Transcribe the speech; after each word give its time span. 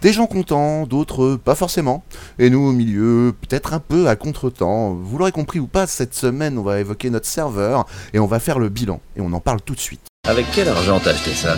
Des 0.00 0.12
gens 0.12 0.26
contents, 0.26 0.86
d'autres 0.86 1.34
pas 1.34 1.56
forcément. 1.56 2.04
Et 2.38 2.50
nous 2.50 2.60
au 2.60 2.72
milieu, 2.72 3.34
peut-être 3.40 3.72
un 3.72 3.80
peu 3.80 4.06
à 4.06 4.14
contre-temps. 4.14 4.94
Vous 4.94 5.18
l'aurez 5.18 5.32
compris 5.32 5.58
ou 5.58 5.66
pas, 5.66 5.88
cette 5.88 6.14
semaine 6.14 6.56
on 6.56 6.62
va 6.62 6.78
évoquer 6.78 7.10
notre 7.10 7.26
serveur 7.26 7.84
et 8.14 8.20
on 8.20 8.26
va 8.26 8.38
faire 8.38 8.60
le 8.60 8.68
bilan. 8.68 9.00
Et 9.16 9.20
on 9.20 9.32
en 9.32 9.40
parle 9.40 9.60
tout 9.60 9.74
de 9.74 9.80
suite. 9.80 10.00
Avec 10.28 10.46
quel 10.54 10.68
argent 10.68 11.00
t'as 11.02 11.10
acheté 11.10 11.32
ça? 11.32 11.56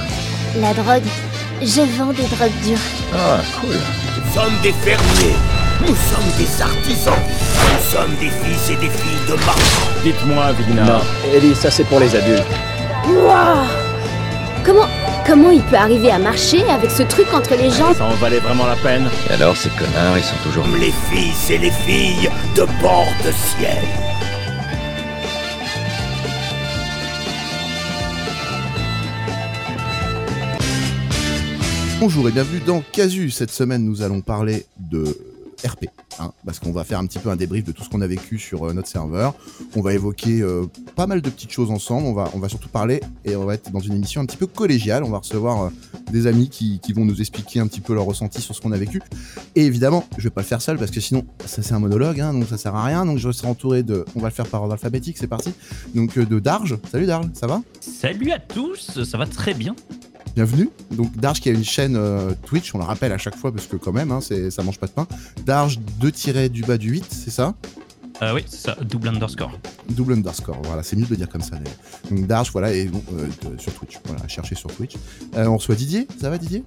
La 0.59 0.73
drogue. 0.73 1.03
Je 1.61 1.83
vends 1.99 2.15
des 2.15 2.23
drogues 2.23 2.61
dures. 2.65 2.79
Ah, 3.15 3.41
cool. 3.61 3.77
Nous 4.17 4.33
sommes 4.33 4.63
des 4.63 4.73
fermiers. 4.73 5.37
Nous 5.83 5.95
sommes 5.95 6.39
des 6.39 6.63
artisans. 6.63 7.13
Nous 7.15 7.91
sommes 7.93 8.15
des 8.21 8.31
fils 8.31 8.71
et 8.71 8.77
des 8.77 8.89
filles 8.89 9.29
de 9.29 9.35
marchands. 9.45 9.91
Dites-moi, 10.03 10.53
Vigna. 10.53 10.85
Non, 10.85 11.01
Ellie, 11.35 11.55
ça 11.55 11.71
c'est 11.71 11.85
pour 11.85 12.01
les 12.01 12.17
adultes. 12.17 12.47
Waouh 13.07 13.90
Comment 14.65 14.87
comment 15.27 15.51
il 15.51 15.63
peut 15.63 15.77
arriver 15.77 16.11
à 16.11 16.19
marcher 16.19 16.63
avec 16.69 16.91
ce 16.91 17.03
truc 17.03 17.33
entre 17.33 17.55
les 17.57 17.71
jambes 17.71 17.95
Ça 17.97 18.05
en 18.05 18.15
valait 18.15 18.41
vraiment 18.41 18.67
la 18.67 18.77
peine 18.77 19.09
Et 19.29 19.35
alors, 19.35 19.57
ces 19.57 19.71
connards, 19.71 20.19
ils 20.19 20.25
sont 20.25 20.37
toujours... 20.43 20.67
Les 20.79 20.93
fils 21.11 21.51
et 21.51 21.59
les 21.59 21.71
filles 21.71 22.29
de 22.57 22.67
bord 22.83 23.07
de 23.25 23.31
ciel. 23.33 23.85
Bonjour 32.01 32.29
et 32.29 32.33
bienvenue 32.33 32.61
dans 32.67 32.83
Casu. 32.93 33.31
Cette 33.31 33.51
semaine, 33.51 33.85
nous 33.85 34.03
allons 34.03 34.23
parler 34.23 34.65
de 34.79 35.05
RP, 35.67 35.87
hein, 36.19 36.33
parce 36.45 36.59
qu'on 36.59 36.73
va 36.73 36.85
faire 36.85 36.99
un 36.99 37.07
petit 37.07 37.19
peu 37.19 37.31
un 37.31 37.37
débrief 37.37 37.65
de 37.65 37.73
tout 37.73 37.85
ce 37.85 37.89
qu'on 37.89 38.01
a 38.01 38.07
vécu 38.07 38.39
sur 38.39 38.69
euh, 38.69 38.73
notre 38.73 38.89
serveur. 38.89 39.35
On 39.77 39.81
va 39.81 39.95
évoquer 39.95 40.41
euh, 40.43 40.67
pas 40.97 41.07
mal 41.07 41.21
de 41.21 41.31
petites 41.31 41.53
choses 41.53 41.71
ensemble. 41.71 42.07
On 42.07 42.15
va, 42.15 42.31
on 42.35 42.39
va 42.39 42.49
surtout 42.49 42.69
parler 42.69 43.01
et 43.25 43.37
on 43.37 43.45
va 43.45 43.55
être 43.55 43.71
dans 43.71 43.81
une 43.81 43.95
émission 43.95 44.21
un 44.21 44.27
petit 44.27 44.37
peu 44.37 44.47
collégiale. 44.47 45.05
On 45.05 45.11
va 45.11 45.19
recevoir 45.19 45.65
euh, 45.65 45.69
des 46.11 46.27
amis 46.27 46.49
qui, 46.49 46.81
vont 46.93 47.05
nous 47.05 47.21
expliquer 47.21 47.61
un 47.61 47.69
petit 47.69 47.81
peu 47.81 47.95
leur 47.95 48.05
ressenti 48.05 48.41
sur 48.41 48.55
ce 48.55 48.61
qu'on 48.61 48.73
a 48.73 48.77
vécu. 48.77 49.01
Et 49.55 49.65
évidemment, 49.65 50.05
je 50.19 50.25
vais 50.25 50.31
pas 50.31 50.41
le 50.41 50.47
faire 50.47 50.61
seul 50.61 50.77
parce 50.77 50.91
que 50.91 51.01
sinon, 51.01 51.25
ça 51.47 51.63
c'est 51.63 51.73
un 51.73 51.79
monologue, 51.79 52.21
hein, 52.21 52.33
donc 52.33 52.47
ça 52.49 52.59
sert 52.59 52.75
à 52.75 52.85
rien. 52.85 53.07
Donc 53.07 53.19
je 53.19 53.31
serai 53.31 53.47
entouré 53.47 53.85
de, 53.85 54.05
on 54.17 54.21
va 54.21 54.29
le 54.29 54.35
faire 54.35 54.47
par 54.47 54.63
ordre 54.63 54.73
alphabétique, 54.73 55.19
c'est 55.19 55.29
parti. 55.29 55.53
Donc 55.95 56.19
de 56.19 56.41
Darge. 56.41 56.77
Salut 56.91 57.07
Darge, 57.07 57.27
ça 57.35 57.47
va? 57.47 57.63
Salut 57.81 58.33
à 58.33 58.41
tous, 58.41 59.05
ça 59.05 59.19
va 59.19 59.27
très 59.27 59.55
bien. 59.55 59.77
Bienvenue. 60.35 60.71
Donc 60.93 61.17
Darge 61.17 61.41
qui 61.41 61.49
a 61.49 61.53
une 61.53 61.65
chaîne 61.65 61.97
euh, 61.97 62.33
Twitch, 62.47 62.75
on 62.75 62.79
la 62.79 62.85
rappelle 62.85 63.13
à 63.13 63.19
chaque 63.19 63.37
fois 63.37 63.53
parce 63.53 63.67
que 63.67 63.77
quand 63.77 63.93
même, 63.93 64.13
hein, 64.13 64.21
c'est, 64.21 64.51
ça 64.51 64.63
mange 64.63 64.79
pas 64.79 64.87
de 64.87 64.93
pain. 64.93 65.07
Darge 65.45 65.79
2 66.01 66.49
du 66.49 66.63
bas 66.63 66.79
du 66.79 66.91
8, 66.91 67.07
c'est 67.11 67.31
ça? 67.31 67.55
Euh, 68.23 68.35
oui, 68.35 68.45
c'est 68.47 68.59
ça, 68.59 68.77
double 68.83 69.09
underscore. 69.09 69.53
Double 69.89 70.13
underscore, 70.13 70.61
voilà, 70.65 70.83
c'est 70.83 70.95
mieux 70.95 71.07
de 71.07 71.11
le 71.11 71.17
dire 71.17 71.29
comme 71.29 71.41
ça 71.41 71.57
d'ailleurs. 71.57 71.79
Donc 72.11 72.27
Darge, 72.27 72.51
voilà, 72.53 72.73
et 72.73 72.85
bon, 72.85 73.03
euh, 73.15 73.27
sur 73.59 73.73
Twitch, 73.73 73.99
voilà, 74.05 74.29
cherchez 74.29 74.55
sur 74.55 74.71
Twitch. 74.75 74.95
Euh, 75.37 75.47
on 75.47 75.57
reçoit 75.57 75.75
Didier, 75.75 76.07
ça 76.21 76.29
va 76.29 76.37
Didier? 76.37 76.65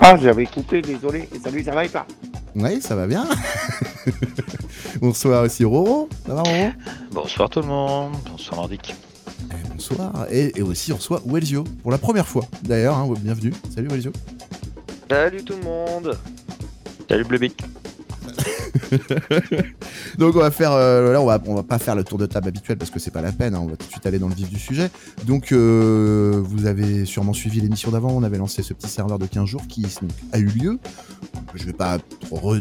Ah, 0.00 0.16
j'avais 0.16 0.46
coupé, 0.46 0.82
désolé. 0.82 1.28
Et 1.34 1.38
salut, 1.40 1.64
ça 1.64 1.72
va 1.72 1.84
et 1.84 1.88
pas 1.88 2.06
Oui, 2.54 2.80
ça 2.80 2.94
va 2.94 3.06
bien. 3.08 3.26
on 5.02 5.10
reçoit 5.10 5.42
aussi 5.42 5.64
Roro, 5.64 6.08
ça 6.26 6.34
va 6.34 6.42
Roro? 6.42 6.70
Bonsoir 7.10 7.50
tout 7.50 7.60
le 7.60 7.66
monde, 7.66 8.14
bonsoir 8.30 8.60
Nordic. 8.60 8.94
Eh, 9.50 9.68
Bonsoir. 9.72 10.26
Et, 10.30 10.58
et 10.58 10.62
aussi 10.62 10.92
on 10.92 10.96
reçoit 10.96 11.22
Welzio, 11.26 11.64
pour 11.82 11.90
la 11.90 11.98
première 11.98 12.26
fois 12.26 12.44
d'ailleurs, 12.62 12.96
hein, 12.96 13.12
bienvenue. 13.20 13.52
Salut 13.74 13.88
Welzio. 13.88 14.12
Salut 15.08 15.42
tout 15.42 15.54
le 15.54 15.62
monde 15.64 16.16
Salut 17.08 17.24
Blubby 17.24 17.52
Donc 20.20 20.36
on 20.36 20.40
va 20.40 20.50
faire, 20.50 20.72
euh, 20.72 21.14
là 21.14 21.22
on 21.22 21.24
va, 21.24 21.38
va 21.38 21.62
pas 21.62 21.78
faire 21.78 21.94
le 21.94 22.04
tour 22.04 22.18
de 22.18 22.26
table 22.26 22.48
habituel 22.48 22.76
parce 22.76 22.90
que 22.90 22.98
c'est 22.98 23.10
pas 23.10 23.22
la 23.22 23.32
peine, 23.32 23.54
hein, 23.54 23.60
on 23.62 23.68
va 23.68 23.78
tout 23.78 23.86
de 23.86 23.90
suite 23.90 24.04
aller 24.04 24.18
dans 24.18 24.28
le 24.28 24.34
vif 24.34 24.50
du 24.50 24.58
sujet. 24.58 24.90
Donc 25.26 25.50
euh, 25.50 26.42
vous 26.44 26.66
avez 26.66 27.06
sûrement 27.06 27.32
suivi 27.32 27.62
l'émission 27.62 27.90
d'avant, 27.90 28.10
on 28.10 28.22
avait 28.22 28.36
lancé 28.36 28.62
ce 28.62 28.74
petit 28.74 28.90
serveur 28.90 29.18
de 29.18 29.24
15 29.24 29.46
jours 29.46 29.66
qui 29.66 29.86
a 30.32 30.38
eu 30.38 30.44
lieu. 30.44 30.78
Je 31.54 31.64
vais 31.64 31.72
pas 31.72 31.96
trop 32.20 32.54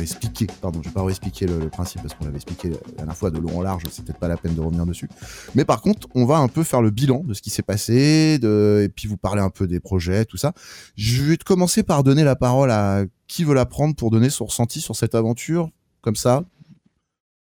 expliquer, 0.00 0.48
pardon, 0.60 0.80
je 0.82 0.88
vais 0.88 0.92
pas 0.92 1.06
expliquer 1.06 1.46
le, 1.46 1.68
principe 1.68 2.02
parce 2.02 2.14
qu'on 2.14 2.24
l'avait 2.24 2.38
expliqué 2.38 2.70
la 2.70 2.76
dernière 2.96 3.16
fois 3.16 3.30
de 3.30 3.38
long 3.38 3.58
en 3.58 3.62
large, 3.62 3.84
c'est 3.88 4.04
peut-être 4.04 4.18
pas 4.18 4.26
la 4.26 4.36
peine 4.36 4.56
de 4.56 4.60
revenir 4.60 4.84
dessus. 4.84 5.08
Mais 5.54 5.64
par 5.64 5.82
contre, 5.82 6.08
on 6.16 6.24
va 6.24 6.38
un 6.38 6.48
peu 6.48 6.64
faire 6.64 6.82
le 6.82 6.90
bilan 6.90 7.22
de 7.24 7.32
ce 7.32 7.42
qui 7.42 7.50
s'est 7.50 7.62
passé, 7.62 8.40
et 8.42 8.88
puis 8.88 9.06
vous 9.06 9.16
parler 9.16 9.40
un 9.40 9.50
peu 9.50 9.68
des 9.68 9.78
projets, 9.78 10.24
tout 10.24 10.36
ça. 10.36 10.52
Je 10.96 11.22
vais 11.22 11.36
commencer 11.36 11.84
par 11.84 12.02
donner 12.02 12.24
la 12.24 12.34
parole 12.34 12.72
à 12.72 13.04
qui 13.28 13.44
veut 13.44 13.54
la 13.54 13.66
prendre 13.66 13.94
pour 13.94 14.10
donner 14.10 14.30
son 14.30 14.46
ressenti 14.46 14.80
sur 14.80 14.96
cette 14.96 15.14
aventure, 15.14 15.70
comme 16.00 16.16
ça, 16.16 16.42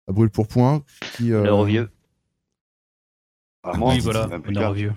à 0.08 0.12
brûle 0.12 0.30
pour 0.30 0.48
point. 0.48 0.84
Qui, 1.16 1.34
euh. 1.34 1.44
Ah, 3.64 3.78
moi, 3.78 3.94
oui, 3.94 4.02
c'est 4.02 4.12
voilà, 4.12 4.72
vieux. 4.72 4.94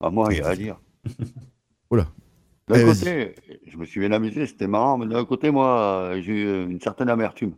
Ah, 0.00 0.10
moi, 0.10 0.28
il 0.30 0.38
y 0.38 0.40
a 0.40 0.48
à 0.48 0.56
dire. 0.56 0.80
Oula. 1.90 2.06
D'un 2.68 2.84
côté, 2.84 3.34
je 3.66 3.76
me 3.76 3.84
suis 3.84 4.00
bien 4.00 4.10
amusé, 4.10 4.46
c'était 4.46 4.66
marrant, 4.66 4.98
mais 4.98 5.06
d'un 5.06 5.24
côté, 5.24 5.50
moi, 5.50 5.78
euh, 6.10 6.20
j'ai 6.20 6.32
eu 6.32 6.64
une 6.64 6.80
certaine 6.80 7.08
amertume 7.08 7.54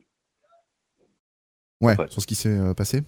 Ouais, 1.81 1.95
sur 2.09 2.21
ce 2.21 2.27
qui 2.27 2.35
s'est 2.35 2.59
euh, 2.59 2.75
passé. 2.75 3.03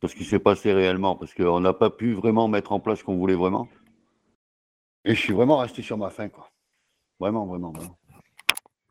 sur 0.00 0.10
ce 0.10 0.16
qui 0.16 0.24
s'est 0.24 0.40
passé 0.40 0.72
réellement, 0.72 1.14
parce 1.14 1.34
qu'on 1.34 1.60
n'a 1.60 1.72
pas 1.72 1.90
pu 1.90 2.14
vraiment 2.14 2.48
mettre 2.48 2.72
en 2.72 2.80
place 2.80 2.98
ce 2.98 3.04
qu'on 3.04 3.16
voulait 3.16 3.36
vraiment. 3.36 3.68
Et 5.04 5.14
je 5.14 5.20
suis 5.20 5.34
vraiment 5.34 5.58
resté 5.58 5.82
sur 5.82 5.98
ma 5.98 6.10
faim, 6.10 6.28
quoi. 6.30 6.50
Vraiment, 7.20 7.46
vraiment, 7.46 7.70
vraiment. 7.70 7.98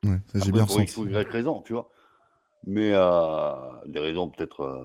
Ouais, 0.05 0.21
ça 0.27 0.39
j'ai 0.45 0.51
bien 0.51 0.65
pour 0.65 0.79
X 0.79 0.95
ressenti. 0.95 1.09
ou 1.15 1.19
Y 1.19 1.29
raison, 1.29 1.61
tu 1.63 1.73
vois. 1.73 1.89
Mais 2.65 2.91
euh, 2.93 3.51
des 3.85 3.99
raisons 3.99 4.29
peut-être, 4.29 4.61
euh, 4.61 4.83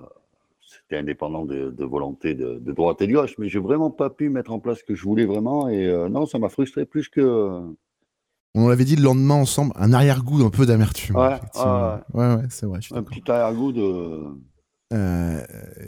c'était 0.61 0.99
indépendant 0.99 1.45
de, 1.45 1.71
de 1.71 1.85
volonté 1.85 2.35
de, 2.35 2.59
de 2.59 2.73
droite 2.73 3.01
et 3.03 3.07
de 3.07 3.13
gauche, 3.13 3.35
mais 3.39 3.49
j'ai 3.49 3.59
vraiment 3.59 3.91
pas 3.91 4.11
pu 4.11 4.29
mettre 4.29 4.53
en 4.53 4.59
place 4.59 4.79
ce 4.79 4.85
que 4.85 4.95
je 4.95 5.03
voulais 5.05 5.25
vraiment. 5.25 5.69
Et 5.69 5.87
euh, 5.87 6.09
non, 6.09 6.27
ça 6.27 6.39
m'a 6.39 6.49
frustré 6.49 6.85
plus 6.85 7.09
que. 7.09 7.61
On 8.55 8.69
l'avait 8.69 8.85
dit 8.85 8.97
le 8.97 9.03
lendemain 9.03 9.37
ensemble, 9.37 9.73
un 9.77 9.93
arrière-goût 9.93 10.45
un 10.45 10.51
peu 10.51 10.67
d'amertume. 10.67 11.17
Ouais, 11.17 11.39
ouais, 12.15 12.35
ouais, 12.35 12.43
c'est 12.51 12.67
vrai. 12.67 12.81
Un 12.93 13.03
petit 13.03 13.31
arrière-goût 13.31 13.73
de. 13.73 14.25
Euh, 14.93 15.41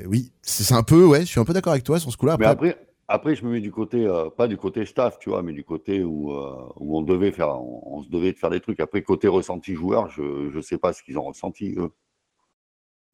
oui, 0.06 0.32
c'est 0.42 0.74
un 0.74 0.84
peu, 0.84 1.04
ouais, 1.04 1.22
je 1.22 1.26
suis 1.26 1.40
un 1.40 1.44
peu 1.44 1.52
d'accord 1.52 1.72
avec 1.72 1.84
toi 1.84 1.98
sur 1.98 2.12
ce 2.12 2.16
coup-là. 2.16 2.36
Mais 2.38 2.46
Après, 2.46 2.78
après, 3.12 3.34
je 3.36 3.44
me 3.44 3.50
mets 3.52 3.60
du 3.60 3.70
côté, 3.70 4.06
euh, 4.06 4.30
pas 4.30 4.48
du 4.48 4.56
côté 4.56 4.86
staff, 4.86 5.18
tu 5.18 5.28
vois, 5.30 5.42
mais 5.42 5.52
du 5.52 5.64
côté 5.64 6.02
où, 6.02 6.32
euh, 6.32 6.56
où 6.76 6.96
on 6.98 7.02
devait 7.02 7.30
faire, 7.32 7.48
on, 7.48 7.98
on 7.98 8.02
se 8.02 8.08
devait 8.08 8.32
de 8.32 8.38
faire 8.38 8.50
des 8.50 8.60
trucs. 8.60 8.80
Après, 8.80 9.02
côté 9.02 9.28
ressenti 9.28 9.74
joueur, 9.74 10.08
je 10.10 10.54
ne 10.56 10.60
sais 10.62 10.78
pas 10.78 10.92
ce 10.92 11.02
qu'ils 11.02 11.18
ont 11.18 11.24
ressenti, 11.24 11.74
eux. 11.76 11.90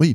bah, 0.00 0.06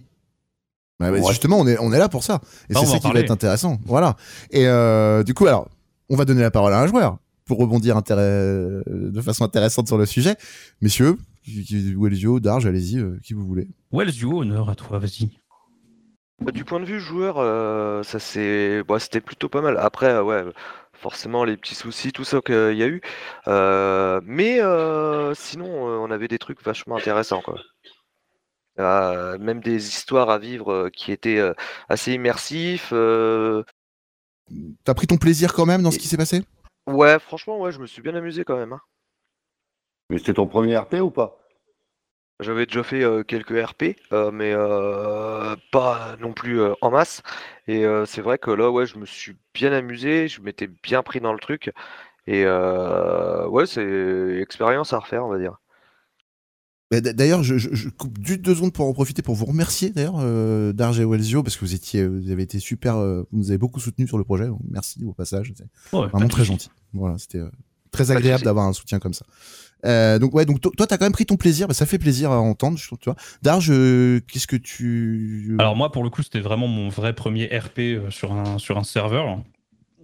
bah, 1.00 1.12
Ouais. 1.12 1.22
justement, 1.28 1.60
on 1.60 1.68
est, 1.68 1.78
on 1.80 1.92
est 1.92 2.00
là 2.00 2.08
pour 2.08 2.24
ça. 2.24 2.40
Et 2.70 2.74
Bah, 2.74 2.80
c'est 2.80 2.86
ça 2.86 3.00
qui 3.00 3.12
va 3.12 3.20
être 3.20 3.32
intéressant. 3.32 3.78
Voilà. 3.86 4.16
Et 4.52 4.68
euh, 4.68 5.24
du 5.24 5.34
coup, 5.34 5.48
alors, 5.48 5.68
on 6.10 6.16
va 6.16 6.24
donner 6.26 6.42
la 6.42 6.52
parole 6.52 6.74
à 6.74 6.80
un 6.80 6.88
joueur 6.88 7.18
pour 7.46 7.58
rebondir 7.58 8.02
de 8.02 9.22
façon 9.22 9.44
intéressante 9.44 9.88
sur 9.88 9.98
le 9.98 10.06
sujet. 10.06 10.36
Messieurs, 10.82 11.18
Welzio, 11.98 12.40
Darge, 12.40 12.66
allez-y, 12.66 13.00
euh, 13.00 13.20
qui 13.22 13.34
vous 13.34 13.46
voulez. 13.46 13.68
Welzio, 13.92 14.42
honneur 14.42 14.70
à 14.70 14.76
toi, 14.76 15.00
vas-y. 15.00 15.30
Bah, 16.46 16.52
du 16.52 16.66
point 16.66 16.80
de 16.80 16.86
vue 16.86 17.00
joueur, 17.00 17.38
euh, 17.38 18.04
ça 18.04 18.20
c'est, 18.20 18.84
bah, 18.84 19.00
c'était 19.00 19.22
plutôt 19.22 19.48
pas 19.50 19.62
mal. 19.62 19.78
Après, 19.78 20.08
euh, 20.08 20.24
ouais, 20.24 20.44
forcément 20.94 21.44
les 21.46 21.56
petits 21.58 21.76
soucis, 21.76 22.12
tout 22.12 22.24
ça 22.26 22.42
qu'il 22.42 22.76
y 22.78 22.84
a 22.84 22.88
eu. 22.88 23.02
Euh, 23.48 24.20
mais 24.26 24.60
euh, 24.62 25.34
sinon, 25.36 25.88
euh, 25.88 25.98
on 26.00 26.12
avait 26.12 26.28
des 26.28 26.40
trucs 26.40 26.62
vachement 26.64 26.98
intéressants, 26.98 27.42
quoi. 27.42 27.60
Euh, 28.80 29.38
même 29.38 29.62
des 29.62 29.88
histoires 29.88 30.30
à 30.32 30.40
vivre 30.40 30.72
euh, 30.72 30.90
qui 30.90 31.12
étaient 31.12 31.38
euh, 31.38 31.54
assez 31.90 32.14
immersifs. 32.14 32.90
euh, 32.92 33.64
T'as 34.84 34.94
pris 34.96 35.08
ton 35.08 35.18
plaisir 35.18 35.54
quand 35.54 35.66
même 35.66 35.84
dans 35.84 35.92
ce 35.92 36.00
qui 36.00 36.08
s'est 36.08 36.18
passé? 36.18 36.44
Ouais, 36.88 37.20
franchement, 37.20 37.60
ouais, 37.60 37.72
je 37.72 37.80
me 37.80 37.88
suis 37.88 38.02
bien 38.02 38.16
amusé 38.16 38.44
quand 38.44 38.58
même. 38.58 38.74
hein. 38.74 38.82
Mais 40.10 40.18
c'était 40.18 40.34
ton 40.34 40.48
premier 40.48 40.78
RP 40.78 40.96
ou 41.02 41.12
pas? 41.12 41.43
J'avais 42.40 42.66
déjà 42.66 42.84
fait 42.84 43.04
euh, 43.04 43.24
quelques 43.24 43.52
RP, 43.64 43.96
euh, 44.12 44.32
mais 44.32 44.52
euh, 44.54 45.56
pas 45.72 46.16
non 46.20 46.34
plus 46.34 46.60
euh, 46.60 46.74
en 46.82 46.92
masse. 46.92 47.22
Et 47.68 47.86
euh, 47.86 48.06
c'est 48.06 48.22
vrai 48.22 48.38
que 48.38 48.52
là, 48.52 48.70
ouais, 48.72 48.86
je 48.86 48.98
me 48.98 49.06
suis 49.06 49.38
bien 49.54 49.72
amusé, 49.72 50.28
je 50.28 50.42
m'étais 50.42 50.68
bien 50.68 51.04
pris 51.04 51.22
dans 51.22 51.32
le 51.34 51.40
truc. 51.40 51.72
Et 52.28 52.44
euh, 52.46 53.48
ouais, 53.48 53.66
c'est 53.68 54.40
expérience 54.42 54.94
à 54.94 55.00
refaire, 55.00 55.26
on 55.26 55.30
va 55.30 55.40
dire. 55.40 55.58
Bah, 56.92 57.02
D'ailleurs, 57.02 57.44
je, 57.44 57.58
je- 57.58 57.74
je 57.74 57.90
coupe 57.90 58.18
juste 58.24 58.42
deux 58.42 58.56
secondes 58.56 58.74
pour 58.74 58.88
en 58.88 58.94
profiter 58.94 59.22
pour 59.22 59.36
vous 59.36 59.46
remercier 59.46 59.90
d'ailleurs, 59.90 60.18
euh, 60.20 60.74
Darge 60.74 61.00
et 61.00 61.06
Welzio, 61.06 61.42
parce 61.44 61.56
que 61.56 61.66
vous 61.66 61.74
étiez, 61.74 62.06
vous 62.08 62.30
avez 62.30 62.44
été 62.44 62.60
super, 62.60 62.98
euh, 62.98 63.24
vous 63.32 63.38
nous 63.40 63.50
avez 63.50 63.58
beaucoup 63.58 63.80
soutenu 63.80 64.08
sur 64.08 64.18
le 64.18 64.24
projet. 64.24 64.48
donc 64.48 64.60
Merci 64.70 65.04
au 65.06 65.14
passage, 65.14 65.54
c'est 65.56 65.64
Ouais, 65.98 66.04
pas 66.04 66.08
vraiment 66.10 66.28
très 66.30 66.44
gentil. 66.46 66.70
Voilà, 66.94 67.18
c'était 67.18 67.40
euh, 67.40 67.50
très 67.92 68.12
agréable 68.12 68.44
d'avoir 68.44 68.68
un 68.68 68.74
soutien 68.74 69.00
comme 69.00 69.14
ça. 69.14 69.26
Euh, 69.86 70.18
donc 70.20 70.34
ouais, 70.34 70.46
donc 70.46 70.62
to- 70.62 70.72
toi 70.78 70.88
t'as 70.88 70.98
quand 70.98 71.06
même 71.06 71.12
pris 71.14 71.26
ton 71.26 71.36
plaisir, 71.36 71.68
bah, 71.68 71.74
ça 71.74 71.86
fait 71.86 71.98
plaisir 72.00 72.32
à 72.32 72.40
entendre, 72.40 72.78
je 72.78 72.86
trouve, 72.88 73.00
tu 73.00 73.10
vois. 73.10 73.18
Darge, 73.42 73.68
euh, 73.70 74.22
qu'est-ce 74.28 74.48
que 74.48 74.56
tu 74.56 75.56
Alors 75.60 75.76
moi, 75.76 75.92
pour 75.92 76.04
le 76.04 76.10
coup, 76.10 76.24
c'était 76.24 76.40
vraiment 76.40 76.68
mon 76.68 76.90
vrai 76.90 77.14
premier 77.14 77.46
RP 77.48 77.80
euh, 77.80 78.10
sur 78.10 78.32
un, 78.32 78.58
sur 78.60 78.78
un 78.78 78.84
serveur. 78.84 79.40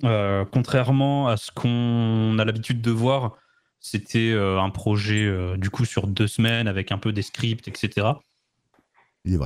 Euh, 0.04 0.46
contrairement 0.52 1.28
à 1.28 1.38
ce 1.38 1.52
qu'on 1.52 2.38
a 2.40 2.46
l'habitude 2.46 2.82
de 2.82 2.92
voir, 2.92 3.38
c'était 3.82 4.34
un 4.34 4.70
projet 4.70 5.30
du 5.58 5.70
coup 5.70 5.86
sur 5.86 6.08
deux 6.08 6.28
semaines 6.28 6.68
avec 6.68 6.92
un 6.92 6.98
peu 6.98 7.12
des 7.14 7.22
scripts, 7.22 7.68
etc. 7.70 8.08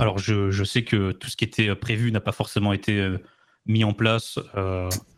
Alors 0.00 0.18
je, 0.18 0.50
je 0.50 0.64
sais 0.64 0.82
que 0.84 1.12
tout 1.12 1.28
ce 1.28 1.36
qui 1.36 1.44
était 1.44 1.74
prévu 1.76 2.10
n'a 2.12 2.20
pas 2.20 2.32
forcément 2.32 2.72
été 2.72 3.14
mis 3.66 3.84
en 3.84 3.92
place. 3.92 4.38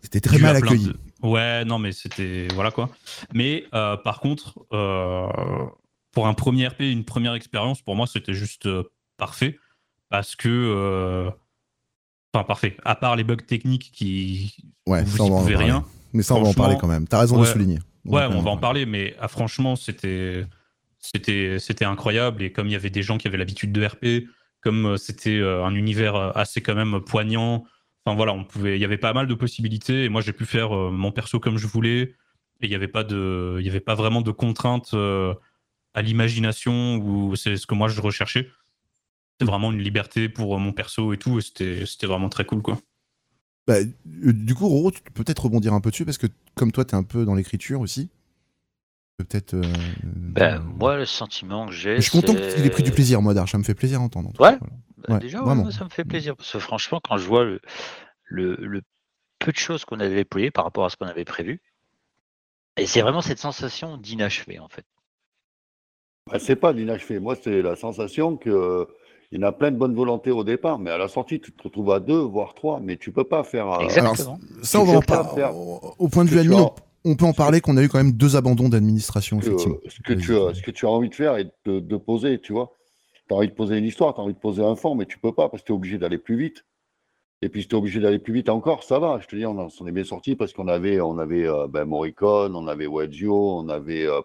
C'était 0.02 0.20
très 0.20 0.38
mal 0.38 0.56
accueilli. 0.56 0.86
de- 0.86 0.96
Ouais, 1.22 1.64
non, 1.64 1.78
mais 1.78 1.92
c'était. 1.92 2.48
Voilà 2.54 2.70
quoi. 2.70 2.90
Mais 3.32 3.64
euh, 3.74 3.96
par 3.96 4.20
contre, 4.20 4.66
euh, 4.72 5.26
pour 6.12 6.26
un 6.26 6.34
premier 6.34 6.68
RP, 6.68 6.80
une 6.80 7.04
première 7.04 7.34
expérience, 7.34 7.80
pour 7.82 7.96
moi, 7.96 8.06
c'était 8.06 8.34
juste 8.34 8.66
euh, 8.66 8.84
parfait. 9.16 9.58
Parce 10.10 10.36
que. 10.36 11.30
Enfin, 12.32 12.44
parfait. 12.44 12.76
À 12.84 12.94
part 12.94 13.16
les 13.16 13.24
bugs 13.24 13.36
techniques 13.36 13.90
qui. 13.92 14.54
Ouais, 14.86 15.02
vous 15.04 15.16
ça, 15.16 15.24
on 15.24 15.30
va 15.30 15.36
en 15.36 15.58
rien. 15.58 15.84
Mais 16.12 16.22
ça, 16.22 16.34
on 16.34 16.42
va 16.42 16.50
en 16.50 16.54
parler 16.54 16.76
quand 16.78 16.86
même. 16.86 17.08
T'as 17.08 17.20
raison 17.20 17.36
de 17.36 17.40
ouais. 17.40 17.46
le 17.46 17.52
souligner. 17.52 17.78
Ouais, 18.04 18.26
on 18.30 18.40
va 18.40 18.50
en 18.50 18.58
parler, 18.58 18.86
mais 18.86 19.16
ah, 19.20 19.28
franchement, 19.28 19.74
c'était 19.74 20.46
c'était 20.98 21.58
c'était 21.58 21.84
incroyable 21.84 22.42
et 22.42 22.52
comme 22.52 22.66
il 22.66 22.72
y 22.72 22.76
avait 22.76 22.90
des 22.90 23.02
gens 23.02 23.18
qui 23.18 23.26
avaient 23.26 23.36
l'habitude 23.36 23.72
de 23.72 23.84
RP, 23.84 24.28
comme 24.60 24.96
c'était 24.96 25.40
un 25.40 25.74
univers 25.74 26.36
assez 26.36 26.60
quand 26.60 26.74
même 26.74 27.00
poignant. 27.00 27.64
Enfin 28.06 28.14
voilà, 28.16 28.32
on 28.32 28.44
pouvait, 28.44 28.78
il 28.78 28.80
y 28.80 28.84
avait 28.84 28.98
pas 28.98 29.12
mal 29.12 29.26
de 29.26 29.34
possibilités 29.34 30.04
et 30.04 30.08
moi 30.08 30.20
j'ai 30.20 30.32
pu 30.32 30.46
faire 30.46 30.74
euh, 30.76 30.90
mon 30.92 31.10
perso 31.10 31.40
comme 31.40 31.58
je 31.58 31.66
voulais 31.66 32.02
et 32.60 32.66
il 32.66 32.70
y 32.70 32.74
avait 32.76 32.86
pas 32.88 33.02
de, 33.02 33.56
il 33.58 33.66
y 33.66 33.68
avait 33.68 33.80
pas 33.80 33.96
vraiment 33.96 34.22
de 34.22 34.30
contraintes 34.30 34.94
euh, 34.94 35.34
à 35.92 36.02
l'imagination 36.02 36.96
ou 36.98 37.34
c'est 37.34 37.56
ce 37.56 37.66
que 37.66 37.74
moi 37.74 37.88
je 37.88 38.00
recherchais. 38.00 38.48
C'était 39.32 39.50
vraiment 39.50 39.72
une 39.72 39.80
liberté 39.82 40.28
pour 40.28 40.54
euh, 40.54 40.58
mon 40.58 40.72
perso 40.72 41.12
et 41.12 41.18
tout 41.18 41.38
et 41.38 41.42
c'était 41.42 41.84
c'était 41.84 42.06
vraiment 42.06 42.28
très 42.28 42.44
cool 42.44 42.62
quoi. 42.62 42.78
Bah, 43.66 43.78
du 44.04 44.54
coup, 44.54 44.68
Roro, 44.68 44.92
tu 44.92 45.02
peux 45.02 45.24
peut-être 45.24 45.42
rebondir 45.46 45.72
un 45.74 45.80
peu 45.80 45.90
dessus 45.90 46.04
parce 46.04 46.18
que 46.18 46.28
comme 46.54 46.70
toi, 46.70 46.84
t'es 46.84 46.94
un 46.94 47.02
peu 47.02 47.24
dans 47.24 47.34
l'écriture 47.34 47.80
aussi. 47.80 48.06
tu 48.08 48.10
peux 49.18 49.24
Peut-être. 49.24 49.54
euh, 49.54 49.62
Ben, 50.04 50.60
moi, 50.60 50.96
le 50.96 51.04
sentiment 51.06 51.66
que 51.66 51.72
j'ai. 51.72 51.96
je 51.96 52.02
suis 52.02 52.12
content 52.12 52.34
qu'il 52.36 52.64
ait 52.64 52.70
pris 52.70 52.84
du 52.84 52.92
plaisir, 52.92 53.20
moi, 53.20 53.34
Dark. 53.34 53.48
Ça 53.48 53.58
me 53.58 53.64
fait 53.64 53.74
plaisir 53.74 54.00
à 54.00 54.04
entendre. 54.04 54.28
en 54.28 54.44
Ouais. 54.44 54.52
cas, 54.52 54.58
voilà. 54.60 54.74
Bah, 54.96 55.14
Ouais, 55.14 55.20
déjà, 55.20 55.42
ouais, 55.42 55.70
ça 55.72 55.84
me 55.84 55.90
fait 55.90 56.04
plaisir. 56.04 56.36
Parce 56.36 56.52
que 56.52 56.58
franchement, 56.58 57.00
quand 57.02 57.18
je 57.18 57.26
vois 57.26 57.44
le, 57.44 57.60
le, 58.24 58.56
le 58.56 58.82
peu 59.38 59.52
de 59.52 59.56
choses 59.58 59.84
qu'on 59.84 60.00
avait 60.00 60.14
déployées 60.14 60.50
par 60.50 60.64
rapport 60.64 60.84
à 60.84 60.90
ce 60.90 60.96
qu'on 60.96 61.06
avait 61.06 61.24
prévu, 61.24 61.60
et 62.76 62.86
c'est 62.86 63.00
vraiment 63.02 63.22
cette 63.22 63.38
sensation 63.38 63.96
d'inachevé, 63.96 64.58
en 64.58 64.68
fait. 64.68 64.84
Bah, 66.30 66.38
c'est 66.38 66.56
pas 66.56 66.72
l'inachevé. 66.72 67.20
Moi, 67.20 67.36
c'est 67.40 67.62
la 67.62 67.76
sensation 67.76 68.36
que 68.36 68.50
euh, 68.50 68.84
il 69.30 69.40
y 69.40 69.44
en 69.44 69.48
a 69.48 69.52
plein 69.52 69.70
de 69.70 69.76
bonnes 69.76 69.94
volontés 69.94 70.30
au 70.30 70.44
départ, 70.44 70.78
mais 70.78 70.90
à 70.90 70.98
la 70.98 71.08
sortie, 71.08 71.40
tu 71.40 71.52
te 71.52 71.62
retrouves 71.62 71.90
à 71.92 72.00
deux, 72.00 72.18
voire 72.18 72.54
trois, 72.54 72.80
mais 72.80 72.96
tu 72.96 73.12
peux 73.12 73.24
pas 73.24 73.44
faire. 73.44 73.70
euh, 73.70 73.80
Exactement. 73.80 74.38
Ça, 74.62 74.80
on 74.80 74.84
va 74.84 74.98
en 74.98 75.00
peux 75.00 75.06
pas 75.06 75.22
par- 75.24 75.34
faire 75.34 75.56
au 75.56 76.08
point 76.08 76.24
de 76.24 76.30
ce 76.30 76.34
vue 76.34 76.48
que 76.48 76.52
admin, 76.52 76.64
as- 76.64 76.74
on, 77.04 77.14
peut 77.14 77.24
en 77.24 77.32
parler 77.32 77.60
qu'on 77.60 77.76
a 77.76 77.82
eu 77.82 77.88
quand 77.88 77.98
même 77.98 78.12
deux 78.12 78.36
abandons 78.36 78.68
d'administration, 78.68 79.38
que, 79.38 79.44
effectivement. 79.46 79.78
ce, 79.88 80.00
que 80.02 80.12
tu 80.14 80.36
as, 80.36 80.54
ce 80.54 80.62
que 80.62 80.70
tu 80.70 80.86
as 80.86 80.90
envie 80.90 81.08
de 81.08 81.14
faire 81.14 81.36
et 81.36 81.44
de, 81.64 81.80
de 81.80 81.96
poser, 81.96 82.40
tu 82.40 82.52
vois. 82.52 82.72
Tu 83.28 83.34
as 83.34 83.36
envie 83.36 83.48
de 83.48 83.52
poser 83.54 83.76
une 83.78 83.84
histoire, 83.84 84.14
tu 84.14 84.20
as 84.20 84.24
envie 84.24 84.34
de 84.34 84.38
poser 84.38 84.62
un 84.64 84.76
fond, 84.76 84.94
mais 84.94 85.06
tu 85.06 85.18
peux 85.18 85.32
pas 85.32 85.48
parce 85.48 85.62
que 85.62 85.66
tu 85.66 85.72
es 85.72 85.76
obligé 85.76 85.98
d'aller 85.98 86.18
plus 86.18 86.36
vite. 86.36 86.64
Et 87.42 87.48
puis, 87.48 87.62
si 87.62 87.68
tu 87.68 87.74
es 87.74 87.78
obligé 87.78 88.00
d'aller 88.00 88.18
plus 88.18 88.32
vite 88.32 88.48
encore, 88.48 88.82
ça 88.84 88.98
va. 88.98 89.18
Je 89.20 89.26
te 89.26 89.36
dis, 89.36 89.44
on 89.44 89.58
en- 89.58 89.68
s'en 89.68 89.86
est 89.86 89.92
bien 89.92 90.04
sorti 90.04 90.36
parce 90.36 90.52
qu'on 90.52 90.68
avait, 90.68 91.00
on 91.00 91.18
avait 91.18 91.46
euh, 91.46 91.66
ben, 91.68 91.84
Morricone, 91.84 92.54
on 92.56 92.66
avait 92.66 92.86
Wedgio, 92.86 93.34
on 93.58 93.68
avait. 93.68 94.06
euh, 94.06 94.20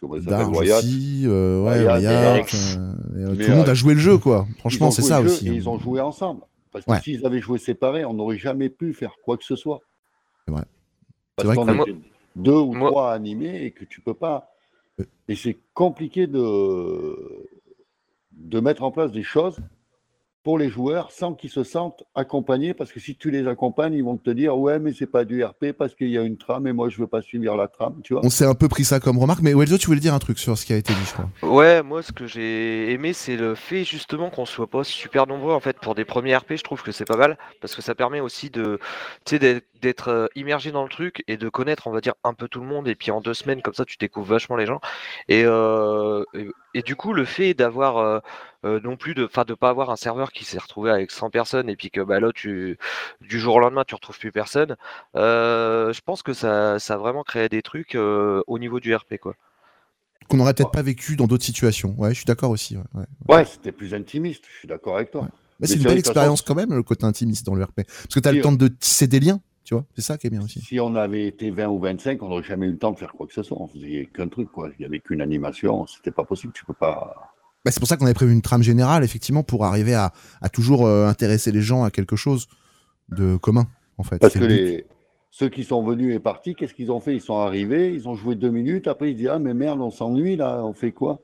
comment 0.00 0.20
s'appelle 0.20 0.46
Wyatt. 0.48 0.78
aussi, 0.82 1.22
euh, 1.26 1.62
ouais, 1.62 1.84
Wyatt, 1.84 2.02
euh, 2.04 2.36
et, 2.36 3.36
Mais, 3.36 3.44
tout 3.44 3.50
le 3.50 3.56
monde 3.56 3.68
a 3.68 3.74
joué 3.74 3.94
le 3.94 4.00
jeu, 4.00 4.18
quoi. 4.18 4.46
Franchement, 4.58 4.90
c'est 4.90 5.02
ça 5.02 5.20
aussi. 5.20 5.46
Et 5.46 5.50
hein. 5.50 5.54
ils 5.54 5.68
ont 5.68 5.78
joué 5.78 6.00
ensemble. 6.00 6.40
Parce 6.72 6.84
que 6.86 6.90
Ouais. 6.90 7.00
s'ils 7.00 7.24
avaient 7.26 7.40
joué 7.40 7.58
séparés, 7.58 8.04
on 8.06 8.14
n'aurait 8.14 8.38
jamais 8.38 8.70
pu 8.70 8.94
faire 8.94 9.14
quoi 9.22 9.36
que 9.36 9.44
ce 9.44 9.54
soit. 9.56 9.80
C'est 10.46 10.52
vrai. 10.52 10.64
Parce 11.36 11.46
vrai 11.46 11.54
qu'on 11.56 11.66
que- 11.66 11.70
Moi- 11.72 11.88
était 11.88 11.98
deux 12.34 12.56
ou 12.56 12.72
moi- 12.72 12.88
trois 12.90 13.12
animés 13.12 13.64
et 13.66 13.70
que 13.72 13.84
tu 13.84 14.00
peux 14.00 14.14
pas. 14.14 14.48
Et 15.28 15.36
c'est 15.36 15.58
compliqué 15.74 16.26
de, 16.26 17.14
de 18.52 18.60
mettre 18.60 18.82
en 18.84 18.90
place 18.92 19.10
des 19.10 19.22
choses 19.24 19.56
pour 20.44 20.58
les 20.58 20.68
joueurs 20.68 21.12
sans 21.12 21.34
qu'ils 21.34 21.50
se 21.50 21.62
sentent 21.62 22.02
accompagnés. 22.16 22.74
Parce 22.74 22.90
que 22.92 22.98
si 22.98 23.14
tu 23.16 23.30
les 23.30 23.46
accompagnes, 23.46 23.94
ils 23.94 24.02
vont 24.02 24.16
te 24.16 24.28
dire 24.30 24.58
Ouais, 24.58 24.78
mais 24.80 24.92
c'est 24.92 25.06
pas 25.06 25.24
du 25.24 25.42
RP 25.44 25.66
parce 25.72 25.94
qu'il 25.94 26.08
y 26.10 26.18
a 26.18 26.22
une 26.22 26.36
trame 26.36 26.66
et 26.66 26.72
moi 26.72 26.88
je 26.88 26.98
veux 26.98 27.06
pas 27.06 27.22
suivre 27.22 27.56
la 27.56 27.68
trame. 27.68 28.00
Tu 28.04 28.12
vois 28.12 28.22
On 28.24 28.28
s'est 28.30 28.44
un 28.44 28.54
peu 28.54 28.68
pris 28.68 28.84
ça 28.84 28.98
comme 29.00 29.18
remarque, 29.18 29.40
mais 29.40 29.54
Welzo, 29.54 29.78
tu 29.78 29.86
voulais 29.86 30.00
dire 30.00 30.14
un 30.14 30.18
truc 30.18 30.38
sur 30.40 30.58
ce 30.58 30.66
qui 30.66 30.72
a 30.72 30.76
été 30.76 30.92
dit, 30.92 31.00
je 31.06 31.12
crois. 31.12 31.28
Ouais, 31.48 31.82
moi 31.82 32.02
ce 32.02 32.12
que 32.12 32.26
j'ai 32.26 32.90
aimé 32.92 33.12
c'est 33.12 33.36
le 33.36 33.54
fait 33.54 33.84
justement 33.84 34.30
qu'on 34.30 34.44
soit 34.44 34.66
pas 34.68 34.82
super 34.84 35.26
nombreux 35.28 35.54
en 35.54 35.60
fait 35.60 35.78
pour 35.78 35.94
des 35.94 36.04
premiers 36.04 36.36
RP, 36.36 36.56
je 36.56 36.62
trouve 36.64 36.82
que 36.82 36.92
c'est 36.92 37.04
pas 37.06 37.16
mal 37.16 37.38
parce 37.60 37.74
que 37.76 37.80
ça 37.82 37.94
permet 37.94 38.20
aussi 38.20 38.50
de 38.50 38.78
tu 39.24 39.36
sais 39.36 39.38
d'être- 39.38 39.64
d'être 39.82 40.08
euh, 40.08 40.26
immergé 40.34 40.72
dans 40.72 40.82
le 40.82 40.88
truc 40.88 41.22
et 41.28 41.36
de 41.36 41.48
connaître 41.48 41.86
on 41.86 41.90
va 41.90 42.00
dire 42.00 42.14
un 42.24 42.32
peu 42.32 42.48
tout 42.48 42.60
le 42.60 42.66
monde 42.66 42.88
et 42.88 42.94
puis 42.94 43.10
en 43.10 43.20
deux 43.20 43.34
semaines 43.34 43.60
comme 43.60 43.74
ça 43.74 43.84
tu 43.84 43.98
découvres 43.98 44.26
vachement 44.26 44.56
les 44.56 44.64
gens 44.66 44.80
et 45.28 45.42
euh, 45.44 46.24
et, 46.32 46.48
et 46.74 46.82
du 46.82 46.96
coup 46.96 47.12
le 47.12 47.24
fait 47.24 47.52
d'avoir 47.52 47.98
euh, 47.98 48.20
euh, 48.64 48.80
non 48.84 48.96
plus 48.96 49.14
de 49.14 49.24
enfin 49.24 49.44
de 49.44 49.54
pas 49.54 49.70
avoir 49.70 49.90
un 49.90 49.96
serveur 49.96 50.30
qui 50.30 50.44
s'est 50.44 50.58
retrouvé 50.58 50.90
avec 50.90 51.10
100 51.10 51.30
personnes 51.30 51.68
et 51.68 51.74
puis 51.74 51.90
que 51.90 52.00
bah 52.00 52.20
là 52.20 52.30
tu 52.32 52.78
du 53.20 53.40
jour 53.40 53.56
au 53.56 53.58
lendemain 53.58 53.82
tu 53.84 53.96
retrouves 53.96 54.18
plus 54.18 54.30
personne, 54.30 54.76
euh, 55.16 55.92
je 55.92 56.00
pense 56.00 56.22
que 56.22 56.32
ça 56.32 56.78
ça 56.78 56.94
a 56.94 56.96
vraiment 56.96 57.24
créé 57.24 57.48
des 57.48 57.62
trucs 57.62 57.96
euh, 57.96 58.40
au 58.46 58.60
niveau 58.60 58.78
du 58.78 58.94
RP 58.94 59.16
quoi. 59.20 59.34
Qu'on 60.28 60.36
n'aurait 60.36 60.54
peut-être 60.54 60.70
pas 60.70 60.82
vécu 60.82 61.16
dans 61.16 61.26
d'autres 61.26 61.44
situations. 61.44 61.96
Ouais, 61.98 62.10
je 62.10 62.14
suis 62.14 62.24
d'accord 62.24 62.50
aussi. 62.50 62.76
ouais, 62.76 62.82
ouais. 62.94 63.34
Ouais, 63.34 63.44
c'était 63.44 63.72
plus 63.72 63.94
intimiste, 63.94 64.44
je 64.48 64.58
suis 64.60 64.68
d'accord 64.68 64.94
avec 64.94 65.10
toi. 65.10 65.22
Mais 65.22 65.28
Mais 65.58 65.66
c'est 65.66 65.74
une 65.74 65.82
belle 65.82 65.98
expérience 65.98 66.42
quand 66.42 66.54
même, 66.54 66.72
le 66.72 66.84
côté 66.84 67.04
intimiste 67.04 67.44
dans 67.44 67.56
le 67.56 67.64
RP. 67.64 67.82
Parce 67.84 68.14
que 68.14 68.20
tu 68.20 68.28
as 68.28 68.32
le 68.32 68.40
temps 68.40 68.52
de 68.52 68.68
tisser 68.68 69.08
des 69.08 69.18
liens, 69.18 69.40
tu 69.64 69.74
vois. 69.74 69.84
C'est 69.94 70.02
ça 70.02 70.18
qui 70.18 70.26
est 70.26 70.30
bien 70.30 70.42
aussi. 70.42 70.60
Si 70.60 70.80
on 70.80 70.94
avait 70.96 71.26
été 71.26 71.50
20 71.50 71.68
ou 71.68 71.78
25, 71.78 72.22
on 72.22 72.28
n'aurait 72.28 72.42
jamais 72.42 72.66
eu 72.66 72.72
le 72.72 72.78
temps 72.78 72.92
de 72.92 72.98
faire 72.98 73.12
quoi 73.12 73.26
que 73.26 73.32
ce 73.32 73.42
soit. 73.42 73.60
On 73.60 73.68
faisait 73.68 74.08
qu'un 74.12 74.28
truc, 74.28 74.50
quoi. 74.50 74.70
Il 74.70 74.80
n'y 74.80 74.86
avait 74.86 75.00
qu'une 75.00 75.20
animation, 75.20 75.86
c'était 75.86 76.10
pas 76.10 76.24
possible. 76.24 76.52
Tu 76.52 76.64
peux 76.64 76.74
pas. 76.74 77.32
Bah, 77.64 77.70
c'est 77.70 77.78
pour 77.78 77.88
ça 77.88 77.96
qu'on 77.96 78.06
avait 78.06 78.14
prévu 78.14 78.32
une 78.32 78.42
trame 78.42 78.62
générale, 78.62 79.04
effectivement, 79.04 79.44
pour 79.44 79.64
arriver 79.64 79.94
à, 79.94 80.12
à 80.40 80.48
toujours 80.48 80.86
euh, 80.86 81.06
intéresser 81.06 81.52
les 81.52 81.62
gens 81.62 81.84
à 81.84 81.90
quelque 81.90 82.16
chose 82.16 82.48
de 83.08 83.36
commun, 83.36 83.66
en 83.98 84.02
fait. 84.02 84.18
Parce 84.18 84.34
que 84.34 84.40
le 84.40 84.46
but. 84.48 84.54
les... 84.54 84.86
ceux 85.30 85.48
qui 85.48 85.62
sont 85.62 85.84
venus 85.84 86.14
et 86.14 86.18
partis, 86.18 86.56
qu'est-ce 86.56 86.74
qu'ils 86.74 86.90
ont 86.90 87.00
fait? 87.00 87.14
Ils 87.14 87.20
sont 87.20 87.38
arrivés, 87.38 87.94
ils 87.94 88.08
ont 88.08 88.16
joué 88.16 88.34
deux 88.34 88.50
minutes, 88.50 88.88
après 88.88 89.10
ils 89.12 89.16
disent 89.16 89.28
Ah, 89.28 89.38
mais 89.38 89.54
merde, 89.54 89.80
on 89.80 89.90
s'ennuie 89.90 90.36
là, 90.36 90.64
on 90.64 90.72
fait 90.72 90.92
quoi? 90.92 91.20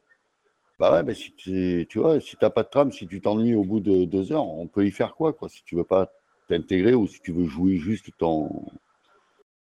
Bah 0.79 0.93
ouais, 0.93 1.03
mais 1.03 1.15
si 1.15 1.33
tu, 1.35 1.87
tu 1.89 1.99
vois, 1.99 2.21
si 2.21 2.37
t'as 2.37 2.51
pas 2.51 2.63
de 2.63 2.69
trame, 2.69 2.93
si 2.93 3.09
tu 3.09 3.21
t'ennuies 3.21 3.57
au 3.57 3.65
bout 3.65 3.81
de 3.81 4.05
deux 4.05 4.31
heures, 4.31 4.47
on 4.47 4.69
peut 4.69 4.87
y 4.87 4.93
faire 4.93 5.17
quoi, 5.17 5.33
quoi 5.33 5.49
Si 5.49 5.65
tu 5.65 5.75
veux 5.75 5.83
pas 5.83 6.13
t'intégrer 6.49 6.95
ou 6.95 7.07
si 7.07 7.21
tu 7.23 7.33
veux 7.33 7.47
jouer 7.47 7.77
juste 7.77 8.07
ton. 8.19 8.51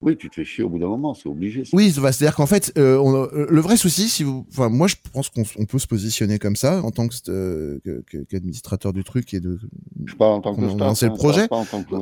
Oui, 0.01 0.17
tu 0.17 0.29
te 0.29 0.35
fais 0.35 0.43
chier 0.43 0.65
au 0.65 0.69
bout 0.69 0.79
d'un 0.79 0.87
moment, 0.89 1.13
c'est 1.13 1.29
obligé. 1.29 1.63
ça. 1.63 1.69
Oui, 1.77 1.93
bah, 2.01 2.11
c'est-à-dire 2.11 2.35
qu'en 2.35 2.45
fait, 2.45 2.73
euh, 2.77 2.97
on- 2.97 3.23
euh, 3.23 3.47
le 3.49 3.61
vrai 3.61 3.77
souci, 3.77 4.09
si 4.09 4.23
vous, 4.25 4.45
enfin, 4.51 4.67
moi, 4.67 4.87
je 4.87 4.95
pense 5.13 5.29
qu'on 5.29 5.43
peut 5.65 5.79
se 5.79 5.87
positionner 5.87 6.39
comme 6.39 6.57
ça 6.57 6.81
en 6.83 6.91
tant 6.91 7.07
euh, 7.29 7.79
qu'administrateur 8.29 8.91
du 8.91 9.05
truc 9.05 9.33
et 9.33 9.39
de. 9.39 9.59
Je 10.05 10.15
parle 10.15 10.33
en 10.33 10.41
tant 10.41 10.55
que 10.55 10.67
staff, 10.69 11.01
le 11.01 11.07
hein, 11.07 11.15
projet. 11.15 11.47
pas 11.47 11.55
en 11.55 11.65
tant 11.65 11.83
que- 11.83 11.95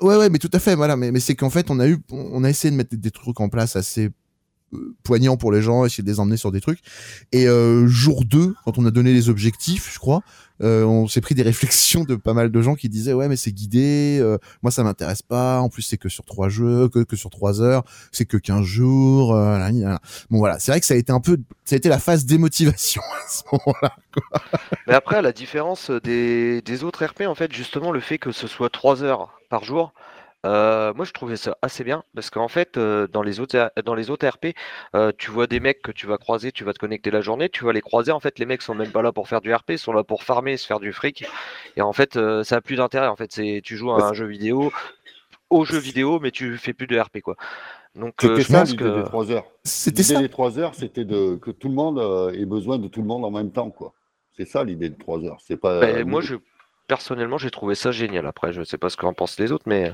Ouais, 0.00 0.16
ouais, 0.16 0.30
mais 0.30 0.38
tout 0.38 0.50
à 0.52 0.60
fait, 0.60 0.76
voilà. 0.76 0.96
Mais, 0.96 1.10
mais 1.10 1.18
c'est 1.18 1.34
qu'en 1.34 1.50
fait, 1.50 1.68
on 1.70 1.80
a 1.80 1.88
eu, 1.88 1.98
on 2.12 2.44
a 2.44 2.50
essayé 2.50 2.70
de 2.70 2.76
mettre 2.76 2.94
des 2.94 3.10
trucs 3.10 3.40
en 3.40 3.48
place 3.48 3.74
assez 3.74 4.10
euh, 4.74 4.94
poignants 5.02 5.36
pour 5.36 5.52
les 5.52 5.62
gens, 5.62 5.84
essayer 5.84 6.02
de 6.04 6.08
les 6.08 6.20
emmener 6.20 6.36
sur 6.36 6.52
des 6.52 6.60
trucs. 6.60 6.80
Et 7.32 7.46
euh, 7.48 7.86
jour 7.86 8.24
2, 8.24 8.54
quand 8.64 8.78
on 8.78 8.86
a 8.86 8.90
donné 8.90 9.12
les 9.12 9.28
objectifs, 9.28 9.90
je 9.92 9.98
crois, 9.98 10.22
euh, 10.60 10.82
on 10.84 11.06
s'est 11.06 11.20
pris 11.20 11.34
des 11.34 11.42
réflexions 11.42 12.04
de 12.04 12.16
pas 12.16 12.34
mal 12.34 12.50
de 12.50 12.60
gens 12.62 12.74
qui 12.74 12.88
disaient 12.88 13.12
ouais, 13.12 13.28
mais 13.28 13.36
c'est 13.36 13.52
guidé, 13.52 14.18
euh, 14.20 14.38
moi 14.62 14.70
ça 14.72 14.82
m'intéresse 14.82 15.22
pas. 15.22 15.60
En 15.60 15.68
plus, 15.68 15.82
c'est 15.82 15.96
que 15.98 16.08
sur 16.08 16.24
trois 16.24 16.48
jeux, 16.48 16.88
que, 16.88 17.04
que 17.04 17.16
sur 17.16 17.30
trois 17.30 17.60
heures, 17.60 17.84
c'est 18.12 18.24
que 18.24 18.36
15 18.36 18.64
jours. 18.64 19.34
euh, 19.34 19.58
là, 19.58 19.70
là, 19.70 19.88
là. 19.88 20.00
Bon 20.30 20.38
voilà, 20.38 20.58
c'est 20.58 20.72
vrai 20.72 20.80
que 20.80 20.86
ça 20.86 20.94
a 20.94 20.96
été 20.96 21.12
un 21.12 21.20
peu, 21.20 21.38
ça 21.64 21.76
a 21.76 21.78
été 21.78 21.88
la 21.88 21.98
phase 21.98 22.24
démotivation 22.24 23.02
à 23.26 23.28
ce 23.30 23.42
moment-là. 23.52 23.96
Mais 24.86 24.94
après, 24.94 25.16
à 25.16 25.22
la 25.22 25.32
différence 25.32 25.90
des, 25.90 26.60
des 26.62 26.84
autres 26.84 27.04
RP, 27.04 27.22
en 27.22 27.34
fait, 27.34 27.52
justement, 27.52 27.92
le 27.92 28.00
fait 28.00 28.18
que 28.18 28.32
ce 28.32 28.46
soit 28.48 28.70
3 28.70 29.04
heures 29.04 29.38
par 29.50 29.64
jour, 29.64 29.92
euh, 30.46 30.94
moi 30.94 31.04
je 31.04 31.12
trouvais 31.12 31.36
ça 31.36 31.56
assez 31.62 31.82
bien 31.84 32.04
parce 32.14 32.30
qu'en 32.30 32.48
fait, 32.48 32.76
euh, 32.76 33.06
dans, 33.08 33.22
les 33.22 33.40
autres, 33.40 33.72
dans 33.84 33.94
les 33.94 34.10
autres 34.10 34.26
RP, 34.28 34.54
euh, 34.94 35.12
tu 35.16 35.30
vois 35.30 35.46
des 35.46 35.60
mecs 35.60 35.82
que 35.82 35.90
tu 35.90 36.06
vas 36.06 36.16
croiser, 36.16 36.52
tu 36.52 36.64
vas 36.64 36.72
te 36.72 36.78
connecter 36.78 37.10
la 37.10 37.20
journée, 37.20 37.48
tu 37.48 37.64
vas 37.64 37.72
les 37.72 37.80
croiser. 37.80 38.12
En 38.12 38.20
fait, 38.20 38.38
les 38.38 38.46
mecs 38.46 38.62
sont 38.62 38.74
même 38.74 38.92
pas 38.92 39.02
là 39.02 39.12
pour 39.12 39.28
faire 39.28 39.40
du 39.40 39.52
RP, 39.52 39.70
ils 39.70 39.78
sont 39.78 39.92
là 39.92 40.04
pour 40.04 40.22
farmer, 40.22 40.56
se 40.56 40.66
faire 40.66 40.80
du 40.80 40.92
fric. 40.92 41.24
Et 41.76 41.82
en 41.82 41.92
fait, 41.92 42.16
euh, 42.16 42.44
ça 42.44 42.56
a 42.56 42.60
plus 42.60 42.76
d'intérêt. 42.76 43.08
En 43.08 43.16
fait, 43.16 43.32
c'est 43.32 43.60
tu 43.64 43.76
joues 43.76 43.90
à 43.90 44.04
un 44.04 44.12
jeu 44.12 44.26
vidéo, 44.26 44.72
au 45.50 45.64
jeu 45.64 45.78
vidéo, 45.78 46.20
mais 46.20 46.30
tu 46.30 46.56
fais 46.56 46.72
plus 46.72 46.86
de 46.86 46.98
RP 46.98 47.20
quoi. 47.20 47.36
Donc, 47.94 48.22
euh, 48.22 48.28
C'était 48.28 48.42
je 48.42 48.48
ça 48.48 48.64
l'idée 48.64 48.76
que. 48.76 49.00
des 49.00 49.04
trois 49.04 49.30
heures. 49.30 49.46
C'était 49.64 50.02
L'idée 50.02 50.14
ça. 50.14 50.20
des 50.20 50.28
trois 50.28 50.58
heures, 50.58 50.74
c'était 50.74 51.04
de 51.04 51.34
que 51.36 51.50
tout 51.50 51.68
le 51.68 51.74
monde 51.74 51.98
euh, 51.98 52.30
ait 52.32 52.44
besoin 52.44 52.78
de 52.78 52.86
tout 52.86 53.00
le 53.00 53.06
monde 53.08 53.24
en 53.24 53.30
même 53.30 53.50
temps, 53.50 53.70
quoi. 53.70 53.92
C'est 54.36 54.44
ça 54.44 54.62
l'idée 54.62 54.88
de 54.88 54.94
trois 54.96 55.18
heures. 55.24 55.38
C'est 55.44 55.56
pas. 55.56 55.80
Ben, 55.80 56.06
moi, 56.06 56.20
je 56.20 56.36
personnellement, 56.88 57.38
j'ai 57.38 57.50
trouvé 57.50 57.76
ça 57.76 57.92
génial. 57.92 58.26
Après, 58.26 58.52
je 58.52 58.64
sais 58.64 58.78
pas 58.78 58.90
ce 58.90 58.96
qu'en 58.96 59.14
pensent 59.14 59.38
les 59.38 59.52
autres, 59.52 59.66
mais. 59.66 59.92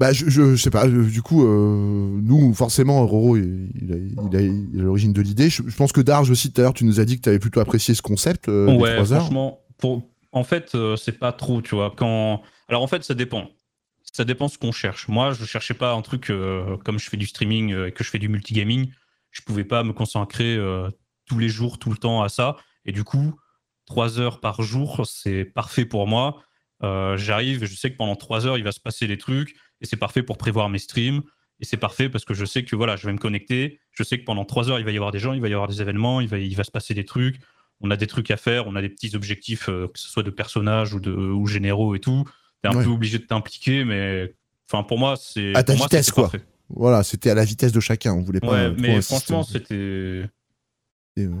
Bah, 0.00 0.12
je, 0.12 0.28
je, 0.28 0.56
je 0.56 0.60
sais 0.60 0.70
pas. 0.70 0.88
euh, 0.88 1.04
Du 1.04 1.22
coup, 1.22 1.46
euh, 1.46 2.18
nous, 2.22 2.52
forcément, 2.54 3.06
Roro, 3.06 3.36
il, 3.36 3.70
il 3.80 3.92
a, 3.92 3.96
il 3.96 4.36
a, 4.36 4.40
il 4.40 4.80
a 4.80 4.82
l'origine 4.82 5.12
de 5.12 5.22
l'idée. 5.22 5.48
Je, 5.48 5.62
je 5.64 5.76
pense 5.76 5.92
que 5.92 6.00
Darge 6.00 6.30
aussi, 6.30 6.52
tout 6.52 6.60
à 6.60 6.64
l'heure, 6.64 6.74
tu 6.74 6.84
nous 6.84 6.98
as 6.98 7.04
dit 7.04 7.18
que 7.18 7.22
tu 7.22 7.28
avais 7.28 7.38
plutôt 7.38 7.60
apprécié 7.60 7.94
ce 7.94 8.02
concept 8.02 8.48
euh, 8.48 8.74
ouais, 8.76 9.04
franchement, 9.04 9.60
pour... 9.78 10.02
en 10.32 10.42
fait, 10.42 10.74
euh, 10.74 10.96
c'est 10.96 11.18
pas 11.18 11.32
trop, 11.32 11.62
tu 11.62 11.76
vois. 11.76 11.92
Quand... 11.96 12.42
Alors, 12.68 12.82
en 12.82 12.88
fait, 12.88 13.04
ça 13.04 13.14
dépend. 13.14 13.50
Ça 14.14 14.24
dépend 14.24 14.48
ce 14.48 14.58
qu'on 14.58 14.72
cherche. 14.72 15.06
Moi, 15.08 15.32
je 15.32 15.44
cherchais 15.44 15.74
pas 15.74 15.92
un 15.94 16.02
truc 16.02 16.30
euh, 16.30 16.76
comme 16.84 16.98
je 16.98 17.08
fais 17.08 17.16
du 17.16 17.26
streaming 17.26 17.72
euh, 17.72 17.86
et 17.86 17.92
que 17.92 18.02
je 18.02 18.10
fais 18.10 18.18
du 18.18 18.28
multigaming. 18.28 18.90
Je 19.30 19.40
pouvais 19.42 19.64
pas 19.64 19.84
me 19.84 19.92
concentrer 19.92 20.56
euh, 20.56 20.90
tous 21.26 21.38
les 21.38 21.48
jours, 21.48 21.78
tout 21.78 21.90
le 21.90 21.96
temps 21.96 22.22
à 22.22 22.28
ça. 22.28 22.56
Et 22.84 22.92
du 22.92 23.04
coup, 23.04 23.34
trois 23.86 24.18
heures 24.20 24.40
par 24.40 24.62
jour, 24.62 25.02
c'est 25.06 25.44
parfait 25.44 25.84
pour 25.84 26.06
moi. 26.06 26.42
Euh, 26.82 27.16
J'arrive, 27.16 27.64
je 27.64 27.74
sais 27.74 27.90
que 27.92 27.96
pendant 27.96 28.16
trois 28.16 28.46
heures, 28.46 28.58
il 28.58 28.64
va 28.64 28.72
se 28.72 28.80
passer 28.80 29.06
des 29.06 29.18
trucs 29.18 29.54
et 29.80 29.86
c'est 29.86 29.96
parfait 29.96 30.22
pour 30.22 30.36
prévoir 30.38 30.68
mes 30.68 30.78
streams. 30.78 31.22
Et 31.60 31.64
c'est 31.64 31.76
parfait 31.76 32.08
parce 32.08 32.24
que 32.24 32.34
je 32.34 32.44
sais 32.44 32.64
que 32.64 32.74
voilà, 32.74 32.96
je 32.96 33.06
vais 33.06 33.12
me 33.12 33.18
connecter. 33.18 33.78
Je 33.92 34.02
sais 34.02 34.18
que 34.18 34.24
pendant 34.24 34.44
trois 34.44 34.68
heures, 34.68 34.80
il 34.80 34.84
va 34.84 34.90
y 34.90 34.96
avoir 34.96 35.12
des 35.12 35.20
gens, 35.20 35.32
il 35.32 35.40
va 35.40 35.48
y 35.48 35.52
avoir 35.52 35.68
des 35.68 35.80
événements, 35.80 36.20
il 36.20 36.26
va, 36.28 36.38
il 36.38 36.56
va 36.56 36.64
se 36.64 36.72
passer 36.72 36.92
des 36.94 37.04
trucs. 37.04 37.38
On 37.80 37.90
a 37.92 37.96
des 37.96 38.06
trucs 38.08 38.30
à 38.32 38.36
faire, 38.36 38.66
on 38.66 38.74
a 38.74 38.80
des 38.82 38.88
petits 38.88 39.14
objectifs, 39.14 39.68
euh, 39.68 39.86
que 39.88 39.98
ce 39.98 40.08
soit 40.08 40.22
de 40.24 40.30
personnages 40.30 40.92
ou, 40.94 40.98
de, 41.00 41.12
ou 41.12 41.46
généraux 41.46 41.94
et 41.94 42.00
tout. 42.00 42.24
T'es 42.62 42.68
un 42.68 42.76
Ouais. 42.76 42.84
peu 42.84 42.90
obligé 42.90 43.18
de 43.18 43.24
t'impliquer, 43.24 43.84
mais 43.84 44.34
enfin 44.68 44.82
pour 44.82 44.98
moi, 44.98 45.14
c'est. 45.16 45.54
À 45.54 45.62
ta 45.62 45.74
moi, 45.76 45.86
vitesse, 45.86 46.10
quoi. 46.10 46.24
parfait. 46.24 46.42
Voilà, 46.68 47.02
c'était 47.04 47.30
à 47.30 47.34
la 47.34 47.44
vitesse 47.44 47.70
de 47.72 47.80
chacun. 47.80 48.12
On 48.14 48.22
voulait 48.22 48.40
pas. 48.40 48.48
Ouais, 48.52 48.58
euh, 48.58 48.74
mais 48.78 49.00
franchement, 49.02 49.42
c'était. 49.44 50.24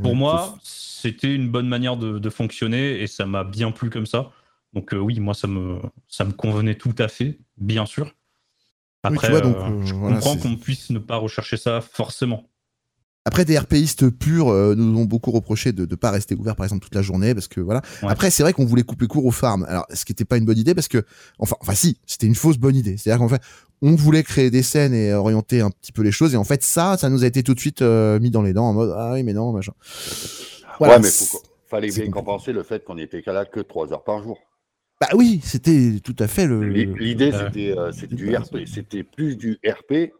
Pour 0.02 0.16
moi, 0.16 0.58
c'était 0.62 1.34
une 1.34 1.50
bonne 1.50 1.68
manière 1.68 1.96
de, 1.96 2.18
de 2.18 2.30
fonctionner 2.30 3.00
et 3.00 3.06
ça 3.06 3.26
m'a 3.26 3.44
bien 3.44 3.70
plu 3.70 3.90
comme 3.90 4.06
ça. 4.06 4.30
Donc 4.72 4.94
euh, 4.94 4.98
oui, 4.98 5.18
moi 5.20 5.34
ça 5.34 5.48
me 5.48 5.78
ça 6.08 6.24
me 6.24 6.32
convenait 6.32 6.74
tout 6.74 6.94
à 6.98 7.08
fait, 7.08 7.38
bien 7.56 7.86
sûr. 7.86 8.12
Après, 9.02 9.28
tu 9.28 9.32
vois, 9.32 9.40
donc, 9.40 9.56
euh, 9.56 9.60
euh, 9.60 9.82
je 9.84 9.94
voilà, 9.94 10.16
comprends 10.16 10.36
qu'on 10.36 10.56
puisse 10.56 10.90
ne 10.90 10.98
pas 10.98 11.16
rechercher 11.16 11.56
ça 11.56 11.80
forcément. 11.80 12.48
Après, 13.24 13.44
des 13.44 13.56
RPistes 13.56 14.10
purs 14.10 14.48
euh, 14.48 14.74
nous 14.74 14.98
ont 14.98 15.04
beaucoup 15.04 15.30
reproché 15.30 15.72
de 15.72 15.86
ne 15.86 15.94
pas 15.94 16.10
rester 16.10 16.34
ouverts, 16.34 16.56
par 16.56 16.64
exemple, 16.66 16.82
toute 16.82 16.94
la 16.94 17.02
journée, 17.02 17.34
parce 17.34 17.46
que 17.46 17.60
voilà. 17.60 17.80
Ouais. 18.02 18.08
Après, 18.10 18.30
c'est 18.30 18.42
vrai 18.42 18.52
qu'on 18.52 18.64
voulait 18.64 18.82
couper 18.82 19.06
court 19.06 19.24
aux 19.24 19.30
farms. 19.30 19.64
Alors, 19.68 19.86
ce 19.92 20.04
qui 20.04 20.10
n'était 20.10 20.24
pas 20.24 20.38
une 20.38 20.44
bonne 20.44 20.58
idée, 20.58 20.74
parce 20.74 20.88
que, 20.88 21.04
enfin, 21.38 21.54
enfin, 21.60 21.74
si, 21.74 21.98
c'était 22.04 22.26
une 22.26 22.34
fausse 22.34 22.58
bonne 22.58 22.74
idée. 22.74 22.96
C'est-à-dire 22.96 23.20
qu'en 23.20 23.28
fait, 23.28 23.40
on 23.80 23.94
voulait 23.94 24.24
créer 24.24 24.50
des 24.50 24.62
scènes 24.62 24.92
et 24.92 25.12
orienter 25.14 25.60
un 25.60 25.70
petit 25.70 25.92
peu 25.92 26.02
les 26.02 26.10
choses, 26.10 26.34
et 26.34 26.36
en 26.36 26.42
fait, 26.44 26.64
ça, 26.64 26.96
ça 26.98 27.08
nous 27.10 27.22
a 27.22 27.26
été 27.28 27.44
tout 27.44 27.54
de 27.54 27.60
suite 27.60 27.82
euh, 27.82 28.18
mis 28.18 28.30
dans 28.32 28.42
les 28.42 28.52
dents 28.52 28.66
en 28.68 28.72
mode 28.74 28.92
ah 28.96 29.12
oui, 29.12 29.22
mais 29.22 29.34
non, 29.34 29.52
machin. 29.52 29.72
Voilà, 30.78 30.96
ouais, 30.96 31.02
mais 31.02 31.08
faut- 31.08 31.42
fallait 31.68 31.86
bien 31.88 31.96
compliqué. 31.96 32.10
compenser 32.10 32.52
le 32.52 32.64
fait 32.64 32.82
qu'on 32.84 32.98
était 32.98 33.22
qu'à 33.22 33.32
là 33.32 33.44
que 33.44 33.60
3 33.60 33.92
heures 33.92 34.02
par 34.04 34.20
jour. 34.22 34.38
Bah 35.00 35.08
oui, 35.14 35.40
c'était 35.44 36.00
tout 36.02 36.16
à 36.18 36.26
fait 36.28 36.46
le. 36.46 36.62
L'i- 36.64 36.86
L'idée, 36.98 37.32
c'était 37.32 37.76
euh, 37.76 37.92
c'était 37.92 38.14
du 38.14 38.34
RP. 38.36 38.58
C'était 38.66 39.02
plus 39.02 39.36
du 39.36 39.58
RP 39.66 40.12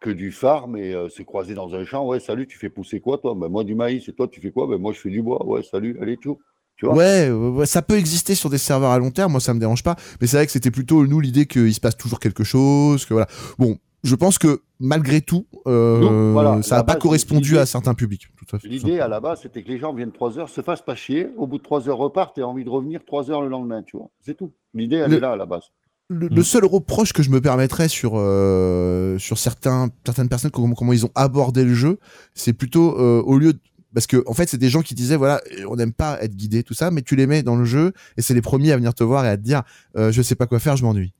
que 0.00 0.10
du 0.10 0.32
farm 0.32 0.76
et 0.76 0.94
euh, 0.94 1.08
se 1.08 1.22
croiser 1.22 1.54
dans 1.54 1.74
un 1.74 1.84
champ. 1.84 2.06
Ouais, 2.06 2.20
salut, 2.20 2.46
tu 2.46 2.58
fais 2.58 2.70
pousser 2.70 3.00
quoi, 3.00 3.18
toi? 3.18 3.34
Ben, 3.36 3.48
Moi, 3.48 3.64
du 3.64 3.74
maïs. 3.74 4.08
Et 4.08 4.12
toi, 4.12 4.26
tu 4.28 4.40
fais 4.40 4.50
quoi? 4.50 4.66
Ben, 4.66 4.78
Moi, 4.78 4.92
je 4.92 4.98
fais 5.00 5.10
du 5.10 5.22
bois. 5.22 5.44
Ouais, 5.46 5.62
salut, 5.62 5.98
allez, 6.00 6.16
tout. 6.16 6.38
Tu 6.76 6.86
vois? 6.86 6.94
Ouais, 6.94 7.30
ça 7.66 7.82
peut 7.82 7.96
exister 7.98 8.34
sur 8.34 8.48
des 8.48 8.56
serveurs 8.56 8.90
à 8.90 8.98
long 8.98 9.10
terme, 9.10 9.32
moi 9.32 9.40
ça 9.42 9.52
me 9.52 9.60
dérange 9.60 9.82
pas, 9.82 9.96
mais 10.18 10.26
c'est 10.26 10.38
vrai 10.38 10.46
que 10.46 10.52
c'était 10.52 10.70
plutôt 10.70 11.06
nous 11.06 11.20
l'idée 11.20 11.44
qu'il 11.44 11.74
se 11.74 11.80
passe 11.80 11.94
toujours 11.94 12.18
quelque 12.20 12.42
chose, 12.42 13.04
que 13.04 13.12
voilà. 13.12 13.26
Bon, 13.58 13.76
je 14.02 14.14
pense 14.14 14.38
que 14.38 14.62
malgré 14.78 15.20
tout, 15.20 15.44
euh, 15.66 16.30
voilà, 16.32 16.62
ça 16.62 16.76
n'a 16.76 16.84
pas 16.84 16.94
correspondu 16.94 17.58
à 17.58 17.66
certains 17.66 17.92
publics. 17.92 18.28
L'idée 18.64 18.98
à 18.98 19.08
la 19.08 19.20
base, 19.20 19.42
c'était 19.42 19.62
que 19.62 19.68
les 19.68 19.78
gens 19.78 19.92
viennent 19.92 20.10
3 20.10 20.38
heures, 20.38 20.48
se 20.48 20.62
fassent 20.62 20.80
pas 20.80 20.94
chier. 20.94 21.28
Au 21.36 21.46
bout 21.46 21.58
de 21.58 21.62
3 21.62 21.90
heures, 21.90 21.98
repartent 21.98 22.38
et 22.38 22.40
aient 22.40 22.44
envie 22.44 22.64
de 22.64 22.70
revenir 22.70 23.04
3 23.04 23.30
heures 23.30 23.42
le 23.42 23.48
lendemain. 23.48 23.82
Tu 23.82 23.98
vois 23.98 24.08
C'est 24.22 24.38
tout. 24.38 24.50
L'idée, 24.72 24.96
elle 24.96 25.10
Le- 25.10 25.16
est 25.18 25.20
là 25.20 25.32
à 25.32 25.36
la 25.36 25.44
base. 25.44 25.64
Le, 26.12 26.26
Mm. 26.28 26.34
le 26.34 26.42
seul 26.42 26.64
reproche 26.64 27.12
que 27.12 27.22
je 27.22 27.30
me 27.30 27.40
permettrais 27.40 27.88
sur 27.88 28.14
euh, 28.16 29.16
sur 29.18 29.38
certains 29.38 29.90
certaines 30.04 30.28
personnes 30.28 30.50
comment, 30.50 30.74
comment 30.74 30.92
ils 30.92 31.06
ont 31.06 31.12
abordé 31.14 31.64
le 31.64 31.72
jeu, 31.74 31.98
c'est 32.34 32.52
plutôt 32.52 32.98
euh, 32.98 33.22
au 33.22 33.38
lieu 33.38 33.52
de 33.52 33.60
parce 33.94 34.06
que 34.06 34.22
en 34.26 34.34
fait 34.34 34.48
c'est 34.48 34.58
des 34.58 34.70
gens 34.70 34.82
qui 34.82 34.94
disaient 34.94 35.16
voilà 35.16 35.40
on 35.68 35.76
n'aime 35.76 35.92
pas 35.92 36.20
être 36.20 36.34
guidé 36.34 36.62
tout 36.64 36.74
ça 36.74 36.90
mais 36.90 37.02
tu 37.02 37.14
les 37.16 37.26
mets 37.26 37.42
dans 37.44 37.56
le 37.56 37.64
jeu 37.64 37.92
et 38.16 38.22
c'est 38.22 38.34
les 38.34 38.42
premiers 38.42 38.72
à 38.72 38.76
venir 38.76 38.92
te 38.92 39.04
voir 39.04 39.24
et 39.24 39.28
à 39.28 39.36
te 39.36 39.42
dire 39.42 39.62
euh, 39.96 40.10
je 40.12 40.20
sais 40.22 40.34
pas 40.34 40.46
quoi 40.46 40.58
faire 40.58 40.76
je 40.76 40.84
m'ennuie 40.84 41.12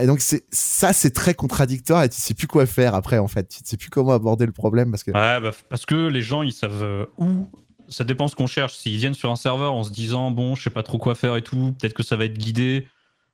et 0.00 0.06
donc 0.06 0.20
c'est 0.20 0.44
ça 0.50 0.92
c'est 0.92 1.10
très 1.10 1.34
contradictoire 1.34 2.02
et 2.02 2.08
tu 2.08 2.20
sais 2.20 2.34
plus 2.34 2.46
quoi 2.48 2.66
faire 2.66 2.94
après 2.94 3.18
en 3.18 3.28
fait 3.28 3.48
tu 3.48 3.58
sais 3.64 3.76
plus 3.76 3.90
comment 3.90 4.12
aborder 4.12 4.46
le 4.46 4.52
problème 4.52 4.90
parce 4.90 5.04
que 5.04 5.12
Ouais, 5.12 5.40
bah, 5.40 5.52
parce 5.68 5.86
que 5.86 6.08
les 6.08 6.22
gens 6.22 6.42
ils 6.42 6.52
savent 6.52 6.82
euh, 6.82 7.06
où. 7.18 7.48
Ça 7.88 8.02
dépend 8.02 8.26
ce 8.26 8.34
qu'on 8.34 8.48
cherche. 8.48 8.74
S'ils 8.74 8.96
viennent 8.96 9.14
sur 9.14 9.30
un 9.30 9.36
serveur 9.36 9.72
en 9.72 9.84
se 9.84 9.92
disant 9.92 10.32
bon, 10.32 10.56
je 10.56 10.64
sais 10.64 10.70
pas 10.70 10.82
trop 10.82 10.98
quoi 10.98 11.14
faire 11.14 11.36
et 11.36 11.42
tout, 11.42 11.72
peut-être 11.78 11.94
que 11.94 12.02
ça 12.02 12.16
va 12.16 12.24
être 12.24 12.36
guidé. 12.36 12.88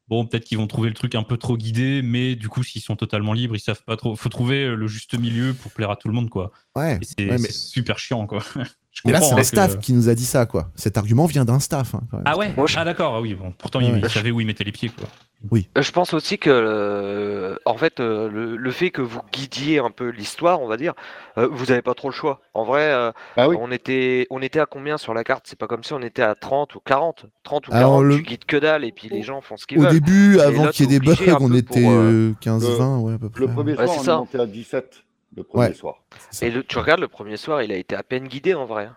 Bon, 0.09 0.27
peut-être 0.27 0.45
qu'ils 0.45 0.59
vont 0.59 0.67
trouver 0.67 0.89
le 0.89 0.95
truc 0.95 1.15
un 1.15 1.23
peu 1.23 1.37
trop 1.37 1.57
guidé, 1.57 2.03
mais 2.03 2.35
du 2.35 2.49
coup, 2.49 2.63
s'ils 2.63 2.83
sont 2.83 2.97
totalement 2.97 3.33
libres, 3.33 3.57
ils 3.57 3.61
savent 3.61 3.85
pas 3.85 3.97
trop. 3.97 4.17
Faut 4.17 4.29
trouver 4.29 4.65
euh, 4.65 4.75
le 4.75 4.87
juste 4.87 5.19
milieu 5.19 5.55
pour 5.55 5.73
plaire 5.73 5.91
à 5.91 5.97
tout 5.97 6.09
le 6.09 6.15
monde, 6.15 6.29
quoi. 6.29 6.51
ouais, 6.77 6.99
Et 7.01 7.05
c'est 7.05 7.31
ouais, 7.31 7.39
mais, 7.39 7.47
c'est 7.47 7.53
super 7.53 7.99
chiant, 7.99 8.27
quoi. 8.27 8.43
Je 8.93 9.01
mais 9.07 9.13
là 9.13 9.21
c'est 9.23 9.33
hein, 9.33 9.37
un 9.37 9.41
que- 9.41 9.47
staff 9.47 9.79
qui 9.81 9.95
nous 9.95 10.09
a 10.11 10.15
dit 10.15 10.27
ça 10.27 10.45
quoi 10.47 10.69
cet 10.75 10.99
argument 10.99 11.25
vient 11.27 11.45
d'un 11.47 11.59
staff 11.61 11.95
hein, 11.95 12.03
quand 12.11 12.19
même. 12.19 12.25
Ah 12.27 12.37
ouais 12.37 12.53
Moi, 12.57 12.67
je- 12.67 12.77
Ah 12.79 12.85
d'accord, 12.85 13.15
ah 13.17 13.21
oui, 13.23 13.35
bon. 13.35 13.53
Pourtant, 13.57 13.79
Ouais, 13.79 13.87
ils, 13.87 13.93
ouais. 13.95 14.01
ils 14.05 14.11
savaient 14.11 14.31
où 14.31 14.41
ils 14.41 14.47
mettaient 14.47 14.65
les 14.65 14.73
pieds, 14.73 14.91
quoi. 14.91 15.09
Euh, 15.55 15.83
Je 15.83 15.91
pense 15.91 16.15
aussi 16.15 16.39
que, 16.39 16.51
euh, 16.51 17.57
en 17.65 17.77
fait, 17.77 17.99
euh, 18.01 18.29
le, 18.29 18.57
le 18.57 18.71
fait 18.71 18.91
que 18.91 19.03
vous 19.03 19.21
guidiez 19.33 19.79
un 19.81 19.91
peu 19.91 20.11
l'histoire, 20.11 20.61
on 20.61 20.69
va 20.69 20.77
dire, 20.77 20.93
euh, 21.39 21.49
vous 21.51 21.67
n'avez 21.67 21.83
pas 21.83 21.95
trop 21.95 22.09
le 22.11 22.15
choix. 22.15 22.41
En 22.55 22.65
vrai, 22.65 22.83
euh, 22.93 23.11
Ah 23.37 23.49
oui. 23.49 23.57
on, 23.59 23.73
était, 23.73 24.27
on 24.31 24.41
était 24.41 24.61
à 24.61 24.67
combien 24.67 24.99
sur 24.99 25.15
la 25.15 25.25
carte? 25.25 25.47
C'est 25.49 25.59
pas 25.59 25.67
comme 25.67 25.83
si 25.83 25.93
on 25.95 26.01
était 26.03 26.23
à 26.23 26.35
30 26.37 26.75
ou 26.77 26.81
40. 26.81 27.27
30 27.43 27.69
ou 27.69 27.73
Alors, 27.73 27.91
40, 27.95 28.05
le- 28.05 28.17
tu 28.17 28.23
guides 28.23 28.45
que 28.45 28.57
dalle 28.57 28.85
et 28.85 28.93
puis 28.93 29.09
les 29.09 29.23
gens 29.23 29.41
font 29.41 29.57
ce 29.57 29.67
qu'ils 29.67 29.79
Au 29.79 29.83
veulent. 29.83 29.93
début, 29.95 30.37
Et 30.37 30.43
avant 30.43 30.69
qu'il 30.69 30.91
y 30.91 30.95
ait 30.95 30.99
des 30.99 31.05
bugs, 31.05 31.15
un 31.27 31.37
on 31.41 31.53
était 31.55 31.81
pour, 31.81 31.91
euh, 31.91 32.31
euh, 32.31 32.33
15-20, 32.41 32.99
ouais, 33.01 33.15
à 33.15 33.19
peu 33.19 33.29
près. 33.31 33.41
Le 33.41 33.49
premier 33.49 33.73
Ouais, 33.73 33.85
soir, 33.87 33.91
c'est 33.95 34.01
on 34.01 34.05
ça. 34.05 34.13
est 34.13 34.17
monté 34.17 34.39
à 34.39 34.47
17. 34.47 35.03
Le 35.37 35.45
premier 35.45 35.69
Ouais. 35.69 35.75
soir. 35.75 35.97
Et 36.43 36.51
le- 36.51 36.63
tu 36.65 36.79
regardes 36.79 37.01
le 37.01 37.09
premier 37.09 37.37
soir, 37.37 37.63
il 37.63 37.73
a 37.73 37.77
été 37.77 37.95
à 37.95 38.03
peine 38.03 38.29
guidé 38.29 38.55
en 38.55 38.67
vrai. 38.67 38.91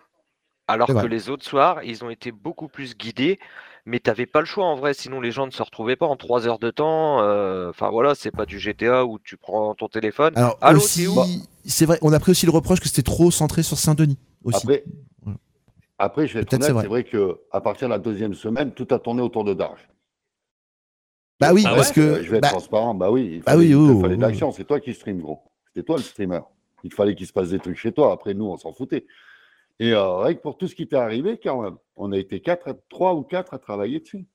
Alors 0.68 0.88
que 0.90 0.94
vrai. 0.94 1.08
les 1.08 1.30
autres 1.30 1.46
soirs, 1.46 1.84
ils 1.84 2.04
ont 2.06 2.10
été 2.10 2.32
beaucoup 2.32 2.68
plus 2.68 2.98
guidés, 2.98 3.40
mais 3.86 4.00
t'avais 4.00 4.26
pas 4.26 4.40
le 4.42 4.46
choix 4.46 4.66
en 4.66 4.76
vrai, 4.76 4.94
sinon 4.94 5.22
les 5.22 5.32
gens 5.32 5.46
ne 5.48 5.52
se 5.52 5.64
retrouvaient 5.64 5.96
pas 5.96 6.08
en 6.08 6.18
3 6.18 6.48
heures 6.48 6.60
de 6.60 6.72
temps. 6.72 7.22
euh, 7.22 7.70
Enfin 7.70 7.90
voilà, 7.90 8.16
c'est 8.16 8.32
pas 8.32 8.46
du 8.46 8.60
GTA 8.60 9.06
où 9.06 9.20
tu 9.20 9.38
prends 9.38 9.76
ton 9.76 9.88
téléphone. 9.90 10.36
Alors 10.36 10.58
Allô, 10.62 10.80
aussi, 10.84 11.02
t'es 11.04 11.08
où? 11.08 11.16
c'est 11.66 11.86
vrai, 11.86 11.98
on 12.02 12.12
a 12.14 12.20
pris 12.20 12.32
aussi 12.32 12.46
le 12.46 12.52
reproche 12.52 12.80
que 12.80 12.88
c'était 12.88 13.04
trop 13.04 13.32
centré 13.32 13.64
sur 13.64 13.78
Saint-Denis 13.78 14.18
aussi. 14.44 14.58
Après, 14.58 14.84
Voilà. 15.24 15.38
après, 16.00 16.28
je 16.28 16.34
vais 16.36 16.42
être 16.42 16.50
Peut-être 16.50 16.54
honnête, 16.54 16.68
c'est 16.68 16.74
vrai. 16.74 16.84
c'est 16.84 16.88
vrai 16.88 17.04
que 17.04 17.42
à 17.52 17.62
partir 17.62 17.88
de 17.88 17.94
la 17.94 18.00
deuxième 18.00 18.34
semaine, 18.34 18.72
tout 18.74 18.88
a 18.92 19.00
tourné 19.00 19.22
autour 19.22 19.44
de 19.44 19.54
Darge. 19.54 19.88
bah 21.40 21.54
oui, 21.54 21.64
Ah 21.66 21.72
ouais? 21.72 21.78
parce 21.78 21.92
que 21.92 22.02
Euh, 22.02 22.24
je 22.24 22.30
vais 22.32 22.38
être 22.38 22.44
bah, 22.44 22.50
transparent, 22.50 22.94
bah 22.94 23.12
oui, 23.12 23.30
il 23.36 23.44
bah 23.46 23.52
fallait, 23.54 23.58
oui, 23.58 23.70
il 23.70 23.76
oh, 23.76 23.94
te 23.96 24.00
fallait 24.02 24.16
de 24.16 24.22
oh. 24.22 24.22
l'action, 24.22 24.52
c'est 24.52 24.66
toi 24.66 24.80
qui 24.80 24.94
stream, 24.94 25.20
gros. 25.22 25.44
C'était 25.76 25.86
toi 25.88 25.98
le 25.98 26.04
streamer. 26.04 26.40
Il 26.86 26.94
fallait 26.94 27.16
qu'il 27.16 27.28
se 27.28 27.34
passe 27.34 27.50
des 27.50 27.60
trucs 27.60 27.78
chez 27.78 27.92
toi, 27.92 28.14
après 28.14 28.34
nous, 28.34 28.46
on 28.46 28.56
s'en 28.58 28.72
foutait. 28.72 29.06
Et 29.80 29.92
euh, 29.94 30.34
pour 30.42 30.58
tout 30.58 30.68
ce 30.70 30.76
qui 30.76 30.88
t'est 30.88 30.96
arrivé, 30.96 31.38
quand 31.42 31.62
même, 31.64 31.76
on 31.98 32.14
a 32.14 32.18
été 32.18 32.40
quatre, 32.40 32.70
à- 32.70 32.74
trois 32.90 33.14
ou 33.14 33.24
quatre 33.24 33.54
à 33.54 33.60
travailler 33.60 34.00
dessus. 34.00 34.26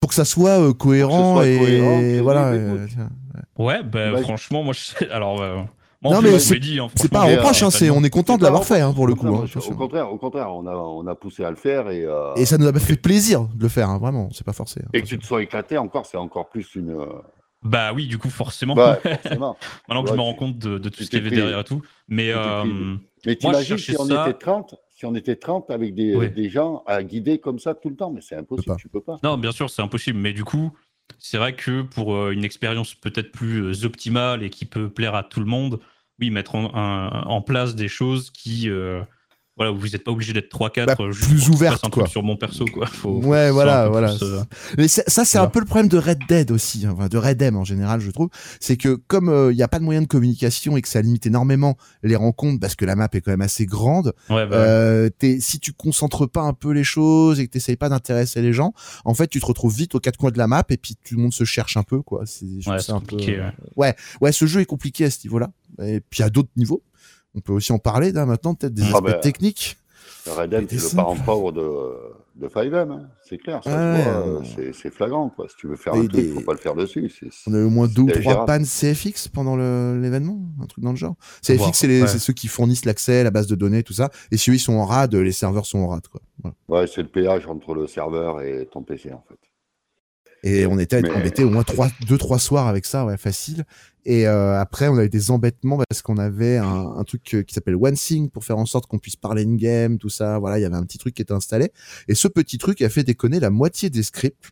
pour 0.00 0.08
que 0.08 0.16
ça 0.16 0.24
soit 0.24 0.58
euh, 0.60 0.72
cohérent 0.72 1.34
soit 1.34 1.46
et 1.46 1.56
cohérent, 1.56 2.22
voilà. 2.24 2.50
euh. 2.50 2.86
Ouais, 3.56 3.84
bah 3.84 4.10
franchement, 4.22 4.64
moi, 4.64 4.72
je 4.74 4.80
sais. 4.80 5.08
Alors, 5.10 5.40
euh, 5.40 5.58
moi, 6.02 6.14
Non, 6.14 6.20
mais 6.22 6.40
c'est- 6.40 6.54
hein, 6.80 6.88
C'est 6.96 7.08
pas 7.08 7.20
un 7.20 7.26
reproche, 7.36 7.62
hein, 7.62 7.70
c'est 7.70 7.90
on 7.90 8.02
est 8.02 8.10
content 8.10 8.36
de 8.36 8.42
l'avoir 8.42 8.64
fait 8.64 8.80
hein, 8.80 8.92
pour 8.92 9.06
le 9.06 9.14
coup. 9.14 9.28
hein, 9.28 9.46
au 9.70 9.74
contraire, 9.76 10.12
au 10.12 10.18
contraire, 10.18 10.52
on 10.52 10.66
a, 10.66 10.74
on 10.74 11.06
a 11.06 11.14
poussé 11.14 11.44
à 11.44 11.50
le 11.50 11.56
faire 11.56 11.88
et, 11.90 12.04
euh, 12.04 12.34
Et 12.34 12.44
ça 12.46 12.58
nous 12.58 12.66
a 12.66 12.72
fait 12.72 12.96
plaisir 12.96 13.42
de 13.54 13.62
le 13.62 13.68
faire, 13.68 13.88
hein, 13.88 13.98
vraiment. 13.98 14.28
C'est 14.32 14.44
pas 14.44 14.52
forcé. 14.52 14.80
hein, 14.84 14.88
et 14.94 15.02
que 15.02 15.06
tu 15.06 15.16
te 15.16 15.24
sois 15.24 15.44
éclaté 15.44 15.78
encore, 15.78 16.06
c'est 16.06 16.16
encore 16.16 16.48
plus 16.48 16.74
une. 16.74 16.90
Bah 17.62 17.92
oui, 17.92 18.06
du 18.06 18.18
coup, 18.18 18.30
forcément. 18.30 18.74
Forcément. 19.22 19.56
Maintenant 19.88 20.02
que 20.02 20.10
je 20.10 20.14
me 20.14 20.20
rends 20.20 20.34
compte 20.34 20.58
de, 20.58 20.78
de 20.78 20.88
tout 20.88 21.02
ce 21.04 21.10
qu'il 21.10 21.18
y 21.18 21.22
avait 21.22 21.30
pris- 21.30 21.36
derrière 21.36 21.60
et 21.60 21.64
tout. 21.64 21.82
Mais 22.08 22.30
euh, 22.32 22.64
Mais 22.64 22.66
Moi, 22.66 22.98
je 23.24 23.34
t'imagines 23.34 23.78
si 23.78 23.96
on 23.98 24.06
ça- 24.06 24.28
était 24.28 24.38
30, 24.38 24.74
si 24.90 25.06
on 25.06 25.14
était 25.14 25.36
30 25.36 25.70
avec 25.70 25.94
des, 25.94 26.48
gens 26.50 26.82
à 26.86 27.02
guider 27.02 27.38
comme 27.38 27.58
ça 27.58 27.74
tout 27.74 27.88
le 27.90 27.96
temps, 27.96 28.10
mais 28.10 28.20
c'est 28.20 28.36
impossible, 28.36 28.76
tu 28.78 28.88
peux 28.88 29.00
pas. 29.00 29.18
non, 29.22 29.38
bien 29.38 29.52
sûr, 29.52 29.70
c'est 29.70 29.82
impossible. 29.82 30.18
Mais 30.18 30.32
du 30.32 30.44
coup, 30.44 30.72
c'est 31.18 31.38
vrai 31.38 31.54
que 31.54 31.82
pour 31.82 32.14
euh, 32.14 32.30
une 32.32 32.44
expérience 32.44 32.94
peut-être 32.94 33.30
plus 33.32 33.62
euh, 33.62 33.84
optimale 33.86 34.42
et 34.42 34.50
qui 34.50 34.64
peut 34.64 34.88
plaire 34.90 35.14
à 35.14 35.22
tout 35.22 35.40
le 35.40 35.46
monde, 35.46 35.78
oui, 36.20 36.30
mettre 36.30 36.54
en, 36.56 36.74
un- 36.74 37.22
en 37.24 37.42
place 37.42 37.74
des 37.74 37.88
choses 37.88 38.30
qui. 38.30 38.68
euh, 38.68 39.02
voilà, 39.56 39.70
vous 39.70 39.86
n'êtes 39.88 40.02
pas 40.02 40.10
obligé 40.10 40.32
d'être 40.32 40.48
3-4 40.50 40.86
Bah, 40.86 40.96
euh, 41.00 41.10
plus 41.12 41.40
truc 41.80 41.92
quoi. 41.92 42.06
sur 42.06 42.22
mon 42.22 42.36
perso. 42.36 42.64
Quoi. 42.64 42.86
Faut- 42.86 43.20
Ouais, 43.22 43.50
voilà, 43.50 43.88
voilà. 43.88 44.14
plus, 44.14 44.22
euh, 44.22 44.40
Mais 44.78 44.88
ça, 44.88 45.24
c'est 45.26 45.36
un 45.38 45.46
peu 45.46 45.60
le 45.60 45.66
problème 45.66 45.88
de 45.88 45.98
Red 45.98 46.20
Dead 46.26 46.50
aussi, 46.50 46.86
hein, 46.86 46.96
de 47.10 47.18
Red 47.18 47.42
M 47.42 47.56
en 47.56 47.64
général, 47.64 48.00
je 48.00 48.10
trouve. 48.10 48.28
C'est 48.60 48.76
que 48.78 48.94
comme 48.94 49.48
il 49.50 49.56
n'y 49.56 49.62
a 49.62 49.68
pas 49.68 49.78
de 49.78 49.84
moyen 49.84 50.00
de 50.00 50.06
communication 50.06 50.76
et 50.76 50.82
que 50.82 50.88
ça 50.88 51.02
limite 51.02 51.26
énormément 51.26 51.76
les 52.02 52.16
rencontres 52.16 52.60
parce 52.60 52.74
que 52.76 52.84
la 52.86 52.96
map 52.96 53.08
est 53.12 53.20
quand 53.20 53.30
même 53.30 53.42
assez 53.42 53.66
grande, 53.66 54.14
ouais, 54.30 54.46
bah, 54.46 54.56
euh, 54.56 55.10
t'es- 55.10 55.38
si 55.40 55.60
tu 55.60 55.72
concentres 55.72 56.28
pas 56.28 56.42
un 56.42 56.54
peu 56.54 56.70
les 56.72 56.84
choses 56.84 57.38
et 57.38 57.46
que 57.46 57.52
t'essayes 57.52 57.76
pas 57.76 57.88
d'intéresser 57.90 58.40
les 58.40 58.52
gens, 58.54 58.72
en 59.04 59.12
fait, 59.14 59.26
tu 59.28 59.38
te 59.40 59.46
retrouves 59.46 59.74
vite 59.76 59.94
aux 59.94 60.00
quatre 60.00 60.16
coins 60.16 60.30
de 60.30 60.38
la 60.38 60.46
map 60.46 60.64
et 60.70 60.76
puis 60.78 60.96
tout 61.04 61.14
le 61.16 61.22
monde 61.22 61.34
se 61.34 61.44
cherche 61.44 61.76
un 61.76 61.82
peu, 61.82 62.00
quoi. 62.00 62.22
C'est 62.26 62.46
ouais, 62.46 62.90
un 62.90 63.00
peu- 63.00 63.16
compliqué. 63.16 63.42
ouais. 63.76 63.94
Ouais, 64.22 64.32
ce 64.32 64.46
jeu 64.46 64.60
est 64.60 64.66
compliqué 64.66 65.04
à 65.04 65.10
ce 65.10 65.18
niveau-là. 65.24 65.50
Et 65.82 66.00
puis 66.00 66.22
à 66.22 66.28
d'autres 66.30 66.50
niveaux. 66.56 66.82
On 67.34 67.40
peut 67.40 67.52
aussi 67.52 67.72
en 67.72 67.78
parler 67.78 68.12
là 68.12 68.26
maintenant, 68.26 68.54
peut-être 68.54 68.74
des 68.74 68.82
Ah 68.82 68.96
aspects 68.96 69.04
bah, 69.04 69.12
techniques. 69.14 69.76
C'était 70.24 70.78
c'est 70.78 70.90
le 70.90 70.96
parent 70.96 71.16
pauvre 71.16 71.50
de, 71.50 71.68
de 72.36 72.48
5M, 72.48 72.90
hein, 72.92 73.08
c'est 73.28 73.38
clair, 73.38 73.60
Ouais, 73.66 73.72
ouais. 73.72 74.72
c'est- 74.72 74.90
flagrant. 74.90 75.30
Quoi. 75.30 75.48
Si 75.48 75.56
tu 75.56 75.66
veux 75.66 75.74
faire 75.74 75.94
Et 75.94 75.98
un 75.98 76.06
truc, 76.06 76.12
des- 76.12 76.28
faut 76.28 76.40
pas 76.42 76.52
le 76.52 76.58
faire 76.58 76.76
dessus. 76.76 77.10
On 77.48 77.54
a 77.54 77.58
eu 77.58 77.64
au 77.64 77.70
moins 77.70 77.88
deux 77.88 78.02
ou 78.02 78.10
trois 78.10 78.46
pannes 78.46 78.64
CFX 78.64 79.26
pendant 79.28 79.56
l'événement, 79.56 80.40
un 80.62 80.66
truc 80.66 80.84
dans 80.84 80.90
le 80.92 80.96
genre. 80.96 81.16
CFX, 81.42 81.72
c'est 81.78 81.86
les- 81.88 82.02
ouais. 82.02 82.06
ceux 82.08 82.32
qui 82.32 82.46
fournissent 82.46 82.84
l'accès, 82.84 83.24
la 83.24 83.32
base 83.32 83.48
de 83.48 83.56
données, 83.56 83.82
tout 83.82 83.94
ça. 83.94 84.10
Et 84.30 84.36
si 84.36 84.50
eux, 84.50 84.54
ils 84.54 84.60
sont 84.60 84.74
en 84.74 84.84
rade, 84.84 85.14
les 85.14 85.32
serveurs 85.32 85.66
sont 85.66 85.78
en 85.80 85.88
rade, 85.88 86.06
quoi. 86.06 86.20
Voilà. 86.42 86.54
Ouais, 86.68 86.86
c'est 86.86 87.02
le 87.02 87.08
péage 87.08 87.46
entre 87.48 87.74
le 87.74 87.88
serveur 87.88 88.40
et 88.42 88.68
ton 88.70 88.82
PC, 88.82 89.12
en 89.12 89.24
fait. 89.28 89.38
Et 90.44 90.66
on 90.66 90.78
était 90.78 91.02
Mais- 91.02 91.10
embêtés 91.10 91.44
au 91.44 91.50
moins 91.50 91.62
trois, 91.62 91.88
deux, 92.08 92.18
trois 92.18 92.38
soirs 92.38 92.66
avec 92.66 92.84
ça, 92.86 93.04
ouais, 93.04 93.16
facile. 93.16 93.64
Et 94.04 94.26
euh, 94.26 94.58
après, 94.60 94.88
on 94.88 94.96
a 94.96 95.04
eu 95.04 95.08
des 95.08 95.30
embêtements 95.30 95.78
parce 95.88 96.02
qu'on 96.02 96.16
avait 96.18 96.56
un, 96.56 96.64
un 96.96 97.04
truc 97.04 97.34
euh, 97.34 97.42
qui 97.44 97.54
s'appelle 97.54 97.76
OneSync 97.76 98.30
pour 98.32 98.44
faire 98.44 98.58
en 98.58 98.66
sorte 98.66 98.86
qu'on 98.86 98.98
puisse 98.98 99.14
parler 99.14 99.44
in-game, 99.44 99.98
tout 99.98 100.08
ça. 100.08 100.40
Voilà, 100.40 100.58
il 100.58 100.62
y 100.62 100.64
avait 100.64 100.74
un 100.74 100.82
petit 100.84 100.98
truc 100.98 101.14
qui 101.14 101.22
était 101.22 101.32
installé. 101.32 101.70
Et 102.08 102.16
ce 102.16 102.26
petit 102.26 102.58
truc 102.58 102.82
a 102.82 102.88
fait 102.88 103.04
déconner 103.04 103.38
la 103.38 103.50
moitié 103.50 103.90
des 103.90 104.02
scripts, 104.02 104.50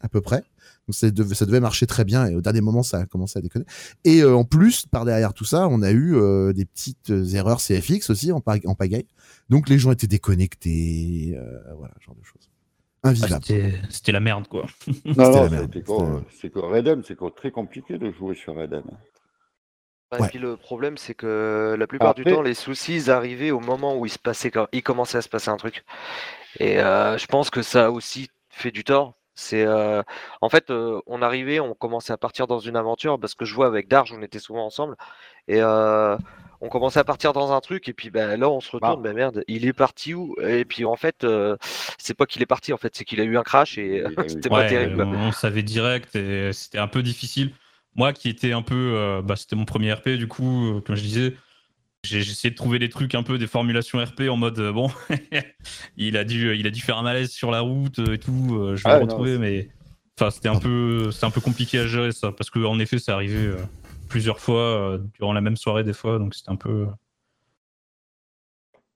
à 0.00 0.08
peu 0.08 0.20
près. 0.20 0.44
Donc 0.88 0.94
ça 0.96 1.10
devait, 1.10 1.34
ça 1.34 1.46
devait 1.46 1.60
marcher 1.60 1.86
très 1.86 2.04
bien 2.04 2.26
et 2.26 2.34
au 2.34 2.40
dernier 2.40 2.60
moment 2.60 2.82
ça 2.82 2.98
a 2.98 3.06
commencé 3.06 3.38
à 3.38 3.42
déconner. 3.42 3.64
Et 4.04 4.20
euh, 4.22 4.34
en 4.36 4.42
plus, 4.44 4.86
par 4.86 5.04
derrière 5.04 5.32
tout 5.32 5.44
ça, 5.44 5.68
on 5.68 5.80
a 5.82 5.90
eu 5.92 6.14
euh, 6.16 6.52
des 6.52 6.64
petites 6.64 7.10
euh, 7.10 7.24
erreurs 7.34 7.60
CFX 7.60 8.10
aussi 8.10 8.30
en, 8.32 8.42
en 8.66 8.74
pagaille. 8.74 9.06
Donc 9.48 9.68
les 9.68 9.78
gens 9.78 9.90
étaient 9.92 10.08
déconnectés, 10.08 11.34
euh, 11.36 11.74
voilà, 11.78 11.94
ce 12.00 12.04
genre 12.06 12.16
de 12.16 12.24
choses. 12.24 12.50
Ah, 13.04 13.08
Invivable. 13.08 13.42
C'était 13.44 13.72
c'était 13.90 14.12
la 14.12 14.20
merde, 14.20 14.46
quoi. 14.48 14.66
Non, 15.04 15.30
non, 15.30 15.52
euh, 15.52 16.20
c'est 16.30 16.50
que 16.52 16.58
Redem, 16.60 17.02
c'est 17.02 17.16
quoi, 17.16 17.30
très 17.34 17.50
compliqué 17.50 17.98
de 17.98 18.10
jouer 18.12 18.34
sur 18.34 18.54
Redem. 18.54 18.84
Et 20.16 20.20
Ouais. 20.20 20.28
puis 20.28 20.38
le 20.38 20.56
problème, 20.56 20.98
c'est 20.98 21.14
que 21.14 21.74
la 21.78 21.86
plupart 21.86 22.14
du 22.14 22.20
Après- 22.22 22.34
temps, 22.34 22.42
les 22.42 22.54
soucis 22.54 23.10
arrivaient 23.10 23.50
au 23.50 23.60
moment 23.60 23.96
où 23.96 24.04
il 24.06 24.10
se 24.10 24.18
passait, 24.18 24.50
quand 24.50 24.66
il 24.72 24.82
commençait 24.82 25.18
à 25.18 25.22
se 25.22 25.28
passer 25.28 25.48
un 25.48 25.56
truc. 25.56 25.84
Et 26.60 26.78
euh, 26.80 27.16
je 27.16 27.26
pense 27.26 27.48
que 27.50 27.62
ça 27.62 27.86
a 27.86 27.90
aussi 27.90 28.28
fait 28.50 28.70
du 28.70 28.84
tort. 28.84 29.14
C'est 29.34 29.64
euh, 29.66 30.02
en 30.42 30.50
fait, 30.50 30.70
euh, 30.70 31.00
on 31.06 31.22
arrivait, 31.22 31.58
on 31.60 31.72
commençait 31.74 32.12
à 32.12 32.18
partir 32.18 32.46
dans 32.46 32.58
une 32.58 32.76
aventure 32.76 33.18
parce 33.18 33.34
que 33.34 33.46
je 33.46 33.54
vois 33.54 33.66
avec 33.66 33.88
Darge, 33.88 34.12
on 34.12 34.20
était 34.20 34.38
souvent 34.38 34.66
ensemble 34.66 34.94
et 35.48 35.62
euh, 35.62 36.18
on 36.62 36.68
commençait 36.68 37.00
à 37.00 37.04
partir 37.04 37.32
dans 37.32 37.52
un 37.52 37.60
truc 37.60 37.88
et 37.88 37.92
puis 37.92 38.08
ben 38.10 38.38
là 38.38 38.48
on 38.48 38.60
se 38.60 38.70
retourne, 38.70 39.02
ben 39.02 39.14
merde, 39.14 39.42
il 39.48 39.66
est 39.66 39.72
parti 39.72 40.14
où? 40.14 40.34
Et 40.40 40.64
puis 40.64 40.84
en 40.84 40.96
fait, 40.96 41.24
euh, 41.24 41.56
c'est 41.98 42.14
pas 42.14 42.24
qu'il 42.24 42.40
est 42.40 42.46
parti 42.46 42.72
en 42.72 42.76
fait, 42.78 42.94
c'est 42.96 43.04
qu'il 43.04 43.20
a 43.20 43.24
eu 43.24 43.36
un 43.36 43.42
crash 43.42 43.76
et 43.78 43.98
eu- 43.98 44.16
c'était 44.28 44.48
pas 44.48 44.64
terrible. 44.64 44.96
quoi. 44.96 45.06
on, 45.06 45.28
on 45.28 45.32
savait 45.32 45.62
direct 45.62 46.14
et 46.16 46.52
c'était 46.52 46.78
un 46.78 46.88
peu 46.88 47.02
difficile. 47.02 47.52
Moi 47.94 48.12
qui 48.12 48.28
étais 48.30 48.52
un 48.52 48.62
peu. 48.62 48.94
euh, 48.96 49.22
bah, 49.22 49.36
c'était 49.36 49.56
mon 49.56 49.64
premier 49.66 49.92
RP, 49.92 50.10
du 50.10 50.26
coup, 50.28 50.76
euh, 50.76 50.80
comme 50.80 50.96
je 50.96 51.02
disais, 51.02 51.34
j'ai 52.04 52.18
essayé 52.20 52.50
de 52.50 52.56
trouver 52.56 52.78
des 52.78 52.88
trucs 52.88 53.14
un 53.14 53.22
peu, 53.22 53.38
des 53.38 53.46
formulations 53.46 54.02
RP 54.02 54.22
en 54.30 54.36
mode 54.36 54.58
euh, 54.58 54.72
bon, 54.72 54.90
il, 55.96 56.16
a 56.16 56.24
dû, 56.24 56.56
il 56.56 56.66
a 56.66 56.70
dû 56.70 56.80
faire 56.80 56.96
un 56.98 57.02
malaise 57.02 57.30
sur 57.30 57.50
la 57.50 57.60
route 57.60 57.98
et 57.98 58.18
tout, 58.18 58.56
euh, 58.56 58.76
je 58.76 58.84
vais 58.84 58.90
Ah, 58.90 58.96
le 58.98 59.02
retrouver, 59.04 59.32
c'est- 59.34 59.38
mais. 59.38 59.68
Enfin, 60.20 60.30
c'était 60.30 60.48
un 60.48 60.58
peu, 60.58 61.10
c'est 61.10 61.24
un 61.26 61.30
peu 61.30 61.40
compliqué 61.40 61.78
à 61.78 61.86
gérer 61.86 62.12
ça, 62.12 62.32
parce 62.32 62.50
qu'en 62.50 62.78
effet, 62.78 62.98
ça 62.98 63.14
arrivait 63.14 63.46
euh, 63.46 63.56
plusieurs 64.12 64.38
fois 64.40 64.60
euh, 64.60 64.98
durant 65.18 65.32
la 65.32 65.40
même 65.40 65.56
soirée 65.56 65.84
des 65.84 65.92
fois, 65.94 66.18
donc 66.18 66.34
c'était 66.34 66.50
un 66.50 66.56
peu. 66.56 66.86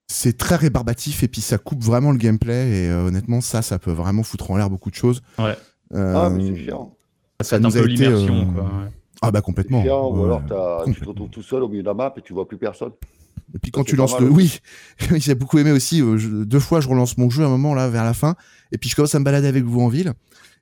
C'est 0.09 0.39
très 0.39 0.57
rébarbatif 0.57 1.23
et 1.25 1.29
puis 1.29 1.41
ça 1.41 1.59
coupe 1.59 1.83
vraiment 1.83 2.13
le 2.13 2.19
gameplay 2.19 2.69
et 2.85 2.89
euh, 2.91 3.07
honnêtement 3.09 3.41
ça, 3.41 3.61
ça 3.63 3.79
peut 3.79 3.91
vraiment 3.91 4.23
foutre 4.23 4.51
en 4.51 4.57
l'air 4.57 4.71
beaucoup 4.71 4.91
de 4.91 4.95
choses. 4.95 5.21
Ouais. 5.39 5.57
Euh, 5.95 6.15
Ah, 6.17 6.31
mais 6.31 6.55
c'est 6.55 6.65
chiant. 6.65 6.95
ça 7.41 7.57
un 7.57 7.61
nous 7.61 7.77
a 7.77 7.81
peu 7.81 7.91
été. 7.91 8.05
l'immersion, 8.05 8.41
euh, 8.41 8.53
quoi. 8.55 8.63
ouais. 8.65 8.91
Ah 9.23 9.31
bah 9.33 9.41
complètement. 9.41 9.83
chiant, 9.83 10.11
ou 10.11 10.25
alors 10.25 10.43
tu 10.85 11.01
te 11.01 11.09
retrouves 11.09 11.31
tout 11.31 11.43
seul 11.43 11.63
au 11.65 11.69
milieu 11.69 11.83
de 11.83 11.89
la 11.89 11.95
map 11.95 12.13
et 12.17 12.21
tu 12.23 12.33
vois 12.35 12.47
plus 12.47 12.59
personne. 12.59 12.93
Et 13.55 13.59
puis 13.59 13.71
Ça, 13.71 13.79
quand 13.79 13.85
tu 13.85 13.97
lances 13.97 14.19
le, 14.21 14.31
aussi. 14.31 14.61
oui, 15.11 15.21
j'ai 15.21 15.35
beaucoup 15.35 15.59
aimé 15.59 15.73
aussi. 15.73 16.03
euh, 16.03 16.17
je- 16.19 16.29
deux 16.45 16.61
fois, 16.61 16.81
je 16.81 16.89
relance 16.89 17.17
mon 17.19 17.29
jeu 17.31 17.43
à 17.43 17.47
un 17.47 17.51
moment 17.51 17.75
là 17.75 17.89
vers 17.89 18.05
la 18.05 18.15
fin, 18.15 18.37
et 18.73 18.79
puis 18.79 18.89
je 18.91 18.95
commence 18.97 19.15
à 19.15 19.19
me 19.19 19.25
balader 19.25 19.49
avec 19.49 19.65
vous 19.65 19.81
en 19.81 19.89
ville. 19.89 20.13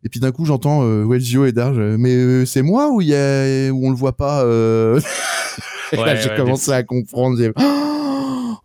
Et 0.05 0.09
puis 0.11 0.21
d'un 0.21 0.33
coup, 0.33 0.45
j'entends 0.45 0.83
euh, 0.85 1.05
Welzio 1.07 1.47
et 1.47 1.53
Darge. 1.53 1.79
Mais 1.79 2.15
euh, 2.15 2.45
c'est 2.45 2.63
moi 2.63 2.91
ou 2.91 3.01
il 3.01 3.09
y 3.09 3.15
a 3.15 3.71
où 3.73 3.87
on 3.87 3.91
le 3.91 3.97
voit 3.97 4.17
pas 4.17 4.45
euh... 4.45 5.01
Et 5.93 5.97
là, 5.97 6.03
Ouais, 6.03 6.17
j'ai 6.17 6.31
ouais, 6.31 6.37
commencé 6.37 6.73
à 6.73 6.83
comprendre. 6.83 7.37
j'ai- 7.39 7.53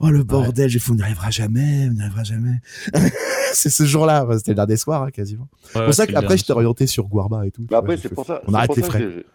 Oh 0.02 0.10
le 0.10 0.24
bordel, 0.24 0.70
j'ai 0.70 0.80
fait 0.80 0.92
on 0.92 0.96
n'y 0.96 1.02
arrivera 1.02 1.30
jamais, 1.30 1.88
on 1.90 1.94
n'y 1.94 2.02
arrivera 2.02 2.24
jamais. 2.24 2.60
c'est 3.54 3.70
ce 3.70 3.84
jour-là, 3.84 4.24
enfin, 4.24 4.38
c'était 4.38 4.52
le 4.52 4.56
dernier 4.56 4.78
soir 4.78 5.04
hein, 5.04 5.12
quasiment. 5.12 5.48
Ouais, 5.52 5.70
C'est 5.74 5.84
pour 5.86 5.94
ça 5.94 6.08
qu'après, 6.08 6.38
je 6.38 6.46
t'ai 6.46 6.54
orienté 6.54 6.88
sur 6.88 7.08
Guarba 7.08 7.46
et 7.46 7.52
tout. 7.52 7.64
Mais 7.64 7.68
vois, 7.70 7.78
après, 7.80 7.98
c'est 7.98 8.08
pour 8.10 8.26
ça, 8.26 8.42
On 8.48 8.54
arrête 8.54 8.76
les 8.78 8.82
frais. 8.84 9.00
que 9.00 9.12
j'ai- 9.12 9.26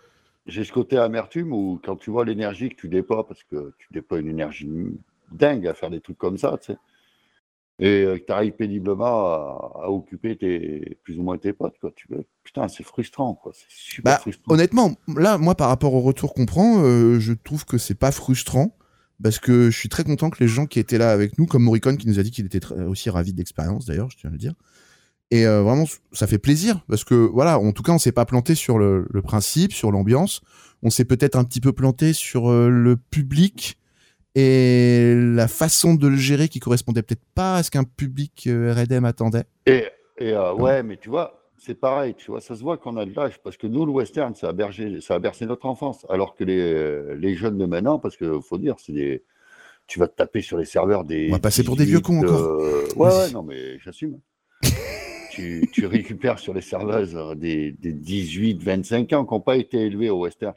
j'ai 0.47 0.65
ce 0.65 0.73
côté 0.73 0.97
amertume 0.97 1.53
où 1.53 1.79
quand 1.85 1.97
tu 1.97 2.11
vois 2.11 2.25
l'énergie 2.25 2.71
que 2.71 2.77
tu 2.77 2.89
déploies, 2.89 3.27
parce 3.29 3.43
que 3.51 3.73
tu 3.79 3.89
déploies 3.93 4.21
une 4.21 4.29
énergie 4.29 4.69
dingue 5.33 5.67
à 5.67 5.75
faire 5.75 5.91
des 5.91 6.01
trucs 6.01 6.19
comme 6.19 6.39
ça, 6.39 6.57
tu 6.63 6.73
sais, 6.73 6.79
et 7.78 8.02
euh, 8.04 8.19
que 8.19 8.25
tu 8.25 8.33
arrives 8.33 8.52
péniblement 8.52 9.26
à, 9.26 9.83
à 9.85 9.88
occuper 9.90 10.37
tes, 10.37 10.99
plus 11.02 11.19
ou 11.19 11.23
moins 11.23 11.38
tes 11.38 11.52
potes, 11.52 11.75
quoi. 11.81 11.90
Tu 11.97 12.07
putain, 12.45 12.69
c'est 12.69 12.85
frustrant, 12.85 13.35
quoi. 13.35 13.52
C'est 13.54 13.66
super 13.69 14.12
Bah, 14.12 14.19
frustrant. 14.19 14.54
honnêtement, 14.54 14.93
là, 15.16 15.38
moi, 15.38 15.54
par 15.54 15.69
rapport 15.69 15.95
au 15.95 16.00
retour 16.00 16.35
qu'on 16.35 16.47
prend, 16.47 16.83
euh, 16.85 17.19
je 17.19 17.33
trouve 17.33 17.64
que 17.64 17.78
c'est 17.78 17.95
pas 17.99 18.12
frustrant 18.12 18.76
parce 19.23 19.38
que 19.38 19.71
je 19.71 19.78
suis 19.78 19.88
très 19.88 20.04
content 20.04 20.28
que 20.31 20.38
les 20.40 20.49
gens 20.49 20.66
qui 20.66 20.78
étaient 20.78 20.99
là 20.99 21.11
avec 21.12 21.38
nous, 21.38 21.47
comme 21.47 21.62
Morricone 21.64 21.97
qui 21.97 22.07
nous 22.09 22.19
a 22.19 22.23
dit 22.23 22.31
qu'il 22.31 22.47
était 22.47 22.61
très- 22.61 22.83
aussi 22.85 23.11
ravi 23.11 23.33
de 23.33 23.38
l'expérience, 23.38 23.87
d'ailleurs, 23.87 24.11
je 24.11 24.16
tiens 24.19 24.31
à 24.31 24.33
le 24.33 24.38
dire. 24.38 24.54
Et 25.31 25.46
euh, 25.46 25.62
vraiment, 25.62 25.85
ça 26.12 26.27
fait 26.27 26.38
plaisir 26.38 26.85
parce 26.88 27.03
que 27.03 27.14
voilà, 27.14 27.59
en 27.59 27.72
tout 27.72 27.83
cas, 27.83 27.92
on 27.92 27.99
s'est 27.99 28.12
pas 28.12 28.27
planté 28.27 28.55
sur 28.55 28.79
le, 28.79 29.07
le 29.11 29.22
principe, 29.22 29.72
sur 29.72 29.90
l'ambiance. 29.90 30.42
On 30.83 30.90
s'est 30.90 31.07
peut-être 31.07 31.37
un 31.37 31.44
petit 31.44 31.61
peu 31.61 31.72
planté 31.72 32.12
sur 32.12 32.51
euh, 32.51 32.68
le 32.68 32.96
public 32.96 33.79
et 34.35 35.14
la 35.16 35.49
façon 35.49 35.94
de 35.94 36.09
le 36.09 36.16
gérer 36.16 36.49
qui 36.49 36.61
correspondait 36.61 37.03
peut-être 37.03 37.25
pas 37.35 37.57
à 37.57 37.62
ce 37.62 37.70
qu'un 37.70 37.85
public 37.85 38.47
euh, 38.47 38.75
RDM 38.75 39.05
attendait. 39.05 39.44
Et, 39.66 39.85
et 40.18 40.33
euh, 40.33 40.53
ouais, 40.55 40.83
mais 40.83 40.97
tu 40.97 41.09
vois, 41.09 41.40
c'est 41.59 41.75
pareil, 41.79 42.14
tu 42.14 42.31
vois, 42.31 42.40
ça 42.40 42.57
se 42.57 42.61
voit 42.62 42.77
qu'on 42.77 42.97
a 42.97 43.07
de 43.07 43.12
l'âge, 43.14 43.40
parce 43.42 43.57
que 43.57 43.66
nous, 43.66 43.87
le 43.87 43.92
western, 43.92 44.35
ça 44.35 44.49
a, 44.49 44.53
bergé, 44.53 45.01
ça 45.01 45.14
a 45.14 45.18
bercé 45.18 45.47
notre 45.47 45.66
enfance, 45.66 46.05
alors 46.09 46.35
que 46.35 46.44
les, 46.44 46.61
euh, 46.61 47.14
les 47.18 47.35
jeunes 47.35 47.59
de 47.59 47.64
maintenant, 47.66 47.99
parce 47.99 48.16
qu'il 48.16 48.40
faut 48.42 48.59
dire, 48.59 48.75
c'est 48.79 48.92
des... 48.92 49.23
Tu 49.87 49.99
vas 49.99 50.09
te 50.09 50.16
taper 50.16 50.40
sur 50.40 50.57
les 50.57 50.64
serveurs 50.64 51.05
des. 51.05 51.29
On 51.29 51.33
va 51.35 51.38
passer 51.40 51.62
pour 51.62 51.77
des 51.77 51.85
vieux 51.85 52.01
cons 52.01 52.20
encore. 52.20 52.40
euh, 52.40 52.87
Ouais, 52.97 53.09
ouais, 53.09 53.31
non, 53.33 53.42
mais 53.42 53.79
j'assume. 53.81 54.18
tu, 55.31 55.68
tu 55.73 55.85
récupères 55.85 56.38
sur 56.38 56.55
les 56.55 56.62
serveuses 56.62 57.14
des, 57.37 57.73
des 57.73 57.92
18, 57.92 58.62
25 58.62 59.12
ans 59.12 59.27
qui 59.27 59.35
n'ont 59.35 59.40
pas 59.40 59.57
été 59.59 59.79
élevés 59.79 60.09
au 60.09 60.20
western. 60.23 60.55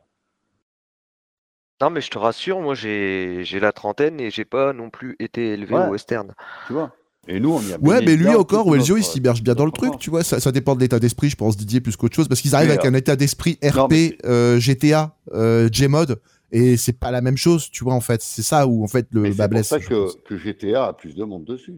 Non, 1.82 1.90
mais 1.92 2.02
je 2.02 2.10
te 2.10 2.18
rassure, 2.18 2.60
moi 2.60 2.74
j'ai 2.74 3.42
j'ai 3.44 3.60
la 3.60 3.72
trentaine 3.72 4.20
et 4.20 4.32
j'ai 4.32 4.46
pas 4.46 4.74
non 4.74 4.90
plus 4.90 5.16
été 5.20 5.54
élevé 5.54 5.76
Ouais. 5.76 5.88
au 5.88 5.92
western. 5.92 6.34
Tu 6.66 6.74
vois? 6.74 6.92
Et 7.28 7.40
nous, 7.40 7.52
on 7.54 7.62
y 7.62 7.74
a 7.74 7.78
Ouais, 7.80 8.02
mais 8.02 8.16
lui 8.16 8.34
encore, 8.34 8.68
Welzio, 8.68 8.96
il 8.98 9.04
s'immerge 9.04 9.44
bien 9.44 9.54
dans 9.54 9.66
le 9.66 9.72
truc, 9.72 10.00
tu 10.00 10.10
vois? 10.10 10.24
Ça, 10.24 10.40
ça 10.40 10.52
dépend 10.52 10.76
de 10.76 10.80
l'état 10.80 10.98
d'esprit, 10.98 11.30
je 11.30 11.36
pense, 11.36 11.58
Didier, 11.58 11.82
plus 11.82 11.96
qu'autre 11.98 12.16
chose, 12.16 12.28
parce 12.30 12.40
qu'ils 12.42 12.56
arrivent 12.56 12.70
Mais, 12.70 12.76
avec 12.76 12.86
euh, 12.86 12.90
un 12.90 12.94
état 12.94 13.16
d'esprit 13.18 13.60
RP, 13.62 13.76
non, 13.76 13.88
mais 13.90 14.18
euh, 14.26 14.60
GTA, 14.60 15.14
euh, 15.34 15.68
Gmod, 15.70 16.22
et 16.54 16.78
c'est 16.78 16.94
pas 16.98 17.12
la 17.12 17.20
même 17.20 17.36
chose, 17.36 17.70
tu 17.70 17.84
vois, 17.84 17.94
en 17.94 18.00
fait. 18.02 18.22
C'est 18.22 18.44
ça 18.44 18.66
où, 18.66 18.82
en 18.84 18.88
fait, 18.88 19.08
le 19.12 19.24
bas 19.24 19.30
c'est 19.30 19.38
pour 19.38 19.50
blesse. 19.50 19.68
ça 19.68 19.80
je 19.80 19.88
que, 19.90 19.94
pense. 19.94 20.18
que 20.26 20.38
GTA 20.38 20.86
a 20.88 20.94
plus 20.94 21.16
de 21.16 21.24
monde 21.26 21.44
dessus. 21.44 21.76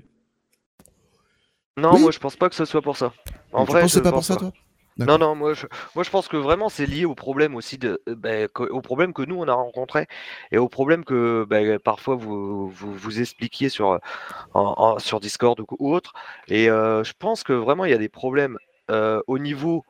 Non, 1.78 1.94
Oui. 1.96 2.02
moi 2.02 2.12
je 2.12 2.20
pense 2.20 2.36
pas 2.36 2.50
que 2.50 2.56
ce 2.56 2.66
soit 2.66 2.82
pour 2.82 2.98
ça. 2.98 3.14
En 3.54 3.64
vrai, 3.64 3.82
penses 3.82 3.94
que 3.94 3.94
c'est 3.94 4.00
je 4.00 4.04
pas 4.04 4.10
pour 4.12 4.18
pense 4.20 4.28
ça, 4.28 4.34
pas. 4.36 4.40
toi? 4.42 4.54
Non, 5.06 5.18
non, 5.18 5.34
moi 5.36 5.54
je, 5.54 5.66
moi 5.96 6.04
je 6.04 6.10
pense 6.10 6.28
que 6.28 6.36
vraiment 6.38 6.68
c'est 6.70 6.86
lié 6.86 7.06
au 7.06 7.16
problème 7.16 7.56
aussi 7.56 7.78
de, 7.78 8.02
euh, 8.10 8.16
ben, 8.16 8.48
que- 8.50 8.64
au 8.64 8.82
problème 8.82 9.14
que 9.14 9.22
nous 9.22 9.36
on 9.38 9.48
a 9.48 9.54
rencontré 9.54 10.08
et 10.52 10.58
au 10.58 10.68
problème 10.70 11.06
que 11.06 11.46
ben, 11.50 11.80
parfois 11.80 12.16
vous, 12.16 12.70
vous 12.70 13.20
expliquiez 13.22 13.70
sur 13.70 14.00
en- 14.54 15.00
sur 15.00 15.20
Discord 15.22 15.60
ou, 15.62 15.94
autre. 15.94 16.14
Et 16.50 16.70
euh, 16.70 17.04
je 17.04 17.14
pense 17.20 17.44
que 17.44 17.54
vraiment 17.54 17.86
il 17.86 17.92
y 17.92 17.96
a 17.96 17.98
des 18.00 18.10
problèmes 18.10 18.58
euh, 18.92 19.22
au 19.28 19.40
niveau 19.40 19.86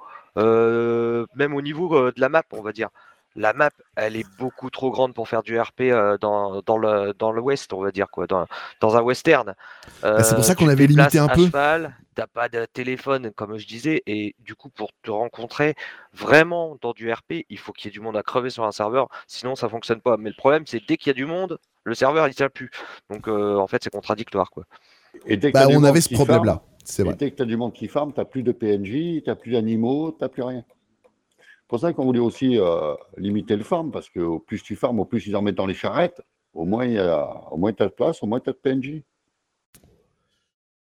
même 1.35 1.53
au 1.55 1.61
niveau 1.61 2.11
de 2.11 2.19
la 2.21 2.29
map, 2.29 2.43
on 2.51 2.61
va 2.61 2.71
dire. 2.71 2.89
La 3.35 3.53
map, 3.53 3.69
elle 3.95 4.15
est 4.15 4.23
beaucoup 4.23 4.69
trop 4.69 4.91
grande 4.91 5.13
pour 5.13 5.27
faire 5.29 5.43
du 5.43 5.59
RP 5.59 5.81
euh, 5.91 6.17
dans, 6.17 6.61
dans 6.63 6.77
le 6.77 7.13
dans 7.13 7.31
l'Ouest, 7.31 7.73
on 7.73 7.81
va 7.81 7.91
dire 7.91 8.09
quoi, 8.11 8.27
dans, 8.27 8.47
dans 8.81 8.97
un 8.97 9.01
western. 9.01 9.55
Bah, 10.15 10.23
c'est 10.23 10.35
pour 10.35 10.43
Euh, 10.43 10.45
ça 10.45 10.55
qu'on 10.55 10.67
avait 10.67 10.87
limité 10.87 11.17
un 11.19 11.29
peu. 11.29 11.51
cheval, 11.51 11.95
t'as 12.15 12.27
pas 12.27 12.49
de 12.49 12.65
téléphone, 12.65 13.31
comme 13.33 13.57
je 13.57 13.67
disais, 13.67 14.01
et 14.07 14.35
du 14.39 14.55
coup, 14.55 14.69
pour 14.69 14.91
te 15.03 15.11
rencontrer 15.11 15.75
vraiment 16.13 16.77
dans 16.81 16.93
du 16.93 17.11
RP, 17.11 17.45
il 17.49 17.57
faut 17.59 17.71
qu'il 17.73 17.87
y 17.87 17.89
ait 17.89 17.91
du 17.93 17.99
monde 18.01 18.17
à 18.17 18.23
crever 18.23 18.49
sur 18.49 18.63
un 18.65 18.71
serveur, 18.71 19.07
sinon 19.27 19.55
ça 19.55 19.69
fonctionne 19.69 20.01
pas. 20.01 20.17
Mais 20.17 20.29
le 20.29 20.35
problème, 20.35 20.65
c'est 20.67 20.85
dès 20.85 20.97
qu'il 20.97 21.07
y 21.09 21.11
a 21.11 21.13
du 21.13 21.25
monde, 21.25 21.59
le 21.83 21.93
serveur 21.95 22.27
il 22.27 22.35
tient 22.35 22.49
plus. 22.49 22.71
Donc 23.09 23.27
euh, 23.27 23.57
en 23.57 23.67
fait, 23.67 23.83
c'est 23.83 23.89
contradictoire 23.91 24.49
quoi. 24.51 24.65
Et 25.25 25.37
dès 25.37 25.53
que 25.53 25.57
Bah, 25.57 25.59
t'as 25.59 25.67
du 25.67 25.77
on 25.77 25.83
monde 25.83 25.85
avait 25.85 26.01
ce 26.01 26.09
qui 26.09 26.15
problème-là, 26.15 26.63
c'est 26.83 27.03
et 27.03 27.13
vrai. 27.13 27.15
dès 27.15 27.31
que 27.31 27.35
tu 27.37 27.41
as 27.43 27.45
du 27.45 27.57
monde 27.57 27.73
qui 27.73 27.87
farme, 27.89 28.13
tu 28.13 28.23
plus 28.25 28.43
de 28.43 28.51
PNJ, 28.53 29.21
tu 29.23 29.35
plus 29.35 29.51
d'animaux, 29.53 30.15
tu 30.19 30.27
plus 30.29 30.43
rien. 30.43 30.63
C'est 31.69 31.75
pour 31.77 31.79
ça 31.81 31.93
qu'on 31.93 32.05
voulait 32.05 32.17
aussi 32.19 32.57
euh, 32.57 32.95
limiter 33.17 33.55
le 33.55 33.63
farm, 33.63 33.91
parce 33.91 34.09
que 34.09 34.19
au 34.19 34.39
plus 34.39 34.63
tu 34.63 34.75
farmes, 34.75 34.99
au 34.99 35.05
plus 35.05 35.27
ils 35.27 35.35
en 35.35 35.43
mettent 35.43 35.53
dans 35.53 35.67
les 35.67 35.75
charrettes, 35.75 36.19
au 36.55 36.65
moins 36.65 36.83
il 36.83 36.93
y 36.93 36.97
a, 36.97 37.29
au 37.51 37.57
moins 37.57 37.71
tu 37.73 37.83
as 37.83 37.85
de 37.85 37.91
place, 37.91 38.23
au 38.23 38.25
moins 38.25 38.39
tu 38.39 38.49
as 38.49 38.53
de 38.53 38.57
PNJ. 38.57 39.03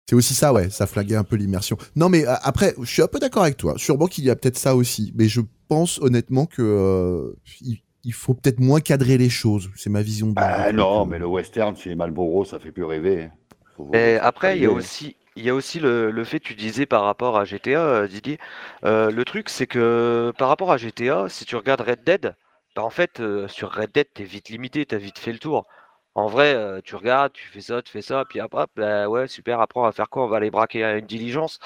C'est 0.08 0.14
aussi 0.14 0.32
ça, 0.34 0.52
ouais, 0.52 0.70
ça 0.70 0.86
flaguait 0.86 1.16
un 1.16 1.24
peu 1.24 1.34
l'immersion. 1.34 1.76
Non, 1.96 2.08
mais 2.08 2.24
euh, 2.24 2.34
après, 2.40 2.72
je 2.80 2.84
suis 2.88 3.02
un 3.02 3.08
peu 3.08 3.18
d'accord 3.18 3.42
avec 3.42 3.56
toi. 3.56 3.74
Sûrement 3.78 4.06
qu'il 4.06 4.22
y 4.22 4.30
a 4.30 4.36
peut-être 4.36 4.58
ça 4.58 4.76
aussi, 4.76 5.12
mais 5.16 5.26
je 5.26 5.40
pense 5.66 5.98
honnêtement 6.00 6.46
que 6.46 6.62
euh, 6.62 7.36
il, 7.62 7.78
il 8.04 8.12
faut 8.12 8.34
peut-être 8.34 8.60
moins 8.60 8.78
cadrer 8.78 9.18
les 9.18 9.28
choses. 9.28 9.68
C'est 9.74 9.90
ma 9.90 10.02
vision. 10.02 10.28
de- 10.28 10.34
Ah 10.36 10.70
non, 10.70 11.04
mais 11.04 11.18
le 11.18 11.26
western, 11.26 11.74
c'est 11.74 11.96
Malboro, 11.96 12.44
ça 12.44 12.60
fait 12.60 12.70
plus 12.70 12.84
rêver. 12.84 13.24
Et 13.24 13.28
faut 13.76 13.90
après, 14.22 14.56
il 14.56 14.62
y 14.62 14.66
a 14.66 14.70
aussi, 14.70 15.16
il 15.36 15.44
y 15.44 15.50
a 15.50 15.54
aussi 15.54 15.80
le, 15.80 16.10
le 16.10 16.24
fait, 16.24 16.40
tu 16.40 16.54
disais 16.54 16.86
par 16.86 17.04
rapport 17.04 17.38
à 17.38 17.44
GTA, 17.44 17.80
euh, 17.86 18.08
Didier, 18.08 18.38
euh, 18.84 19.10
le 19.10 19.24
truc 19.24 19.48
c'est 19.48 19.66
que 19.66 20.32
par 20.38 20.48
rapport 20.48 20.72
à 20.72 20.76
GTA, 20.78 21.28
si 21.28 21.44
tu 21.44 21.56
regardes 21.56 21.82
Red 21.82 22.04
Dead, 22.04 22.34
bah 22.74 22.82
en 22.82 22.90
fait, 22.90 23.20
euh, 23.20 23.48
sur 23.48 23.72
Red 23.72 23.92
Dead, 23.92 24.06
t'es 24.14 24.24
vite 24.24 24.48
limité, 24.48 24.84
t'as 24.86 24.96
vite 24.98 25.18
fait 25.18 25.32
le 25.32 25.38
tour. 25.38 25.66
En 26.14 26.28
vrai, 26.28 26.54
euh, 26.54 26.80
tu 26.82 26.96
regardes, 26.96 27.32
tu 27.32 27.46
fais 27.48 27.60
ça, 27.60 27.82
tu 27.82 27.92
fais 27.92 28.02
ça, 28.02 28.24
puis 28.28 28.40
hop, 28.40 28.54
hop, 28.54 28.70
bah 28.76 29.08
ouais, 29.08 29.28
super, 29.28 29.60
après 29.60 29.80
on 29.80 29.84
va 29.84 29.92
faire 29.92 30.08
quoi? 30.08 30.24
On 30.24 30.28
va 30.28 30.38
aller 30.38 30.50
braquer 30.50 30.82
une 30.84 31.06
diligence. 31.06 31.58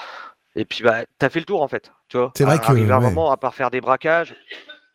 Et 0.55 0.65
puis 0.65 0.83
bah, 0.83 1.05
t'as 1.17 1.29
fait 1.29 1.39
le 1.39 1.45
tour 1.45 1.61
en 1.61 1.67
fait, 1.67 1.91
tu 2.09 2.17
vois? 2.17 2.31
C'est 2.35 2.43
vrai 2.43 2.59
que, 2.59 2.65
Arrivé 2.65 2.91
à 2.91 2.97
un 2.97 2.99
moment, 2.99 3.31
à 3.31 3.37
part 3.37 3.55
faire 3.55 3.71
des 3.71 3.79
braquages, 3.81 4.35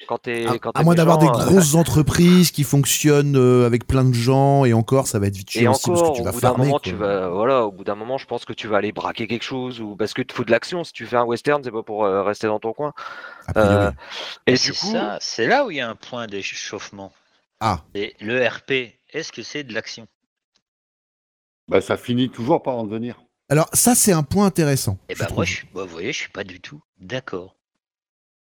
Quand 0.04 0.18
t'es, 0.18 0.44
À, 0.44 0.58
quand 0.58 0.72
à 0.74 0.82
t'es 0.82 0.84
moins 0.84 0.94
d'avoir 0.94 1.18
des 1.18 1.26
euh, 1.26 1.30
grosses 1.30 1.74
entreprises 1.74 2.50
qui 2.52 2.64
fonctionnent 2.64 3.36
euh, 3.36 3.66
avec 3.66 3.86
plein 3.86 4.04
de 4.04 4.14
gens, 4.14 4.64
et 4.64 4.72
encore, 4.72 5.06
ça 5.08 5.18
va 5.18 5.26
être 5.26 5.36
vite 5.36 5.50
Et 5.54 5.58
chiant 5.58 5.70
aussi 5.72 5.90
parce 5.90 6.02
encore, 6.02 6.02
que 6.02 6.10
tu 6.10 6.22
au 6.22 6.24
vas 6.24 6.32
bout 6.32 6.40
d'un 6.40 6.52
farmer. 6.52 6.64
moment, 6.66 6.78
quoi. 6.78 6.92
tu 6.92 6.94
vas, 6.94 7.28
voilà, 7.30 7.64
au 7.64 7.72
bout 7.72 7.82
d'un 7.84 7.94
moment, 7.96 8.18
je 8.18 8.26
pense 8.26 8.44
que 8.44 8.52
tu 8.52 8.68
vas 8.68 8.76
aller 8.76 8.92
braquer 8.92 9.26
quelque 9.26 9.42
chose 9.42 9.80
ou 9.80 9.96
parce 9.96 10.12
que 10.14 10.22
te 10.22 10.32
faut 10.32 10.44
de 10.44 10.50
l'action. 10.50 10.84
Si 10.84 10.92
tu 10.92 11.06
fais 11.06 11.16
un 11.16 11.24
western, 11.24 11.62
c'est 11.64 11.70
pas 11.72 11.82
pour 11.82 12.04
euh, 12.04 12.22
rester 12.22 12.46
dans 12.46 12.60
ton 12.60 12.72
coin. 12.74 12.92
A 13.46 13.54
priori. 13.54 13.88
Euh, 13.88 13.92
et 14.46 14.54
Et 14.54 14.58
du 14.58 14.72
c'est 14.72 14.74
coup, 14.74 14.90
ça, 14.92 15.18
c'est 15.20 15.46
là 15.46 15.66
où 15.66 15.70
il 15.70 15.78
y 15.78 15.80
a 15.80 15.88
un 15.88 15.96
point 15.96 16.26
d'échauffement. 16.26 17.12
Ah, 17.60 17.84
Et 17.94 18.16
le 18.20 18.46
RP, 18.46 18.72
est-ce 19.12 19.32
que 19.32 19.42
c'est 19.42 19.64
de 19.64 19.74
l'action? 19.74 20.08
Bah, 21.68 21.80
ça 21.80 21.96
finit 21.96 22.28
toujours 22.30 22.62
par 22.62 22.76
en 22.76 22.84
devenir. 22.84 23.22
alors 23.48 23.68
ça, 23.72 23.94
c'est 23.94 24.12
un 24.12 24.22
point 24.22 24.46
intéressant. 24.46 24.98
Eh 25.08 25.14
je 25.14 25.18
ben 25.18 25.26
trouve. 25.26 25.38
moi, 25.38 25.44
je, 25.44 25.52
suis- 25.52 25.68
bah, 25.74 25.82
vous 25.82 25.88
voyez, 25.90 26.12
je 26.12 26.18
suis 26.18 26.28
pas 26.30 26.44
du 26.44 26.60
tout 26.60 26.80
d'accord. 26.98 27.56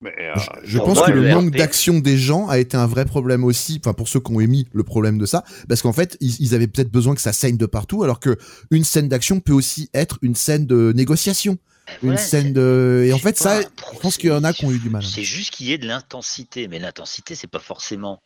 Mais, 0.03 0.15
euh, 0.19 0.35
Je, 0.65 0.79
pense 0.79 1.03
que 1.03 1.11
le 1.11 1.29
manque 1.35 1.51
d'action 1.51 1.99
des 1.99 2.17
gens 2.17 2.49
a 2.49 2.59
été 2.59 2.77
un 2.77 2.87
vrai 2.87 3.05
problème 3.05 3.45
aussi, 3.45 3.81
enfin 3.85 3.93
pour 3.93 4.09
ceux 4.09 4.21
qui 4.21 4.33
ont 4.33 4.41
émis 4.41 4.67
le 4.73 4.83
problème 4.83 5.19
de 5.19 5.27
ça, 5.27 5.45
parce 5.69 5.83
qu'en 5.83 5.93
fait 5.93 6.17
ils, 6.21 6.41
ils 6.41 6.55
avaient 6.55 6.69
peut-être 6.69 6.91
besoin 6.91 7.15
que 7.15 7.21
ça 7.21 7.35
saigne 7.35 7.59
de 7.59 7.67
partout, 7.67 8.03
alors 8.03 8.19
que 8.19 8.39
une 8.71 8.85
scène 8.85 9.09
d'action 9.09 9.41
peut 9.41 9.53
aussi 9.53 9.91
être 9.93 10.19
une 10.23 10.35
scène 10.35 10.67
de 10.67 10.93
négociation, 10.97 11.59
Eh, 11.87 11.93
une 12.03 12.13
voilà, 12.13 12.17
scène 12.17 12.53
de... 12.55 13.05
Et 13.07 13.13
en 13.13 13.19
fait 13.19 13.37
ça, 13.37 13.61
je 13.61 13.99
pense 14.01 14.17
qu'il 14.17 14.31
y 14.31 14.33
en 14.33 14.43
a 14.43 14.55
qui 14.55 14.65
ont 14.65 14.73
eu 14.73 14.79
du 14.79 14.89
mal. 14.89 15.05
C'est 15.05 15.23
juste 15.23 15.53
qu'il 15.53 15.67
y 15.67 15.73
ait 15.73 15.79
de 15.79 15.87
l'intensité, 15.87 16.67
mais 16.67 16.79
l'intensité, 16.79 17.35
c'est 17.35 17.51
pas 17.51 17.59
forcément 17.59 18.23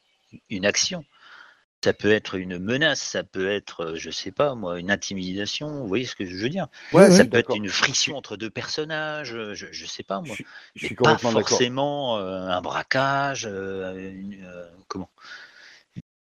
une 0.51 0.67
action. 0.67 1.05
Ça 1.85 1.93
peut 1.93 2.11
être 2.11 2.37
une 2.37 2.59
menace, 2.59 3.03
ça 3.03 3.23
peut 3.25 3.47
être, 3.51 3.85
euh, 3.85 3.97
je 3.97 4.11
sais 4.11 4.31
pas 4.31 4.55
moi, 4.55 4.81
une 4.81 4.91
intimidation. 4.91 5.69
Vous 5.69 5.87
voyez 5.87 6.07
ce 6.07 6.15
que 6.17 6.25
je 6.25 6.35
veux 6.35 6.49
dire? 6.49 6.67
Ouais, 6.95 7.11
Ça 7.11 7.25
peut 7.27 7.37
être 7.37 7.55
une 7.55 7.69
friction 7.69 8.17
entre 8.17 8.39
deux 8.39 8.49
personnages, 8.49 9.35
euh, 9.35 9.55
je, 9.55 9.67
je 9.71 9.85
sais 9.85 10.03
pas 10.03 10.23
moi. 10.23 10.37
je 10.75 10.87
suis 10.87 10.95
pas 10.95 11.19
forcément 11.19 12.17
euh, 12.17 12.49
un 12.49 12.63
braquage. 12.63 13.47
euh, 13.47 13.95
une- 14.13 14.43
euh, 14.45 14.67
comment? 14.89 15.11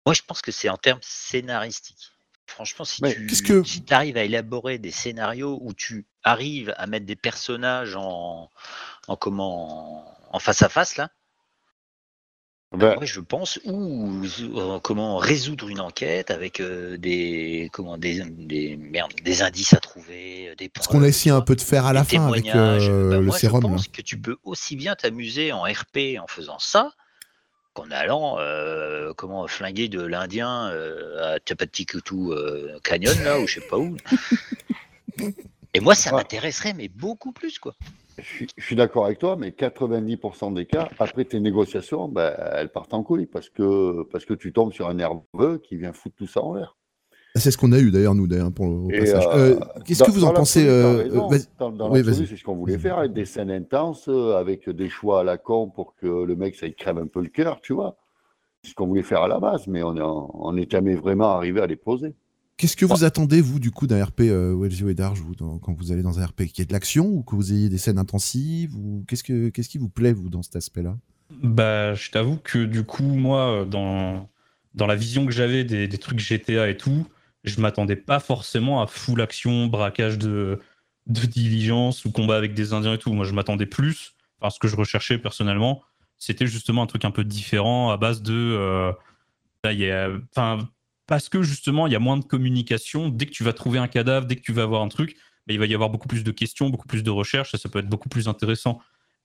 Moi, 0.08 0.16
je 0.16 0.24
pense 0.24 0.42
que 0.42 0.52
c'est 0.52 0.70
en 0.70 0.78
termes 0.78 1.00
scénaristiques. 1.04 2.12
Franchement, 2.48 2.84
si 2.84 3.02
tu 3.02 3.28
qu'est-ce 3.28 3.44
que- 3.44 3.63
si 3.63 3.86
arrives 3.92 4.18
à 4.18 4.24
élaborer 4.24 4.80
des 4.80 4.92
scénarios 4.92 5.60
où 5.62 5.74
tu 5.74 6.06
arrives 6.24 6.74
à 6.78 6.88
mettre 6.88 7.06
des 7.06 7.16
personnages 7.16 7.96
en, 7.96 8.50
en 9.08 9.16
comment 9.16 10.06
en 10.32 10.39
face 10.39 10.63
à 10.63 10.70
face 10.70 10.98
là, 10.98 11.10
Ben, 12.76 12.96
moi 12.96 13.06
je 13.06 13.20
pense 13.20 13.60
ou 13.66 14.24
euh, 14.56 14.80
comment 14.80 15.18
résoudre 15.18 15.70
une 15.70 15.80
enquête 15.80 16.32
avec 16.32 16.60
euh, 16.60 16.98
des 16.98 17.70
comment 17.72 17.98
des, 18.00 18.22
des 18.26 18.78
merde, 18.78 19.12
des 19.24 19.44
indices 19.44 19.74
à 19.74 19.78
trouver, 19.80 20.50
euh, 20.50 20.56
des 20.56 20.66
Ce 20.66 20.70
preuves, 20.82 20.88
qu'on 20.88 21.04
a 21.04 21.08
essayé 21.08 21.30
un 21.32 21.42
peu 21.42 21.56
de 21.56 21.62
faire 21.62 21.86
à 21.86 21.94
la 21.94 22.04
fin 22.04 22.28
avec 22.28 22.48
euh, 22.56 23.10
Ben, 23.12 23.20
le 23.20 23.26
moi, 23.28 23.38
sérum. 23.38 23.62
je 23.62 23.68
là. 23.68 23.74
pense 23.74 23.88
que 23.90 24.02
tu 24.02 24.18
peux 24.20 24.38
aussi 24.44 24.76
bien 24.76 24.96
t'amuser 24.96 25.52
en 25.52 25.62
RP 25.62 26.18
en 26.20 26.26
faisant 26.28 26.58
ça 26.58 26.92
qu'en 27.74 27.90
allant 27.92 28.38
euh, 28.40 29.14
comment 29.16 29.48
flinguer 29.48 29.88
de 29.88 30.02
l'Indien 30.02 30.70
euh, 30.72 31.36
à 31.36 31.40
Tapatikutu 31.40 32.16
euh, 32.32 32.80
Canyon 32.84 33.16
là 33.24 33.40
ou 33.40 33.48
je 33.48 33.56
sais 33.56 33.68
pas 33.68 33.78
où. 33.78 33.96
Et 35.76 35.80
moi 35.80 35.94
ça 35.96 36.12
Ouais. 36.12 36.18
m'intéresserait 36.18 36.74
mais 36.74 36.88
beaucoup 36.88 37.32
plus 37.32 37.60
quoi. 37.60 37.76
Je 38.17 38.23
suis, 38.23 38.47
je 38.58 38.63
suis 38.63 38.76
d'accord 38.76 39.06
avec 39.06 39.19
toi, 39.19 39.36
mais 39.38 39.49
90% 39.49 40.54
des 40.54 40.65
cas, 40.65 40.89
après 40.99 41.26
tes 41.26 41.39
négociations, 41.39 42.08
ben, 42.08 42.34
elles 42.54 42.69
partent 42.69 42.93
en 42.93 43.04
couille 43.04 43.26
parce 43.26 43.49
que, 43.49 44.04
parce 44.12 44.26
que 44.26 44.34
tu 44.34 44.54
tombes 44.54 44.71
sur 44.73 44.88
un 44.88 44.93
nerveux 44.93 45.58
qui 45.63 45.78
vient 45.78 45.93
foutre 45.93 46.15
tout 46.15 46.28
ça 46.28 46.41
en 46.41 46.54
l'air. 46.56 46.78
C'est 47.36 47.49
ce 47.49 47.58
qu'on 47.58 47.71
a 47.71 47.80
eu 47.80 47.89
d'ailleurs 47.89 48.13
nous 48.13 48.28
d'ailleurs 48.28 48.52
pour 48.52 48.67
le 48.67 48.99
passage. 48.99 49.26
euh, 49.34 49.56
Euh, 49.56 49.80
Qu'est-ce 49.86 50.04
que 50.04 50.12
vous 50.12 50.23
en 50.23 50.34
pensez 50.34 50.67
euh. 50.67 51.10
Dans, 51.58 51.71
dans 51.71 51.91
Oui, 51.91 52.04
c'est 52.06 52.36
ce 52.36 52.43
qu'on 52.43 52.56
voulait 52.56 52.78
faire, 52.78 53.10
des 53.10 53.26
scènes 53.26 53.49
intenses, 53.49 54.08
avec 54.08 54.69
des 54.69 54.88
choix 54.89 55.21
à 55.21 55.23
la 55.23 55.38
con 55.38 55.69
pour 55.69 55.95
que 55.95 56.06
le 56.06 56.36
mec, 56.36 56.56
ça 56.56 56.67
lui 56.67 56.76
crève 56.76 56.99
un 56.99 57.08
peu 57.08 57.21
le 57.21 57.30
cœur, 57.30 57.60
tu 57.62 57.73
vois. 57.73 57.97
C'est 58.62 58.69
ce 58.69 58.76
qu'on 58.76 58.86
voulait 58.88 59.02
faire 59.04 59.23
à 59.23 59.28
la 59.28 59.39
base, 59.39 59.65
mais 59.67 59.82
on 59.82 59.97
est, 59.97 60.02
on 60.02 60.56
est 60.58 60.71
jamais 60.71 60.95
vraiment 60.95 61.32
arrivé 61.32 61.60
à 61.60 61.65
les 61.67 61.76
poser. 61.76 62.13
Qu'est-ce 62.58 62.78
que 62.78 62.86
vous 62.86 63.04
attendez, 63.04 63.42
vous, 63.42 63.60
du 63.60 63.72
coup, 63.72 63.88
d'un 63.88 64.04
RP 64.06 64.22
euh, 64.22 64.56
Welzio 64.56 64.88
et 64.89 64.94
Darge, 64.94 65.20
vous, 65.22 65.36
dans- 65.36 65.58
quand 65.58 65.74
vous 65.74 65.92
allez 65.92 66.04
dans 66.04 66.20
un 66.20 66.26
RP 66.28 66.46
Qu'il 66.46 66.60
y 66.60 66.62
ait 66.62 66.66
de 66.66 66.74
l'action 66.74 67.08
ou 67.08 67.24
que 67.24 67.36
vous 67.36 67.52
ayez 67.52 67.68
des 67.68 67.78
scènes 67.80 67.98
intensives 67.98 68.76
ou 68.78 69.04
qu'est-ce, 69.08 69.24
que, 69.24 69.50
qu'est-ce 69.50 69.70
qui 69.70 69.80
vous 69.80 69.89
plaît, 69.89 70.13
vous, 70.13 70.30
dans 70.30 70.44
cet 70.44 70.56
aspect-là? 70.56 70.96
Bah, 71.42 71.94
je 71.96 72.12
t'avoue 72.12 72.38
que 72.38 72.63
du 72.63 72.84
coup, 72.84 73.04
moi, 73.04 73.66
dans, 73.70 74.30
dans 74.76 74.86
la 74.86 74.96
vision 74.96 75.26
que 75.26 75.32
j'avais 75.32 75.63
des, 75.63 75.88
des 75.88 75.98
trucs 75.98 76.20
GTA 76.20 76.70
et 76.70 76.78
tout, 76.78 77.08
je 77.44 77.60
m'attendais 77.60 77.96
pas 77.96 78.20
forcément 78.20 78.82
à 78.82 78.88
full 78.88 79.20
action, 79.22 79.66
braquage 79.68 80.18
de, 80.20 80.60
de 81.08 81.26
diligence 81.26 82.06
ou 82.06 82.12
combat 82.12 82.38
avec 82.38 82.54
des 82.54 82.72
Indiens 82.72 82.94
et 82.94 82.98
tout. 83.00 83.12
Moi, 83.13 83.26
je 83.26 83.34
m'attendais 83.34 83.66
plus, 83.66 84.13
enfin, 84.39 84.52
ce 84.52 84.60
que 84.60 84.68
je 84.68 84.76
recherchais 84.76 85.18
personnellement, 85.18 85.82
c'était 86.20 86.48
justement 86.48 86.84
un 86.84 86.88
truc 86.88 87.04
un 87.04 87.12
peu 87.12 87.24
différent 87.24 87.89
à 87.89 87.98
base 87.98 88.22
de. 88.22 88.34
euh, 88.34 88.92
là, 89.66 89.74
il 89.74 89.80
y 89.80 89.89
a- 89.89 90.10
enfin, 90.36 90.70
parce 91.08 91.30
que 91.30 91.42
justement, 91.42 91.88
il 91.88 91.94
y 91.94 91.96
a 91.96 92.00
moins 92.00 92.18
de 92.18 92.24
communication. 92.24 93.10
Dès 93.10 93.26
que 93.26 93.32
tu 93.32 93.44
vas 93.44 93.54
trouver 93.54 93.80
un 93.80 93.88
cadavre, 93.88 94.26
dès 94.26 94.36
que 94.36 94.42
tu 94.42 94.54
vas 94.54 94.63
avoir 94.63 94.82
un 94.82 94.88
truc, 94.88 95.16
bah, 95.48 95.54
il 95.54 95.60
va 95.60 95.66
y 95.66 95.74
avoir 95.74 95.89
beaucoup 95.89 96.08
plus 96.08 96.24
de 96.24 96.32
questions, 96.32 96.70
beaucoup 96.70 96.88
plus 96.88 97.04
de 97.04 97.10
recherches, 97.10 97.54
et 97.54 97.58
ça 97.58 97.70
peut 97.70 97.80
être 97.80 97.89
beaucoup 97.89 98.10
plus 98.10 98.28
intéressant. 98.28 98.80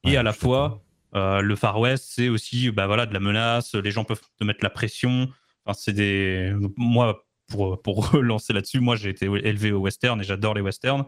Et 0.05 0.17
à 0.17 0.23
la 0.23 0.33
fois, 0.33 0.83
euh, 1.14 1.41
le 1.41 1.57
Far 1.57 1.79
West, 1.81 2.12
c'est 2.14 2.29
aussi 2.29 2.71
bah, 2.71 2.87
voilà, 2.87 3.07
de 3.07 3.14
la 3.14 3.21
menace, 3.21 3.75
les 3.75 3.91
gens 3.91 4.05
peuvent 4.05 4.21
te 4.38 4.45
mettre 4.45 4.61
la 4.62 4.71
pression. 4.71 5.29
Enfin, 5.64 5.79
c'est 5.79 5.93
des... 5.93 6.55
Moi, 6.77 7.25
pour, 7.49 7.81
pour 7.83 8.11
relancer 8.12 8.53
là-dessus, 8.53 8.81
moi 8.81 8.97
j'ai 8.97 9.11
été 9.11 9.27
élevé 9.27 9.73
au 9.73 9.81
western 9.81 10.21
et 10.21 10.25
j'adore 10.25 10.55
les 10.55 10.61
westerns. 10.61 11.05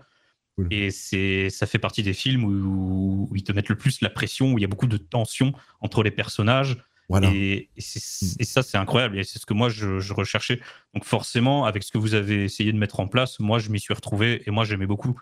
Cool. 0.57 0.69
Et 0.73 0.91
c'est, 0.91 1.51
ça 1.51 1.67
fait 1.67 1.79
partie 1.79 2.03
des 2.03 2.13
films 2.13 2.45
où, 2.45 3.29
où 3.31 3.37
ils 3.37 3.45
te 3.45 3.53
mettent 3.53 3.69
le 3.69 3.77
plus 3.77 4.01
la 4.01 4.11
pression, 4.11 4.53
où 4.53 4.59
il 4.59 4.63
y 4.63 4.65
a 4.65 4.69
beaucoup 4.69 4.89
de 4.89 4.97
tension 4.97 5.53
entre 5.81 6.03
les 6.03 6.11
personnages. 6.11 6.77
Et, 7.19 7.71
ça, 7.79 8.63
c'est 8.63 8.77
incroyable. 8.77 9.19
Et 9.19 9.25
c'est 9.25 9.39
ce 9.39 9.47
que 9.47 9.55
moi, 9.55 9.69
je, 9.69 10.13
recherchais. 10.13 10.61
Donc 10.95 11.05
forcément, 11.05 11.65
avec 11.65 11.83
ce 11.83 11.91
que 11.91 11.99
vous 11.99 12.15
avez 12.15 12.45
essayé 12.45 12.73
de 12.73 12.79
mettre 12.79 13.01
en 13.01 13.09
place, 13.09 13.41
moi, 13.41 13.59
je 13.59 13.71
m'y 13.71 13.81
suis 13.81 13.95
retrouvé 13.95 14.43
et 14.47 14.51
moi, 14.51 14.65
j'aimais 14.65 14.87
beaucoup. 14.87 15.19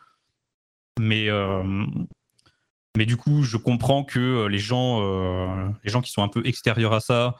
Mais, 0.98 1.28
euh, 1.28 1.86
mais 2.96 3.06
du 3.06 3.16
coup, 3.16 3.42
je 3.42 3.56
comprends 3.56 4.04
que 4.04 4.18
euh, 4.18 4.48
les 4.48 4.58
gens, 4.58 5.00
euh, 5.02 5.68
les 5.84 5.90
gens 5.90 6.00
qui 6.00 6.10
sont 6.10 6.22
un 6.22 6.28
peu 6.28 6.44
extérieurs 6.46 6.92
à 6.92 7.00
ça, 7.00 7.36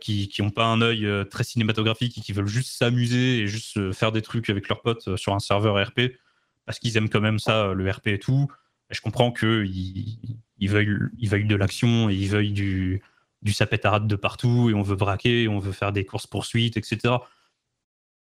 qui 0.00 0.32
n'ont 0.38 0.50
pas 0.50 0.64
un 0.64 0.80
œil 0.80 1.06
très 1.30 1.44
cinématographique 1.44 2.16
et 2.16 2.20
qui 2.22 2.32
veulent 2.32 2.46
juste 2.46 2.78
s'amuser 2.78 3.40
et 3.40 3.46
juste 3.46 3.92
faire 3.92 4.10
des 4.10 4.22
trucs 4.22 4.48
avec 4.48 4.68
leurs 4.70 4.80
potes 4.80 5.16
sur 5.16 5.34
un 5.34 5.38
serveur 5.38 5.86
RP, 5.86 6.12
parce 6.64 6.78
qu'ils 6.78 6.96
aiment 6.96 7.10
quand 7.10 7.20
même 7.20 7.38
ça, 7.38 7.74
le 7.74 7.90
RP 7.90 8.06
et 8.06 8.18
tout, 8.18 8.50
je 8.88 9.02
comprends 9.02 9.32
qu'ils 9.32 10.18
ils 10.58 10.70
veuillent, 10.70 10.96
ils 11.18 11.28
veuillent 11.28 11.44
de 11.44 11.56
l'action 11.56 12.08
et 12.08 12.14
ils 12.14 12.30
veuillent 12.30 12.52
du, 12.52 13.02
du 13.42 13.52
sapétarade 13.52 14.06
de 14.06 14.16
partout 14.16 14.70
et 14.70 14.74
on 14.74 14.82
veut 14.82 14.96
braquer, 14.96 15.42
et 15.44 15.48
on 15.48 15.58
veut 15.58 15.72
faire 15.72 15.92
des 15.92 16.04
courses-poursuites, 16.04 16.76
etc. 16.76 17.14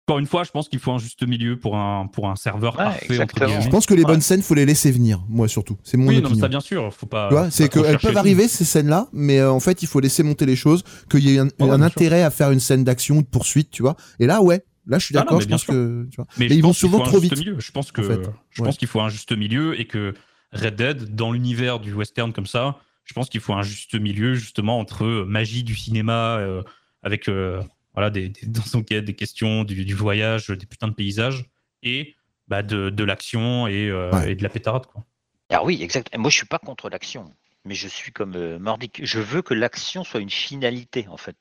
Encore 0.07 0.19
une 0.19 0.27
fois, 0.27 0.43
je 0.43 0.51
pense 0.51 0.69
qu'il 0.69 0.77
faut 0.77 0.91
un 0.91 0.99
juste 0.99 1.25
milieu 1.27 1.57
pour 1.57 1.75
un, 1.77 2.05
pour 2.05 2.29
un 2.29 2.35
serveur 2.35 2.77
Ouais, 2.77 2.83
parfait. 2.85 3.19
entre. 3.23 3.61
Je 3.61 3.69
pense 3.69 3.87
que 3.87 3.95
les 3.95 4.03
Ouais. 4.03 4.11
bonnes 4.11 4.21
scènes, 4.21 4.43
faut 4.43 4.53
les 4.53 4.65
laisser 4.67 4.91
venir, 4.91 5.23
moi 5.27 5.47
surtout. 5.47 5.77
C'est 5.83 5.97
mon 5.97 6.07
Oui, 6.07 6.17
non, 6.17 6.25
opinion. 6.25 6.41
ça 6.41 6.47
bien 6.47 6.59
sûr, 6.59 6.93
faut 6.93 7.07
pas. 7.07 7.29
Tu 7.29 7.33
vois, 7.33 7.45
faut 7.45 7.49
c'est 7.51 7.69
qu'elles 7.69 7.97
peuvent 7.97 8.17
arriver 8.17 8.47
ces 8.47 8.65
scènes-là, 8.65 9.07
mais 9.13 9.39
euh, 9.39 9.49
en 9.51 9.59
fait, 9.59 9.81
il 9.81 9.87
faut 9.87 9.99
laisser 9.99 10.21
monter 10.21 10.45
les 10.45 10.55
choses, 10.55 10.83
qu'il 11.09 11.21
y 11.27 11.35
ait 11.35 11.39
un, 11.39 11.45
Ouais, 11.45 11.51
un 11.61 11.65
bien 11.65 11.75
sûr. 11.77 11.83
intérêt 11.85 12.21
à 12.21 12.29
faire 12.29 12.51
une 12.51 12.59
scène 12.59 12.83
d'action 12.83 13.17
ou 13.17 13.21
de 13.23 13.27
poursuite, 13.27 13.71
tu 13.71 13.81
vois. 13.81 13.95
Et 14.19 14.27
là, 14.27 14.43
ouais, 14.43 14.63
là, 14.85 14.99
je 14.99 15.05
suis 15.05 15.15
Ah 15.17 15.21
non, 15.21 15.25
d'accord. 15.25 15.41
je 15.41 15.47
pense 15.47 15.61
sûr. 15.63 15.73
que, 15.73 16.07
tu 16.11 16.17
vois. 16.17 16.27
Mais, 16.37 16.45
ils 16.47 16.61
vont 16.61 16.73
souvent 16.73 16.99
faut 16.99 17.03
un 17.05 17.07
trop 17.07 17.19
juste 17.19 17.33
vite, 17.33 17.39
Milieu. 17.47 17.59
Je 17.59 17.71
pense 17.71 17.91
que 17.91 18.01
en 18.01 18.03
fait. 18.03 18.29
je 18.51 18.61
Ouais. 18.61 18.67
pense 18.67 18.77
qu'il 18.77 18.87
faut 18.87 19.01
un 19.01 19.09
juste 19.09 19.35
milieu 19.35 19.79
et 19.79 19.87
que 19.87 20.13
Red 20.51 20.75
Dead, 20.75 21.15
dans 21.15 21.31
l'univers 21.31 21.79
du 21.79 21.93
western 21.93 22.31
comme 22.31 22.45
ça, 22.45 22.77
je 23.05 23.13
pense 23.13 23.29
qu'il 23.29 23.39
faut 23.41 23.53
un 23.53 23.63
juste 23.63 23.95
milieu 23.95 24.35
justement 24.35 24.79
entre 24.79 25.05
magie 25.27 25.63
du 25.63 25.75
cinéma 25.75 26.37
euh, 26.39 26.63
avec 27.03 27.29
euh, 27.29 27.61
voilà 27.93 28.09
des, 28.09 28.29
des, 28.29 28.45
dans 28.47 28.63
enquêtes, 28.79 29.05
des 29.05 29.15
questions, 29.15 29.63
du, 29.63 29.85
du 29.85 29.93
voyage, 29.93 30.47
des 30.49 30.65
putains 30.65 30.87
de 30.89 30.93
paysages 30.93 31.45
et 31.83 32.15
bah, 32.47 32.61
de, 32.63 32.89
de 32.89 33.03
l'action 33.03 33.67
et, 33.67 33.89
euh, 33.89 34.11
Ouais. 34.11 34.31
et 34.31 34.35
de 34.35 34.43
la 34.43 34.49
pétarade 34.49 34.85
quoi. 34.87 35.03
Alors 35.49 35.65
oui, 35.65 35.81
exact. 35.81 36.15
Moi, 36.17 36.29
je 36.31 36.37
suis 36.37 36.47
pas 36.47 36.57
contre 36.57 36.89
l'action, 36.89 37.31
mais 37.65 37.75
je 37.75 37.87
suis 37.87 38.11
comme 38.11 38.35
euh, 38.35 38.57
Mordic. 38.57 39.01
Je 39.05 39.19
veux 39.19 39.43
que 39.43 39.53
l'action 39.53 40.03
soit 40.03 40.19
une 40.19 40.31
finalité, 40.31 41.07
en 41.07 41.17
fait. 41.17 41.35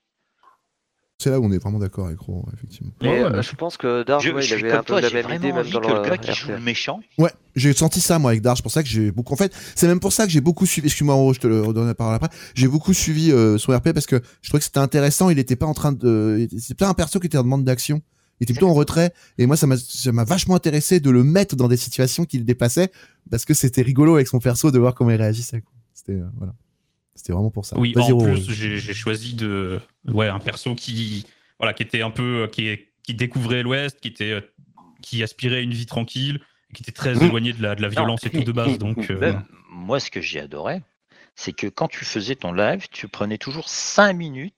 C'est 1.18 1.30
là 1.30 1.38
où 1.38 1.44
on 1.44 1.52
est 1.52 1.58
vraiment 1.58 1.78
d'accord 1.78 2.06
avec 2.06 2.18
Ro, 2.18 2.44
effectivement. 2.52 2.90
Mais 3.00 3.08
Ouais, 3.08 3.24
ouais, 3.24 3.36
euh, 3.36 3.42
je 3.42 3.54
pense 3.54 3.76
que 3.76 4.02
Dark, 4.02 4.22
Je, 4.22 4.30
ouais, 4.30 4.42
il 4.42 4.44
suis 4.44 4.54
avait 4.54 4.62
comme 4.68 4.72
un 4.72 4.82
peu 4.82 4.86
toi, 4.86 5.00
la 5.00 5.08
j'ai 5.08 5.22
même 5.22 5.32
idée, 5.34 5.52
même 5.52 5.70
dans 5.70 5.80
que 5.80 5.86
le 5.86 5.94
le 6.02 6.08
gars 6.08 6.18
qui 6.18 6.32
joue 6.32 6.48
le 6.48 6.60
méchant, 6.60 7.00
Ouais, 7.18 7.30
j'ai 7.54 7.72
senti 7.72 8.00
ça 8.00 8.18
moi 8.18 8.32
avec 8.32 8.42
Darge, 8.42 8.58
c'est 8.58 8.62
pour 8.62 8.72
ça 8.72 8.82
que 8.82 8.88
j'ai 8.88 9.12
beaucoup. 9.12 9.32
En 9.32 9.36
fait, 9.36 9.54
c'est 9.76 9.86
même 9.86 10.00
pour 10.00 10.12
ça 10.12 10.26
que 10.26 10.32
j'ai 10.32 10.40
beaucoup 10.40 10.66
suivi. 10.66 10.88
Excuse-moi, 10.88 11.14
Ro, 11.14 11.32
je 11.32 11.38
te 11.38 11.46
le 11.46 11.62
redonne 11.62 11.86
la 11.86 11.94
parole 11.94 12.14
après. 12.14 12.28
J'ai 12.54 12.66
beaucoup 12.66 12.92
suivi 12.92 13.30
euh, 13.30 13.58
son 13.58 13.72
RP 13.72 13.92
parce 13.92 14.06
que 14.06 14.20
je 14.42 14.48
trouvais 14.50 14.58
que 14.58 14.64
c'était 14.64 14.80
intéressant. 14.80 15.30
Il 15.30 15.38
était 15.38 15.56
pas 15.56 15.66
en 15.66 15.74
train 15.74 15.92
de. 15.92 16.48
C'est 16.58 16.76
pas 16.76 16.88
un 16.88 16.94
perso 16.94 17.20
qui 17.20 17.26
était 17.28 17.38
en 17.38 17.44
demande 17.44 17.64
d'action. 17.64 18.02
Il 18.40 18.44
était 18.44 18.52
plutôt 18.52 18.68
en 18.68 18.74
retrait. 18.74 19.12
Et 19.38 19.46
moi, 19.46 19.56
ça 19.56 19.68
m'a 19.68 19.76
ça 19.76 20.10
m'a 20.10 20.24
vachement 20.24 20.56
intéressé 20.56 20.98
de 20.98 21.10
le 21.10 21.22
mettre 21.22 21.54
dans 21.54 21.68
des 21.68 21.76
situations 21.76 22.24
qui 22.24 22.38
le 22.38 22.44
dépassaient 22.44 22.90
parce 23.30 23.44
que 23.44 23.54
c'était 23.54 23.82
rigolo 23.82 24.16
avec 24.16 24.26
son 24.26 24.40
perso 24.40 24.72
de 24.72 24.78
voir 24.80 24.94
comment 24.94 25.10
il 25.10 25.16
réagissait. 25.16 25.62
C'était 25.94 26.14
euh, 26.14 26.26
voilà. 26.36 26.54
C'était 27.14 27.32
vraiment 27.32 27.50
pour 27.50 27.64
ça. 27.64 27.78
Oui, 27.78 27.94
en 27.96 28.16
plus 28.18 28.50
j'ai 28.52 28.78
choisi 28.94 29.34
de 29.34 29.80
ouais 30.08 30.28
un 30.28 30.38
perso 30.40 30.74
qui 30.74 31.26
voilà 31.58 31.72
qui 31.72 31.82
était 31.82 32.02
un 32.02 32.10
peu 32.10 32.48
qui 32.52 32.66
est- 32.68 32.92
qui 33.02 33.14
découvrait 33.14 33.62
l'Ouest, 33.62 34.00
qui 34.00 34.08
était 34.08 34.30
euh, 34.32 34.40
qui 35.02 35.22
aspirait 35.22 35.56
à 35.56 35.60
une 35.60 35.74
vie 35.74 35.86
tranquille, 35.86 36.40
qui 36.74 36.82
était 36.82 36.92
très 36.92 37.14
Mmh. 37.14 37.22
éloigné 37.24 37.52
de 37.52 37.62
la, 37.62 37.74
de 37.74 37.82
la 37.82 37.88
violence 37.88 38.24
et 38.24 38.30
tout 38.30 38.42
de 38.44 38.52
base 38.52 38.78
donc 38.78 39.10
euh, 39.10 39.18
Même, 39.20 39.44
moi, 39.70 40.00
ce 40.00 40.10
que 40.10 40.20
j'ai 40.22 40.40
adoré, 40.40 40.80
c'est 41.36 41.52
que 41.52 41.66
quand 41.66 41.86
tu 41.88 42.04
faisais 42.06 42.34
ton 42.34 42.52
live, 42.52 42.86
tu 42.90 43.06
prenais 43.08 43.36
toujours 43.38 43.68
5 43.68 44.14
minutes 44.14 44.54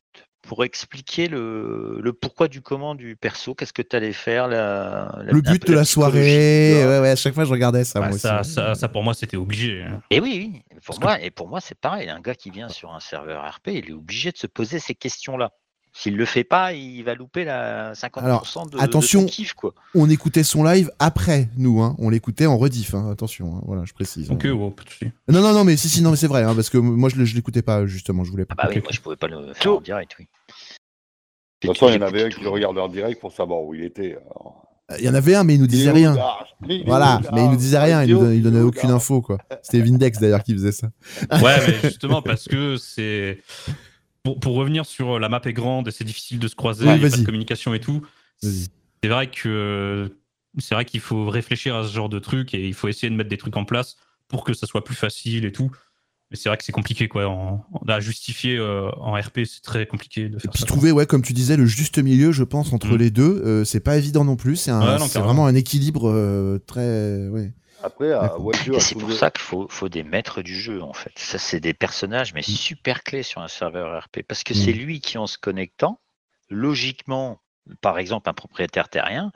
pour 0.46 0.64
expliquer 0.64 1.28
le, 1.28 1.98
le 2.00 2.12
pourquoi 2.12 2.48
du 2.48 2.62
comment 2.62 2.94
du 2.94 3.16
perso, 3.16 3.54
qu'est-ce 3.54 3.72
que 3.72 3.82
tu 3.82 3.94
allais 3.96 4.12
faire, 4.12 4.48
la, 4.48 5.14
la- 5.24 5.32
Le 5.32 5.40
but 5.40 5.64
peu 5.64 5.72
de 5.72 5.76
la 5.78 5.84
soirée, 5.84 6.84
ouais, 6.84 7.00
ouais, 7.00 7.10
à 7.10 7.16
chaque 7.16 7.34
fois 7.34 7.44
je 7.44 7.50
regardais 7.50 7.84
ça. 7.84 8.00
Bah, 8.00 8.08
moi 8.10 8.18
ça, 8.18 8.40
aussi. 8.40 8.52
ça, 8.52 8.74
ça, 8.74 8.88
pour 8.88 9.02
moi, 9.02 9.14
c'était 9.14 9.36
obligé. 9.36 9.82
hein. 9.82 10.00
Et 10.10 10.20
oui, 10.20 10.52
oui. 10.52 10.62
Pour 10.70 10.80
Parce 10.86 10.98
que- 10.98 11.04
moi, 11.04 11.20
et 11.22 11.30
pour 11.30 11.48
moi, 11.48 11.60
c'est 11.60 11.78
pareil. 11.78 12.08
Un 12.08 12.20
gars 12.20 12.34
qui 12.34 12.50
vient 12.50 12.68
sur 12.68 12.94
un 12.94 13.00
serveur 13.00 13.44
RP, 13.44 13.68
il 13.68 13.90
est 13.90 13.92
obligé 13.92 14.30
de 14.32 14.38
se 14.38 14.46
poser 14.46 14.78
ces 14.78 14.94
questions-là. 14.94 15.50
S'il 15.98 16.14
le 16.18 16.26
fait 16.26 16.44
pas, 16.44 16.74
il 16.74 17.02
va 17.04 17.14
louper 17.14 17.44
la 17.44 17.94
50% 17.94 18.66
de, 18.70 18.76
de 18.76 18.82
attention. 18.82 19.20
son 19.22 19.26
kiff, 19.26 19.54
quoi. 19.54 19.72
On 19.94 20.10
écoutait 20.10 20.42
son 20.42 20.62
live 20.62 20.90
après 20.98 21.48
nous, 21.56 21.80
hein. 21.80 21.96
on 21.98 22.10
l'écoutait 22.10 22.44
en 22.44 22.58
rediff, 22.58 22.92
hein. 22.94 23.08
attention, 23.10 23.56
hein. 23.56 23.60
voilà, 23.64 23.84
je 23.86 23.94
précise. 23.94 24.30
Ok, 24.30 24.42
ouais, 24.44 24.70
pas 24.72 24.82
de 24.84 24.90
souci. 24.90 25.06
Non, 25.28 25.40
non, 25.40 25.54
non, 25.54 25.64
mais 25.64 25.78
si, 25.78 25.88
si, 25.88 26.02
non, 26.02 26.10
mais 26.10 26.16
c'est 26.18 26.26
vrai, 26.26 26.42
hein, 26.42 26.54
parce 26.54 26.68
que 26.68 26.76
moi 26.76 27.08
je, 27.08 27.24
je 27.24 27.34
l'écoutais 27.34 27.62
pas 27.62 27.86
justement, 27.86 28.24
je 28.24 28.30
voulais 28.30 28.44
pas. 28.44 28.54
Ah 28.58 28.64
bah 28.64 28.70
oui, 28.74 28.82
moi 28.82 28.90
je 28.92 29.00
pouvais 29.00 29.16
pas 29.16 29.26
le 29.26 29.54
faire 29.54 29.62
Tout. 29.62 29.76
en 29.76 29.80
direct, 29.80 30.14
oui. 30.18 30.28
De 31.66 31.72
toute 31.72 31.78
façon, 31.78 31.92
il 31.92 32.00
y 32.00 32.02
en 32.02 32.06
avait 32.06 32.24
un 32.24 32.28
qui 32.28 32.40
le 32.40 32.48
regardait 32.48 32.80
en 32.80 32.88
direct 32.88 33.20
pour 33.20 33.32
savoir 33.32 33.62
où 33.62 33.74
il 33.74 33.84
était. 33.84 34.12
alors. 34.12 34.62
Il 34.98 35.04
y 35.04 35.08
en 35.08 35.14
avait 35.14 35.34
un, 35.34 35.42
mais 35.42 35.54
il 35.54 35.60
nous 35.60 35.66
disait 35.66 35.90
rien. 35.90 36.16
Voilà, 36.86 37.20
mais 37.32 37.44
il 37.44 37.50
nous 37.50 37.56
disait 37.56 37.78
rien, 37.78 38.04
il 38.04 38.12
nous 38.12 38.20
donnait, 38.20 38.36
il 38.36 38.42
donnait 38.42 38.60
aucune 38.60 38.90
info, 38.90 39.20
quoi. 39.20 39.38
C'était 39.62 39.80
Vindex 39.80 40.20
d'ailleurs 40.20 40.44
qui 40.44 40.52
faisait 40.52 40.70
ça. 40.72 40.88
Ouais, 41.32 41.56
mais 41.66 41.74
justement, 41.82 42.22
parce 42.22 42.44
que 42.44 42.76
c'est. 42.76 43.40
Pour, 44.22 44.40
pour 44.40 44.54
revenir 44.54 44.86
sur 44.86 45.18
la 45.18 45.28
map 45.28 45.40
est 45.44 45.52
grande 45.52 45.88
et 45.88 45.90
c'est 45.92 46.04
difficile 46.04 46.38
de 46.38 46.48
se 46.48 46.56
croiser, 46.56 46.84
Oui, 46.84 46.94
il 46.96 47.02
y 47.02 47.06
a 47.06 47.10
pas 47.10 47.16
de 47.16 47.24
communication 47.24 47.74
et 47.74 47.80
tout. 47.80 48.04
C'est 48.42 49.08
vrai 49.08 49.28
que 49.30 50.12
c'est 50.58 50.74
vrai 50.74 50.84
qu'il 50.84 51.00
faut 51.00 51.28
réfléchir 51.28 51.76
à 51.76 51.86
ce 51.86 51.92
genre 51.92 52.08
de 52.08 52.18
truc 52.18 52.54
et 52.54 52.66
il 52.66 52.74
faut 52.74 52.88
essayer 52.88 53.10
de 53.10 53.14
mettre 53.14 53.30
des 53.30 53.36
trucs 53.36 53.56
en 53.56 53.64
place 53.64 53.96
pour 54.28 54.42
que 54.44 54.54
ça 54.54 54.66
soit 54.66 54.84
plus 54.84 54.94
facile 54.94 55.44
et 55.44 55.52
tout. 55.52 55.70
Mais 56.30 56.36
c'est 56.36 56.48
vrai 56.48 56.58
que 56.58 56.64
c'est 56.64 56.72
compliqué 56.72 57.06
quoi. 57.08 57.26
En, 57.28 57.64
à 57.86 58.00
justifier 58.00 58.56
euh, 58.56 58.90
en 58.96 59.12
RP, 59.14 59.40
c'est 59.44 59.62
très 59.62 59.86
compliqué 59.86 60.28
de 60.28 60.36
Et 60.36 60.40
faire 60.40 60.50
puis 60.50 60.60
ça. 60.60 60.66
trouver, 60.66 60.90
ouais, 60.90 61.06
comme 61.06 61.22
tu 61.22 61.32
disais, 61.32 61.56
le 61.56 61.66
juste 61.66 61.98
milieu, 61.98 62.32
je 62.32 62.42
pense, 62.42 62.72
entre 62.72 62.94
Mm. 62.94 62.96
les 62.96 63.10
deux, 63.10 63.42
euh, 63.44 63.64
c'est 63.64 63.80
pas 63.80 63.96
évident 63.96 64.24
non 64.24 64.36
plus. 64.36 64.56
C'est 64.56 64.72
Ouais, 64.72 64.96
vraiment 65.22 65.46
un 65.46 65.54
équilibre 65.54 66.08
euh, 66.10 66.58
très. 66.66 67.28
Ouais. 67.28 67.52
Après, 67.82 68.08
Et 68.08 68.80
c'est 68.80 68.98
pour 68.98 69.12
ça 69.12 69.30
qu'il 69.30 69.42
faut, 69.42 69.68
faut 69.70 69.88
des 69.88 70.02
maîtres 70.02 70.42
du 70.42 70.58
jeu, 70.58 70.82
en 70.82 70.94
fait. 70.94 71.12
Ça, 71.16 71.38
c'est 71.38 71.60
des 71.60 71.74
personnages, 71.74 72.34
mais 72.34 72.42
super 72.42 73.04
clés 73.04 73.22
sur 73.22 73.42
un 73.42 73.48
serveur 73.48 74.02
RP. 74.02 74.22
Parce 74.26 74.42
que 74.42 74.54
c'est 74.54 74.72
lui 74.72 74.98
qui, 75.00 75.18
en 75.18 75.26
se 75.28 75.38
connectant, 75.38 76.00
logiquement, 76.50 77.40
par 77.82 77.98
exemple, 77.98 78.28
un 78.28 78.32
propriétaire 78.32 78.88
terrien, 78.88 79.30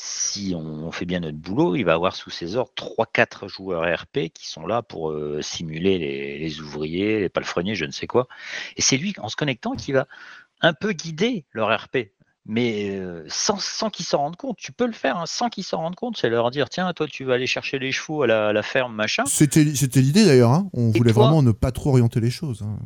si 0.00 0.54
on 0.54 0.92
fait 0.92 1.06
bien 1.06 1.18
notre 1.18 1.38
boulot, 1.38 1.74
il 1.74 1.82
va 1.82 1.94
avoir 1.94 2.14
sous 2.14 2.30
ses 2.30 2.54
ordres 2.54 2.72
3-4 2.76 3.48
joueurs 3.48 3.82
RP 3.82 4.30
qui 4.32 4.46
sont 4.46 4.64
là 4.64 4.80
pour 4.80 5.10
euh, 5.10 5.42
simuler 5.42 5.98
les, 5.98 6.38
les 6.38 6.60
ouvriers, 6.60 7.18
les 7.18 7.28
palefreniers, 7.28 7.74
je 7.74 7.84
ne 7.84 7.90
sais 7.90 8.06
quoi. 8.06 8.28
Et 8.76 8.80
c'est 8.80 8.96
lui, 8.96 9.12
en 9.18 9.28
se 9.28 9.34
connectant, 9.34 9.74
qui 9.74 9.90
va 9.90 10.06
un 10.60 10.72
peu 10.72 10.92
guider 10.92 11.46
leur 11.52 11.76
RP. 11.76 12.12
Mais 12.50 12.96
euh, 12.98 13.24
sans, 13.28 13.60
sans 13.60 13.90
qu'ils 13.90 14.06
s'en 14.06 14.18
rendent 14.18 14.36
compte. 14.36 14.56
Tu 14.56 14.72
peux 14.72 14.86
le 14.86 14.92
faire 14.92 15.18
hein, 15.18 15.26
sans 15.26 15.50
qu'ils 15.50 15.64
s'en 15.64 15.76
rendent 15.78 15.96
compte. 15.96 16.16
C'est 16.16 16.30
leur 16.30 16.50
dire 16.50 16.70
tiens, 16.70 16.90
toi, 16.94 17.06
tu 17.06 17.24
vas 17.24 17.34
aller 17.34 17.46
chercher 17.46 17.78
les 17.78 17.92
chevaux 17.92 18.22
à 18.22 18.26
la, 18.26 18.48
à 18.48 18.52
la 18.54 18.62
ferme, 18.62 18.94
machin. 18.94 19.24
C'était 19.26 19.62
l'idée 19.64 20.24
d'ailleurs, 20.24 20.52
hein. 20.52 20.70
on 20.72 20.90
Et 20.90 20.96
voulait 20.98 21.12
toi 21.12 21.24
vraiment 21.24 21.42
ne 21.42 21.52
pas 21.52 21.72
trop 21.72 21.90
orienter 21.90 22.20
les 22.20 22.30
choses. 22.30 22.62
hein. 22.62 22.78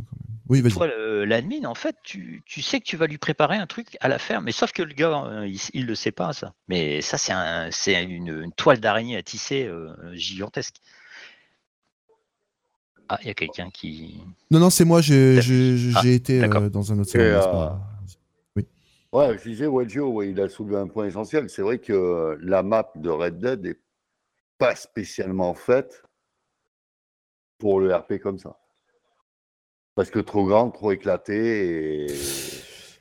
Oui, 0.48 0.60
vas-y. 0.60 0.72
Toi, 0.72 0.88
l'admin, 1.24 1.64
en 1.66 1.76
fait, 1.76 1.94
tu, 2.02 2.42
tu 2.44 2.60
sais 2.60 2.80
que 2.80 2.84
tu 2.84 2.96
vas 2.96 3.06
lui 3.06 3.16
préparer 3.18 3.56
un 3.56 3.66
truc 3.68 3.96
à 4.00 4.08
la 4.08 4.18
ferme. 4.18 4.44
Mais 4.46 4.52
sauf 4.52 4.72
que 4.72 4.82
le 4.82 4.92
gars, 4.94 5.24
euh, 5.26 5.46
il, 5.46 5.60
il 5.74 5.86
le 5.86 5.94
sait 5.94 6.10
pas, 6.10 6.32
ça. 6.32 6.52
Mais 6.66 7.00
ça, 7.00 7.16
c'est 7.16 7.32
un, 7.32 7.70
c'est 7.70 8.02
une, 8.02 8.26
une 8.42 8.52
toile 8.52 8.80
d'araignée 8.80 9.16
à 9.16 9.22
tisser 9.22 9.64
euh, 9.64 9.94
gigantesque. 10.14 10.74
Ah, 13.08 13.18
il 13.22 13.28
y 13.28 13.30
a 13.30 13.34
quelqu'un 13.34 13.70
qui. 13.70 14.16
Non, 14.50 14.58
non, 14.58 14.70
c'est 14.70 14.84
moi, 14.84 15.00
j'ai 15.00 15.36
T'as- 15.36 15.40
j'ai- 15.42 15.76
j'ai 15.78 15.92
Ah, 15.96 16.06
été 16.06 16.42
euh, 16.42 16.68
dans 16.68 16.92
un 16.92 16.98
autre 16.98 17.10
Et, 17.10 17.12
salon. 17.12 17.24
mais 17.24 17.40
c'est 17.40 17.46
euh, 17.48 17.50
pas 17.52 17.56
grave. 17.56 17.80
Ouais, 19.12 19.36
je 19.36 19.42
disais, 19.48 19.66
ouais, 19.66 19.86
il 20.30 20.40
a 20.40 20.48
soulevé 20.48 20.78
un 20.78 20.88
point 20.88 21.06
essentiel. 21.06 21.50
C'est 21.50 21.60
vrai 21.60 21.78
que 21.78 21.92
euh, 21.92 22.38
la 22.40 22.62
map 22.62 22.90
de 22.96 23.10
Red 23.10 23.38
Dead 23.38 23.62
n'est 23.62 23.78
pas 24.56 24.74
spécialement 24.74 25.52
faite 25.52 26.02
pour 27.58 27.78
le 27.78 27.94
RP 27.94 28.18
comme 28.22 28.38
ça. 28.38 28.56
Parce 29.94 30.10
que 30.10 30.18
trop 30.18 30.46
grande, 30.46 30.72
trop 30.72 30.92
éclatée. 30.92 32.06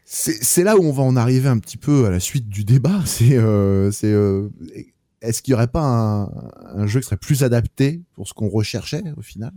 C'est 0.03 0.63
là 0.65 0.75
où 0.75 0.83
on 0.83 0.91
va 0.91 1.03
en 1.03 1.15
arriver 1.15 1.47
un 1.47 1.59
petit 1.59 1.77
peu 1.77 2.05
à 2.05 2.09
la 2.09 2.19
suite 2.19 2.49
du 2.49 2.65
débat. 2.65 2.99
C'est 3.05 3.37
euh, 3.37 3.89
euh, 4.03 4.49
est-ce 5.21 5.41
qu'il 5.41 5.53
y 5.53 5.55
aurait 5.55 5.67
pas 5.67 6.29
un 6.65 6.87
jeu 6.87 6.99
qui 6.99 7.05
serait 7.05 7.15
plus 7.15 7.43
adapté 7.43 8.01
pour 8.15 8.27
ce 8.27 8.33
qu'on 8.33 8.49
recherchait 8.49 9.03
au 9.15 9.21
final? 9.21 9.53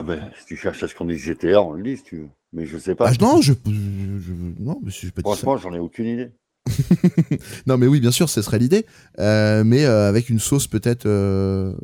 Ah 0.00 0.02
ben, 0.02 0.30
si 0.38 0.46
tu 0.46 0.56
cherches 0.56 0.82
à 0.82 0.88
ce 0.88 0.94
qu'on 0.94 1.04
dise 1.04 1.18
GTA, 1.18 1.60
on 1.60 1.72
le 1.72 1.82
dit 1.82 1.98
si 1.98 2.02
tu 2.04 2.16
veux. 2.16 2.28
Mais 2.54 2.64
je 2.64 2.78
sais 2.78 2.94
pas. 2.94 3.08
Ah, 3.10 3.12
Non, 3.20 3.42
je, 3.42 3.52
je- 3.66 3.70
je- 3.70 4.62
non, 4.62 4.80
mais 4.82 4.90
pas 5.10 5.20
ça. 5.22 5.36
Franchement, 5.36 5.58
j'en 5.58 5.74
ai 5.74 5.78
aucune 5.78 6.06
idée. 6.06 6.30
non, 7.66 7.76
mais 7.76 7.86
oui, 7.86 8.00
bien 8.00 8.10
sûr, 8.10 8.30
ce 8.30 8.40
serait 8.40 8.58
l'idée, 8.58 8.86
euh, 9.18 9.62
mais 9.62 9.84
euh, 9.84 10.08
avec 10.08 10.30
une 10.30 10.38
sauce 10.38 10.66
peut-être 10.66 11.04
euh, 11.04 11.74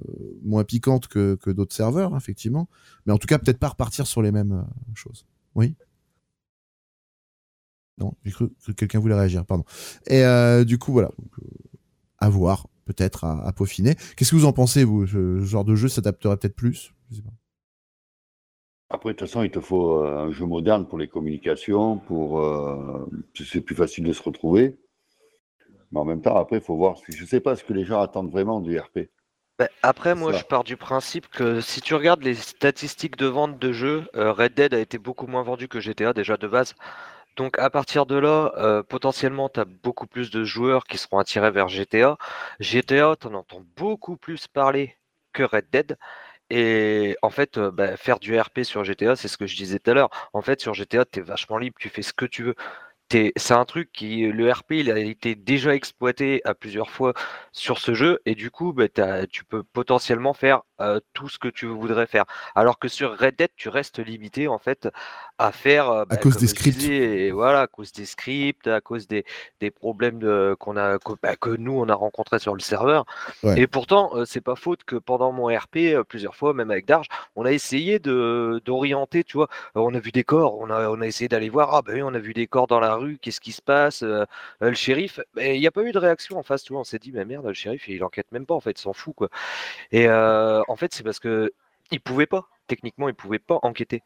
moins 0.43 0.65
piquante 0.65 1.09
que, 1.09 1.35
que 1.35 1.51
d'autres 1.51 1.75
serveurs, 1.75 2.17
effectivement. 2.17 2.69
Mais 3.05 3.13
en 3.13 3.19
tout 3.19 3.27
cas, 3.27 3.39
peut-être 3.39 3.59
pas 3.59 3.69
repartir 3.69 4.07
sur 4.07 4.23
les 4.23 4.33
mêmes 4.33 4.65
choses. 4.95 5.27
Oui. 5.55 5.75
Non, 7.99 8.15
j'ai 8.25 8.33
cru 8.33 8.49
que 8.67 8.73
quelqu'un 8.73 8.99
voulait 8.99 9.15
réagir, 9.15 9.45
pardon. 9.45 9.65
Et 10.07 10.23
du 10.65 10.79
coup, 10.79 10.93
voilà. 10.93 11.09
Donc, 11.19 11.33
à 12.19 12.31
voir, 12.31 12.67
peut-être 12.87 13.25
à, 13.25 13.47
à 13.47 13.53
peaufiner. 13.53 13.95
Qu'est-ce 14.17 14.31
que 14.31 14.37
vous 14.37 14.47
en 14.47 14.53
pensez, 14.55 14.85
vous? 14.85 15.07
Ce 15.07 15.41
genre 15.43 15.65
de 15.65 15.75
jeu 15.75 15.89
s'adapterait 15.89 16.37
peut-être 16.39 16.57
plus? 16.57 16.93
Je 17.11 17.17
sais 17.17 17.23
pas. 17.23 17.33
Après, 18.89 19.11
de 19.11 19.19
toute 19.19 19.29
façon, 19.29 19.43
il 19.43 19.51
te 19.51 19.61
faut 19.61 20.03
euh, 20.03 20.27
un 20.27 20.31
jeu 20.31 20.47
moderne 20.47 20.87
pour 20.87 20.99
les 20.99 21.09
communications, 21.09 21.99
pour 21.99 22.41
euh, 22.41 23.09
c'est 23.35 23.61
plus 23.61 23.75
facile 23.75 24.05
de 24.05 24.13
se 24.13 24.23
retrouver. 24.23 24.77
Mais 25.91 26.01
en 26.01 26.05
même 26.05 26.23
temps, 26.23 26.37
après, 26.37 26.57
il 26.59 26.63
faut 26.63 26.77
voir. 26.77 26.97
Je 27.09 27.25
sais 27.25 27.41
pas 27.41 27.57
ce 27.57 27.65
que 27.65 27.73
les 27.73 27.85
gens 27.85 28.01
attendent 28.01 28.31
vraiment 28.31 28.61
du 28.61 28.79
RP. 28.79 29.09
Bah, 29.59 29.69
après, 29.83 30.15
moi, 30.15 30.33
ça. 30.33 30.39
je 30.39 30.45
pars 30.45 30.65
du 30.65 30.77
principe 30.77 31.29
que 31.29 31.61
si 31.61 31.81
tu 31.81 31.95
regardes 31.95 32.23
les 32.23 32.35
statistiques 32.35 33.17
de 33.17 33.27
vente 33.27 33.59
de 33.59 33.73
jeux, 33.73 34.07
euh, 34.15 34.33
Red 34.33 34.55
Dead 34.55 34.75
a 34.75 34.79
été 34.79 34.99
beaucoup 34.99 35.27
moins 35.27 35.43
vendu 35.43 35.67
que 35.67 35.81
GTA 35.81 36.13
déjà 36.13 36.37
de 36.37 36.47
base. 36.47 36.75
Donc 37.37 37.59
à 37.59 37.69
partir 37.71 38.07
de 38.07 38.17
là, 38.17 38.53
euh, 38.57 38.83
potentiellement, 38.83 39.49
tu 39.49 39.61
as 39.61 39.65
beaucoup 39.65 40.07
plus 40.07 40.31
de 40.31 40.45
joueurs 40.45 40.85
qui 40.87 40.99
seront 40.99 41.19
attirés 41.19 41.51
vers 41.51 41.69
GTA. 41.69 42.17
GTA, 42.61 43.17
tu 43.21 43.27
en 43.27 43.35
entends 43.35 43.63
beaucoup 43.77 44.17
plus 44.17 44.47
parler 44.47 44.97
que 45.33 45.43
Red 45.43 45.67
Dead. 45.71 45.99
Et 46.51 47.17
en 47.23 47.31
fait, 47.31 47.59
bah, 47.59 47.97
faire 47.97 48.21
du 48.21 48.39
RP 48.39 48.61
sur 48.63 48.85
GTA, 48.85 49.17
c'est 49.17 49.29
ce 49.29 49.37
que 49.37 49.47
je 49.47 49.57
disais 49.57 49.79
tout 49.81 49.91
à 49.91 49.95
l'heure. 49.95 50.11
En 50.33 50.43
fait, 50.43 50.61
sur 50.61 50.75
GTA, 50.75 51.05
tu 51.05 51.19
es 51.21 51.23
vachement 51.23 51.59
libre, 51.59 51.77
tu 51.81 51.89
fais 51.89 52.03
ce 52.03 52.13
que 52.13 52.25
tu 52.27 52.45
veux. 52.45 52.55
C'est 53.11 53.53
un 53.55 53.65
truc 53.65 53.93
qui, 53.93 54.27
le 54.27 54.51
RP, 54.53 54.73
il 54.73 54.91
a 54.91 54.99
été 54.99 55.35
déjà 55.37 55.75
exploité 55.75 56.43
à 56.45 56.55
plusieurs 56.55 56.91
fois 56.91 57.15
sur 57.53 57.79
ce 57.79 57.95
jeu, 57.95 58.21
et 58.27 58.35
du 58.35 58.51
coup, 58.51 58.73
bah, 58.73 58.89
tu 59.29 59.45
peux 59.45 59.63
potentiellement 59.65 60.35
faire 60.35 60.63
euh, 60.81 61.01
tout 61.13 61.29
ce 61.29 61.39
que 61.39 61.49
tu 61.49 61.67
voudrais 61.67 62.07
faire. 62.07 62.25
Alors 62.55 62.79
que 62.79 62.89
sur 62.89 63.17
Red 63.19 63.37
Dead, 63.37 63.51
tu 63.57 63.69
restes 63.69 63.99
limité 63.99 64.49
en 64.49 64.59
fait 64.59 64.89
à 65.39 65.53
faire 65.53 65.91
euh, 65.91 66.05
bah, 66.05 66.17
cause 66.17 66.37
des 66.37 66.47
scripts. 66.47 66.77
disais, 66.79 67.27
et 67.27 67.31
voilà, 67.31 67.63
à 67.63 67.67
cause 67.67 67.93
des 67.93 68.07
scripts, 68.07 68.67
à 68.67 68.81
cause 68.81 69.07
des, 69.07 69.25
des 69.61 69.71
problèmes 69.71 70.19
de- 70.19 70.57
qu'on 70.59 70.77
a 70.77 70.99
que, 70.99 71.13
bah, 71.23 71.37
que 71.37 71.51
nous 71.51 71.73
on 71.79 71.89
a 71.89 71.95
rencontrés 71.95 72.39
sur 72.39 72.55
le 72.55 72.61
serveur. 72.61 73.05
Ouais. 73.43 73.59
Et 73.61 73.67
pourtant, 73.67 74.11
euh, 74.17 74.25
c'est 74.25 74.41
pas 74.41 74.57
faute 74.57 74.85
que 74.85 74.97
pendant 74.97 75.33
mon 75.33 75.47
RP, 75.55 75.77
euh, 75.95 76.05
plusieurs 76.05 76.35
fois, 76.37 76.55
même 76.55 76.71
avec 76.71 76.87
Darge, 76.87 77.07
on 77.37 77.45
a 77.45 77.53
essayé 77.53 77.99
de 77.99 78.61
d'orienter, 78.65 79.25
tu 79.25 79.37
vois. 79.37 79.49
On 79.75 79.95
a 79.95 79.99
vu 79.99 80.13
des 80.13 80.25
corps, 80.25 80.59
on 80.59 80.71
a, 80.71 80.89
on 80.89 81.01
a 81.01 81.07
essayé 81.07 81.29
d'aller 81.29 81.49
voir, 81.49 81.75
ah 81.75 81.83
ben 81.83 81.95
oui, 81.95 82.03
on 82.03 82.15
a 82.15 82.19
vu 82.19 82.33
des 82.35 82.47
corps 82.47 82.67
dans 82.67 82.81
la 82.81 82.95
rue, 82.95 83.19
qu'est-ce 83.21 83.41
qui 83.41 83.53
se 83.53 83.63
passe 83.63 84.03
Le 84.03 84.73
shérif, 84.75 85.21
mais 85.35 85.57
il 85.57 85.61
n'y 85.61 85.67
a 85.67 85.71
pas 85.71 85.83
eu 85.83 85.93
de 85.93 85.99
réaction 85.99 86.39
en 86.39 86.43
face, 86.43 86.63
tu 86.63 86.73
vois. 86.73 86.81
On 86.81 86.85
s'est 86.85 86.99
dit, 86.99 87.13
mais 87.13 87.25
merde, 87.25 87.47
le 87.47 87.53
shérif, 87.55 87.89
il 87.89 88.03
enquête 88.05 88.31
même 88.33 88.47
pas, 88.47 88.55
en 88.55 88.61
fait, 88.61 88.79
il 88.79 88.83
s'en 88.83 88.93
fout, 88.93 89.15
quoi. 89.15 89.29
Et 89.93 90.07
en 90.69 90.77
fait, 90.77 90.95
c'est 90.95 91.03
parce 91.03 91.21
que 91.21 91.53
il 91.91 92.01
pouvait 92.01 92.27
pas, 92.27 92.49
techniquement, 92.67 93.09
il 93.09 93.15
pouvait 93.15 93.39
pas 93.39 93.59
enquêter. 93.63 94.03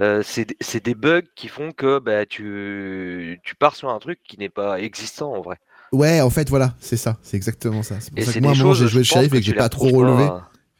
Euh, 0.00 0.22
c'est 0.22 0.46
des- 0.84 0.94
bugs 0.94 1.22
qui 1.36 1.48
font 1.48 1.72
que 1.72 1.98
bah, 1.98 2.26
tu, 2.26 3.40
tu 3.44 3.54
pars 3.54 3.76
sur 3.76 3.90
un 3.90 3.98
truc 3.98 4.20
qui 4.24 4.38
n'est 4.38 4.48
pas 4.48 4.80
existant 4.80 5.34
en 5.34 5.42
vrai. 5.42 5.58
Ouais, 5.92 6.20
en 6.22 6.30
fait, 6.30 6.48
voilà, 6.48 6.74
c'est 6.80 6.96
ça, 6.96 7.18
c'est 7.22 7.36
exactement 7.36 7.82
ça. 7.82 8.00
C'est 8.00 8.10
pour 8.10 8.22
Et 8.22 8.24
ça 8.24 8.32
que 8.32 8.40
moi, 8.40 8.52
j'ai 8.54 8.60
je 8.60 8.86
joué 8.86 9.00
le 9.00 9.04
shérif 9.04 9.34
et 9.34 9.40
que 9.40 9.46
j'ai 9.46 9.52
pas 9.52 9.68
trop 9.68 9.90
relevé. 9.90 10.24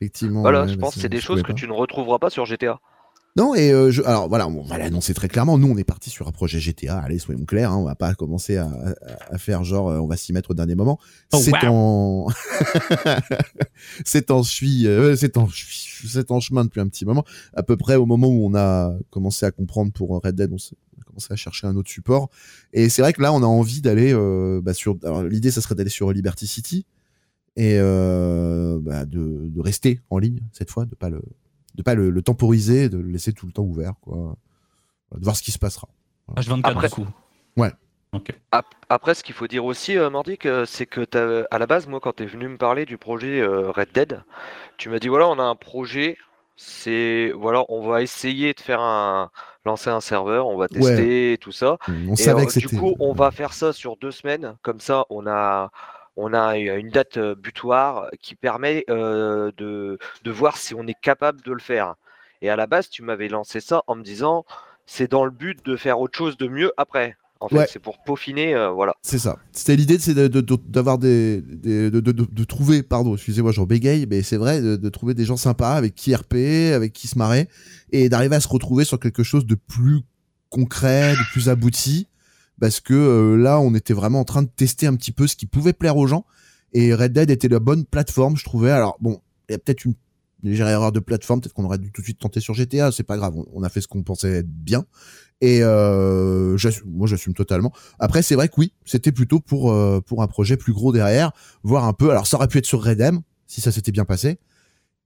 Effectivement. 0.00 0.42
Voilà, 0.42 0.62
ouais, 0.62 0.68
je 0.68 0.76
pense 0.76 0.94
que 0.94 1.00
c'est- 1.02 1.08
des 1.08 1.20
choses 1.20 1.42
que 1.42 1.52
tu 1.52 1.68
ne 1.68 1.72
retrouveras 1.72 2.18
pas 2.18 2.30
sur 2.30 2.46
GTA. 2.46 2.80
Non, 3.34 3.54
et 3.54 3.70
euh, 3.72 3.90
je, 3.90 4.02
alors 4.02 4.28
voilà, 4.28 4.46
on 4.46 4.62
va 4.62 4.76
l'annoncer 4.76 5.14
très 5.14 5.28
clairement. 5.28 5.56
Nous, 5.56 5.66
on 5.66 5.76
est 5.78 5.84
parti 5.84 6.10
sur 6.10 6.28
un 6.28 6.32
projet 6.32 6.60
GTA. 6.60 6.98
Allez, 6.98 7.18
soyons 7.18 7.46
clairs, 7.46 7.72
hein, 7.72 7.78
on 7.78 7.84
va 7.84 7.94
pas 7.94 8.12
commencer 8.14 8.58
à, 8.58 8.66
à- 8.66 9.34
à 9.34 9.38
faire 9.38 9.64
genre, 9.64 9.88
euh, 9.88 9.98
on 10.00 10.06
va 10.06 10.18
s'y 10.18 10.34
mettre 10.34 10.50
au 10.50 10.54
dernier 10.54 10.74
moment. 10.74 10.98
Oh, 11.32 11.38
c'est 11.42 11.50
wow. 11.52 11.58
en, 11.72 12.26
c'est 14.04 14.30
en 14.30 14.42
suis, 14.42 14.86
euh, 14.86 15.16
c'est 15.16 15.36
en, 15.38 15.48
c'est 15.50 16.30
en 16.30 16.40
chemin 16.40 16.64
depuis 16.64 16.80
un 16.80 16.88
petit 16.88 17.06
moment. 17.06 17.24
À 17.54 17.62
peu 17.62 17.76
près 17.78 17.96
au 17.96 18.04
moment 18.06 18.28
où 18.28 18.44
on 18.46 18.54
a 18.54 18.94
commencé 19.10 19.46
à 19.46 19.50
comprendre 19.50 19.92
pour 19.92 20.10
Red 20.22 20.34
Dead, 20.34 20.52
on, 20.52 20.56
a 20.56 21.04
commencé 21.04 21.32
à 21.32 21.36
chercher 21.36 21.66
un 21.66 21.76
autre 21.76 21.90
support. 21.90 22.28
Et 22.74 22.88
c'est 22.90 23.00
vrai 23.02 23.14
que 23.14 23.22
là, 23.22 23.32
on 23.32 23.42
a 23.42 23.46
envie 23.46 23.80
d'aller 23.80 24.12
euh, 24.12 24.60
bah, 24.62 24.74
sur. 24.74 24.98
Alors 25.04 25.22
l'idée, 25.22 25.50
ça 25.50 25.60
serait 25.62 25.74
d'aller 25.74 25.90
sur 25.90 26.12
Liberty 26.12 26.46
City 26.46 26.84
et 27.56 27.76
euh, 27.78 28.78
bah, 28.80 29.04
de, 29.06 29.46
de 29.48 29.60
rester 29.60 30.00
en 30.10 30.18
ligne 30.18 30.40
cette 30.52 30.70
fois, 30.70 30.84
de 30.84 30.94
pas 30.94 31.08
le 31.08 31.22
de 31.74 31.82
pas 31.82 31.94
le, 31.94 32.10
le 32.10 32.22
temporiser, 32.22 32.88
de 32.88 32.98
le 32.98 33.08
laisser 33.08 33.32
tout 33.32 33.46
le 33.46 33.52
temps 33.52 33.62
ouvert, 33.62 33.94
quoi. 34.00 34.36
De 35.16 35.22
voir 35.24 35.36
ce 35.36 35.42
qui 35.42 35.52
se 35.52 35.58
passera. 35.58 35.88
H24 36.36 36.60
Après- 36.64 36.88
du 36.88 36.94
coup. 36.94 37.06
Ouais. 37.56 37.70
Après, 38.90 39.14
ce 39.14 39.22
qu'il 39.24 39.34
faut 39.34 39.46
dire 39.46 39.64
aussi, 39.64 39.96
euh, 39.96 40.10
Mordic, 40.10 40.44
euh, 40.44 40.66
c'est 40.66 40.84
que 40.84 41.06
à 41.50 41.58
la 41.58 41.66
base, 41.66 41.86
moi, 41.86 41.98
quand 42.00 42.16
tu 42.16 42.24
es 42.24 42.26
venu 42.26 42.46
me 42.48 42.58
parler 42.58 42.84
du 42.84 42.98
projet 42.98 43.40
euh, 43.40 43.70
Red 43.70 43.88
Dead, 43.94 44.22
tu 44.76 44.90
m'as 44.90 44.98
dit 44.98 45.08
voilà, 45.08 45.28
on 45.28 45.38
a 45.38 45.42
un 45.42 45.54
projet, 45.54 46.18
c'est 46.56 47.32
voilà, 47.34 47.64
on 47.70 47.86
va 47.88 48.02
essayer 48.02 48.52
de 48.52 48.60
faire 48.60 48.80
un 48.80 49.30
lancer 49.64 49.88
un 49.88 50.00
serveur, 50.00 50.48
on 50.48 50.58
va 50.58 50.68
tester 50.68 51.38
tout 51.40 51.52
ça. 51.52 51.78
On 51.88 52.12
Et 52.12 52.16
savait 52.16 52.42
euh, 52.42 52.46
que 52.46 52.58
du 52.58 52.68
coup, 52.68 52.94
on 52.98 53.14
va 53.14 53.30
faire 53.30 53.54
ça 53.54 53.72
sur 53.72 53.96
deux 53.96 54.10
semaines, 54.10 54.56
comme 54.60 54.80
ça, 54.80 55.06
on 55.08 55.26
a 55.26 55.70
on 56.16 56.34
a 56.34 56.56
une 56.58 56.90
date 56.90 57.16
euh, 57.16 57.34
butoir 57.34 58.08
qui 58.20 58.34
permet 58.34 58.84
euh, 58.90 59.50
de, 59.56 59.98
de 60.24 60.30
voir 60.30 60.56
si 60.56 60.74
on 60.74 60.86
est 60.86 60.98
capable 61.00 61.40
de 61.42 61.52
le 61.52 61.60
faire. 61.60 61.94
Et 62.42 62.50
à 62.50 62.56
la 62.56 62.66
base, 62.66 62.88
tu 62.90 63.02
m'avais 63.02 63.28
lancé 63.28 63.60
ça 63.60 63.82
en 63.86 63.94
me 63.94 64.02
disant 64.02 64.44
c'est 64.86 65.10
dans 65.10 65.24
le 65.24 65.30
but 65.30 65.64
de 65.64 65.76
faire 65.76 66.00
autre 66.00 66.18
chose 66.18 66.36
de 66.36 66.48
mieux 66.48 66.72
après. 66.76 67.16
En 67.40 67.48
fait, 67.48 67.56
Ouais. 67.58 67.66
c'est 67.68 67.80
pour 67.80 68.00
peaufiner, 68.04 68.54
euh, 68.54 68.70
voilà. 68.70 68.94
C'est 69.02 69.18
ça. 69.18 69.36
C'était 69.50 69.74
l'idée, 69.74 69.98
c'est 69.98 70.14
de- 70.14 70.28
de- 70.28 70.40
de- 70.40 70.56
d'avoir 70.68 70.96
des, 70.98 71.40
des- 71.40 71.90
de, 71.90 71.98
de- 72.00 72.12
de- 72.12 72.44
trouver, 72.44 72.84
pardon, 72.84 73.14
excusez-moi, 73.14 73.50
j'en 73.50 73.64
bégaye, 73.64 74.06
mais 74.08 74.22
c'est 74.22 74.36
vrai, 74.36 74.60
de, 74.60 74.76
de 74.76 74.88
trouver 74.90 75.14
des 75.14 75.24
gens 75.24 75.36
sympas 75.36 75.74
avec 75.74 75.96
qui 75.96 76.14
RP, 76.14 76.72
avec 76.72 76.92
qui 76.92 77.08
se 77.08 77.18
marrer, 77.18 77.48
et 77.90 78.08
d'arriver 78.08 78.36
à 78.36 78.40
se 78.40 78.46
retrouver 78.46 78.84
sur 78.84 79.00
quelque 79.00 79.24
chose 79.24 79.44
de 79.44 79.56
plus 79.56 80.02
concret, 80.50 81.12
de 81.14 81.32
plus 81.32 81.48
abouti, 81.48 82.06
parce 82.60 82.80
que 82.80 82.94
euh, 82.94 83.36
là, 83.36 83.60
on 83.60 83.74
était 83.74 83.94
vraiment 83.94 84.20
en 84.20 84.24
train 84.24 84.42
de 84.42 84.48
tester 84.48 84.86
un 84.86 84.94
petit 84.94 85.12
peu 85.12 85.26
ce 85.26 85.36
qui 85.36 85.46
pouvait 85.46 85.72
plaire 85.72 85.96
aux 85.96 86.06
gens, 86.06 86.24
et 86.72 86.94
Red 86.94 87.12
Dead 87.12 87.30
était 87.30 87.48
la 87.48 87.58
bonne 87.58 87.84
plateforme, 87.84 88.36
je 88.36 88.44
trouvais. 88.44 88.70
Alors 88.70 88.96
bon, 89.00 89.20
il 89.48 89.52
y 89.52 89.54
a 89.54 89.58
peut-être 89.58 89.84
une 89.84 89.94
légère 90.42 90.68
erreur 90.68 90.92
de 90.92 91.00
plateforme, 91.00 91.40
peut-être 91.40 91.54
qu'on 91.54 91.64
aurait 91.64 91.78
dû 91.78 91.92
tout 91.92 92.00
de 92.00 92.06
suite 92.06 92.18
tenter 92.18 92.40
sur 92.40 92.54
GTA, 92.54 92.92
c'est 92.92 93.02
pas 93.04 93.16
grave, 93.16 93.34
on, 93.52 93.62
a 93.62 93.68
fait 93.68 93.80
ce 93.80 93.88
qu'on 93.88 94.02
pensait 94.02 94.38
être 94.38 94.48
bien. 94.48 94.84
Et 95.40 95.58
euh, 95.62 96.56
moi 96.86 97.08
j'assume 97.08 97.34
totalement. 97.34 97.72
Après 97.98 98.22
c'est 98.22 98.36
vrai 98.36 98.48
que 98.48 98.54
oui, 98.58 98.72
c'était 98.84 99.10
plutôt 99.10 99.40
pour 99.40 99.72
euh, 99.72 100.00
pour 100.00 100.22
un 100.22 100.28
projet 100.28 100.56
plus 100.56 100.72
gros 100.72 100.92
derrière, 100.92 101.32
voir 101.64 101.84
un 101.84 101.92
peu. 101.92 102.10
Alors 102.10 102.26
ça 102.26 102.36
aurait 102.36 102.48
pu 102.48 102.58
être 102.58 102.66
sur 102.66 102.82
Redem 102.82 103.22
si 103.46 103.60
ça 103.60 103.72
s'était 103.72 103.92
bien 103.92 104.04
passé. 104.04 104.38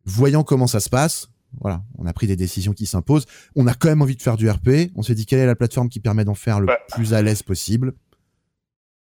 Voyant 0.05 0.45
comment 0.45 0.67
ça 0.67 0.79
se 0.79 0.91
passe, 0.91 1.29
voilà, 1.61 1.83
on 1.99 2.07
a 2.07 2.13
pris 2.13 2.27
des 2.27 2.37
décisions 2.37 2.73
qui 2.73 2.87
s'imposent. 2.87 3.27
On 3.55 3.67
a 3.67 3.75
quand 3.75 3.89
même 3.89 4.03
envie 4.03 4.17
de 4.17 4.23
faire 4.23 4.37
du 4.37 4.49
RP. 4.51 4.91
On 4.95 5.03
s'est 5.03 5.15
dit 5.15 5.27
quelle 5.27 5.39
est 5.41 5.47
la 5.47 5.57
plateforme 5.57 5.89
qui 5.89 6.01
permet 6.01 6.25
d'en 6.25 6.35
faire 6.35 6.61
le 6.61 6.67
Bah. 6.67 6.79
plus 6.93 7.15
à 7.15 7.23
l'aise 7.23 7.43
possible? 7.43 7.93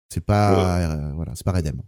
C'est 0.08 0.24
pas 0.24 0.80
euh, 0.92 1.12
voilà, 1.14 1.32
c'est 1.34 1.44
pas 1.44 1.52
Redem. 1.52 1.80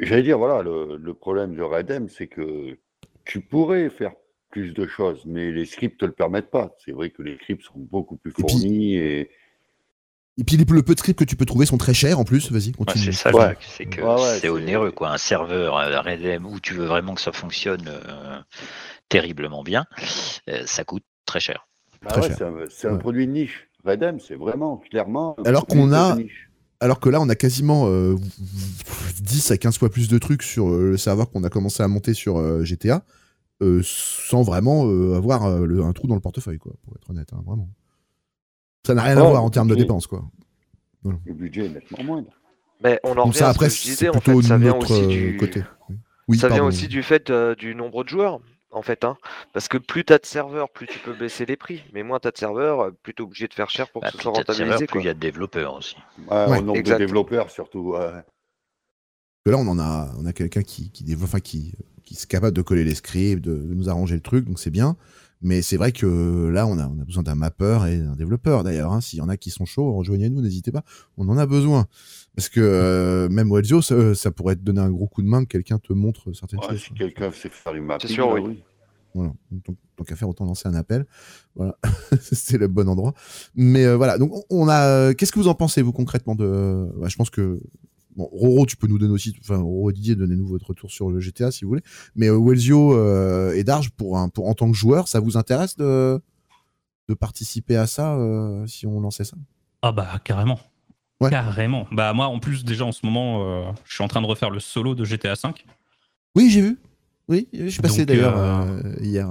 J'allais 0.00 0.22
dire, 0.22 0.38
voilà, 0.38 0.62
le, 0.62 0.96
le 0.96 1.14
problème 1.14 1.56
de 1.56 1.62
Redem, 1.62 2.08
c'est 2.08 2.28
que 2.28 2.78
tu 3.24 3.40
pourrais 3.40 3.90
faire 3.90 4.12
plus 4.50 4.72
de 4.72 4.86
choses, 4.86 5.22
mais 5.26 5.50
les 5.50 5.64
scripts 5.66 5.98
te 6.00 6.04
le 6.06 6.12
permettent 6.12 6.50
pas. 6.50 6.74
C'est 6.84 6.92
vrai 6.92 7.10
que 7.10 7.22
les 7.22 7.36
scripts 7.36 7.64
sont 7.64 7.78
beaucoup 7.78 8.16
plus 8.16 8.32
puis- 8.32 8.42
fournis 8.42 8.94
et, 8.94 9.30
Et 10.40 10.44
puis 10.44 10.56
les- 10.56 10.64
le 10.64 10.82
peu 10.84 10.94
de 10.94 11.00
scripts 11.00 11.18
que 11.18 11.24
tu 11.24 11.34
peux 11.34 11.44
trouver 11.46 11.66
sont 11.66 11.78
très 11.78 11.94
chers 11.94 12.18
en 12.20 12.24
plus. 12.24 12.52
Vas-y, 12.52 12.68
Ouais, 12.68 12.72
continue. 12.74 13.04
c'est 13.06 13.12
ça, 13.12 13.34
Ouais. 13.34 13.56
c'est 13.60 13.86
que 13.86 14.00
Ouais, 14.00 14.14
ouais, 14.22 14.38
c'est 14.40 14.48
onéreux, 14.48 14.92
quoi. 14.92 15.10
Un 15.10 15.18
serveur 15.18 15.76
euh, 15.76 16.00
Redem 16.00 16.46
où 16.46 16.60
tu 16.60 16.74
veux 16.74 16.86
vraiment 16.86 17.14
que 17.14 17.20
ça 17.20 17.32
fonctionne 17.32 17.88
euh, 17.88 18.38
terriblement 19.08 19.62
bien, 19.62 19.86
euh, 20.48 20.62
ça 20.66 20.84
coûte 20.84 21.04
très 21.26 21.40
cher. 21.40 21.66
bah 22.02 22.10
Très 22.12 22.20
ouais, 22.22 22.28
cher. 22.28 22.36
c'est 22.38 22.44
un, 22.44 22.54
c'est 22.70 22.88
un 22.88 22.92
Ouais. 22.92 22.98
produit 22.98 23.26
de 23.26 23.32
niche. 23.32 23.68
Redem, 23.84 24.20
c'est 24.20 24.34
vraiment 24.34 24.76
clairement. 24.76 25.36
un 25.38 25.44
Alors 25.44 25.66
qu'on 25.66 25.92
a-. 25.92 26.16
Alors 26.80 27.00
que 27.00 27.08
là, 27.08 27.20
on 27.20 27.28
a 27.28 27.34
quasiment 27.34 27.86
euh, 27.88 28.16
10 29.20 29.50
à 29.50 29.56
15 29.58 29.78
fois 29.78 29.88
plus 29.90 30.08
de 30.08 30.18
trucs 30.18 30.42
sur 30.42 30.68
euh, 30.68 30.90
le 30.90 30.96
serveur 30.96 31.30
qu'on 31.30 31.42
a 31.44 31.48
commencé 31.50 31.82
à 31.82 31.88
monter 31.88 32.14
sur 32.14 32.38
euh, 32.38 32.64
GTA, 32.64 33.02
euh, 33.62 33.80
sans 33.84 34.42
vraiment 34.42 34.86
euh, 34.86 35.16
avoir 35.16 35.44
euh, 35.46 35.64
le- 35.66 35.82
un 35.82 35.92
trou 35.92 36.06
dans 36.06 36.14
le 36.14 36.20
portefeuille, 36.20 36.58
quoi, 36.58 36.72
pour 36.82 36.94
être 36.96 37.10
honnête, 37.10 37.30
hein, 37.32 37.42
vraiment. 37.44 37.68
Ça 38.86 38.94
n'a 38.94 39.02
rien 39.02 39.16
à 39.16 39.24
Oh, 39.24 39.30
voir 39.30 39.42
en 39.42 39.50
termes 39.50 39.68
de 39.68 39.74
dépenses, 39.74 40.06
quoi. 40.06 40.24
Le 41.04 41.32
budget 41.34 41.66
est 41.66 41.70
nettement 41.70 42.04
moindre. 42.04 42.30
Mais 42.82 43.00
on 43.02 43.10
en 43.12 43.14
Donc 43.16 43.26
revient 43.28 43.38
ça, 43.38 43.48
à 43.48 43.52
ce 43.52 43.56
après, 43.56 43.66
que 43.68 43.72
je 43.74 43.78
c'est 43.80 43.88
disais, 43.90 44.08
en 44.08 44.12
plutôt 44.12 44.40
fait, 44.42 44.48
ça 44.48 44.56
vient 44.58 44.76
aussi 44.76 45.06
du 45.08 45.36
côté. 45.36 45.64
Oui, 46.28 46.38
ça 46.38 46.48
vient 46.48 46.64
aussi 46.64 46.86
du 46.88 47.02
fait 47.02 47.30
euh, 47.30 47.54
du 47.56 47.74
nombre 47.74 48.04
de 48.04 48.08
joueurs, 48.08 48.40
en 48.70 48.82
fait. 48.82 49.04
Hein. 49.04 49.16
Parce 49.52 49.68
que 49.68 49.78
plus 49.78 50.04
tu 50.04 50.12
as 50.12 50.18
de 50.18 50.26
serveurs, 50.26 50.68
plus 50.70 50.86
tu 50.86 50.98
peux 50.98 51.14
baisser 51.14 51.46
les 51.46 51.56
prix. 51.56 51.82
Mais 51.92 52.02
moins 52.02 52.18
tu 52.20 52.28
as 52.28 52.30
de 52.30 52.38
serveurs, 52.38 52.80
euh, 52.80 52.90
plus 53.02 53.14
tu 53.14 53.22
es 53.22 53.24
obligé 53.24 53.48
de 53.48 53.54
faire 53.54 53.70
cher 53.70 53.90
pour 53.90 54.02
Bah, 54.02 54.08
que 54.08 54.12
ce 54.12 54.16
plus 54.18 54.22
soit 54.24 54.32
rentabilisé. 54.32 54.86
plus 54.86 55.00
il 55.00 55.06
y 55.06 55.08
a 55.08 55.14
de 55.14 55.20
développeurs 55.20 55.74
aussi. 55.74 55.96
Ouais, 56.30 56.46
Ouais. 56.46 56.58
Au 56.58 56.62
nombre 56.62 56.78
Exact. 56.78 56.98
de 56.98 57.04
développeurs, 57.06 57.50
surtout. 57.50 57.92
ouais. 57.94 58.22
Que 59.44 59.50
là, 59.52 59.58
on 59.58 59.66
en 59.68 59.78
a, 59.78 60.12
on 60.18 60.26
a 60.26 60.32
quelqu'un 60.32 60.62
qui, 60.62 60.90
qui 60.90 61.04
développe, 61.04 61.28
enfin, 61.28 61.40
qui, 61.40 61.72
qui 62.04 62.14
est 62.14 62.26
capable 62.26 62.56
de 62.56 62.62
coller 62.62 62.84
les 62.84 62.94
scripts, 62.94 63.42
de, 63.44 63.54
de 63.56 63.74
nous 63.74 63.88
arranger 63.88 64.14
le 64.14 64.20
truc, 64.20 64.44
donc 64.46 64.58
c'est 64.58 64.70
bien. 64.70 64.96
Mais 65.40 65.62
c'est 65.62 65.76
vrai 65.76 65.92
que 65.92 66.48
là, 66.52 66.66
on 66.66 66.78
a, 66.78 66.88
on 66.88 67.00
a 67.00 67.04
besoin 67.04 67.22
d'un 67.22 67.36
mappeur 67.36 67.86
et 67.86 67.98
d'un 67.98 68.16
développeur 68.16 68.64
d'ailleurs. 68.64 68.92
Hein. 68.92 69.00
S'il 69.00 69.20
y 69.20 69.22
en 69.22 69.28
a 69.28 69.36
qui 69.36 69.50
sont 69.50 69.64
chauds, 69.66 69.92
rejoignez-nous, 69.94 70.40
n'hésitez 70.40 70.72
pas. 70.72 70.82
On 71.16 71.28
en 71.28 71.38
a 71.38 71.46
besoin. 71.46 71.86
Parce 72.38 72.48
que 72.50 72.60
euh, 72.60 73.28
même 73.30 73.50
Wellsio, 73.52 73.82
ça, 73.82 74.14
ça 74.14 74.30
pourrait 74.30 74.54
te 74.54 74.60
donner 74.60 74.78
un 74.80 74.90
gros 74.90 75.08
coup 75.08 75.22
de 75.22 75.26
main 75.26 75.42
que 75.42 75.48
quelqu'un 75.48 75.80
te 75.80 75.92
montre 75.92 76.32
certaines 76.32 76.60
Ouais, 76.60 76.68
choses. 76.68 76.78
si 76.82 76.94
quelqu'un 76.94 77.32
sait 77.32 77.48
faire 77.48 77.74
une 77.74 77.82
mapping, 77.84 78.10
sûr, 78.10 78.32
là, 78.32 78.40
oui. 78.40 78.62
Voilà. 79.12 79.32
Donc, 79.50 79.76
qu'à 80.06 80.14
faire, 80.14 80.28
autant 80.28 80.44
lancer 80.44 80.68
un 80.68 80.74
appel. 80.74 81.04
Voilà. 81.56 81.76
c'est 82.22 82.56
le 82.56 82.68
bon 82.68 82.88
endroit. 82.88 83.12
Mais 83.56 83.84
euh, 83.86 83.96
voilà. 83.96 84.18
Donc, 84.18 84.30
on- 84.50 84.68
a. 84.68 84.86
euh, 84.86 85.14
Qu'est-ce 85.14 85.32
que 85.32 85.40
vous 85.40 85.48
en 85.48 85.54
pensez, 85.56 85.82
vous, 85.82 85.90
concrètement 85.92 86.36
de... 86.36 86.88
ouais, 86.98 87.10
Je 87.10 87.16
pense 87.16 87.28
que. 87.30 87.60
Bon, 88.14 88.28
Roro, 88.30 88.66
tu 88.66 88.76
peux 88.76 88.86
nous 88.86 88.98
donner 88.98 89.12
aussi. 89.12 89.34
Enfin, 89.40 89.56
Roro 89.58 89.90
et 89.90 89.92
Didier, 89.92 90.14
donnez-nous 90.14 90.46
votre 90.46 90.68
retour 90.68 90.92
sur 90.92 91.10
le 91.10 91.18
GTA 91.18 91.50
si 91.50 91.64
vous 91.64 91.70
voulez. 91.70 91.82
Mais 92.14 92.28
euh, 92.28 92.38
Wellsio 92.38 92.94
euh, 92.94 93.52
et 93.54 93.64
Darge, 93.64 93.90
pour, 93.90 94.16
un, 94.16 94.28
pour, 94.28 94.46
en 94.48 94.54
tant 94.54 94.70
que 94.70 94.76
joueur, 94.76 95.08
ça 95.08 95.18
vous 95.18 95.36
intéresse 95.36 95.76
de, 95.76 96.20
de 97.08 97.14
participer 97.14 97.74
à 97.76 97.88
ça 97.88 98.14
euh, 98.14 98.64
si 98.68 98.86
on 98.86 99.00
lançait 99.00 99.24
ça? 99.24 99.36
Ah 99.82 99.90
bah 99.90 100.20
carrément. 100.22 100.60
Ouais. 101.20 101.30
Carrément. 101.30 101.88
Bah 101.90 102.12
moi 102.12 102.26
en 102.26 102.38
plus 102.38 102.64
déjà 102.64 102.84
en 102.84 102.92
ce 102.92 103.04
moment 103.04 103.42
euh, 103.42 103.72
je 103.84 103.94
suis 103.94 104.04
en 104.04 104.08
train 104.08 104.22
de 104.22 104.26
refaire 104.26 104.50
le 104.50 104.60
solo 104.60 104.94
de 104.94 105.04
GTA 105.04 105.34
V. 105.34 105.50
Oui, 106.36 106.48
j'ai 106.50 106.60
vu. 106.60 106.78
Oui, 107.28 107.48
je 107.52 107.66
suis 107.68 107.82
passé 107.82 108.06
d'ailleurs 108.06 108.38
euh, 108.38 108.82
euh, 108.84 108.96
hier. 109.00 109.28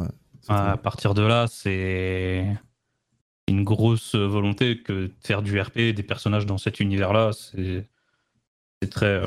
À 0.50 0.78
partir 0.78 1.14
de 1.14 1.22
là 1.22 1.46
c'est 1.48 2.46
une 3.48 3.64
grosse 3.64 4.16
volonté 4.16 4.82
que 4.82 5.08
de 5.08 5.14
faire 5.24 5.42
du 5.42 5.60
RP, 5.60 5.94
des 5.96 6.04
personnages 6.04 6.46
dans 6.46 6.58
cet 6.58 6.82
univers-là, 6.82 7.32
c'est 7.32 7.88
c'est 8.82 8.90
très. 8.90 9.22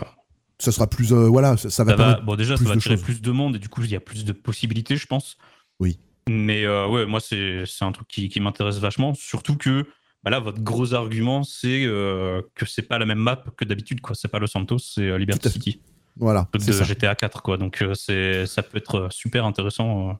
Ça 0.59 0.71
sera 0.71 0.87
plus. 0.87 1.13
voilà, 1.13 1.57
ça, 1.57 1.71
ça 1.71 1.85
va 1.85 1.93
ça 1.93 1.97
va- 1.97 2.21
bon 2.21 2.37
déjà 2.37 2.59
ça 2.59 2.65
va 2.65 2.73
attirer 2.73 2.97
choses. 2.97 3.05
plus 3.05 3.23
de 3.23 3.31
monde 3.31 3.57
et 3.57 3.59
du 3.59 3.71
coup 3.71 3.83
il 3.83 3.91
y 3.91 3.97
a 3.97 4.01
plus 4.01 4.27
de 4.27 4.33
possibilités 4.33 4.97
je 4.97 5.07
pense. 5.07 5.39
Oui. 5.81 5.99
Mais 6.29 6.69
ouais 6.69 7.07
moi 7.07 7.21
c'est 7.21 7.65
c'est 7.65 7.87
un 7.87 7.93
truc 7.93 8.07
qui, 8.07 8.29
qui 8.29 8.41
m'intéresse 8.41 8.77
vachement, 8.77 9.15
surtout 9.15 9.57
que 9.57 9.87
bah 10.23 10.31
là 10.31 10.41
votre 10.41 10.61
gros 10.63 10.93
argument 10.95 11.43
c'est 11.45 11.85
euh, 11.87 12.43
que 12.55 12.67
c'est 12.67 12.83
pas 12.83 12.99
la 12.99 13.07
même 13.07 13.19
map 13.19 13.43
que 13.57 13.65
d'habitude 13.65 14.01
quoi, 14.01 14.15
c'est 14.15 14.29
pas 14.29 14.39
Los 14.39 14.49
Santos, 14.49 14.79
c'est 14.79 15.03
euh, 15.09 15.19
Liberty. 15.19 15.51
City. 15.51 15.81
Voilà, 16.17 16.49
de 16.53 16.59
ça. 16.59 16.85
GTA 16.85 17.15
4 17.15 17.43
quoi 17.43 17.57
donc 17.57 17.81
euh, 17.83 17.95
c'est 17.95 18.47
ça 18.47 18.63
peut 18.63 18.77
être 18.79 19.09
super 19.11 19.45
intéressant 19.47 20.11
euh, 20.11 20.13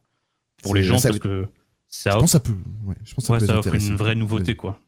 pour 0.63 0.75
les 0.75 0.83
gens 0.83 0.99
ça- 0.99 1.09
parce 1.09 1.19
que 1.21 1.47
ça 1.89 2.11
Je 2.11 2.17
offre, 2.17 2.21
pense 2.21 2.31
que 2.31 2.33
ça 2.33 2.41
peut. 2.41 2.53
Ouais, 2.87 2.95
je 3.05 3.15
pense 3.15 3.25
ça 3.27 3.33
ouais, 3.35 3.39
peut 3.41 3.47
ça 3.47 3.59
offre 3.59 3.75
une 3.75 3.97
vraie 3.97 4.15
nouveauté 4.15 4.55
quoi 4.57 4.81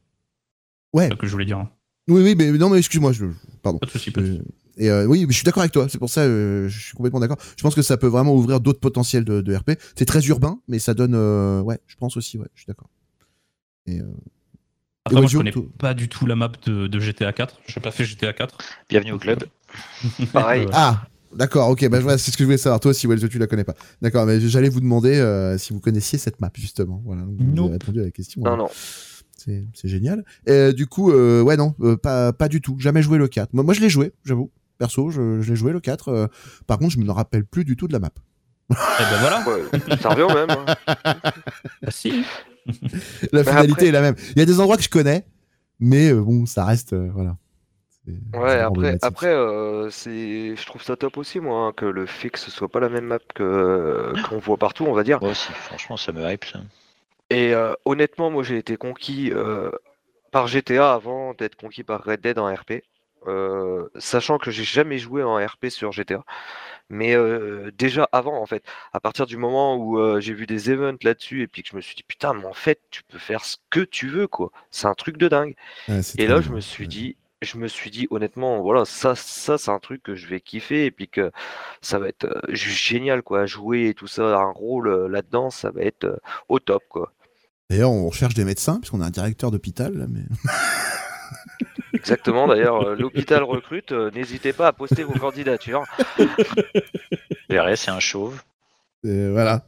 Ouais. 0.95 1.05
c'est 1.05 1.11
ça 1.11 1.17
que 1.17 1.27
je 1.27 1.33
voulais 1.33 1.45
dire 1.47 1.59
hein. 1.59 1.71
Oui, 2.09 2.21
oui, 2.23 2.35
mais 2.37 2.51
non, 2.53 2.69
mais 2.69 2.79
excuse-moi, 2.79 3.13
je, 3.13 3.27
pardon. 3.63 3.79
pas 3.79 3.87
de 3.87 3.91
souci 3.93 4.11
pas 4.11 4.21
de 4.23 4.27
Euh, 4.27 4.37
souci. 4.39 4.49
et 4.77 4.91
euh, 4.91 5.07
oui, 5.07 5.21
mais 5.25 5.31
je 5.33 5.37
suis 5.37 5.45
d'accord 5.45 5.61
avec 5.63 5.71
toi. 5.73 5.89
C'est 5.89 5.99
pour 5.99 6.11
ça, 6.11 6.23
euh, 6.23 6.69
je 6.69 6.79
suis 6.81 6.95
complètement 6.97 7.21
d'accord. 7.21 7.37
Je 7.57 7.63
pense 7.63 7.77
que 7.77 7.83
ça 7.83 7.97
peut 7.97 8.09
vraiment 8.09 8.35
ouvrir 8.35 8.59
d'autres 8.61 8.81
potentiels 8.81 9.25
de, 9.25 9.41
de 9.41 9.55
RP. 9.55 9.73
C'est 9.97 10.05
très 10.05 10.21
urbain, 10.27 10.59
mais 10.67 10.81
ça 10.81 10.95
donne. 10.95 11.15
euh, 11.15 11.61
ouais, 11.61 11.79
je 11.87 11.95
pense 11.95 12.17
aussi. 12.17 12.39
Ouais, 12.39 12.49
je 12.55 12.63
suis 12.63 12.67
d'accord. 12.67 12.91
Et 13.87 14.01
euh, 14.01 14.13
après 15.05 15.21
moi 15.21 15.29
je 15.29 15.37
connais 15.37 15.53
pas 15.79 15.95
du 15.95 16.09
tout 16.09 16.27
la 16.27 16.37
map 16.37 16.51
de, 16.67 16.87
de 16.87 17.01
GTA 17.01 17.33
4 17.33 17.61
j'ai 17.67 17.81
pas 17.81 17.91
fait 17.91 18.05
GTA 18.05 18.33
4 18.33 18.57
Bienvenue 18.89 19.13
au 19.13 19.19
club. 19.19 19.45
Pareil. 20.33 20.65
Euh, 20.67 20.71
ah, 20.75 21.03
d'accord. 21.35 21.71
Ok, 21.71 21.89
bah 21.89 21.99
voilà, 22.01 22.19
c'est 22.19 22.31
ce 22.31 22.37
que 22.37 22.43
je 22.43 22.47
voulais 22.47 22.59
savoir. 22.59 22.79
Toi 22.79 22.91
aussi, 22.91 23.07
Wells, 23.07 23.27
tu 23.29 23.39
la 23.39 23.47
connais 23.47 23.65
pas. 23.65 23.75
D'accord, 24.03 24.27
mais 24.27 24.39
j'allais 24.41 24.69
vous 24.69 24.81
demander 24.81 25.17
euh, 25.19 25.57
si 25.57 25.73
vous 25.73 25.81
connaissiez 25.81 26.19
cette 26.19 26.41
map 26.43 26.51
justement. 26.55 27.01
Voilà, 27.07 27.23
vous 27.23 27.37
Non. 27.43 27.65
avez 27.65 27.73
répondu 27.75 28.01
à 28.01 28.05
la 28.05 28.11
question. 28.11 28.43
Non, 28.43 28.53
hein. 28.53 28.57
non. 28.59 28.69
C'est 29.75 29.89
génial. 29.89 30.25
Et, 30.47 30.73
du 30.73 30.87
coup, 30.87 31.11
euh, 31.11 31.41
ouais, 31.43 31.57
non, 31.57 31.75
euh, 31.81 31.97
pas, 31.97 32.33
pas 32.33 32.49
du 32.49 32.61
tout. 32.61 32.77
Jamais 32.79 33.03
joué 33.03 33.17
le 33.19 33.27
4. 33.29 33.55
Moi, 33.55 33.65
moi 33.65 33.73
je 33.75 33.81
l'ai 33.81 33.89
joué, 33.89 34.13
j'avoue. 34.25 34.51
Perso, 34.79 35.11
je, 35.11 35.41
je 35.41 35.51
l'ai 35.51 35.57
joué 35.57 35.73
le 35.73 35.81
4. 35.81 36.09
euh, 36.11 36.27
par 36.67 36.79
contre, 36.79 36.93
je 36.93 36.99
me 36.99 37.11
rappelle 37.11 37.45
plus 37.45 37.65
du 37.65 37.77
tout 37.77 37.89
de 37.89 37.93
la 37.95 37.99
map. 37.99 38.11
et 38.71 38.75
ben 38.75 39.19
voilà 39.21 39.45
Ouais, 39.49 39.97
ça 40.01 40.11
revient 40.11 40.23
au 40.23 40.35
même. 40.35 40.51
hein. 40.51 40.65
Bah, 41.83 41.91
si 41.91 42.25
La 43.33 43.41
Mais 43.41 43.45
finalité 43.45 43.73
après- 43.73 43.87
est 43.87 43.93
la 43.93 44.01
même. 44.01 44.15
Il 44.37 44.39
y 44.39 44.43
a 44.43 44.47
des 44.47 44.61
endroits 44.61 44.77
que 44.77 44.83
je 44.83 44.89
connais, 44.89 45.25
mais 45.81 46.13
euh, 46.13 46.21
bon, 46.21 46.47
ça 46.47 46.65
reste. 46.65 46.93
euh, 46.93 47.09
voilà. 47.13 47.37
Ouais, 48.35 48.59
après, 48.59 48.99
après 49.01 49.29
euh, 49.29 49.89
c'est, 49.91 50.57
je 50.57 50.67
trouve 50.67 50.83
ça 50.83 50.97
top 50.97 51.19
aussi, 51.19 51.39
moi, 51.39 51.67
hein, 51.69 51.73
que 51.73 51.85
le 51.85 52.07
fait 52.07 52.31
que 52.31 52.39
ce 52.41 52.51
soit 52.51 52.69
pas 52.69 52.81
la 52.81 52.89
même 52.89 53.05
map 53.05 53.21
que 53.35 54.13
qu'on 54.29 54.39
voit 54.39 54.57
partout, 54.57 54.85
on 54.87 54.93
va 54.93 55.05
dire. 55.05 55.21
Moi 55.21 55.31
aussi, 55.31 55.53
franchement, 55.53 55.97
ça 55.97 56.11
me 56.13 56.29
hype 56.29 56.45
ça. 56.45 56.61
Et 57.31 57.55
euh, 57.55 57.75
honnêtement, 57.85 58.29
moi, 58.31 58.43
j'ai 58.43 58.59
été 58.59 58.77
conquis 58.77 59.31
euh, 59.33 59.71
par 60.33 60.49
GTA 60.49 60.93
avant 60.95 61.33
d'être 61.35 61.55
conquis 61.55 61.85
par 61.85 62.03
Red 62.03 62.21
Dead 62.21 62.39
en 62.39 62.53
RP. 62.53 62.83
Euh, 63.29 63.87
sachant 63.99 64.39
que 64.39 64.51
j'ai 64.51 64.65
jamais 64.65 64.99
joué 64.99 65.23
en 65.23 65.37
RP 65.37 65.67
sur 65.69 65.93
GTA. 65.93 66.25
Mais 66.93 67.17
euh, 67.17 67.71
déjà 67.79 68.07
avant, 68.13 68.39
en 68.39 68.45
fait, 68.45 68.63
à 68.93 69.01
partir 69.01 69.25
du 69.25 69.39
moment 69.39 69.77
où 69.77 69.99
euh, 69.99 70.21
j'ai 70.21 70.35
vu 70.35 70.47
des 70.47 70.71
events 70.71 70.99
là-dessus 71.03 71.41
et 71.41 71.47
puis 71.47 71.63
que 71.63 71.71
je 71.71 71.75
me 71.75 71.81
suis 71.81 71.95
dit 71.97 72.03
putain, 72.03 72.35
mais 72.35 72.45
en 72.45 72.53
fait, 72.53 72.81
tu 72.91 73.03
peux 73.03 73.19
faire 73.19 73.47
ce 73.47 73.57
que 73.71 73.81
tu 73.81 74.09
veux, 74.09 74.27
quoi. 74.27 74.51
C'est 74.71 74.87
un 74.87 74.95
truc 74.95 75.17
de 75.17 75.27
dingue. 75.27 75.55
Ouais, 75.89 76.01
Et 76.19 76.27
là, 76.27 76.43
je 76.43 76.51
me 76.51 76.61
suis 76.61 76.87
dit, 76.87 77.17
je 77.41 77.57
me 77.57 77.67
suis 77.67 77.91
dit 77.91 78.07
honnêtement, 78.11 78.61
voilà, 78.61 78.85
ça, 78.85 79.15
ça, 79.15 79.57
c'est 79.57 79.71
un 79.71 79.79
truc 79.79 80.03
que 80.03 80.15
je 80.15 80.27
vais 80.27 80.43
kiffer 80.43 80.85
et 80.85 80.91
puis 80.91 81.09
que 81.09 81.33
ça 81.81 81.99
va 81.99 82.09
être 82.09 82.27
euh, 82.27 82.41
juste 82.51 82.85
génial, 82.85 83.23
quoi. 83.23 83.47
Jouer 83.47 83.87
et 83.87 83.95
tout 83.95 84.07
ça, 84.07 84.37
un 84.37 84.53
rôle 84.53 85.07
là-dedans, 85.07 85.49
ça 85.49 85.71
va 85.71 85.81
être 85.81 86.21
au 86.51 86.59
top, 86.59 86.83
quoi. 86.91 87.15
D'ailleurs, 87.71 87.91
on 87.91 88.07
recherche 88.07 88.35
des 88.35 88.45
médecins, 88.45 88.81
puisqu'on 88.81 89.01
a 89.01 89.07
un 89.07 89.11
directeur 89.11 89.51
d'hôpital, 89.51 89.97
là, 89.97 90.05
mais. 90.07 90.25
Exactement. 92.03 92.49
D'ailleurs, 92.49 92.83
euh, 92.89 92.97
l'hôpital 92.97 93.45
recrute. 93.45 93.93
euh, 93.93 94.11
N'hésitez 94.11 94.53
pas 94.53 94.67
à 94.67 94.73
poster 94.73 95.05
vos 95.05 95.13
candidatures. 95.19 95.85
Verrez, 97.49 97.77
c'est 97.77 97.93
un 97.93 98.01
chauve. 98.01 98.43
Euh, 99.05 99.31
voilà. 99.31 99.63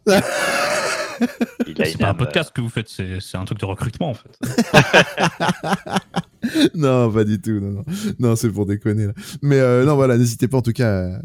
C'est 1.85 1.97
pas 1.99 2.09
un 2.09 2.15
podcast 2.15 2.51
que 2.53 2.61
vous 2.61 2.69
faites, 2.69 2.89
c'est 2.89 3.21
c'est 3.21 3.37
un 3.37 3.45
truc 3.45 3.59
de 3.59 3.65
recrutement 3.67 4.11
en 4.11 4.15
fait. 4.15 4.37
non, 6.75 7.11
pas 7.11 7.25
du 7.25 7.41
tout. 7.41 7.61
Non, 7.61 7.71
non, 7.71 7.85
non 8.19 8.37
c'est 8.37 8.51
pour 8.51 8.67
déconner. 8.67 9.07
Là. 9.07 9.13
Mais 9.43 9.59
euh, 9.59 9.85
non, 9.85 9.97
voilà, 9.97 10.17
n'hésitez 10.17 10.49
pas 10.49 10.59
en 10.59 10.63
tout 10.63 10.73
cas, 10.73 10.91
euh, 10.91 11.19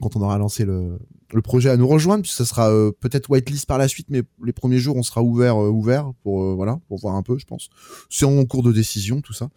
quand 0.00 0.16
on 0.16 0.22
aura 0.22 0.38
lancé 0.38 0.64
le, 0.64 0.98
le 1.32 1.42
projet, 1.42 1.70
à 1.70 1.76
nous 1.76 1.88
rejoindre, 1.88 2.22
puis 2.22 2.32
ça 2.32 2.44
sera 2.44 2.70
euh, 2.70 2.92
peut-être 3.00 3.30
whitelist 3.30 3.66
par 3.66 3.78
la 3.78 3.88
suite, 3.88 4.06
mais 4.10 4.22
les 4.44 4.52
premiers 4.52 4.78
jours, 4.78 4.96
on 4.96 5.02
sera 5.02 5.22
ouvert, 5.22 5.56
ouvert 5.56 6.12
pour 6.22 6.54
voilà, 6.54 6.78
pour 6.88 6.98
voir 6.98 7.14
un 7.14 7.22
peu, 7.22 7.38
je 7.38 7.46
pense. 7.46 7.68
C'est 8.10 8.26
en 8.26 8.44
cours 8.44 8.62
de 8.62 8.72
décision, 8.72 9.20
tout 9.20 9.32
ça. 9.32 9.48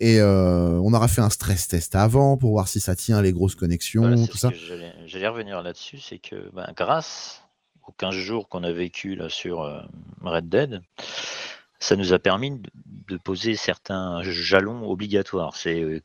Et 0.00 0.22
on 0.22 0.92
aura 0.92 1.08
fait 1.08 1.20
un 1.20 1.30
stress 1.30 1.68
test 1.68 1.94
avant 1.94 2.36
pour 2.36 2.50
voir 2.50 2.68
si 2.68 2.80
ça 2.80 2.96
tient 2.96 3.20
les 3.22 3.32
grosses 3.32 3.54
connexions, 3.54 4.02
Voilà, 4.02 4.26
tout 4.26 4.38
ça. 4.38 4.50
J'allais 5.06 5.28
revenir 5.28 5.62
là-dessus, 5.62 5.98
c'est 5.98 6.18
que 6.18 6.50
ben, 6.54 6.66
grâce 6.76 7.42
aux 7.86 7.92
15 7.92 8.14
jours 8.14 8.48
qu'on 8.48 8.62
a 8.62 8.72
vécu 8.72 9.14
là 9.14 9.28
sur 9.28 9.60
Red 10.22 10.48
Dead, 10.48 10.80
ça 11.80 11.96
nous 11.96 12.12
a 12.12 12.18
permis 12.18 12.62
de, 13.08 13.16
poser 13.16 13.56
certains 13.56 14.22
jalons 14.22 14.88
obligatoires. 14.88 15.56
C'est 15.56 15.80
euh, 15.80 16.00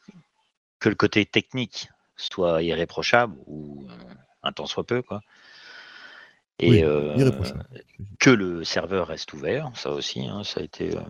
que 0.80 0.89
le 0.89 0.95
côté 0.95 1.26
technique 1.26 1.89
soit 2.15 2.63
irréprochable 2.63 3.36
ou 3.45 3.86
euh, 3.89 4.13
un 4.41 4.51
tant 4.51 4.65
soit 4.65 4.86
peu 4.86 5.01
quoi. 5.01 5.21
Et 6.59 6.69
Oui, 6.69 6.84
euh, 6.84 7.32
que 8.19 8.30
le 8.30 8.63
serveur 8.63 9.07
reste 9.07 9.34
ouvert, 9.34 9.71
ça 9.76 9.91
aussi, 9.91 10.26
hein, 10.26 10.43
ça 10.45 10.61
a 10.61 10.63
été 10.63 10.95
euh, 10.95 11.01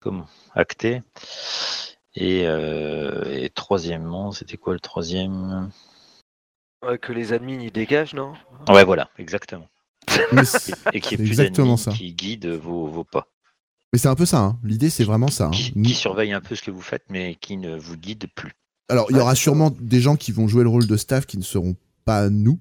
comme 0.00 0.26
acté. 0.54 1.02
Et, 2.14 2.46
euh, 2.46 3.24
et 3.24 3.48
troisièmement, 3.48 4.30
c'était 4.32 4.58
quoi 4.58 4.74
le 4.74 4.80
troisième? 4.80 5.70
Ouais, 6.86 6.98
que 6.98 7.12
les 7.12 7.32
admins 7.32 7.60
y 7.60 7.70
dégagent, 7.70 8.14
non? 8.14 8.34
Ouais, 8.68 8.84
voilà, 8.84 9.08
exactement. 9.18 9.68
C'est 10.44 10.74
Et 10.92 11.00
qu'il 11.00 11.18
C'est 11.18 11.22
y 11.22 11.22
ait 11.22 11.28
plus 11.28 11.36
d'admins 11.38 11.76
qui 11.76 12.12
guident 12.12 12.54
vos, 12.54 12.86
vos 12.86 13.04
pas. 13.04 13.26
Mais 13.94 13.98
c'est 13.98 14.08
un 14.08 14.16
peu 14.16 14.26
ça. 14.26 14.40
Hein. 14.40 14.58
L'idée, 14.64 14.90
c'est 14.90 15.04
vraiment 15.04 15.28
ça. 15.28 15.46
hein. 15.46 15.50
Qui, 15.52 15.70
qui 15.80 15.94
surveillent 15.94 16.32
un 16.32 16.40
peu 16.40 16.56
ce 16.56 16.62
que 16.62 16.72
vous 16.72 16.80
faites, 16.80 17.04
mais 17.10 17.36
qui 17.40 17.56
ne 17.56 17.76
vous 17.78 17.96
guident 17.96 18.26
plus. 18.34 18.50
Alors, 18.88 19.06
il 19.10 19.16
y 19.16 19.20
aura 19.20 19.36
sûrement 19.36 19.72
des 19.80 20.00
gens 20.00 20.16
qui 20.16 20.32
vont 20.32 20.48
jouer 20.48 20.64
le 20.64 20.68
rôle 20.68 20.88
de 20.88 20.96
staff 20.96 21.26
qui 21.26 21.38
ne 21.38 21.44
seront 21.44 21.76
pas 22.04 22.28
nous. 22.28 22.58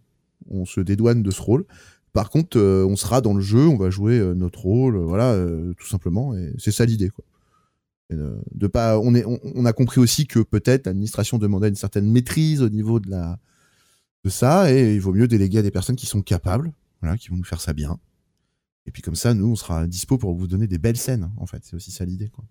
On 0.51 0.65
se 0.65 0.79
dédouane 0.79 1.23
de 1.23 1.31
ce 1.31 1.41
rôle. 1.41 1.65
Par 2.13 2.29
contre, 2.29 2.59
euh, 2.59 2.85
on 2.87 2.95
sera 2.95 3.19
dans 3.21 3.33
le 3.33 3.41
jeu, 3.41 3.65
on 3.67 3.77
va 3.77 3.89
jouer 3.89 4.19
euh, 4.19 4.35
notre 4.35 4.59
rôle, 4.59 4.95
euh, 4.95 5.05
voilà, 5.05 5.31
euh, 5.31 5.73
tout 5.73 5.87
simplement. 5.87 6.35
Et 6.35 6.53
c'est 6.59 6.69
ça 6.71 6.85
l'idée, 6.85 7.09
quoi. 7.09 7.25
Et, 8.11 8.15
de 8.53 8.67
pas, 8.67 8.99
on, 8.99 9.15
est, 9.15 9.25
on, 9.25 9.39
on 9.55 9.65
a 9.65 9.73
compris 9.73 9.99
aussi 9.99 10.27
que 10.27 10.37
peut-être 10.37 10.85
l'administration 10.85 11.39
demandait 11.39 11.69
une 11.69 11.75
certaine 11.75 12.11
maîtrise 12.11 12.61
au 12.61 12.69
niveau 12.69 12.99
de 12.99 13.09
la 13.09 13.39
de 14.23 14.29
ça, 14.29 14.71
et 14.71 14.93
il 14.93 15.01
vaut 15.01 15.13
mieux 15.13 15.27
déléguer 15.27 15.57
à 15.57 15.61
des 15.63 15.71
personnes 15.71 15.95
qui 15.95 16.05
sont 16.05 16.21
capables, 16.21 16.71
voilà, 17.01 17.17
qui 17.17 17.29
vont 17.29 17.37
nous 17.37 17.43
faire 17.43 17.59
ça 17.59 17.73
bien. 17.73 17.97
Et 18.85 18.91
puis 18.91 19.01
comme 19.01 19.15
ça, 19.15 19.33
nous, 19.33 19.51
on 19.51 19.55
sera 19.55 19.87
dispo 19.87 20.17
pour 20.17 20.33
vous 20.35 20.47
donner 20.47 20.67
des 20.67 20.77
belles 20.77 20.97
scènes, 20.97 21.31
en 21.37 21.45
fait. 21.45 21.63
C'est 21.63 21.75
aussi 21.75 21.91
ça 21.91 22.05
l'idée, 22.05 22.29
quoi. 22.29 22.43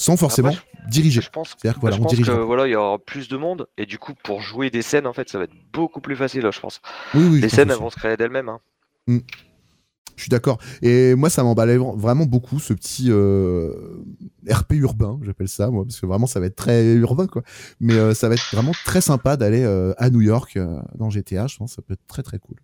Sans 0.00 0.16
forcément 0.16 0.50
Après, 0.50 0.64
diriger. 0.88 1.20
Je 1.20 1.28
pense, 1.30 1.54
que 1.56 1.68
voilà, 1.80 1.96
je 1.96 2.00
on 2.00 2.04
pense 2.04 2.12
dirige. 2.12 2.26
que 2.28 2.32
pas. 2.32 2.44
voilà, 2.44 2.66
il 2.68 2.70
y 2.70 2.76
aura 2.76 2.98
plus 3.00 3.28
de 3.28 3.36
monde 3.36 3.66
et 3.76 3.84
du 3.84 3.98
coup 3.98 4.12
pour 4.22 4.40
jouer 4.42 4.70
des 4.70 4.80
scènes 4.80 5.08
en 5.08 5.12
fait 5.12 5.28
ça 5.28 5.38
va 5.38 5.44
être 5.44 5.54
beaucoup 5.72 6.00
plus 6.00 6.14
facile 6.14 6.42
là, 6.42 6.52
je 6.52 6.60
pense. 6.60 6.80
Oui, 7.14 7.24
oui, 7.24 7.36
je 7.38 7.42
les 7.42 7.48
scènes 7.48 7.68
elles 7.70 7.78
vont 7.78 7.90
se 7.90 7.96
créer 7.96 8.16
d'elles-mêmes. 8.16 8.48
hein. 8.48 8.60
Je 9.08 10.22
suis 10.22 10.28
d'accord. 10.30 10.58
Et 10.82 11.14
moi, 11.14 11.30
ça 11.30 11.42
m'emballait 11.44 11.78
vraiment 11.78 12.26
beaucoup, 12.26 12.58
ce 12.60 12.74
petit 12.74 13.06
euh, 13.08 14.04
RP 14.50 14.72
urbain, 14.74 15.18
j'appelle 15.22 15.48
ça, 15.48 15.68
moi, 15.70 15.84
parce 15.84 16.00
que 16.00 16.06
vraiment, 16.06 16.26
ça 16.26 16.40
va 16.40 16.46
être 16.46 16.56
très 16.56 16.94
urbain, 16.94 17.28
quoi. 17.28 17.42
Mais 17.80 17.94
euh, 17.94 18.14
ça 18.14 18.28
va 18.28 18.34
être 18.34 18.48
vraiment 18.52 18.72
très 18.84 19.00
sympa 19.00 19.36
d'aller 19.36 19.62
euh, 19.62 19.94
à 19.96 20.10
New 20.10 20.20
York 20.20 20.58
dans 20.96 21.08
GTA. 21.08 21.46
Je 21.46 21.56
pense 21.56 21.70
que 21.70 21.76
ça 21.76 21.82
peut 21.82 21.94
être 21.94 22.06
très, 22.08 22.24
très 22.24 22.38
cool. 22.40 22.56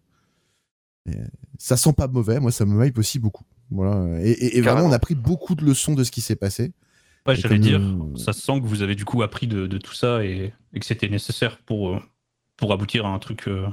Et, 1.06 1.16
euh, 1.16 1.24
ça 1.58 1.76
sent 1.76 1.92
pas 1.92 2.08
mauvais. 2.08 2.40
Moi, 2.40 2.50
ça 2.52 2.64
me 2.64 2.84
hype 2.86 2.98
aussi 2.98 3.18
beaucoup. 3.18 3.44
Voilà. 3.70 4.20
Et, 4.22 4.30
et- 4.30 4.58
et 4.58 4.60
vraiment, 4.60 4.82
on 4.88 4.92
a 4.92 4.98
pris 4.98 5.14
beaucoup 5.14 5.54
de 5.54 5.64
leçons 5.64 5.94
de 5.94 6.04
ce 6.04 6.10
qui 6.10 6.20
s'est 6.20 6.36
passé. 6.36 6.72
Ouais, 7.26 7.36
j'allais 7.36 7.58
dire, 7.58 7.80
nous- 7.80 8.16
ça 8.18 8.32
se 8.34 8.40
sent 8.42 8.60
que 8.60 8.66
vous 8.66 8.82
avez 8.82 8.94
du 8.94 9.04
coup 9.04 9.22
appris 9.22 9.46
de, 9.46 9.66
de 9.66 9.78
tout 9.78 9.94
ça 9.94 10.24
et, 10.24 10.52
et 10.74 10.80
que 10.80 10.84
c'était 10.86 11.08
nécessaire 11.08 11.58
pour, 11.64 11.94
euh, 11.94 12.00
pour 12.56 12.72
aboutir 12.72 13.06
à 13.06 13.10
un 13.10 13.18
truc. 13.18 13.48
euh, 13.48 13.66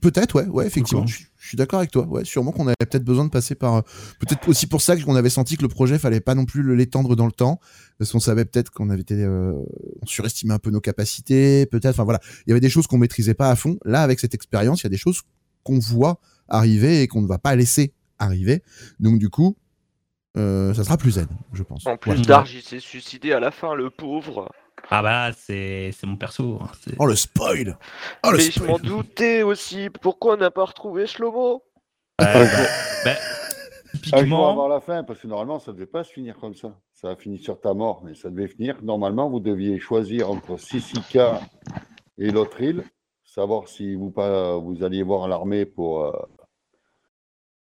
Peut-être, 0.00 0.36
ouais, 0.36 0.46
ouais, 0.46 0.66
effectivement. 0.66 1.04
Je, 1.06 1.24
je 1.36 1.48
suis 1.48 1.56
d'accord 1.56 1.80
avec 1.80 1.90
toi. 1.90 2.06
Ouais, 2.06 2.24
sûrement 2.24 2.52
qu'on 2.52 2.66
avait 2.68 2.76
peut-être 2.78 3.04
besoin 3.04 3.24
de 3.24 3.30
passer 3.30 3.54
par. 3.56 3.74
euh, 3.74 3.80
Peut-être 4.20 4.48
aussi 4.48 4.66
pour 4.68 4.80
ça 4.80 4.96
qu'on 4.96 5.16
avait 5.16 5.30
senti 5.30 5.56
que 5.56 5.62
le 5.62 5.68
projet 5.68 5.98
fallait 5.98 6.20
pas 6.20 6.34
non 6.36 6.44
plus 6.44 6.76
l'étendre 6.76 7.16
dans 7.16 7.26
le 7.26 7.32
temps, 7.32 7.58
parce 7.98 8.12
qu'on 8.12 8.20
savait 8.20 8.44
peut-être 8.44 8.70
qu'on 8.70 8.88
avait 8.88 9.00
été, 9.02 9.14
euh, 9.24 9.52
on 10.00 10.06
surestimait 10.06 10.54
un 10.54 10.58
peu 10.60 10.70
nos 10.70 10.80
capacités, 10.80 11.66
peut-être. 11.66 11.94
Enfin 11.96 12.04
voilà, 12.04 12.20
il 12.46 12.50
y 12.50 12.52
avait 12.52 12.60
des 12.60 12.70
choses 12.70 12.86
qu'on 12.86 12.98
maîtrisait 12.98 13.34
pas 13.34 13.50
à 13.50 13.56
fond. 13.56 13.78
Là, 13.84 14.02
avec 14.02 14.20
cette 14.20 14.34
expérience, 14.34 14.82
il 14.82 14.84
y 14.84 14.86
a 14.86 14.90
des 14.90 14.96
choses 14.96 15.22
qu'on 15.64 15.78
voit 15.78 16.18
arriver 16.48 17.02
et 17.02 17.08
qu'on 17.08 17.22
ne 17.22 17.28
va 17.28 17.38
pas 17.38 17.54
laisser 17.56 17.92
arriver. 18.18 18.62
Donc 19.00 19.18
du 19.18 19.28
coup, 19.30 19.56
euh, 20.36 20.72
ça 20.74 20.84
sera 20.84 20.96
plus 20.96 21.12
zen, 21.12 21.28
je 21.52 21.62
pense. 21.62 21.86
En 21.86 21.96
plus 21.96 22.12
Ouais. 22.12 22.22
Darge 22.22 22.54
il 22.54 22.62
s'est 22.62 22.80
suicidé 22.80 23.32
à 23.32 23.40
la 23.40 23.50
fin 23.50 23.74
le 23.74 23.90
pauvre. 23.90 24.50
Ah 24.90 25.02
bah, 25.02 25.30
c'est 25.36 25.92
c'est 25.96 26.06
mon 26.06 26.16
perso. 26.16 26.58
hein, 26.62 26.70
Oh 26.98 27.06
le 27.06 27.14
spoil 27.14 27.78
Oh 28.24 28.30
le 28.32 28.38
Mais 28.38 28.50
je 28.50 28.62
m'en 28.64 28.78
doutais 28.78 29.42
aussi. 29.42 29.88
Pourquoi 30.00 30.34
on 30.34 30.38
n'a 30.38 30.50
pas 30.50 30.64
retrouvé 30.64 31.06
Shlomo? 31.06 31.62
Ouais, 32.20 32.26
bah, 32.34 32.68
bah, 33.04 33.14
jour 33.92 34.00
typiquement, 34.02 34.50
avant 34.50 34.68
la 34.68 34.80
fin, 34.80 35.04
parce 35.04 35.20
que 35.20 35.26
normalement, 35.26 35.58
ça 35.60 35.70
ne 35.70 35.76
devait 35.76 35.86
pas 35.86 36.02
se 36.04 36.12
finir 36.12 36.36
comme 36.38 36.54
ça. 36.54 36.76
Ça 36.94 37.10
a 37.10 37.16
fini 37.16 37.38
sur 37.38 37.60
ta 37.60 37.74
mort, 37.74 38.02
mais 38.04 38.14
ça 38.14 38.30
devait 38.30 38.48
finir. 38.48 38.76
Normalement, 38.82 39.28
vous 39.30 39.40
deviez 39.40 39.78
choisir 39.78 40.30
entre 40.30 40.56
Sissika 40.58 41.40
et 42.18 42.30
l'autre 42.30 42.60
île, 42.60 42.84
savoir 43.34 43.68
si 43.68 43.94
vous, 43.94 44.10
pas, 44.10 44.56
vous 44.58 44.82
alliez 44.84 45.02
voir 45.02 45.28
l'armée 45.28 45.64
pour, 45.64 46.04
euh, 46.04 46.12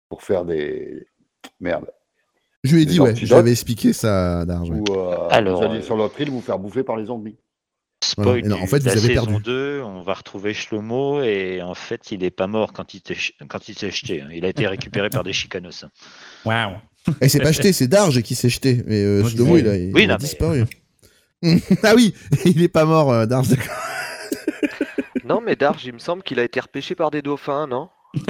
pour 0.09 0.23
faire 0.23 0.45
des. 0.45 1.07
Merde. 1.61 1.87
Je 2.65 2.75
lui 2.75 2.83
ai 2.83 2.87
dit, 2.87 3.01
ouais, 3.01 3.15
j'avais 3.17 3.53
expliqué 3.53 3.93
ça, 3.95 4.45
Darge. 4.45 4.69
ouais. 4.71 4.79
Ou 4.91 4.95
euh, 4.95 5.29
Alors, 5.31 5.59
vous 5.61 5.65
alliez 5.67 5.79
euh, 5.79 5.83
sur 5.83 5.97
l'autre 5.97 6.21
île 6.21 6.31
vous 6.31 6.41
faire 6.43 6.59
bouffer 6.59 6.83
par 6.83 6.97
les 6.97 7.07
zombies. 7.07 7.37
Spoil 8.03 8.47
non, 8.47 8.57
en 8.61 8.67
fait, 8.67 8.79
de 8.79 8.83
vous 8.85 8.87
la 8.89 8.93
avez 8.93 9.01
saison 9.01 9.27
perdu. 9.27 9.43
2, 9.45 9.83
on 9.85 10.01
va 10.03 10.15
retrouver 10.15 10.55
Shlomo 10.55 11.23
et 11.23 11.61
en 11.63 11.75
fait, 11.75 12.13
il 12.13 12.25
est 12.25 12.31
pas 12.31 12.47
mort 12.47 12.73
quand 12.73 12.95
il, 12.95 13.01
s'est 13.07 13.91
jeté. 13.91 14.23
hein. 14.23 14.29
Il 14.33 14.45
a 14.45 14.49
été 14.49 14.67
récupéré 14.67 15.11
par 15.11 15.23
des 15.23 15.33
chicanos. 15.35 15.85
waouh. 16.45 16.77
Et 17.21 17.29
c'est 17.29 17.41
pas 17.41 17.53
jeté, 17.53 17.73
c'est 17.73 17.89
Darge 17.89 18.21
qui 18.23 18.35
s'est 18.35 18.49
jeté. 18.49 18.83
Mais 18.87 19.03
euh, 19.03 19.25
Shlomo, 19.27 19.57
il 19.59 19.69
a, 19.69 19.77
il 19.77 19.95
Oui, 19.95 20.05
a 20.05 20.07
non, 20.09 20.13
mais- 20.15 20.19
disparu. 20.19 20.65
ah 21.83 21.93
oui, 21.95 22.15
il 22.45 22.63
est 22.63 22.69
pas 22.69 22.85
mort, 22.85 23.11
euh, 23.13 23.27
Darge. 23.27 23.49
d'accord. 23.49 23.67
Non 25.31 25.41
mais 25.41 25.55
Darge 25.57 25.85
il 25.87 25.93
me 25.95 25.99
semble 25.99 26.23
qu'il 26.25 26.39
a 26.41 26.43
été 26.45 26.59
repêché 26.61 26.95
par 26.95 27.11
des 27.11 27.23
dauphins, 27.23 27.67
non? 27.67 27.89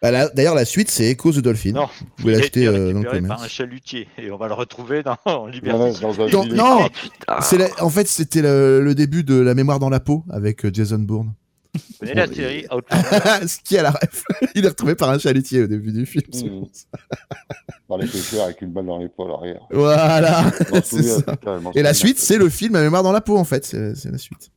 Bah, 0.00 0.28
D'ailleurs, 0.28 0.54
la 0.54 0.64
suite, 0.64 0.90
c'est 0.92 1.06
Echo 1.06 1.32
the 1.32 1.40
Dolphin. 1.40 1.72
Non, 1.72 1.86
Vous 1.86 2.06
pouvez 2.18 2.32
il 2.34 2.36
a 2.36 2.38
l'acheter 2.38 2.66
euh, 2.68 2.70
dans 2.70 2.78
le 2.78 2.86
récupéré 2.86 3.02
par 3.02 3.36
commerce. 3.38 3.42
un 3.42 3.48
chalutier 3.48 4.08
et 4.16 4.30
on 4.30 4.36
va 4.36 4.46
le 4.46 4.54
retrouver 4.54 5.02
dans 5.02 5.16
en 5.24 5.46
liberté. 5.48 6.00
Dans 6.00 6.44
Non, 6.46 6.54
non, 6.54 6.88
la- 7.26 7.84
en 7.84 7.90
fait, 7.90 8.06
c'était 8.06 8.40
le, 8.40 8.80
le 8.80 8.94
début 8.94 9.24
de 9.24 9.34
La 9.40 9.54
mémoire 9.54 9.80
dans 9.80 9.90
la 9.90 9.98
peau 9.98 10.22
avec 10.30 10.64
euh, 10.64 10.70
Jason 10.72 11.00
Bourne. 11.00 11.34
Vous 11.74 11.80
connaissez 11.98 12.14
la 12.16 12.26
série 12.28 12.58
et- 12.60 12.66
Outlander? 12.72 13.48
Ce 13.48 13.58
qui 13.58 13.74
est 13.74 13.78
à 13.80 13.82
la 13.82 13.90
ref. 13.90 14.22
il 14.54 14.64
est 14.64 14.68
retrouvé 14.68 14.94
par 14.94 15.10
un 15.10 15.18
chalutier 15.18 15.64
au 15.64 15.66
début 15.66 15.90
du 15.90 16.06
film. 16.06 16.22
c'est 16.32 16.44
Mmh. 16.44 16.48
bon, 16.60 16.68
ça. 16.72 16.86
Par 17.88 17.98
les 17.98 18.06
pêcheurs 18.06 18.44
avec 18.44 18.62
une 18.62 18.70
balle 18.70 18.86
dans 18.86 18.98
l'épaule 18.98 19.32
arrière. 19.32 19.62
Voilà, 19.72 20.44
souviens, 20.84 21.16
ça. 21.26 21.36
putain, 21.36 21.60
Et 21.74 21.82
la 21.82 21.92
suite, 21.92 22.20
c'est 22.20 22.38
le 22.38 22.48
film 22.48 22.74
La 22.74 22.82
mémoire 22.82 23.02
dans 23.02 23.10
la 23.12 23.20
peau, 23.20 23.36
en 23.36 23.42
fait. 23.44 23.64
C'est 23.64 24.10
la 24.12 24.18
suite. 24.18 24.52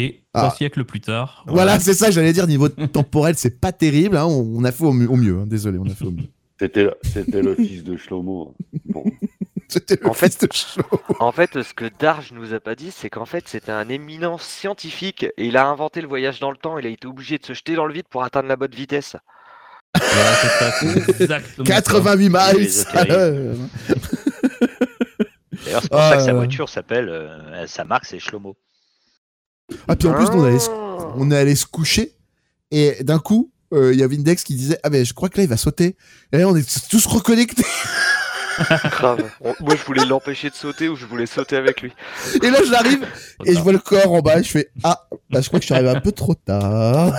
Et 0.00 0.22
Ah. 0.34 0.40
trois 0.42 0.54
siècles 0.56 0.84
plus 0.84 1.00
tard. 1.00 1.44
Voilà, 1.46 1.78
c'est 1.80 1.94
ça, 1.94 2.10
j'allais 2.10 2.32
dire, 2.32 2.46
niveau 2.46 2.68
temporel, 2.68 3.34
c'est 3.36 3.60
pas 3.60 3.72
terrible. 3.72 4.16
hein, 4.16 4.26
On, 4.26 4.58
on 4.60 4.64
a 4.64 4.72
fait 4.72 4.84
au 4.84 4.92
mieux, 4.92 5.08
au 5.10 5.16
mieux 5.16 5.38
hein, 5.40 5.46
désolé, 5.46 5.78
on 5.78 5.86
a 5.86 5.94
fait 5.94 6.04
au 6.06 6.10
mieux. 6.12 6.28
C'était 6.58 6.88
c'était 7.02 7.42
le 7.42 7.54
fils 7.54 7.82
de 7.84 7.96
Shlomo. 7.96 8.54
Bon. 8.86 9.04
C'était 9.68 9.96
le 10.02 10.08
En 10.08 10.12
fait- 10.14 10.30
fils 10.32 10.38
de 10.38 10.48
Shlomo. 10.52 11.00
En 11.20 11.30
fait, 11.32 11.62
ce 11.62 11.72
que 11.74 11.84
Darge 12.00 12.32
nous 12.32 12.52
a 12.54 12.58
pas 12.60 12.74
dit, 12.74 12.90
c'est 12.90 13.08
qu'en 13.08 13.24
fait, 13.24 13.46
c'était 13.46 13.70
un 13.70 13.88
éminent 13.88 14.36
scientifique 14.36 15.22
et 15.36 15.46
il 15.46 15.56
a 15.56 15.64
inventé 15.68 16.00
le 16.00 16.08
voyage 16.08 16.40
dans 16.40 16.50
le 16.50 16.56
temps. 16.56 16.76
Il 16.78 16.86
a 16.86 16.90
été 16.90 17.06
obligé 17.06 17.38
de 17.38 17.46
se 17.46 17.52
jeter 17.54 17.76
dans 17.76 17.86
le 17.86 17.94
vide 17.94 18.06
pour 18.10 18.24
atteindre 18.24 18.48
la 18.48 18.56
bonne 18.56 18.72
vitesse. 18.72 19.14
Voilà, 19.96 20.32
c'est 20.34 20.48
ça, 20.48 20.72
c'est 20.80 21.22
exactement 21.22 21.66
ça. 21.66 21.72
88 21.72 22.28
miles 22.28 22.68
euh, 23.10 23.54
D'ailleurs, 25.64 25.82
c'est 25.82 25.88
pour 25.90 26.00
Ah, 26.00 26.10
ça 26.10 26.16
que 26.16 26.22
sa 26.22 26.26
ouais. 26.28 26.32
voiture 26.34 26.68
s'appelle, 26.68 27.08
euh, 27.08 27.66
sa 27.66 27.84
marque, 27.84 28.06
c'est 28.06 28.18
Shlomo. 28.18 28.56
Ah, 29.88 29.96
puis 29.96 30.08
en 30.08 30.14
plus, 30.14 30.26
on 30.32 30.44
allait 30.44 30.58
se, 30.58 30.70
on 31.16 31.30
est 31.30 31.36
allé 31.36 31.54
se 31.54 31.66
coucher 31.66 32.14
et 32.70 33.02
d'un 33.02 33.18
coup, 33.18 33.50
euh, 33.72 33.92
il 33.92 33.98
y 34.00 34.02
avait 34.02 34.16
Index 34.16 34.42
qui 34.44 34.54
disait 34.54 34.78
Ah, 34.82 34.90
mais 34.90 35.04
je 35.04 35.14
crois 35.14 35.28
que 35.28 35.36
là, 35.38 35.44
il 35.44 35.48
va 35.48 35.56
sauter. 35.56 35.96
Et 36.32 36.38
là, 36.38 36.48
on 36.48 36.56
est 36.56 36.88
tous 36.88 37.06
reconnectés. 37.06 37.64
Grave. 38.90 39.22
Moi, 39.60 39.74
je 39.76 39.84
voulais 39.86 40.04
l'empêcher 40.04 40.50
de 40.50 40.54
sauter 40.54 40.88
ou 40.88 40.96
je 40.96 41.06
voulais 41.06 41.26
sauter 41.26 41.56
avec 41.56 41.80
lui. 41.80 41.92
Et 42.42 42.50
là, 42.50 42.58
j'arrive 42.68 43.06
et 43.46 43.54
je 43.54 43.60
vois 43.60 43.72
le 43.72 43.78
corps 43.78 44.12
en 44.12 44.20
bas. 44.20 44.38
Et 44.40 44.42
je 44.42 44.50
fais 44.50 44.70
Ah, 44.82 45.06
bah, 45.30 45.40
je 45.40 45.48
crois 45.48 45.60
que 45.60 45.62
je 45.62 45.66
suis 45.66 45.74
arrivé 45.74 45.90
un 45.90 46.00
peu 46.00 46.12
trop 46.12 46.34
tard. 46.34 47.14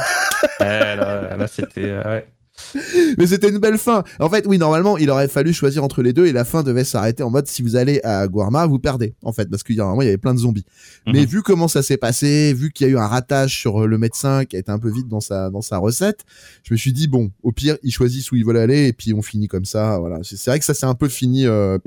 Ouais, 0.59 0.65
là, 0.95 1.35
là, 1.35 1.47
c'était. 1.47 1.85
euh, 1.85 2.03
ouais. 2.03 2.27
Mais 3.17 3.27
c'était 3.27 3.49
une 3.49 3.57
belle 3.59 3.77
fin. 3.77 4.03
En 4.19 4.29
fait, 4.29 4.45
oui, 4.47 4.57
normalement, 4.57 4.97
il 4.97 5.09
aurait 5.09 5.27
fallu 5.27 5.53
choisir 5.53 5.83
entre 5.83 6.01
les 6.01 6.13
deux 6.13 6.25
et 6.25 6.31
la 6.31 6.45
fin 6.45 6.63
devait 6.63 6.83
s'arrêter 6.83 7.23
en 7.23 7.29
mode 7.29 7.47
si 7.47 7.61
vous 7.61 7.75
allez 7.75 7.99
à 8.03 8.27
Guarma, 8.27 8.65
vous 8.65 8.79
perdez. 8.79 9.13
En 9.23 9.33
fait, 9.33 9.49
parce 9.49 9.63
qu'il 9.63 9.75
y 9.75 9.81
a 9.81 9.93
il 9.99 10.05
y 10.05 10.07
avait 10.07 10.17
plein 10.17 10.33
de 10.33 10.39
zombies. 10.39 10.65
Mais 11.07 11.21
Mhm. 11.21 11.25
vu 11.25 11.41
comment 11.41 11.67
ça 11.67 11.83
s'est 11.83 11.97
passé, 11.97 12.53
vu 12.53 12.71
qu'il 12.71 12.87
y 12.87 12.89
a 12.89 12.93
eu 12.93 12.97
un 12.97 13.07
ratage 13.07 13.57
sur 13.59 13.83
euh, 13.83 13.85
le 13.87 13.97
médecin 13.97 14.45
qui 14.45 14.55
a 14.55 14.59
été 14.59 14.71
un 14.71 14.79
peu 14.79 14.89
vite 14.91 15.07
dans 15.07 15.19
sa 15.21 15.49
dans 15.49 15.61
sa 15.61 15.77
recette, 15.77 16.21
je 16.63 16.73
me 16.73 16.77
suis 16.77 16.93
dit 16.93 17.07
bon, 17.07 17.31
au 17.43 17.51
pire, 17.51 17.77
ils 17.83 17.91
choisissent 17.91 18.31
où 18.31 18.35
ils 18.35 18.45
veulent 18.45 18.57
aller 18.57 18.87
et 18.87 18.93
puis 18.93 19.13
on 19.13 19.21
finit 19.21 19.47
comme 19.47 19.65
ça. 19.65 19.97
Voilà. 19.99 20.19
C'est 20.23 20.49
vrai 20.49 20.59
que 20.59 20.65
ça 20.65 20.73
s'est 20.73 20.85
un 20.85 20.95
peu 20.95 21.07
fini. 21.09 21.45
euh, 21.45 21.77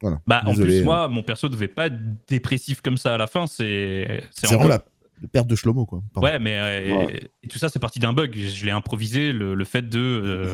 voilà. 0.00 0.20
Bah, 0.26 0.42
en 0.46 0.54
plus, 0.54 0.82
moi, 0.82 1.06
mon 1.08 1.22
perso 1.22 1.48
devait 1.48 1.68
pas 1.68 1.86
être 1.86 1.94
dépressif 2.28 2.80
comme 2.80 2.96
ça 2.96 3.14
à 3.14 3.18
la 3.18 3.26
fin. 3.28 3.46
C'est 3.46 4.24
c'est 4.32 4.52
en 4.54 4.66
la 4.66 4.84
la 5.22 5.28
perte 5.28 5.46
de 5.46 5.54
Shlomo 5.56 5.86
quoi. 5.86 6.02
Pardon. 6.12 6.28
Ouais, 6.28 6.38
mais 6.38 6.58
euh, 6.58 6.96
Ouais. 7.06 7.16
Et, 7.42 7.46
et 7.46 7.48
tout 7.48 7.58
ça, 7.58 7.68
c'est 7.68 7.78
parti 7.78 7.98
d'un 8.00 8.12
bug. 8.12 8.34
Je 8.36 8.64
l'ai 8.66 8.70
improvisé, 8.72 9.32
le, 9.32 9.54
le 9.54 9.64
fait 9.64 9.88
de. 9.88 9.98
euh, 10.00 10.52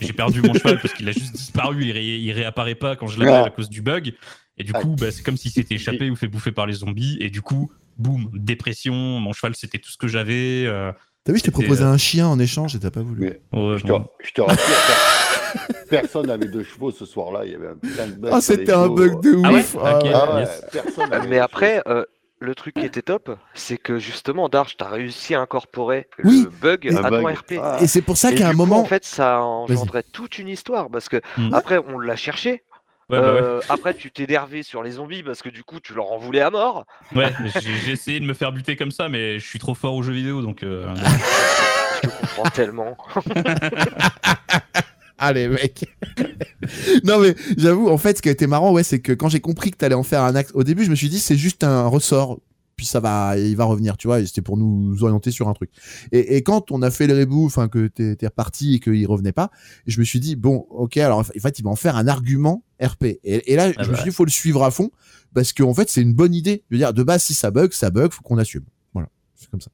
j'ai 0.00 0.12
perdu 0.12 0.42
mon 0.42 0.54
cheval 0.54 0.80
parce 0.80 0.94
qu'il 0.94 1.08
a 1.08 1.12
juste 1.12 1.32
disparu, 1.34 1.84
il, 1.84 1.92
ré- 1.92 2.16
il 2.18 2.32
réapparaît 2.32 2.74
pas 2.74 2.96
quand 2.96 3.06
je 3.06 3.18
l'appelle 3.20 3.42
Ah. 3.44 3.46
à 3.46 3.50
cause 3.50 3.68
du 3.68 3.82
bug. 3.82 4.14
Et 4.56 4.64
du 4.64 4.72
Ah. 4.74 4.80
coup, 4.80 4.96
bah, 4.98 5.10
c'est 5.12 5.22
comme 5.22 5.36
s'il 5.36 5.50
s'était 5.52 5.76
échappé 5.76 6.10
ou 6.10 6.16
fait 6.16 6.26
bouffer 6.28 6.50
par 6.52 6.66
les 6.66 6.72
zombies. 6.74 7.16
Et 7.20 7.30
du 7.30 7.42
coup, 7.42 7.70
boum, 7.96 8.28
dépression. 8.34 8.94
Mon 8.94 9.32
cheval, 9.32 9.54
c'était 9.54 9.78
tout 9.78 9.90
ce 9.90 9.96
que 9.98 10.08
j'avais. 10.08 10.64
euh, 10.66 10.90
T'as 11.24 11.32
vu, 11.32 11.38
je 11.38 11.44
t'ai 11.44 11.50
proposé 11.50 11.82
un 11.84 11.98
chien 11.98 12.26
en 12.26 12.38
échange 12.38 12.74
et 12.74 12.78
t'as 12.78 12.90
pas 12.90 13.02
voulu. 13.02 13.20
Mais 13.20 13.58
ouais, 13.60 13.76
je 13.78 13.82
te, 13.82 13.88
bon. 13.88 14.06
je 14.24 14.32
te 14.32 14.40
rassure, 14.40 14.64
per- 14.64 15.74
personne 15.90 16.26
n'avait 16.26 16.46
de 16.48 16.62
chevaux 16.62 16.90
ce 16.90 17.04
soir-là. 17.04 17.44
Il 17.44 17.52
y 17.52 17.54
avait 17.54 17.68
un 17.68 17.74
plein 17.76 18.06
de 18.06 18.12
bugs 18.12 18.30
Ah, 18.32 18.40
c'était 18.40 18.72
un 18.72 18.88
bug 18.88 19.20
de 19.22 19.30
ouf. 19.36 19.44
Ah 19.46 19.52
ouais 19.52 19.64
Ah 19.84 19.98
ouais. 20.02 20.10
Ah 20.14 20.34
ouais, 20.34 20.40
Yes. 20.42 20.64
personne 20.72 21.10
n'avait 21.10 21.28
Mais 21.28 21.36
de 21.36 21.40
après, 21.42 21.82
euh, 21.86 22.04
le 22.40 22.54
truc 22.54 22.74
qui 22.74 22.84
était 22.84 23.02
top, 23.02 23.36
c'est 23.54 23.78
que 23.78 23.98
justement, 23.98 24.48
Darge, 24.48 24.76
t'as 24.76 24.88
réussi 24.88 25.34
à 25.34 25.40
incorporer 25.40 26.08
Oui. 26.24 26.44
le 26.44 26.50
bug 26.50 26.86
Et- 26.86 26.96
à 26.96 27.08
ton. 27.10 27.26
RP. 27.26 27.54
Ah. 27.62 27.78
Et 27.80 27.86
c'est 27.86 28.02
pour 28.02 28.16
ça 28.16 28.32
qu'à 28.32 28.48
un 28.48 28.50
coup, 28.52 28.56
moment. 28.58 28.80
en 28.80 28.84
fait, 28.84 29.04
ça 29.04 29.40
engendrait 29.42 30.04
toute 30.12 30.38
une 30.38 30.48
histoire 30.48 30.88
parce 30.90 31.08
que 31.08 31.20
Mm. 31.36 31.54
après, 31.54 31.78
on 31.78 31.98
l'a 31.98 32.16
cherché. 32.16 32.62
Ouais, 33.10 33.18
bah 33.20 33.32
ouais. 33.32 33.40
Euh, 33.42 33.60
Après, 33.70 33.94
tu 33.94 34.10
t'es 34.10 34.24
énervé 34.24 34.62
sur 34.62 34.82
les 34.82 34.90
zombies 34.92 35.22
parce 35.22 35.40
que 35.40 35.48
du 35.48 35.64
coup, 35.64 35.80
tu 35.80 35.94
leur 35.94 36.12
en 36.12 36.18
voulais 36.18 36.42
à 36.42 36.50
mort. 36.50 36.84
Ouais, 37.16 37.32
j'ai 37.58 37.72
j'ai 37.84 37.92
essayé 37.92 38.20
de 38.20 38.26
me 38.26 38.34
faire 38.34 38.52
buter 38.52 38.76
comme 38.76 38.90
ça, 38.90 39.08
mais 39.08 39.38
je 39.38 39.46
suis 39.46 39.58
trop 39.58 39.74
fort 39.74 39.94
aux 39.94 40.02
jeux 40.02 40.12
vidéo, 40.12 40.42
donc. 40.42 40.62
euh, 40.62 40.86
Je 42.04 42.08
te 42.08 42.20
comprends 42.20 42.50
tellement. 42.50 42.96
Allez, 45.18 45.48
mec. 45.48 45.84
non, 47.04 47.18
mais 47.20 47.34
j'avoue, 47.56 47.88
en 47.88 47.98
fait, 47.98 48.16
ce 48.18 48.22
qui 48.22 48.28
a 48.28 48.32
été 48.32 48.46
marrant, 48.46 48.72
ouais, 48.72 48.84
c'est 48.84 49.00
que 49.00 49.12
quand 49.12 49.28
j'ai 49.28 49.40
compris 49.40 49.70
que 49.70 49.76
t'allais 49.76 49.94
en 49.94 50.02
faire 50.02 50.22
un 50.22 50.34
axe, 50.34 50.52
au 50.54 50.64
début, 50.64 50.84
je 50.84 50.90
me 50.90 50.94
suis 50.94 51.08
dit, 51.08 51.18
c'est 51.18 51.36
juste 51.36 51.64
un 51.64 51.86
ressort. 51.86 52.40
Puis 52.76 52.86
ça 52.86 53.00
va, 53.00 53.36
il 53.36 53.56
va 53.56 53.64
revenir, 53.64 53.96
tu 53.96 54.06
vois, 54.06 54.20
et 54.20 54.26
c'était 54.26 54.40
pour 54.40 54.56
nous 54.56 55.02
orienter 55.02 55.32
sur 55.32 55.48
un 55.48 55.52
truc. 55.52 55.68
Et, 56.12 56.36
et 56.36 56.42
quand 56.44 56.70
on 56.70 56.80
a 56.82 56.92
fait 56.92 57.08
le 57.08 57.18
reboot, 57.18 57.46
enfin, 57.46 57.66
que 57.66 57.88
t'es 57.88 58.16
reparti 58.24 58.76
et 58.76 58.78
qu'il 58.78 59.04
revenait 59.08 59.32
pas, 59.32 59.50
je 59.88 59.98
me 59.98 60.04
suis 60.04 60.20
dit, 60.20 60.36
bon, 60.36 60.64
ok, 60.70 60.96
alors 60.98 61.18
en 61.18 61.24
fait, 61.24 61.58
il 61.58 61.64
va 61.64 61.70
en 61.70 61.74
faire 61.76 61.96
un 61.96 62.06
argument 62.06 62.62
RP. 62.80 63.02
Et, 63.24 63.52
et 63.52 63.56
là, 63.56 63.72
Ah 63.76 63.82
je 63.82 63.88
me 63.88 63.94
bah 63.94 64.00
suis 64.00 64.10
dit, 64.10 64.14
faut 64.14 64.24
le 64.24 64.30
suivre 64.30 64.62
à 64.62 64.70
fond, 64.70 64.92
parce 65.34 65.52
qu'en 65.52 65.74
fait, 65.74 65.90
c'est 65.90 66.02
une 66.02 66.14
bonne 66.14 66.32
idée. 66.34 66.62
Je 66.70 66.76
veux 66.76 66.78
dire, 66.78 66.94
de 66.94 67.02
base, 67.02 67.24
si 67.24 67.34
ça 67.34 67.50
bug, 67.50 67.72
ça 67.72 67.90
bug, 67.90 68.12
faut 68.12 68.22
qu'on 68.22 68.38
assume. 68.38 68.62
Voilà, 68.92 69.08
c'est 69.34 69.50
comme 69.50 69.60
ça. 69.60 69.72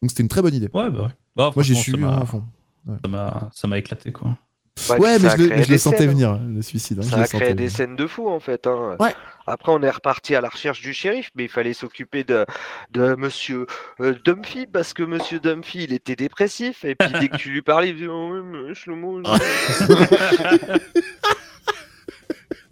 Donc 0.00 0.10
c'était 0.12 0.22
une 0.22 0.28
très 0.28 0.40
bonne 0.40 0.54
idée. 0.54 0.68
Ouais, 0.72 0.88
bah 0.88 1.02
ouais. 1.02 1.08
Bah, 1.34 1.50
Moi, 1.56 1.64
j'ai 1.64 1.74
suivi 1.74 2.04
à 2.04 2.24
fond. 2.26 2.44
ça 3.02 3.08
m'a- 3.08 3.50
Ça 3.52 3.66
m'a 3.66 3.76
éclaté, 3.76 4.12
quoi. 4.12 4.38
Ouais, 4.88 5.18
mais 5.18 5.28
je 5.30 5.36
le, 5.36 5.62
je 5.62 5.70
le 5.72 5.78
sentais 5.78 5.98
scènes, 5.98 6.08
venir, 6.10 6.38
le 6.38 6.62
suicide. 6.62 7.00
hein, 7.00 7.02
Ça 7.02 7.16
le 7.18 7.22
a 7.22 7.26
créé 7.26 7.40
des 7.54 7.64
venir. 7.64 7.70
scènes 7.70 7.96
de 7.96 8.06
fou 8.06 8.28
en 8.30 8.40
fait. 8.40 8.66
hein. 8.66 8.96
Ouais. 8.98 9.14
Après, 9.46 9.72
on 9.72 9.82
est 9.82 9.90
reparti 9.90 10.34
à 10.34 10.40
la 10.40 10.48
recherche 10.48 10.80
du 10.80 10.94
shérif, 10.94 11.30
mais 11.34 11.44
il 11.44 11.48
fallait 11.50 11.74
s'occuper 11.74 12.24
de, 12.24 12.46
de 12.92 13.14
monsieur 13.16 13.66
euh, 14.00 14.14
Dumphy 14.24 14.66
parce 14.66 14.94
que 14.94 15.02
monsieur 15.02 15.38
Dumphy 15.38 15.84
il 15.84 15.92
était 15.92 16.16
dépressif. 16.16 16.84
Et 16.84 16.94
puis 16.94 17.08
dès 17.20 17.28
que 17.28 17.36
tu 17.36 17.50
lui 17.50 17.62
parlais, 17.62 17.90
il 17.90 17.96
disait 17.96 18.08
Oh, 18.08 18.42
mais 18.42 18.74
Shlomo, 18.74 19.20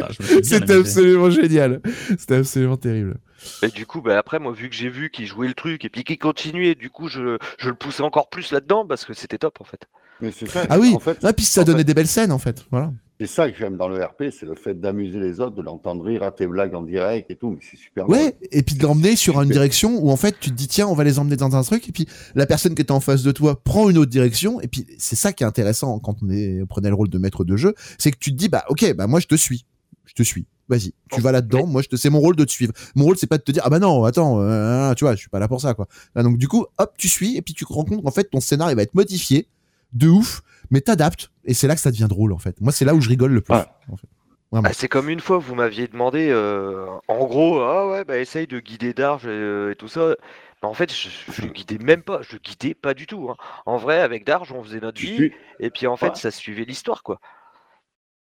Ah, 0.01 0.09
je 0.11 0.23
suis 0.23 0.35
bien 0.35 0.43
C'était 0.43 0.75
absolument 0.75 1.31
génial. 1.31 1.81
C'était 2.19 2.37
absolument 2.37 2.77
terrible. 2.77 3.17
Et 3.63 3.69
du 3.69 3.87
coup, 3.87 4.01
bah, 4.01 4.19
après, 4.19 4.39
moi, 4.39 4.53
vu 4.53 4.69
que 4.69 4.75
j'ai 4.75 4.89
vu 4.89 5.11
qu'il 5.11 5.27
jouait 5.27 5.49
le 5.49 5.55
truc 5.55 5.85
et 5.85 5.89
puis 5.89 6.05
qu'il 6.05 6.19
continuait, 6.19 6.75
du 6.75 6.91
coup, 6.91 7.09
je, 7.09 7.39
je 7.59 7.69
le 7.69 7.75
poussais 7.75 8.03
encore 8.03 8.29
plus 8.31 8.53
là-dedans 8.53 8.87
parce 8.87 9.05
que 9.05 9.13
c'était 9.15 9.39
top 9.39 9.61
en 9.61 9.65
fait. 9.65 9.87
Mais 10.21 10.33
c'est 10.33 10.49
ça. 10.49 10.67
Ah 10.69 10.79
oui, 10.79 10.95
en 10.95 10.99
fait, 10.99 11.19
ah, 11.23 11.33
puis 11.33 11.45
ça 11.45 11.65
donnait 11.65 11.79
fait, 11.79 11.85
des 11.85 11.95
belles 11.95 12.09
scènes 12.09 12.33
en 12.33 12.39
fait. 12.39 12.65
Voilà. 12.71 12.93
c'est 13.21 13.27
ça 13.27 13.51
que 13.51 13.57
j'aime 13.57 13.77
dans 13.77 13.89
le 13.89 14.03
RP, 14.03 14.25
c'est 14.31 14.47
le 14.47 14.55
fait 14.55 14.75
d'amuser 14.75 15.19
les 15.19 15.41
autres, 15.41 15.55
de 15.55 15.63
l'entendre 15.63 16.05
rire 16.05 16.23
à 16.23 16.33
tes 16.33 16.47
blagues 16.47 16.75
en 16.75 16.83
direct 16.83 17.31
et 17.31 17.37
tout. 17.37 17.51
Mais 17.51 17.59
c'est 17.61 17.77
super. 17.77 18.09
Ouais, 18.09 18.37
et 18.51 18.63
puis 18.63 18.75
de 18.75 18.83
l'emmener 18.83 19.17
sur 19.17 19.41
une 19.41 19.51
direction 19.51 19.99
où 20.03 20.11
en 20.11 20.17
fait 20.17 20.37
tu 20.41 20.51
te 20.51 20.55
dis 20.55 20.69
tiens 20.69 20.87
on 20.89 20.95
va 20.95 21.05
les 21.05 21.19
emmener 21.19 21.37
dans 21.37 21.55
un 21.55 21.63
truc 21.63 21.89
et 21.89 21.93
puis 21.93 22.07
la 22.35 22.47
personne 22.47 22.75
qui 22.75 22.83
était 22.83 22.93
en 22.93 23.01
face 23.01 23.23
de 23.23 23.33
toi 23.33 23.63
prend 23.63 23.89
une 23.91 23.99
autre 23.99 24.11
direction 24.11 24.61
et 24.61 24.69
puis 24.69 24.87
c'est 24.99 25.17
ça 25.17 25.33
qui 25.33 25.45
est 25.45 25.47
intéressant 25.47 25.99
quand 26.01 26.17
on, 26.23 26.31
est, 26.31 26.63
on 26.63 26.67
prenait 26.67 26.89
le 26.89 26.95
rôle 26.95 27.11
de 27.11 27.19
maître 27.19 27.45
de 27.45 27.57
jeu, 27.57 27.75
c'est 27.99 28.11
que 28.11 28.19
tu 28.19 28.33
te 28.33 28.37
dis 28.37 28.49
bah 28.49 28.65
ok 28.69 28.95
bah 28.95 29.07
moi 29.07 29.21
je 29.21 29.27
te 29.27 29.37
suis, 29.37 29.67
je 30.05 30.15
te 30.15 30.23
suis, 30.23 30.47
vas-y 30.69 30.93
tu 31.13 31.21
vas 31.21 31.33
là-dedans, 31.33 31.67
moi 31.67 31.83
je 31.83 31.89
te 31.89 31.97
c'est 31.97 32.11
mon 32.11 32.21
rôle 32.21 32.37
de 32.37 32.45
te 32.45 32.51
suivre. 32.51 32.73
Mon 32.95 33.05
rôle 33.05 33.17
c'est 33.17 33.27
pas 33.27 33.39
de 33.39 33.43
te 33.43 33.53
dire 33.53 33.63
ah 33.65 33.71
bah 33.71 33.79
non 33.79 34.05
attends 34.05 34.41
euh, 34.41 34.93
tu 34.95 35.05
vois 35.05 35.15
je 35.15 35.21
suis 35.21 35.31
pas 35.31 35.39
là 35.39 35.49
pour 35.49 35.61
ça 35.61 35.75
quoi. 35.75 35.87
Là, 36.15 36.23
donc 36.23 36.39
du 36.39 36.49
coup 36.49 36.67
hop 36.79 36.93
tu 36.99 37.09
suis 37.09 37.37
et 37.37 37.43
puis 37.43 37.55
tu 37.55 37.65
te 37.65 37.73
rends 37.73 37.85
compte 37.85 38.03
qu'en 38.03 38.11
fait 38.11 38.25
ton 38.25 38.41
scénario 38.41 38.73
il 38.73 38.77
va 38.77 38.83
être 38.83 38.95
modifié 38.95 39.49
de 39.93 40.09
ouf 40.09 40.43
mais 40.71 40.81
t'adaptes 40.81 41.31
et 41.45 41.55
c'est 41.55 41.67
là 41.67 41.75
que 41.75 41.81
ça 41.81 41.91
devient 41.91 42.07
drôle 42.09 42.33
en 42.33 42.39
fait. 42.39 42.61
Moi 42.61 42.73
c'est 42.73 42.85
là 42.85 42.95
où 42.95 43.01
je 43.01 43.09
rigole 43.09 43.33
le 43.33 43.41
plus. 43.41 43.55
Ouais. 43.55 43.65
en 43.91 43.97
fait. 43.97 44.07
Vraiment. 44.51 44.69
Ah, 44.71 44.73
c'est 44.73 44.89
comme 44.89 45.11
une 45.11 45.21
fois, 45.21 45.37
vous 45.37 45.55
m'aviez 45.55 45.89
demandé, 45.89 46.29
euh, 46.31 46.87
en 47.07 47.19
gros, 47.27 47.61
ah 47.61 47.87
ouais, 47.91 48.05
bah 48.05 48.19
essaye 48.19 48.47
de 48.47 48.61
guider 48.61 48.95
Darge 48.95 49.27
et, 49.27 49.73
et 49.73 49.75
tout 49.77 49.89
ça. 49.89 50.15
Bah, 50.63 50.69
en 50.69 50.73
fait, 50.73 50.91
je, 50.91 51.11
je 51.31 51.43
le 51.43 51.49
guidais 51.49 51.77
même 51.77 52.01
pas, 52.03 52.23
je 52.23 52.33
le 52.33 52.39
guidais 52.39 52.73
pas 52.73 52.95
du 52.95 53.07
tout. 53.07 53.29
hein. 53.31 53.37
En 53.67 53.77
vrai, 53.77 54.01
avec 54.01 54.25
Darge, 54.25 54.51
on 54.53 54.63
faisait 54.65 54.81
notre 54.81 54.99
vie, 55.03 55.33
et 55.61 55.69
puis 55.69 55.87
en 55.87 55.99
fait, 55.99 56.09
Ouais. 56.09 56.15
ça 56.15 56.31
suivait 56.31 56.65
l'histoire, 56.65 57.03
quoi. 57.03 57.21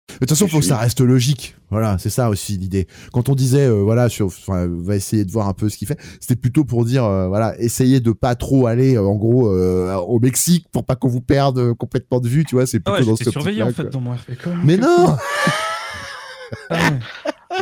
De 0.09 0.19
toute 0.19 0.29
façon, 0.31 0.47
Je 0.47 0.53
faut 0.53 0.61
que 0.61 0.65
ça 0.65 0.77
reste 0.77 1.01
logique. 1.01 1.57
Voilà, 1.71 1.97
c'est 1.99 2.11
ça 2.11 2.29
aussi 2.29 2.57
l'idée. 2.57 2.87
Quand 3.13 3.29
on 3.31 3.35
disait, 3.35 3.67
euh, 3.67 3.83
voilà, 3.83 4.09
sur, 4.09 4.27
enfin, 4.27 4.69
va 4.69 4.95
essayer 4.95 5.25
de 5.25 5.33
voir 5.33 5.49
un 5.49 5.55
peu 5.55 5.69
ce 5.69 5.77
qu'il 5.77 5.89
fait, 5.89 5.99
c'était 6.21 6.37
plutôt 6.37 6.65
pour 6.65 6.85
dire, 6.85 7.05
euh, 7.05 7.27
voilà, 7.27 7.59
essayez 7.59 7.99
de 8.01 8.13
pas 8.13 8.37
trop 8.37 8.67
aller, 8.69 8.95
euh, 8.97 9.03
en 9.03 9.17
gros, 9.17 9.49
euh, 9.49 9.95
au 9.97 10.21
Mexique 10.21 10.67
pour 10.71 10.85
pas 10.85 10.95
qu'on 10.95 11.09
vous 11.09 11.21
perde 11.23 11.73
complètement 11.75 12.21
de 12.21 12.29
vue, 12.29 12.45
tu 12.45 12.55
vois. 12.55 12.67
C'est 12.67 12.81
Ah 12.85 12.93
plutôt 12.93 13.11
ouais, 13.11 13.11
dans 13.11 13.17
ce 13.17 13.31
surveillé 13.31 13.63
en 13.63 13.73
fait 13.73 13.89
dans 13.91 14.01
mon 14.01 14.13
RP. 14.13 14.33
Quoi. 14.41 14.53
Mais 14.63 14.77
non, 14.77 15.07
Ah. 15.09 15.19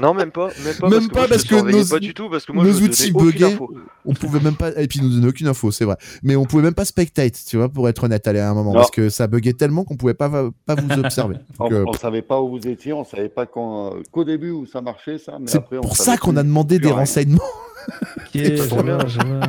Non, 0.00 0.14
même 0.14 0.30
pas, 0.30 0.48
même 0.64 0.74
pas, 0.80 0.88
Même 0.88 1.08
parce 1.10 1.44
que, 1.44 1.54
moi, 1.54 1.64
parce 1.64 1.72
nos- 1.90 1.94
pas 1.96 1.98
du 2.00 2.14
tout, 2.14 2.30
parce 2.30 2.46
que 2.46 2.52
moi, 2.52 2.64
nos 2.64 2.72
je 2.72 2.80
me 2.80 2.86
outils 2.86 3.12
buggés. 3.12 3.58
on 4.06 4.14
pouvait 4.14 4.40
même 4.40 4.54
pas, 4.56 4.70
et 4.80 4.86
puis 4.88 4.98
ils 5.00 5.04
nous 5.04 5.10
donnaient 5.16 5.28
aucune 5.28 5.48
info, 5.48 5.70
c'est 5.70 5.84
vrai. 5.84 5.96
Mais 6.22 6.34
on 6.34 6.46
pouvait 6.46 6.62
même 6.62 6.72
pas 6.72 6.86
spectate, 6.86 7.38
tu 7.46 7.58
vois, 7.58 7.68
pour 7.68 7.86
être 7.90 8.02
honnête, 8.04 8.26
aller 8.26 8.38
à 8.40 8.48
un 8.50 8.54
moment, 8.54 8.70
Non. 8.72 8.76
parce 8.78 8.90
que 8.90 9.10
ça 9.10 9.26
buguait 9.26 9.52
tellement 9.52 9.84
qu'on 9.84 9.96
pouvait 9.98 10.14
pas, 10.14 10.30
pas 10.64 10.74
vous 10.76 10.98
observer. 10.98 11.36
On, 11.58 11.70
euh, 11.70 11.84
on 11.86 11.92
savait 11.92 12.22
pas 12.22 12.40
où 12.40 12.48
vous 12.58 12.66
étiez, 12.66 12.94
on 12.94 13.04
savait 13.04 13.28
pas 13.28 13.44
quand, 13.44 13.94
euh, 13.96 14.02
qu'au 14.10 14.24
début 14.24 14.50
où 14.50 14.64
ça 14.64 14.80
marchait 14.80 15.18
ça. 15.18 15.36
Mais 15.38 15.46
c'est 15.46 15.58
après, 15.58 15.76
on 15.76 15.82
pour 15.82 15.96
ça 15.96 16.16
qu'on 16.16 16.36
a 16.38 16.42
demandé 16.42 16.78
des 16.78 16.86
rien. 16.88 16.96
renseignements. 16.96 17.42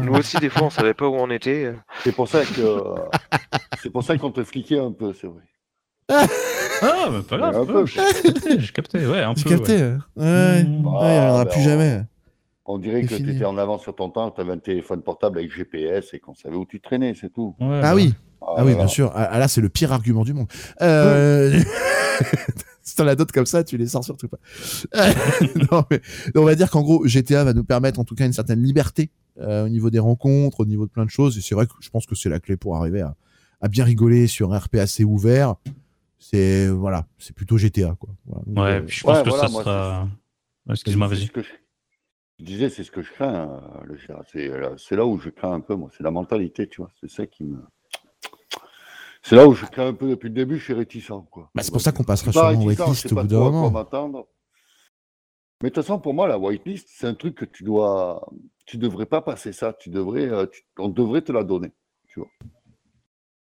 Nous 0.03 0.13
aussi, 0.15 0.37
des 0.37 0.49
fois, 0.49 0.63
on 0.63 0.69
savait 0.69 0.93
pas 0.93 1.07
où 1.07 1.13
on 1.15 1.29
était. 1.29 1.65
euh. 1.65 1.73
C'est 2.03 2.11
pour 2.13 2.27
ça 2.27 2.41
que 2.43 2.61
c'est 3.81 3.89
pour 3.91 4.03
ça 4.03 4.17
qu'on 4.17 4.31
te 4.31 4.43
fliquait 4.43 4.79
un 4.79 4.91
peu, 4.91 5.13
c'est 5.19 5.27
vrai. 5.27 5.39
Ah, 6.09 7.09
mais 7.11 7.21
pas 7.23 7.37
grave. 7.37 7.55
Un 7.55 7.65
peu. 7.65 7.85
J'ai 7.85 8.71
capté, 8.73 8.99
j'ai 8.99 9.07
ouais, 9.07 9.21
un 9.21 9.33
peu. 9.33 9.49
capté 9.49 9.73
ouais. 9.73 9.95
Ouais, 10.17 10.63
Mmh. 10.63 10.85
ouais, 10.85 11.15
il 11.15 11.15
y 11.15 11.19
en 11.19 11.29
aura 11.29 11.45
bah, 11.45 11.51
plus 11.51 11.61
on- 11.61 11.63
jamais. 11.63 12.01
On 12.65 12.77
dirait 12.77 13.01
que 13.03 13.15
tu 13.15 13.29
étais 13.29 13.43
en 13.45 13.57
avance 13.57 13.81
sur 13.81 13.93
ton 13.95 14.09
temps, 14.09 14.31
tu 14.31 14.39
avais 14.39 14.53
un 14.53 14.57
téléphone 14.57 15.01
portable 15.01 15.39
avec 15.39 15.53
GPS 15.53 16.13
et 16.13 16.19
qu'on 16.19 16.33
savait 16.33 16.55
où 16.55 16.65
tu 16.65 16.79
traînais, 16.79 17.13
c'est 17.19 17.31
tout. 17.31 17.55
Ouais, 17.59 17.67
Ah 17.79 17.81
bah, 17.81 17.95
oui. 17.95 18.13
Ah 18.41 18.63
oui, 18.65 18.75
bien 18.75 18.87
sûr. 18.87 19.11
Ah, 19.15 19.27
ah, 19.31 19.39
là, 19.39 19.47
c'est 19.49 19.59
le 19.61 19.69
pire 19.69 19.91
argument 19.91 20.23
du 20.23 20.33
monde. 20.33 20.47
Euh... 20.81 21.59
si 22.81 22.95
t'en 22.95 23.07
as 23.07 23.15
d'autres 23.15 23.33
comme 23.33 23.45
ça, 23.45 23.63
tu 23.63 23.77
les 23.77 23.87
sors 23.87 24.03
surtout 24.03 24.27
pas. 24.29 24.37
non, 25.71 25.83
mais 25.91 26.01
on 26.35 26.43
va 26.43 26.55
dire 26.55 26.69
qu'en 26.69 26.81
gros, 26.83 27.05
GTA 27.05 27.43
va 27.43 27.53
nous 27.53 27.63
permettre 27.63 27.99
en 27.99 28.03
tout 28.05 28.15
cas 28.15 28.25
une 28.25 28.33
certaine 28.33 28.61
liberté 28.61 29.09
euh, 29.41 29.65
au 29.65 29.69
niveau 29.69 29.89
des 29.89 29.99
rencontres, 29.99 30.61
au 30.61 30.65
niveau 30.65 30.85
de 30.85 30.91
plein 30.91 31.05
de 31.05 31.09
choses. 31.09 31.37
Et 31.37 31.41
c'est 31.41 31.55
vrai 31.55 31.65
que 31.65 31.73
je 31.81 31.89
pense 31.89 32.05
que 32.05 32.15
c'est 32.15 32.29
la 32.29 32.39
clé 32.39 32.55
pour 32.57 32.75
arriver 32.77 33.01
à, 33.01 33.15
à 33.61 33.67
bien 33.67 33.83
rigoler 33.85 34.27
sur 34.27 34.53
un 34.53 34.59
RP 34.59 34.75
assez 34.75 35.03
ouvert. 35.03 35.55
C'est 36.23 36.69
voilà, 36.69 37.05
c'est 37.17 37.35
plutôt 37.35 37.57
GTA 37.57 37.95
quoi. 37.99 38.09
Voilà. 38.25 38.43
Ouais, 38.47 38.77
euh, 38.79 38.85
puis 38.85 38.95
je 38.97 39.03
pense 39.03 39.17
Ouais, 39.17 39.23
que 39.23 39.29
voilà, 39.29 39.47
ça 39.47 39.51
moi, 39.51 39.63
sera. 39.63 40.07
Excuse-moi, 40.69 41.09
C'est 41.09 41.15
vas-y. 41.15 41.25
ce 41.27 41.31
que 41.31 41.41
je... 41.41 41.49
je 42.39 42.45
disais, 42.45 42.69
c'est 42.69 42.83
ce 42.85 42.91
que 42.91 43.01
je 43.01 43.11
crains. 43.11 43.49
euh, 43.49 43.83
le 43.85 43.95
GR. 43.95 44.21
C'est 44.31 44.47
là, 44.47 44.71
c'est 44.77 44.95
là 44.95 45.05
où 45.05 45.19
je 45.19 45.29
crains 45.29 45.51
un 45.53 45.59
peu, 45.59 45.75
moi. 45.75 45.89
C'est 45.97 46.03
la 46.03 46.11
mentalité, 46.11 46.67
tu 46.69 46.81
vois. 46.81 46.89
C'est 47.01 47.09
ça 47.09 47.27
qui 47.27 47.43
me. 47.43 47.59
C'est 49.21 49.35
là 49.35 49.47
où 49.47 49.53
je 49.53 49.65
crains 49.65 49.87
un 49.87 49.93
peu 49.93 50.09
depuis 50.09 50.29
le 50.29 50.33
début, 50.35 50.57
je 50.57 50.63
suis 50.63 50.73
réticent. 50.73 51.11
Quoi. 51.29 51.49
bah, 51.53 51.61
c'est 51.63 51.71
pour 51.71 51.81
ça 51.81 51.91
qu'on 51.91 52.03
passera 52.03 52.47
réticent, 52.49 52.63
je 52.63 52.67
whitelist 52.67 53.11
au 53.11 53.15
bout 53.15 53.23
d'un 53.27 53.39
moment. 53.39 53.71
m'attendre. 53.71 54.27
Mais 55.61 55.69
de 55.69 55.75
toute 55.75 55.83
façon, 55.83 55.99
pour 55.99 56.13
moi, 56.13 56.27
la 56.27 56.37
whitelist, 56.39 56.87
c'est 56.89 57.07
un 57.07 57.13
truc 57.15 57.35
que 57.35 57.45
tu 57.45 57.63
dois. 57.63 58.25
tu 58.65 58.77
devrais 58.77 59.05
pas 59.05 59.21
passer 59.21 59.51
ça. 59.53 59.73
Tu 59.73 59.89
devrais, 59.89 60.27
euh, 60.29 60.45
tu- 60.47 60.63
on 60.77 60.87
devrait 60.89 61.21
te 61.21 61.31
la 61.33 61.43
donner. 61.43 61.71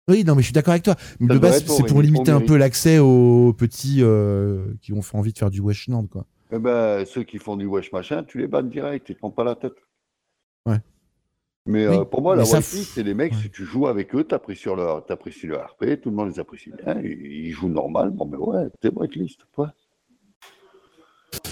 Oui, 0.09 0.25
non, 0.25 0.35
mais 0.35 0.43
je 0.43 0.47
suis 0.47 0.53
d'accord 0.53 0.73
avec 0.73 0.83
toi. 0.83 0.97
Mais 1.21 1.29
Ça 1.29 1.35
de 1.35 1.39
base, 1.39 1.65
c'est 1.67 1.87
pour 1.87 2.03
limiter 2.03 2.33
un 2.33 2.41
peu 2.41 2.57
l'accès 2.57 2.99
aux 2.99 3.53
petits 3.53 3.99
euh, 4.01 4.65
qui 4.81 4.93
ont 4.93 5.03
fait 5.03 5.17
envie 5.17 5.33
de 5.33 5.39
faire 5.39 5.51
du 5.51 5.61
Weshland, 5.61 6.07
quoi. 6.09 6.27
Eh 6.53 6.59
ben, 6.59 7.05
ceux 7.07 7.23
qui 7.23 7.39
font 7.39 7.57
du 7.57 7.65
wesh 7.67 7.93
machin, 7.93 8.25
tu 8.25 8.39
les 8.39 8.47
bannes 8.47 8.69
direct, 8.69 9.09
ils 9.09 9.15
te 9.15 9.19
prends 9.21 9.31
pas 9.31 9.45
la 9.45 9.55
tête. 9.55 9.73
Ouais. 10.67 10.79
Mais 11.65 11.89
Oui, 11.89 11.97
euh, 11.99 12.05
pour 12.05 12.21
moi, 12.21 12.35
la 12.37 12.45
ça 12.45 12.59
whitelist, 12.59 12.91
f- 12.91 12.95
c'est 12.95 13.03
les 13.05 13.15
mecs, 13.15 13.33
ouais. 13.33 13.39
si 13.41 13.51
tu 13.51 13.65
joues 13.65 13.87
avec 13.87 14.15
eux, 14.15 14.25
t'apprécies 14.25 14.67
leur, 14.69 15.07
t'apprécies 15.07 15.47
leur 15.47 15.71
RP, 15.71 16.01
tout 16.03 16.11
le 16.11 16.17
monde 16.17 16.29
les 16.31 16.41
apprécie 16.41 16.73
bien, 16.85 17.01
ils, 17.01 17.47
ils 17.47 17.53
jouent 17.53 17.69
normal, 17.71 18.11
bon, 18.11 18.27
mais 18.27 18.37
ouais, 18.37 18.69
t'es 18.81 18.91
whitelist, 18.93 19.47
ouais. 19.57 19.67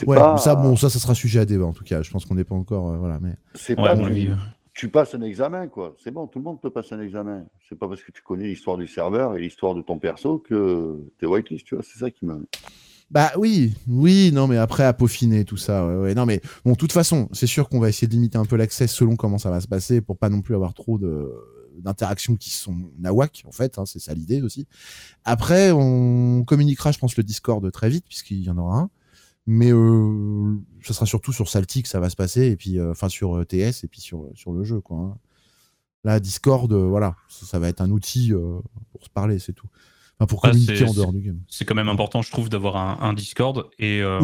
Ouais, 0.06 0.16
pas- 0.16 0.36
ça, 0.36 0.54
bon, 0.56 0.76
ça, 0.76 0.90
ça 0.90 0.98
sera 0.98 1.14
sujet 1.14 1.40
à 1.40 1.44
débat, 1.46 1.64
en 1.64 1.72
tout 1.72 1.84
cas. 1.84 2.02
Je 2.02 2.10
pense 2.10 2.26
qu'on 2.26 2.34
n'est 2.34 2.44
pas 2.44 2.54
encore, 2.56 2.90
euh, 2.90 2.96
voilà, 2.98 3.18
mais. 3.20 3.34
C'est 3.54 3.78
Ouais, 3.78 3.84
pas 3.86 3.96
du- 3.96 4.30
tu 4.74 4.88
passes 4.88 5.14
un 5.14 5.22
examen, 5.22 5.68
quoi. 5.68 5.94
C'est 6.02 6.10
bon, 6.10 6.26
tout 6.26 6.38
le 6.38 6.44
monde 6.44 6.60
peut 6.60 6.70
passer 6.70 6.94
un 6.94 7.00
examen. 7.00 7.44
C'est 7.68 7.78
pas 7.78 7.88
parce 7.88 8.02
que 8.02 8.12
tu 8.12 8.22
connais 8.22 8.46
l'histoire 8.46 8.76
du 8.76 8.86
serveur 8.86 9.36
et 9.36 9.40
l'histoire 9.40 9.74
de 9.74 9.82
ton 9.82 9.98
perso 9.98 10.38
que 10.38 10.98
t'es 11.18 11.26
whitelist, 11.26 11.66
tu 11.66 11.74
vois. 11.74 11.84
C'est 11.84 11.98
ça 11.98 12.10
qui 12.10 12.24
me. 12.26 12.46
Bah 13.10 13.32
oui, 13.36 13.74
oui, 13.88 14.30
non, 14.32 14.46
mais 14.46 14.56
après 14.56 14.84
à 14.84 14.92
peaufiner 14.92 15.44
tout 15.44 15.56
ça. 15.56 15.86
Ouais, 15.86 15.96
ouais. 15.96 16.14
Non, 16.14 16.26
mais 16.26 16.40
bon, 16.64 16.72
de 16.72 16.76
toute 16.76 16.92
façon, 16.92 17.28
c'est 17.32 17.48
sûr 17.48 17.68
qu'on 17.68 17.80
va 17.80 17.88
essayer 17.88 18.06
de 18.06 18.12
limiter 18.12 18.38
un 18.38 18.44
peu 18.44 18.56
l'accès 18.56 18.86
selon 18.86 19.16
comment 19.16 19.38
ça 19.38 19.50
va 19.50 19.60
se 19.60 19.66
passer 19.66 20.00
pour 20.00 20.16
pas 20.16 20.28
non 20.28 20.42
plus 20.42 20.54
avoir 20.54 20.74
trop 20.74 20.98
d'interactions 21.78 22.36
qui 22.36 22.50
sont 22.50 22.76
nawak 22.98 23.42
en 23.46 23.52
fait. 23.52 23.78
hein, 23.78 23.86
c'est 23.86 23.98
ça 23.98 24.14
l'idée 24.14 24.42
aussi. 24.42 24.68
Après, 25.24 25.72
on 25.72 26.44
communiquera, 26.44 26.92
je 26.92 26.98
pense, 26.98 27.16
le 27.16 27.24
Discord 27.24 27.68
très 27.72 27.88
vite 27.88 28.04
puisqu'il 28.06 28.44
y 28.44 28.50
en 28.50 28.58
aura 28.58 28.78
un. 28.78 28.90
Mais 29.52 29.72
euh, 29.72 30.54
ça 30.80 30.94
sera 30.94 31.06
surtout 31.06 31.32
sur 31.32 31.48
Salty 31.48 31.82
que 31.82 31.88
ça 31.88 31.98
va 31.98 32.08
se 32.08 32.14
passer 32.14 32.46
et 32.52 32.56
puis 32.56 32.78
euh, 32.78 32.92
enfin 32.92 33.08
sur 33.08 33.36
euh, 33.36 33.44
TS 33.44 33.82
et 33.82 33.88
puis 33.88 34.00
sur 34.00 34.28
sur 34.34 34.52
le 34.52 34.62
jeu 34.62 34.80
quoi. 34.80 34.96
hein. 34.98 35.16
Là, 36.04 36.20
Discord, 36.20 36.72
euh, 36.72 36.86
voilà, 36.86 37.16
ça, 37.28 37.44
ça 37.46 37.58
va 37.58 37.68
être 37.68 37.80
un 37.80 37.90
outil 37.90 38.32
euh, 38.32 38.60
pour 38.92 39.02
se 39.04 39.10
parler, 39.10 39.38
c'est 39.40 39.52
tout. 39.52 39.66
Enfin, 40.18 40.26
pour 40.28 40.40
Ah, 40.44 40.50
communiquer 40.50 40.76
c'est- 40.76 40.88
en 40.88 40.94
dehors 40.94 41.12
du 41.12 41.20
game. 41.20 41.40
c'est 41.48 41.64
quand 41.64 41.74
même 41.74 41.88
important, 41.88 42.22
je 42.22 42.30
trouve, 42.30 42.48
d'avoir 42.48 42.76
un, 42.76 42.98
un 43.06 43.12
Discord. 43.12 43.68
Et 43.78 44.00
euh, 44.00 44.20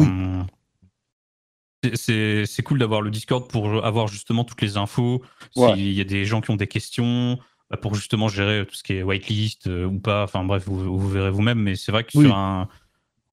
Oui. 1.83 1.91
c'est- 1.95 2.63
cool 2.63 2.79
d'avoir 2.79 3.01
le 3.01 3.11
Discord 3.11 3.47
pour 3.49 3.85
avoir 3.85 4.07
justement 4.07 4.43
toutes 4.43 4.61
les 4.61 4.77
infos. 4.77 5.21
Ouais. 5.55 5.73
S'il 5.75 5.91
y 5.93 6.01
a 6.01 6.05
des 6.05 6.25
gens 6.25 6.41
qui 6.41 6.51
ont 6.51 6.55
des 6.55 6.67
questions, 6.67 7.37
bah, 7.69 7.77
pour 7.77 7.93
justement 7.95 8.27
gérer 8.29 8.65
tout 8.65 8.75
ce 8.75 8.81
qui 8.83 8.93
est 8.93 9.03
whitelist 9.03 9.67
euh, 9.67 9.85
ou 9.85 9.99
pas. 9.99 10.23
Enfin 10.23 10.43
bref, 10.45 10.63
vous, 10.67 10.97
vous 10.97 11.09
verrez 11.09 11.31
vous-même. 11.31 11.59
Mais 11.59 11.75
c'est 11.75 11.91
vrai 11.91 12.03
que 12.05 12.17
Oui. 12.17 12.25
sur 12.25 12.35
un. 12.35 12.67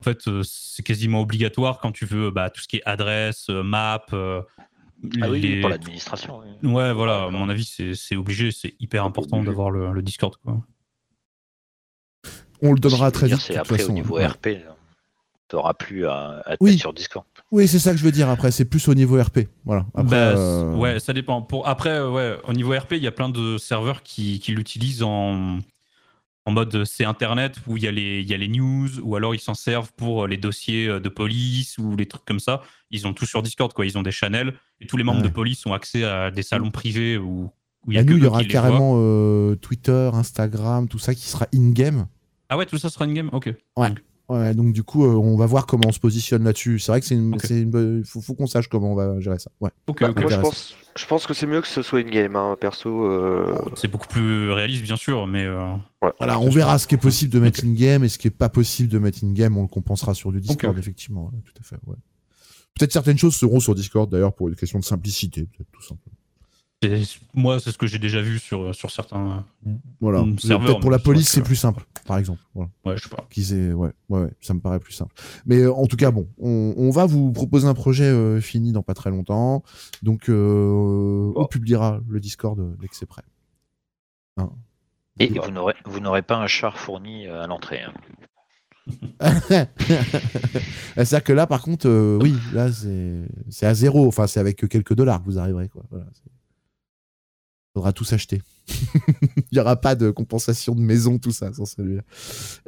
En 0.05 0.11
fait, 0.12 0.28
euh, 0.28 0.42
c'est 0.44 0.82
quasiment 0.82 1.22
obligatoire 1.22 1.78
quand 1.80 1.90
tu 1.90 2.05
veux 2.05 2.30
bah, 2.30 2.50
tout 2.50 2.61
ce 2.61 2.68
qui 2.68 2.76
est 2.76 2.82
adresse, 2.84 3.46
euh, 3.48 3.62
map. 3.62 4.05
euh, 4.12 4.42
Ah 5.22 5.30
oui, 5.30 5.40
les- 5.40 5.61
pour 5.62 5.70
l'administration. 5.70 6.42
oui. 6.62 6.70
Ouais, 6.70 6.92
voilà, 6.92 7.24
à 7.24 7.30
mon 7.30 7.48
avis, 7.48 7.64
c'est 7.94 8.16
obligé, 8.16 8.50
c'est 8.52 8.74
hyper 8.80 9.02
important 9.05 9.42
d'avoir 9.42 9.70
le, 9.70 9.92
le 9.92 10.02
Discord. 10.02 10.34
Quoi. 10.44 10.59
On 12.61 12.72
le 12.74 12.78
donnera 12.78 13.11
très 13.11 13.28
vite. 13.28 13.40
C'est 13.40 13.57
après 13.57 13.78
façon, 13.78 13.92
au 13.92 13.94
niveau 13.94 14.16
ouais. 14.16 14.26
RP, 14.26 14.48
tu 15.48 15.57
n'auras 15.57 15.72
plus 15.72 16.07
à, 16.07 16.42
à 16.44 16.57
te 16.59 16.62
Oui. 16.64 16.76
sur 16.78 16.92
Discord. 16.92 17.24
Oui, 17.50 17.66
c'est 17.66 17.78
ça 17.78 17.92
que 17.92 17.96
je 17.98 18.05
veux 18.05 18.12
dire. 18.12 18.28
Après, 18.28 18.50
c'est 18.50 18.64
plus 18.66 18.86
au 18.88 18.94
niveau 18.94 19.18
RP. 19.22 19.48
Voilà. 19.64 19.86
Après, 19.94 20.11
Bah, 20.11 20.16
euh, 20.38 20.74
Ouais, 20.76 21.00
ça 21.00 21.14
dépend. 21.14 21.40
Pour, 21.40 21.66
après, 21.66 21.98
ouais, 22.02 22.36
au 22.46 22.52
niveau 22.52 22.72
RP, 22.78 22.92
il 22.92 23.02
y 23.02 23.07
a 23.07 23.12
plein 23.12 23.30
de 23.30 23.57
serveurs 23.57 24.02
qui, 24.02 24.38
qui 24.38 24.52
l'utilisent 24.52 25.02
en, 25.02 25.61
en 26.47 26.53
mode 26.53 26.74
euh, 26.74 26.84
c'est 26.84 27.05
Internet, 27.05 27.57
où 27.66 27.76
il 27.76 27.84
y, 27.84 27.88
a 27.88 27.92
les, 27.92 28.20
il 28.20 28.28
y 28.28 28.34
a 28.34 28.36
les 28.36 28.49
news, 28.49 28.88
ou 29.03 29.16
alors 29.16 29.34
ils 29.34 29.40
s'en 29.40 29.55
servent 29.55 29.92
pour 29.95 30.24
euh, 30.24 30.28
les 30.28 30.36
dossiers 30.36 30.88
euh, 30.88 31.01
de 31.01 31.09
police 31.09 31.78
ou 31.78 31.97
les 31.97 32.07
trucs 32.07 32.24
comme 32.24 32.40
ça. 32.40 32.62
Ils 32.90 33.07
ont 33.07 33.14
tout 33.14 33.26
sur 33.26 33.42
Discord, 33.42 33.72
quoi. 33.72 33.86
Ils 33.86 33.97
ont 33.97 34.03
des 34.03 34.11
channels, 34.12 34.55
et 34.80 34.86
tous 34.86 34.97
les 34.97 35.05
membres 35.05 35.22
Ouais. 35.22 35.28
de 35.28 35.32
police 35.32 35.64
ont 35.66 35.72
accès 35.72 36.05
à 36.05 36.30
des 36.30 36.42
salons 36.42 36.70
privés 36.70 37.16
où, 37.16 37.51
où 37.86 37.92
il 37.92 37.95
y 37.95 37.99
a 37.99 38.05
nous, 38.05 38.16
il 38.18 38.22
y 38.24 38.26
aura 38.26 38.45
carrément 38.45 38.95
euh, 38.97 39.55
Twitter, 39.57 40.11
Instagram, 40.12 40.88
tout 40.88 40.99
ça 40.99 41.14
qui 41.14 41.26
sera 41.28 41.47
in-game. 41.55 42.07
Ah 42.51 42.57
ouais, 42.59 42.66
tout 42.66 42.76
ça 42.78 42.90
sera 42.90 43.07
in-game 43.07 43.30
Ok. 43.32 43.53
Ouais, 43.76 43.88
donc 43.88 44.01
du 44.72 44.83
coup, 44.83 45.05
euh, 45.05 45.14
on 45.14 45.37
va 45.37 45.47
voir 45.47 45.66
comment 45.66 45.89
on 45.89 45.93
se 45.93 46.01
positionne 46.01 46.45
là-dessus. 46.45 46.79
C'est 46.79 46.93
vrai 46.93 47.01
que 47.01 47.07
c'est 47.07 47.14
une, 47.14 47.35
Ok. 47.35 47.43
c'est 47.45 47.61
une 47.61 47.70
bonne- 47.70 48.05
faut, 48.05 48.20
faut 48.20 48.35
qu'on 48.35 48.47
sache 48.47 48.68
comment 48.68 48.93
on 48.93 48.95
va 48.95 49.20
gérer 49.20 49.39
ça. 49.39 49.51
Ouais. 49.61 49.70
Bah, 49.87 49.95
moi, 50.16 50.31
je 50.31 50.37
pense, 50.41 50.75
je 50.97 51.07
pense 51.07 51.27
que 51.27 51.35
c'est 51.35 51.47
mieux 51.47 51.61
que 51.61 51.68
ce 51.68 51.83
soit 51.83 52.01
in-game, 52.01 52.35
hein, 52.37 52.57
perso. 52.61 52.89
euh, 53.05 53.55
C'est 53.77 53.89
beaucoup 53.89 54.07
plus 54.09 54.51
réaliste, 54.51 54.83
bien 54.83 54.97
sûr, 54.97 55.27
mais. 55.27 55.45
euh, 55.45 55.72
ouais. 56.03 56.11
Voilà, 56.18 56.39
on 56.41 56.49
verra 56.51 56.79
ce 56.79 56.87
qui 56.87 56.95
est 56.95 56.99
possible 56.99 57.33
de 57.33 57.39
mettre 57.41 57.64
in-game 57.64 58.05
et 58.05 58.09
ce 58.09 58.18
qui 58.18 58.29
est 58.29 58.31
pas 58.31 58.49
possible 58.49 58.89
de 58.89 58.99
mettre 58.99 59.18
in-game. 59.25 59.57
On 59.59 59.62
le 59.62 59.68
compensera 59.68 60.14
sur 60.14 60.33
du 60.33 60.41
Discord, 60.41 60.77
effectivement. 60.79 61.27
ouais, 61.27 61.41
tout 61.45 61.53
à 61.61 61.62
fait. 61.62 61.77
ouais. 61.87 61.97
Peut-être 62.79 62.93
certaines 62.93 63.18
choses 63.18 63.37
seront 63.37 63.61
sur 63.61 63.75
Discord 63.75 64.11
d'ailleurs 64.11 64.35
pour 64.35 64.49
une 64.49 64.57
question 64.57 64.79
de 64.81 64.85
simplicité, 64.85 65.43
peut-être 65.43 65.70
tout 65.70 65.83
simplement. 65.83 66.14
Moi, 67.35 67.61
c'est 67.61 67.70
ce 67.72 67.78
que 67.78 67.87
j'ai 67.87 67.99
déjà 67.99 68.20
vu 68.22 68.39
sur, 68.39 68.74
sur 68.74 68.91
certains. 68.91 69.45
Voilà. 70.01 70.22
Mm, 70.22 70.39
serveur, 70.39 70.66
Peut-être 70.66 70.80
pour 70.80 70.91
la 70.91 70.99
police, 70.99 71.28
c'est 71.28 71.43
plus 71.43 71.57
simple, 71.57 71.85
par 72.07 72.18
exemple. 72.18 72.41
Voilà. 72.55 72.70
Ouais, 72.85 72.97
je 72.97 73.03
sais 73.05 73.09
pas. 73.09 73.26
qu'ils 73.30 73.53
aient- 73.55 73.72
ouais, 73.72 73.91
ouais, 74.09 74.20
ouais, 74.22 74.30
ça 74.41 74.55
me 74.55 74.61
paraît 74.61 74.80
plus 74.80 74.93
simple. 74.93 75.14
Mais 75.47 75.59
euh, 75.61 75.72
en 75.72 75.87
tout 75.87 75.97
cas, 75.97 76.11
bon, 76.11 76.28
on, 76.39 76.74
on 76.76 76.91
va 76.91 77.07
vous 77.07 77.32
proposer 77.32 77.66
un 77.66 77.74
projet 77.74 78.05
euh, 78.05 78.41
fini 78.41 78.72
dans 78.72 78.82
pas 78.82 78.95
très 78.95 79.11
longtemps. 79.11 79.62
Donc, 80.03 80.28
euh, 80.28 81.32
on 81.37 81.47
publiera 81.47 82.01
le 82.09 82.20
Discord 82.20 82.61
dès 82.80 82.89
que 82.89 82.97
c'est 82.97 83.07
prêt. 83.07 83.22
Hein. 84.37 84.51
Et 85.20 85.28
vous 85.28 85.51
n'aurez, 85.51 85.74
vous 85.85 86.01
n'aurez 86.01 86.22
pas 86.22 86.37
un 86.37 86.47
char 86.49 86.78
fourni 86.78 87.26
à 87.28 87.47
l'entrée. 87.47 87.80
hein. 87.82 87.93
C'est-à-dire 90.97 91.24
que 91.24 91.32
là, 91.32 91.47
par 91.47 91.62
contre, 91.62 91.89
euh, 91.89 92.18
oui, 92.20 92.35
là, 92.53 92.70
c'est 92.70 93.22
c'est 93.49 93.64
à 93.66 93.72
zéro. 93.74 94.07
Enfin, 94.07 94.26
c'est 94.26 94.41
avec 94.41 94.68
quelques 94.68 94.95
dollars 94.95 95.20
que 95.20 95.24
vous 95.24 95.39
arriverez. 95.39 95.68
Quoi. 95.68 95.85
Voilà, 95.91 96.05
c'est- 96.12 96.30
faudra 97.75 97.93
tout 97.93 98.05
s'acheter. 98.05 98.41
Il 99.37 99.43
n'y 99.53 99.59
aura 99.59 99.77
pas 99.77 99.95
de 99.95 100.11
compensation 100.11 100.75
de 100.75 100.81
maison, 100.81 101.18
tout 101.18 101.33
ça, 101.33 101.53
sans 101.53 101.64
celui-là. 101.66 102.03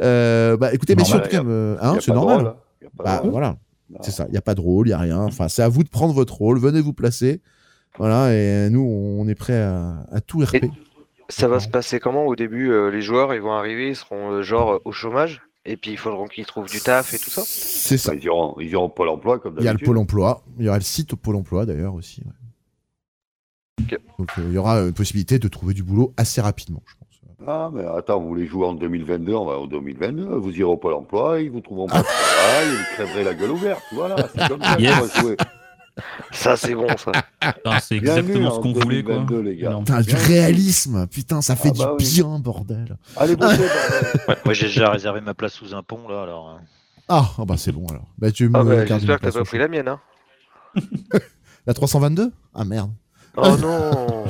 Euh, 0.02 0.56
bah, 0.56 0.74
écoutez, 0.74 0.94
messieurs, 0.96 1.16
en 1.16 1.20
tout 1.20 1.34
Normal, 1.34 1.44
cas, 1.44 1.50
euh, 1.50 1.76
hein, 1.80 1.98
c'est 2.00 2.12
normal. 2.12 2.36
rôle, 2.38 2.46
hein. 2.48 2.56
Bah, 2.96 3.22
voilà. 3.24 3.56
C'est 4.02 4.10
ça, 4.10 4.26
il 4.28 4.32
n'y 4.32 4.36
a 4.36 4.42
pas 4.42 4.54
de 4.56 4.60
rôle, 4.60 4.88
il 4.88 4.90
n'y 4.90 4.94
a 4.94 4.98
rien. 4.98 5.20
Enfin, 5.20 5.48
c'est 5.48 5.62
à 5.62 5.68
vous 5.68 5.84
de 5.84 5.88
prendre 5.88 6.12
votre 6.12 6.34
rôle, 6.34 6.58
venez 6.58 6.80
vous 6.80 6.92
placer. 6.92 7.40
Voilà, 7.98 8.34
et 8.34 8.68
nous, 8.68 8.80
on 8.82 9.26
est 9.28 9.34
prêt 9.36 9.56
à, 9.62 10.04
à 10.10 10.20
tout 10.20 10.40
RP. 10.40 10.56
Et- 10.56 10.70
Ça 11.28 11.46
va 11.48 11.60
se 11.60 11.68
passer 11.68 11.98
comment? 12.00 12.26
Au 12.26 12.34
début 12.36 12.70
euh, 12.72 12.90
Les 12.90 13.00
joueurs, 13.00 13.32
ils 13.32 13.40
vont 13.40 13.52
arriver, 13.52 13.88
ils 13.90 13.96
seront 13.96 14.32
euh, 14.32 14.42
genre 14.42 14.80
au 14.84 14.92
chômage, 14.92 15.40
et 15.64 15.76
puis 15.76 15.92
il 15.92 15.96
faudra 15.98 16.26
qu'ils 16.26 16.46
trouvent 16.46 16.68
du 16.68 16.80
taf 16.80 17.14
et 17.14 17.18
tout 17.18 17.30
ça? 17.30 17.42
C'est 17.46 17.96
ça. 17.96 18.12
Ils 18.14 18.24
iront, 18.24 18.54
ils 18.60 18.68
iront 18.70 18.84
au 18.84 18.88
Pôle 18.88 19.08
emploi 19.08 19.38
comme 19.38 19.54
Il 19.58 19.64
y 19.64 19.68
a 19.68 19.70
le 19.72 19.76
d'habitude. 19.78 19.86
Pôle 19.86 19.98
emploi, 19.98 20.42
il 20.58 20.66
y 20.66 20.68
aura 20.68 20.78
le 20.78 20.84
site 20.84 21.12
au 21.12 21.16
Pôle 21.16 21.36
emploi 21.36 21.64
d'ailleurs 21.64 21.94
aussi. 21.94 22.20
ouais. 22.22 22.32
Donc 24.18 24.30
euh, 24.38 24.42
il 24.48 24.52
y 24.52 24.58
aura 24.58 24.78
une 24.80 24.92
possibilité 24.92 25.38
de 25.38 25.48
trouver 25.48 25.74
du 25.74 25.82
boulot 25.82 26.12
assez 26.16 26.40
rapidement, 26.40 26.82
je 26.86 26.94
pense. 26.94 27.06
Ah, 27.48 27.70
mais 27.72 27.84
attends, 27.86 28.18
vous 28.20 28.28
voulez 28.28 28.46
jouer 28.46 28.66
en 28.66 28.74
2022, 28.74 29.34
on 29.34 29.44
va 29.44 29.58
en 29.58 29.66
2022, 29.66 30.24
vous 30.36 30.50
irez 30.52 30.62
au 30.64 30.76
Pôle 30.76 30.94
emploi, 30.94 31.40
ils 31.40 31.50
vous 31.50 31.60
trouveront 31.60 31.86
pas 31.86 31.98
de 32.00 32.04
travail, 32.04 32.66
ils 32.72 32.94
crèverez 32.94 33.24
la 33.24 33.34
gueule 33.34 33.50
ouverte. 33.50 33.82
Voilà, 33.92 34.16
c'est 34.34 34.48
comme 34.48 34.62
ça 34.62 34.74
qu'on 34.76 34.80
Yes. 34.82 35.14
va 35.14 35.20
jouer. 35.20 35.36
Ça, 36.32 36.56
c'est 36.56 36.74
bon, 36.74 36.88
ça. 36.96 37.12
Putain, 37.40 37.78
c'est 37.80 37.96
exactement 37.96 38.50
ce 38.50 38.60
qu'on 38.60 38.72
voulait, 38.72 39.02
quoi. 39.02 39.14
2022, 39.16 39.40
les 39.42 39.56
gars. 39.56 39.70
Non. 39.70 39.78
Putain, 39.80 40.00
du 40.02 40.14
réalisme, 40.14 41.06
putain, 41.06 41.40
ça 41.42 41.56
fait 41.56 41.70
Ah 41.74 41.78
bah 41.78 41.94
du 41.98 42.04
oui. 42.04 42.12
bien, 42.14 42.38
bordel. 42.38 42.96
Allez. 43.16 43.34
Ouais, 44.28 44.36
moi, 44.44 44.54
j'ai 44.54 44.66
déjà 44.66 44.90
réservé 44.90 45.20
ma 45.20 45.34
place 45.34 45.52
sous 45.54 45.74
un 45.74 45.82
pont, 45.82 46.08
là, 46.08 46.22
alors. 46.22 46.48
hein. 46.48 46.60
Ah, 47.08 47.30
ah 47.38 47.44
bah 47.44 47.54
c'est 47.56 47.70
bon 47.72 47.86
alors. 47.86 48.06
Bah 48.18 48.32
tu 48.32 48.48
me 48.48 48.58
Ah 48.58 48.64
bah, 48.64 48.84
J'espère 48.84 49.20
que 49.20 49.26
t'as 49.26 49.32
pas 49.32 49.44
pris 49.44 49.58
la 49.58 49.68
mienne, 49.68 49.86
hein. 49.88 50.00
La 51.66 51.72
322 51.74 52.32
Ah 52.54 52.64
merde. 52.64 52.90
Oh 53.36 53.56
non 53.60 54.24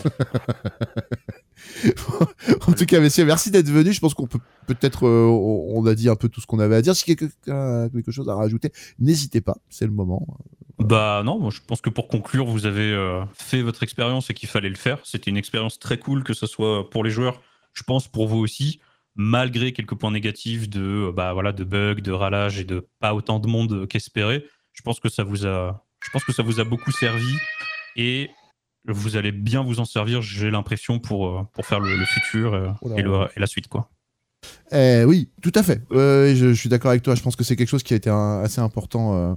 en 2.67 2.73
tout 2.73 2.87
cas, 2.87 3.01
messieurs, 3.01 3.25
merci 3.25 3.51
d'être 3.51 3.69
venus. 3.69 3.95
Je 3.95 4.01
pense 4.01 4.15
qu'on 4.15 4.27
peut 4.27 4.39
peut-être, 4.67 5.07
euh, 5.07 5.27
on 5.27 5.85
a 5.87 5.95
dit 5.95 6.09
un 6.09 6.17
peu 6.17 6.29
tout 6.29 6.41
ce 6.41 6.47
qu'on 6.47 6.59
avait 6.59 6.77
à 6.77 6.83
dire. 6.83 6.95
Si 6.95 7.05
quelqu'un 7.05 7.31
a 7.85 7.89
quelque 7.89 8.11
chose 8.11 8.29
à 8.29 8.35
rajouter, 8.35 8.73
n'hésitez 8.99 9.41
pas, 9.41 9.57
c'est 9.69 9.87
le 9.87 9.93
moment. 9.93 10.27
Bah 10.79 11.23
non, 11.25 11.39
moi 11.39 11.51
je 11.51 11.61
pense 11.67 11.81
que 11.81 11.91
pour 11.91 12.09
conclure, 12.09 12.47
vous 12.47 12.67
avez 12.67 12.93
euh, 12.93 13.25
fait 13.35 13.63
votre 13.63 13.83
expérience 13.83 14.31
et 14.31 14.35
qu'il 14.35 14.49
fallait 14.49 14.69
le 14.69 14.77
faire. 14.77 14.99
C'était 15.05 15.31
une 15.31 15.37
expérience 15.37 15.79
très 15.79 15.99
cool, 15.99 16.23
que 16.23 16.35
ce 16.35 16.47
soit 16.47 16.89
pour 16.91 17.03
les 17.03 17.11
joueurs, 17.11 17.41
je 17.73 17.83
pense 17.83 18.09
pour 18.09 18.29
vous 18.29 18.39
aussi, 18.39 18.81
malgré 19.15 19.73
quelques 19.73 19.95
points 19.95 20.11
négatifs 20.11 20.69
de, 20.69 21.09
euh, 21.09 21.13
bah, 21.13 21.33
voilà, 21.33 21.53
de 21.53 21.65
bugs, 21.65 21.95
de 21.95 22.13
ralage 22.13 22.61
et 22.61 22.65
de 22.65 22.87
pas 23.01 23.15
autant 23.15 23.39
de 23.39 23.49
monde 23.49 23.87
qu'espéré. 23.89 24.45
Je 24.73 24.83
pense 24.83 25.01
que 25.01 25.09
ça 25.09 25.25
vous 25.25 25.47
a, 25.47 25.87
je 26.05 26.11
pense 26.11 26.25
que 26.25 26.33
ça 26.33 26.43
vous 26.43 26.61
a 26.61 26.65
beaucoup 26.65 26.93
servi 26.93 27.35
et 27.97 28.29
vous 28.89 29.17
allez 29.17 29.33
bien 29.33 29.63
vous 29.63 29.81
en 29.81 29.85
servir, 29.85 30.23
j'ai 30.23 30.51
l'impression, 30.51 30.99
pour, 30.99 31.29
euh, 31.29 31.43
pour 31.55 31.67
faire 31.67 31.81
le, 31.81 31.97
le 31.97 32.05
futur 32.05 32.55
euh, 32.55 32.69
Oh 32.83 32.89
là 32.89 32.97
et, 32.99 33.03
le- 33.03 33.11
là. 33.13 33.29
et 33.37 33.41
la 33.41 33.47
suite. 33.47 33.69
quoi. 33.69 33.91
Eh 34.73 35.05
oui, 35.05 35.31
tout 35.43 35.53
à 35.55 35.63
fait. 35.63 35.83
Euh, 35.93 36.35
je, 36.35 36.49
je 36.49 36.61
suis 36.61 36.69
d'accord 36.69 36.91
avec 36.91 37.03
toi. 37.03 37.15
Je 37.15 37.23
pense 37.23 37.37
que 37.37 37.45
c'est 37.45 37.57
quelque 37.57 37.69
chose 37.69 37.83
qui 37.83 37.95
a 37.95 37.97
été 37.97 38.11
un- 38.11 38.41
assez 38.41 38.61
important 38.61 39.15
euh, 39.17 39.35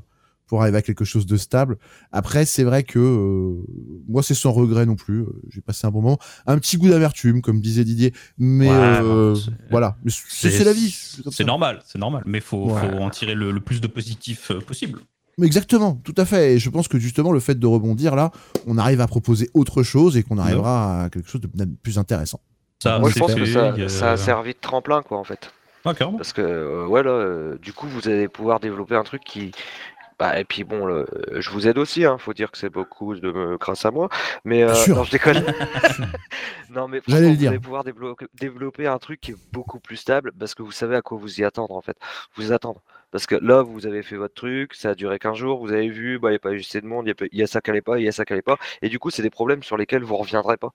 pour 0.47 0.62
arriver 0.62 0.78
à 0.78 0.82
quelque 0.82 1.06
chose 1.06 1.26
de 1.28 1.38
stable. 1.38 1.78
Après, 2.12 2.45
c'est 2.45 2.64
vrai 2.64 2.84
que 2.84 3.00
euh, 3.00 3.64
moi, 4.08 4.24
c'est 4.24 4.34
sans 4.34 4.52
regret 4.52 4.86
non 4.86 4.95
plus. 4.95 5.26
J'ai 5.50 5.62
passé 5.62 5.86
un 5.88 5.91
bon 5.91 6.02
moment, 6.02 6.20
un 6.47 6.58
petit 6.58 6.78
goût 6.78 6.89
d'amertume, 6.89 7.41
comme 7.41 7.60
disait 7.62 7.84
Didier. 7.84 8.14
Mais 8.38 8.70
Ouais, 8.70 9.02
non, 9.02 9.36
c'est- 9.36 9.52
voilà, 9.72 9.97
c'est 10.08 10.64
la 10.64 10.74
vie. 10.74 10.89
C'est 11.32 11.43
normal, 11.45 11.82
c'est 11.86 12.00
normal, 12.00 12.24
mais 12.26 12.39
faut, 12.39 12.72
Ouais. 12.74 12.82
faut 12.82 12.97
en 12.97 13.10
tirer 13.10 13.36
le, 13.36 13.52
le 13.52 13.62
plus 13.62 13.82
de 13.82 13.88
positif 13.88 14.52
possible. 14.68 15.00
Mais 15.40 15.48
Exactement, 15.48 15.96
tout 16.04 16.14
à 16.18 16.26
fait. 16.26 16.54
Et 16.54 16.60
je 16.60 16.70
pense 16.70 16.88
que 16.88 17.00
justement, 17.00 17.32
le 17.32 17.40
fait 17.40 17.56
de 17.58 17.66
rebondir 17.68 18.16
là, 18.16 18.32
on 18.68 18.78
arrive 18.78 19.02
à 19.02 19.08
proposer 19.08 19.50
autre 19.54 19.82
chose 19.84 20.16
et 20.18 20.24
qu'on 20.24 20.38
arrivera 20.38 21.04
à 21.06 21.10
quelque 21.10 21.30
chose 21.30 21.42
de 21.42 21.66
plus 21.82 21.98
intéressant. 21.98 22.40
Ça, 22.82 23.00
Moi, 23.00 23.10
je 23.10 23.20
pense 23.20 23.34
que 23.34 23.44
fait, 23.46 23.52
ça, 23.52 23.74
a- 23.74 23.90
ça 23.90 24.12
a 24.12 24.18
servi 24.18 24.54
de 24.54 24.60
tremplin, 24.60 25.02
quoi, 25.02 25.18
en 25.18 25.24
fait. 25.26 25.52
Ah, 25.86 25.94
carrément. 25.94 26.18
Parce 26.18 26.34
que, 26.34 26.42
euh, 26.42 26.86
ouais, 26.88 27.04
là, 27.04 27.10
euh, 27.12 27.58
du 27.58 27.74
coup, 27.74 27.88
vous 27.88 28.08
allez 28.08 28.28
pouvoir 28.28 28.60
développer 28.60 28.96
un 28.96 29.04
truc 29.04 29.24
qui. 29.24 29.52
Bah, 30.18 30.38
et 30.38 30.44
puis 30.44 30.66
bon, 30.66 30.86
le- 30.86 31.06
je 31.40 31.50
vous 31.50 31.68
aide 31.68 31.78
aussi, 31.78 32.04
hein, 32.04 32.18
faut 32.20 32.34
dire 32.34 32.52
que 32.52 32.58
c'est 32.58 32.70
beaucoup 32.70 33.16
de 33.16 33.32
me- 33.32 33.58
grâce 33.58 33.86
à 33.86 33.92
moi. 33.92 34.10
Mais 34.44 34.64
euh, 34.64 34.68
Bien 34.68 34.76
sûr. 34.76 34.96
non, 34.98 35.04
je 35.06 35.12
déconne. 35.12 35.44
non, 36.70 36.88
mais 36.90 37.02
J'allais 37.08 37.34
vous 37.34 37.48
allez 37.48 37.60
pouvoir 37.60 37.84
développer 38.40 38.88
un 38.88 38.98
truc 38.98 39.22
qui 39.22 39.32
est 39.32 39.38
beaucoup 39.54 39.80
plus 39.80 39.96
stable 39.98 40.32
parce 40.38 40.56
que 40.56 40.62
vous 40.64 40.72
savez 40.74 40.96
à 40.98 41.02
quoi 41.02 41.18
vous 41.18 41.40
y 41.40 41.44
attendre 41.46 41.74
en 41.76 41.82
fait. 41.82 41.98
Vous 42.36 42.50
y 42.50 42.54
attendre. 42.54 42.82
Parce 43.12 43.26
que 43.26 43.36
là, 43.36 43.64
vous 43.64 43.88
avez 43.88 44.03
fait 44.03 44.18
votre 44.18 44.36
truc, 44.36 44.74
ça 44.76 44.91
a 44.91 44.95
duré 44.95 45.18
15 45.20 45.36
jours, 45.38 45.60
vous 45.60 45.72
avez 45.74 45.89
vu, 45.89 46.20
bah, 46.20 46.30
il 46.30 46.34
n'y 46.34 46.36
a 46.38 46.39
pas 46.39 46.51
eu 46.51 46.60
assez 46.60 46.82
de 46.82 46.86
monde, 46.88 47.07
il 47.07 47.38
y 47.38 47.41
a 47.41 47.45
y, 47.45 47.47
ça 47.47 47.62
qui 47.62 47.72
allait 47.72 47.82
pas, 47.82 47.99
il 47.99 48.05
y 48.05 48.07
a 48.07 48.12
ça 48.12 48.26
qui 48.26 48.34
allait 48.34 48.41
pas. 48.41 48.57
Et 48.82 48.89
du 48.89 48.99
coup, 48.99 49.10
c'est 49.10 49.24
des 49.24 49.30
problèmes 49.32 49.64
sur 49.64 49.78
lesquels 49.78 50.03
vous 50.03 50.18
reviendrez 50.18 50.57
pas. 50.57 50.74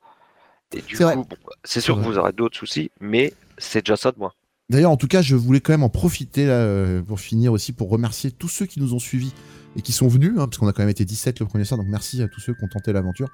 Et 0.72 0.82
du 0.82 0.96
C'est 0.96 1.04
coup, 1.04 1.14
bon, 1.14 1.26
c'est 1.64 1.80
sûr 1.80 1.96
C'est 1.96 2.00
que 2.00 2.00
vous 2.00 2.18
aurez 2.18 2.32
d'autres 2.32 2.56
soucis, 2.56 2.90
mais 3.00 3.32
c'est 3.58 3.80
déjà 3.82 3.96
ça 3.96 4.12
de 4.12 4.18
moi. 4.18 4.34
D'ailleurs, 4.70 4.90
en 4.90 4.96
tout 4.96 5.08
cas, 5.08 5.20
je 5.22 5.36
voulais 5.36 5.60
quand 5.60 5.72
même 5.72 5.82
en 5.82 5.90
profiter 5.90 6.46
là, 6.46 6.54
euh, 6.54 7.02
pour 7.02 7.20
finir 7.20 7.52
aussi 7.52 7.72
pour 7.72 7.90
remercier 7.90 8.30
tous 8.30 8.48
ceux 8.48 8.66
qui 8.66 8.80
nous 8.80 8.94
ont 8.94 8.98
suivis 8.98 9.34
et 9.76 9.82
qui 9.82 9.92
sont 9.92 10.08
venus, 10.08 10.32
hein, 10.38 10.46
parce 10.46 10.58
qu'on 10.58 10.68
a 10.68 10.72
quand 10.72 10.82
même 10.82 10.88
été 10.88 11.04
17 11.04 11.40
le 11.40 11.46
premier 11.46 11.64
soir, 11.64 11.78
donc 11.78 11.88
merci 11.88 12.22
à 12.22 12.28
tous 12.28 12.40
ceux 12.40 12.54
qui 12.54 12.64
ont 12.64 12.68
tenté 12.68 12.92
l'aventure, 12.92 13.28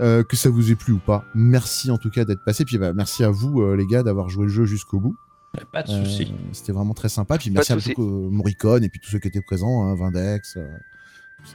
Euh, 0.00 0.22
que 0.22 0.36
ça 0.36 0.48
vous 0.48 0.70
ait 0.70 0.76
plu 0.76 0.92
ou 0.94 0.98
pas. 1.00 1.24
Merci 1.34 1.90
en 1.90 1.98
tout 1.98 2.10
cas 2.10 2.24
d'être 2.24 2.44
passé, 2.44 2.64
puis 2.64 2.78
bah, 2.78 2.92
merci 2.92 3.24
à 3.24 3.30
vous 3.30 3.62
euh, 3.62 3.74
les 3.76 3.86
gars 3.86 4.02
d'avoir 4.02 4.28
joué 4.28 4.44
le 4.44 4.52
jeu 4.52 4.64
jusqu'au 4.64 5.00
bout. 5.00 5.16
Pas 5.72 5.82
de 5.82 5.90
Euh, 5.90 6.04
soucis. 6.04 6.32
C'était 6.52 6.72
vraiment 6.72 6.94
très 6.94 7.08
sympa, 7.08 7.38
puis 7.38 7.50
merci 7.50 7.72
de 7.72 7.78
à 7.78 7.94
tout, 7.94 8.02
euh, 8.02 8.28
Morricone 8.30 8.84
et 8.84 8.88
puis 8.88 9.00
tous 9.00 9.10
ceux 9.10 9.18
qui 9.18 9.28
étaient 9.28 9.40
présents, 9.40 9.84
hein, 9.84 9.94
Vindex. 9.94 10.56
euh, 10.56 10.66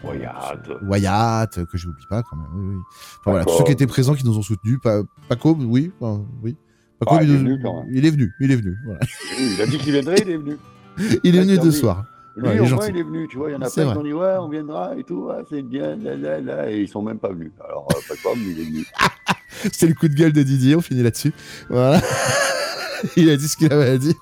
Wyatt. 0.04 0.70
Wyatt, 0.84 1.58
euh, 1.58 1.66
que 1.66 1.78
je 1.78 1.88
n'oublie 1.88 2.06
pas 2.10 2.24
quand 2.24 2.36
même. 2.38 2.48
Oui, 2.56 2.76
oui. 2.76 2.82
Enfin, 3.20 3.32
voilà, 3.32 3.44
tous 3.46 3.52
Paco. 3.52 3.58
ceux 3.60 3.66
qui 3.66 3.72
étaient 3.74 3.88
présents, 3.88 4.14
qui 4.16 4.26
nous 4.26 4.38
ont 4.38 4.42
soutenus. 4.42 4.80
Pa- 4.82 5.02
Paco, 5.28 5.56
oui, 5.60 5.92
enfin, 6.00 6.24
oui. 6.42 6.56
Paco, 7.00 7.16
Ah, 7.18 7.24
il 7.24 7.30
est 7.30 7.34
nous- 7.34 7.40
venu, 7.40 7.60
quand 7.62 7.84
même. 7.84 7.94
il 7.94 8.06
est 8.06 8.10
venu, 8.12 8.32
il 8.40 8.52
est 8.52 8.56
venu. 8.56 8.78
Voilà. 8.86 9.00
Il 9.40 9.62
a 9.62 9.66
dit 9.66 9.78
qu'il 9.80 9.92
viendrait, 9.92 10.16
il 10.22 10.30
est 10.30 10.38
venu. 10.38 10.58
Il 11.24 11.36
est 11.36 11.42
venu 11.42 11.58
envie. 11.58 11.72
soirs. 11.74 12.06
Lui, 12.38 12.48
Ouais, 12.48 12.56
il 12.56 12.58
est 12.64 12.72
au 12.72 12.76
moins, 12.76 12.88
il 12.88 12.98
est 12.98 13.04
venu, 13.04 13.28
tu 13.28 13.38
vois. 13.38 13.50
Il 13.50 13.54
y 13.54 13.56
en 13.56 13.62
a 13.62 13.66
C'est 13.70 13.82
plein 13.82 13.86
vrai. 13.86 13.94
qui 13.94 14.00
ont 14.00 14.04
dit, 14.04 14.14
ouais, 14.14 14.36
on 14.40 14.50
viendra 14.50 14.96
et 14.96 15.04
tout, 15.04 15.24
ouais, 15.26 15.44
c'est 15.50 15.62
bien, 15.62 15.96
là, 15.98 16.16
là, 16.16 16.40
là, 16.40 16.72
et 16.72 16.82
ils 16.82 16.88
sont 16.88 17.02
même 17.02 17.18
pas 17.20 17.30
venus. 17.34 17.52
Alors, 17.66 17.88
euh, 17.92 18.00
pas 18.08 18.14
de 18.16 18.20
problème, 18.20 18.44
il 18.48 18.60
est 18.60 18.64
venu. 18.66 18.86
C'était 19.64 19.88
le 19.88 19.94
coup 19.96 20.08
de 20.08 20.14
gueule 20.14 20.32
de 20.32 20.42
Didier, 20.44 20.76
on 20.76 20.82
finit 20.82 21.04
là-dessus. 21.04 21.34
Voilà. 21.70 22.00
il 23.16 23.30
a 23.30 23.38
dit 23.38 23.48
ce 23.48 23.58
qu'il 23.58 23.72
avait 23.72 23.90
à 23.92 23.98
dire. 23.98 24.16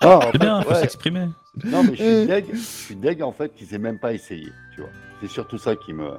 Ah, 0.00 0.20
C'est 0.32 0.38
bien, 0.40 0.62
faut 0.62 0.70
ouais. 0.70 0.80
s'exprimer. 0.80 1.28
Non, 1.64 1.82
mais 1.84 1.96
je 1.96 2.02
Euh. 2.02 2.18
suis 2.20 2.26
deg, 2.28 2.44
je 2.52 2.58
suis 2.58 2.96
deg 2.96 3.22
en 3.22 3.32
fait 3.32 3.54
qu'il 3.54 3.66
s'est 3.66 3.78
même 3.78 3.98
pas 3.98 4.12
essayé, 4.12 4.52
tu 4.74 4.80
vois. 4.80 4.90
C'est 5.20 5.28
surtout 5.28 5.58
ça 5.58 5.74
qui 5.76 5.92
me, 5.92 6.10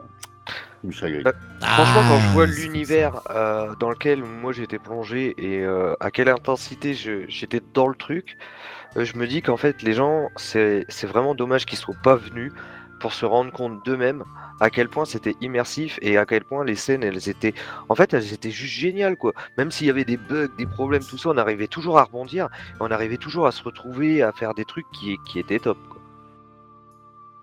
qui 0.82 0.88
me 0.88 0.92
chagrine. 0.92 1.26
Euh, 1.28 1.32
Franchement, 1.62 2.02
quand 2.10 2.20
je 2.20 2.28
vois 2.34 2.44
Ah, 2.44 2.52
l'univers 2.52 3.22
euh, 3.30 3.74
dans 3.80 3.90
lequel 3.90 4.24
moi 4.24 4.52
j'étais 4.52 4.80
plongé 4.80 5.34
et 5.38 5.60
euh, 5.64 5.94
à 6.00 6.12
quelle 6.12 6.30
intensité 6.30 6.94
j'étais 7.30 7.62
dans 7.74 7.88
le 7.88 7.96
truc, 7.96 8.38
euh, 8.98 9.06
je 9.06 9.16
me 9.18 9.28
dis 9.28 9.42
qu'en 9.42 9.58
fait, 9.58 9.82
les 9.84 9.94
gens, 9.94 10.30
c'est 10.36 10.86
c'est 10.90 11.08
vraiment 11.08 11.36
dommage 11.36 11.66
qu'ils 11.66 11.78
soient 11.78 11.96
pas 12.04 12.16
venus 12.16 12.52
pour 13.00 13.14
se 13.14 13.26
rendre 13.26 13.52
compte 13.52 13.84
d'eux-mêmes 13.86 14.24
à 14.60 14.70
quel 14.70 14.90
point 14.90 15.06
c'était 15.06 15.36
immersif 15.42 16.00
et 16.02 16.18
à 16.18 16.26
quel 16.26 16.44
point 16.44 16.66
les 16.66 16.76
scènes, 16.76 17.04
elles 17.04 17.30
étaient. 17.30 17.54
En 17.88 17.96
fait, 17.96 18.14
elles 18.14 18.34
étaient 18.34 18.52
juste 18.52 18.74
géniales, 18.74 19.16
quoi. 19.16 19.34
Même 19.58 19.72
s'il 19.72 19.88
y 19.88 19.90
avait 19.90 20.06
des 20.06 20.18
bugs, 20.18 20.50
des 20.58 20.66
problèmes, 20.66 21.04
tout 21.04 21.18
ça, 21.18 21.30
on 21.30 21.38
arrivait 21.38 21.68
toujours 21.68 21.98
à 21.98 22.04
rebondir, 22.04 22.50
on 22.80 22.92
arrivait 22.92 23.18
toujours 23.18 23.48
à 23.48 23.52
se 23.52 23.64
retrouver, 23.64 24.22
à 24.22 24.32
faire 24.32 24.54
des 24.54 24.66
trucs 24.66 24.90
qui, 24.92 25.18
qui 25.26 25.40
étaient 25.40 25.60
top, 25.60 25.78
quoi. 25.90 26.00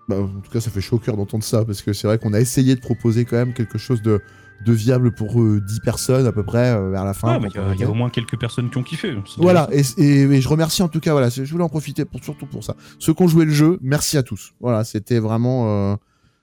Bah, 0.07 0.17
en 0.21 0.27
tout 0.27 0.51
cas, 0.51 0.61
ça 0.61 0.71
fait 0.71 0.79
chaud 0.79 0.97
au 0.97 0.99
cœur 0.99 1.17
d'entendre 1.17 1.43
ça, 1.43 1.65
parce 1.65 1.81
que 1.81 1.91
c'est 1.91 2.07
vrai 2.07 2.17
qu'on 2.17 2.33
a 2.33 2.39
essayé 2.39 2.75
de 2.75 2.79
proposer 2.79 3.25
quand 3.25 3.35
même 3.35 3.53
quelque 3.53 3.77
chose 3.77 4.01
de, 4.01 4.21
de 4.65 4.73
viable 4.73 5.11
pour 5.11 5.39
euh, 5.41 5.61
10 5.61 5.79
personnes 5.81 6.25
à 6.27 6.31
peu 6.31 6.43
près 6.43 6.71
euh, 6.73 6.89
vers 6.89 7.05
la 7.05 7.13
fin. 7.13 7.33
Ouais, 7.33 7.39
mais 7.39 7.49
quand 7.51 7.71
il 7.73 7.77
y 7.77 7.81
y, 7.81 7.85
a 7.85 7.89
au 7.89 7.93
moins 7.93 8.09
quelques 8.09 8.37
personnes 8.39 8.69
qui 8.69 8.77
ont 8.77 8.83
kiffé. 8.83 9.15
c'est 9.25 9.41
Voilà, 9.41 9.69
et, 9.71 9.81
et- 9.97 10.21
et 10.23 10.41
je 10.41 10.47
remercie 10.49 10.81
en 10.83 10.87
tout 10.89 10.99
cas, 10.99 11.11
voilà, 11.11 11.29
je 11.29 11.43
voulais 11.43 11.63
en 11.63 11.69
profiter 11.69 12.05
pour, 12.05 12.23
surtout 12.23 12.47
pour 12.47 12.63
ça. 12.63 12.75
Ceux 12.99 13.13
qui 13.13 13.23
ont 13.23 13.27
joué 13.27 13.45
le 13.45 13.51
jeu, 13.51 13.77
merci 13.81 14.17
à 14.17 14.23
tous. 14.23 14.53
Voilà, 14.59 14.83
c'était 14.83 15.19
vraiment. 15.19 15.91
euh, 15.91 15.95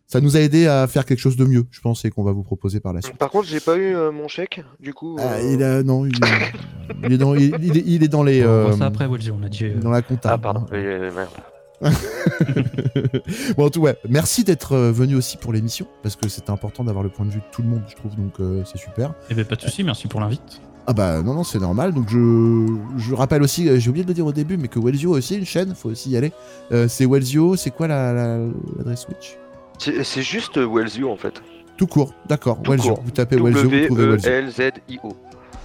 ça 0.06 0.20
nous 0.20 0.36
a 0.36 0.40
aidé 0.40 0.66
à 0.66 0.86
faire 0.86 1.06
quelque 1.06 1.18
chose 1.18 1.36
de 1.36 1.44
mieux, 1.46 1.64
je 1.70 1.80
pense, 1.80 2.04
et 2.04 2.10
qu'on 2.10 2.22
va 2.24 2.32
vous 2.32 2.42
proposer 2.44 2.78
par 2.78 2.92
la 2.92 3.00
suite. 3.00 3.16
Par 3.16 3.30
contre, 3.30 3.48
j'ai 3.48 3.58
pas 3.60 3.76
eu 3.76 3.94
euh, 3.96 4.12
mon 4.12 4.28
chèque, 4.28 4.62
du 4.78 4.92
coup. 4.92 5.16
Ah, 5.18 5.34
euh, 5.34 5.52
il 5.54 5.62
a, 5.62 5.82
non, 5.82 6.04
il, 6.06 6.12
il 7.04 7.12
est 7.12 7.18
dans, 7.18 7.34
il, 7.34 7.56
il 7.62 7.76
est, 7.78 7.84
il 7.86 8.04
est 8.04 8.08
dans 8.08 8.22
les. 8.22 8.42
ça. 8.42 8.46
On 8.48 8.62
voit 8.62 8.72
euh, 8.72 8.76
ça 8.76 8.86
après, 8.86 9.06
Walzy, 9.06 9.30
on 9.30 9.42
a 9.42 9.48
dit. 9.48 9.64
euh, 9.64 9.80
dans 9.80 9.90
la 9.90 10.02
compta. 10.02 10.30
Ah, 10.32 10.38
pardon, 10.38 10.66
euh, 10.72 11.10
merde. 11.14 11.30
bon, 13.56 13.66
en 13.66 13.70
tout 13.70 13.80
ouais, 13.80 13.96
merci 14.08 14.44
d'être 14.44 14.72
euh, 14.72 14.92
venu 14.92 15.14
aussi 15.16 15.36
pour 15.36 15.52
l'émission 15.52 15.86
parce 16.02 16.16
que 16.16 16.28
c'est 16.28 16.50
important 16.50 16.84
d'avoir 16.84 17.02
le 17.04 17.10
point 17.10 17.26
de 17.26 17.30
vue 17.30 17.38
de 17.40 17.44
tout 17.52 17.62
le 17.62 17.68
monde, 17.68 17.82
je 17.88 17.94
trouve, 17.96 18.14
donc 18.16 18.40
euh, 18.40 18.62
c'est 18.64 18.78
super. 18.78 19.14
Eh 19.30 19.34
ben, 19.34 19.44
pas 19.44 19.56
de 19.56 19.60
soucis, 19.62 19.84
merci 19.84 20.08
pour 20.08 20.20
l'invite. 20.20 20.60
Ah 20.86 20.92
bah 20.92 21.22
non, 21.22 21.32
non, 21.34 21.44
c'est 21.44 21.58
normal. 21.60 21.94
Donc 21.94 22.08
je, 22.10 22.66
je 22.98 23.14
rappelle 23.14 23.42
aussi, 23.42 23.68
euh, 23.68 23.78
j'ai 23.78 23.88
oublié 23.88 24.04
de 24.04 24.08
le 24.08 24.14
dire 24.14 24.26
au 24.26 24.32
début, 24.32 24.56
mais 24.58 24.68
que 24.68 24.78
Wellsio 24.78 25.14
a 25.14 25.18
aussi 25.18 25.36
une 25.36 25.46
chaîne, 25.46 25.74
faut 25.74 25.88
aussi 25.90 26.10
y 26.10 26.16
aller. 26.16 26.32
Euh, 26.72 26.88
c'est 26.88 27.06
Wellsio, 27.06 27.56
c'est 27.56 27.70
quoi 27.70 27.88
la- 27.88 28.12
la- 28.12 28.38
l'adresse 28.78 29.00
Switch? 29.02 29.38
C'est 29.78 30.22
juste 30.22 30.58
Wellsio 30.58 31.10
en 31.10 31.16
fait. 31.16 31.42
Tout 31.76 31.86
court, 31.86 32.14
d'accord. 32.28 32.58
Wellsio, 32.68 32.98
vous 33.02 33.10
tapez 33.10 33.36
Wellsio, 33.36 33.62
vous 33.70 33.86
trouvez 33.86 34.06
Wellsio. 34.10 34.30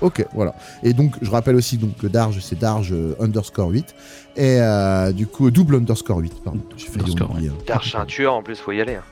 Ok, 0.02 0.26
voilà. 0.34 0.56
Et 0.84 0.94
donc, 0.94 1.16
je 1.22 1.30
rappelle 1.30 1.56
aussi 1.56 1.78
donc 1.78 2.02
le 2.02 2.10
Darge, 2.10 2.40
c'est 2.40 2.58
Darge 2.58 2.94
euh, 2.94 3.16
underscore 3.20 3.70
8. 3.70 3.96
Et 4.38 4.62
euh, 4.62 5.12
du 5.12 5.28
coup, 5.28 5.52
double 5.52 5.76
underscore 5.76 6.20
8, 6.20 6.34
pardon. 6.44 6.62
J'ai 6.78 6.88
failli 6.88 7.02
Underscore, 7.02 7.32
oublier. 7.32 7.52
Darche 7.68 7.96
un 7.96 8.06
tueur 8.06 8.34
en 8.36 8.42
plus, 8.44 8.56
faut 8.58 8.72
y 8.72 8.80
aller. 8.80 8.96
hein. 8.96 9.04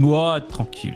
Ouah, 0.00 0.40
tranquille. 0.40 0.94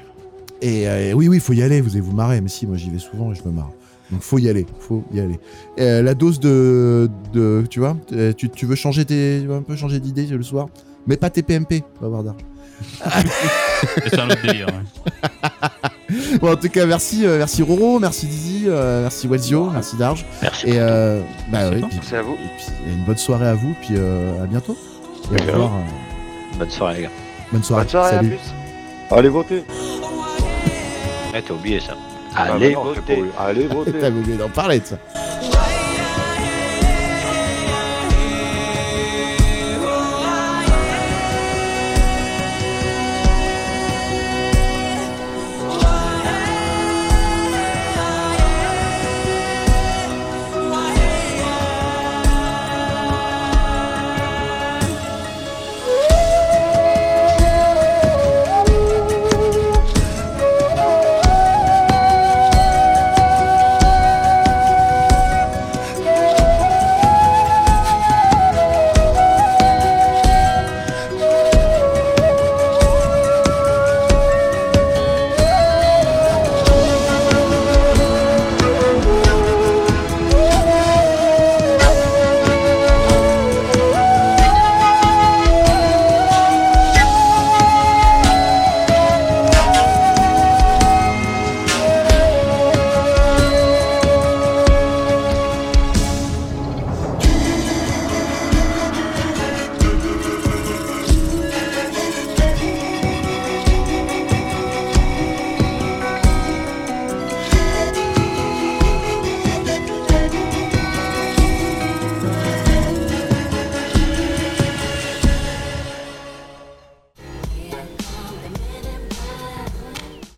Et 0.62 0.88
euh, 0.88 1.12
oui, 1.12 1.28
oui, 1.28 1.38
faut 1.38 1.52
y 1.52 1.62
aller, 1.62 1.80
vous 1.82 1.90
allez 1.90 2.00
vous 2.00 2.12
marrer. 2.16 2.40
Mais 2.40 2.48
si, 2.48 2.66
moi 2.66 2.76
j'y 2.78 2.88
vais 2.90 2.98
souvent 2.98 3.30
et 3.30 3.34
je 3.34 3.42
me 3.44 3.50
marre. 3.52 3.70
Donc 4.10 4.22
faut 4.22 4.38
y 4.38 4.48
aller, 4.48 4.64
faut 4.78 5.04
y 5.12 5.20
aller. 5.20 5.38
Euh, 5.80 6.00
la 6.00 6.14
dose 6.14 6.40
de, 6.40 7.10
de 7.32 7.64
tu 7.68 7.80
vois, 7.80 7.96
tu, 8.38 8.48
tu 8.48 8.64
veux 8.64 8.76
changer 8.76 9.04
tes, 9.04 9.40
tu 9.42 9.48
veux 9.48 9.54
un 9.56 9.62
peu 9.62 9.74
changer 9.76 9.98
d'idée 10.00 10.26
le 10.28 10.42
soir, 10.44 10.68
mais 11.06 11.16
pas 11.16 11.28
tes 11.28 11.42
PMP, 11.42 11.82
va 12.00 12.08
voir 12.08 12.22
Darge. 12.22 12.40
C'est 14.06 14.18
un 14.18 14.28
autre 14.30 14.42
délire. 14.42 14.66
ouais. 14.66 15.48
Bon, 16.40 16.52
en 16.52 16.56
tout 16.56 16.68
cas, 16.68 16.86
merci, 16.86 17.26
euh, 17.26 17.38
merci 17.38 17.62
Roro, 17.64 17.98
merci 17.98 18.26
Dizzy, 18.26 18.64
euh, 18.68 19.02
merci 19.02 19.26
Wellsio, 19.26 19.70
merci 19.70 19.96
Darge. 19.96 20.24
Merci. 20.40 20.68
Et 20.68 20.78
euh, 20.78 21.20
bah 21.48 21.68
puis- 21.72 21.82
à 22.16 22.22
vous. 22.22 22.34
et 22.34 22.36
puis 22.56 22.66
une 22.92 23.02
bonne 23.04 23.16
soirée 23.16 23.48
à 23.48 23.54
vous, 23.54 23.74
puis 23.80 23.94
euh, 23.96 24.44
à 24.44 24.46
bientôt. 24.46 24.76
Et 25.32 25.42
au 25.50 25.52
revoir. 25.52 25.70
Bonne 26.58 26.70
soirée, 26.70 26.96
les 26.96 27.02
gars. 27.02 27.10
bonne 27.50 27.64
soirée. 27.64 27.82
Bonne 27.82 27.90
soirée, 27.90 28.08
à 28.08 28.18
Salut. 28.18 28.28
plus. 28.28 29.16
Allez 29.16 29.28
voter. 29.30 29.64
Ouais, 31.34 31.42
t'as 31.42 31.54
oublié 31.54 31.80
ça. 31.80 31.94
Ah, 32.36 32.52
Allez 32.54 32.72
non, 32.74 32.82
c'est 32.94 33.00
voter. 33.00 33.24
Allez 33.38 33.66
voter. 33.66 33.92
T'avais 33.92 34.18
oublié 34.20 34.36
d'en 34.38 34.48
parler 34.48 34.78
de 34.78 34.86
ça. 34.86 34.98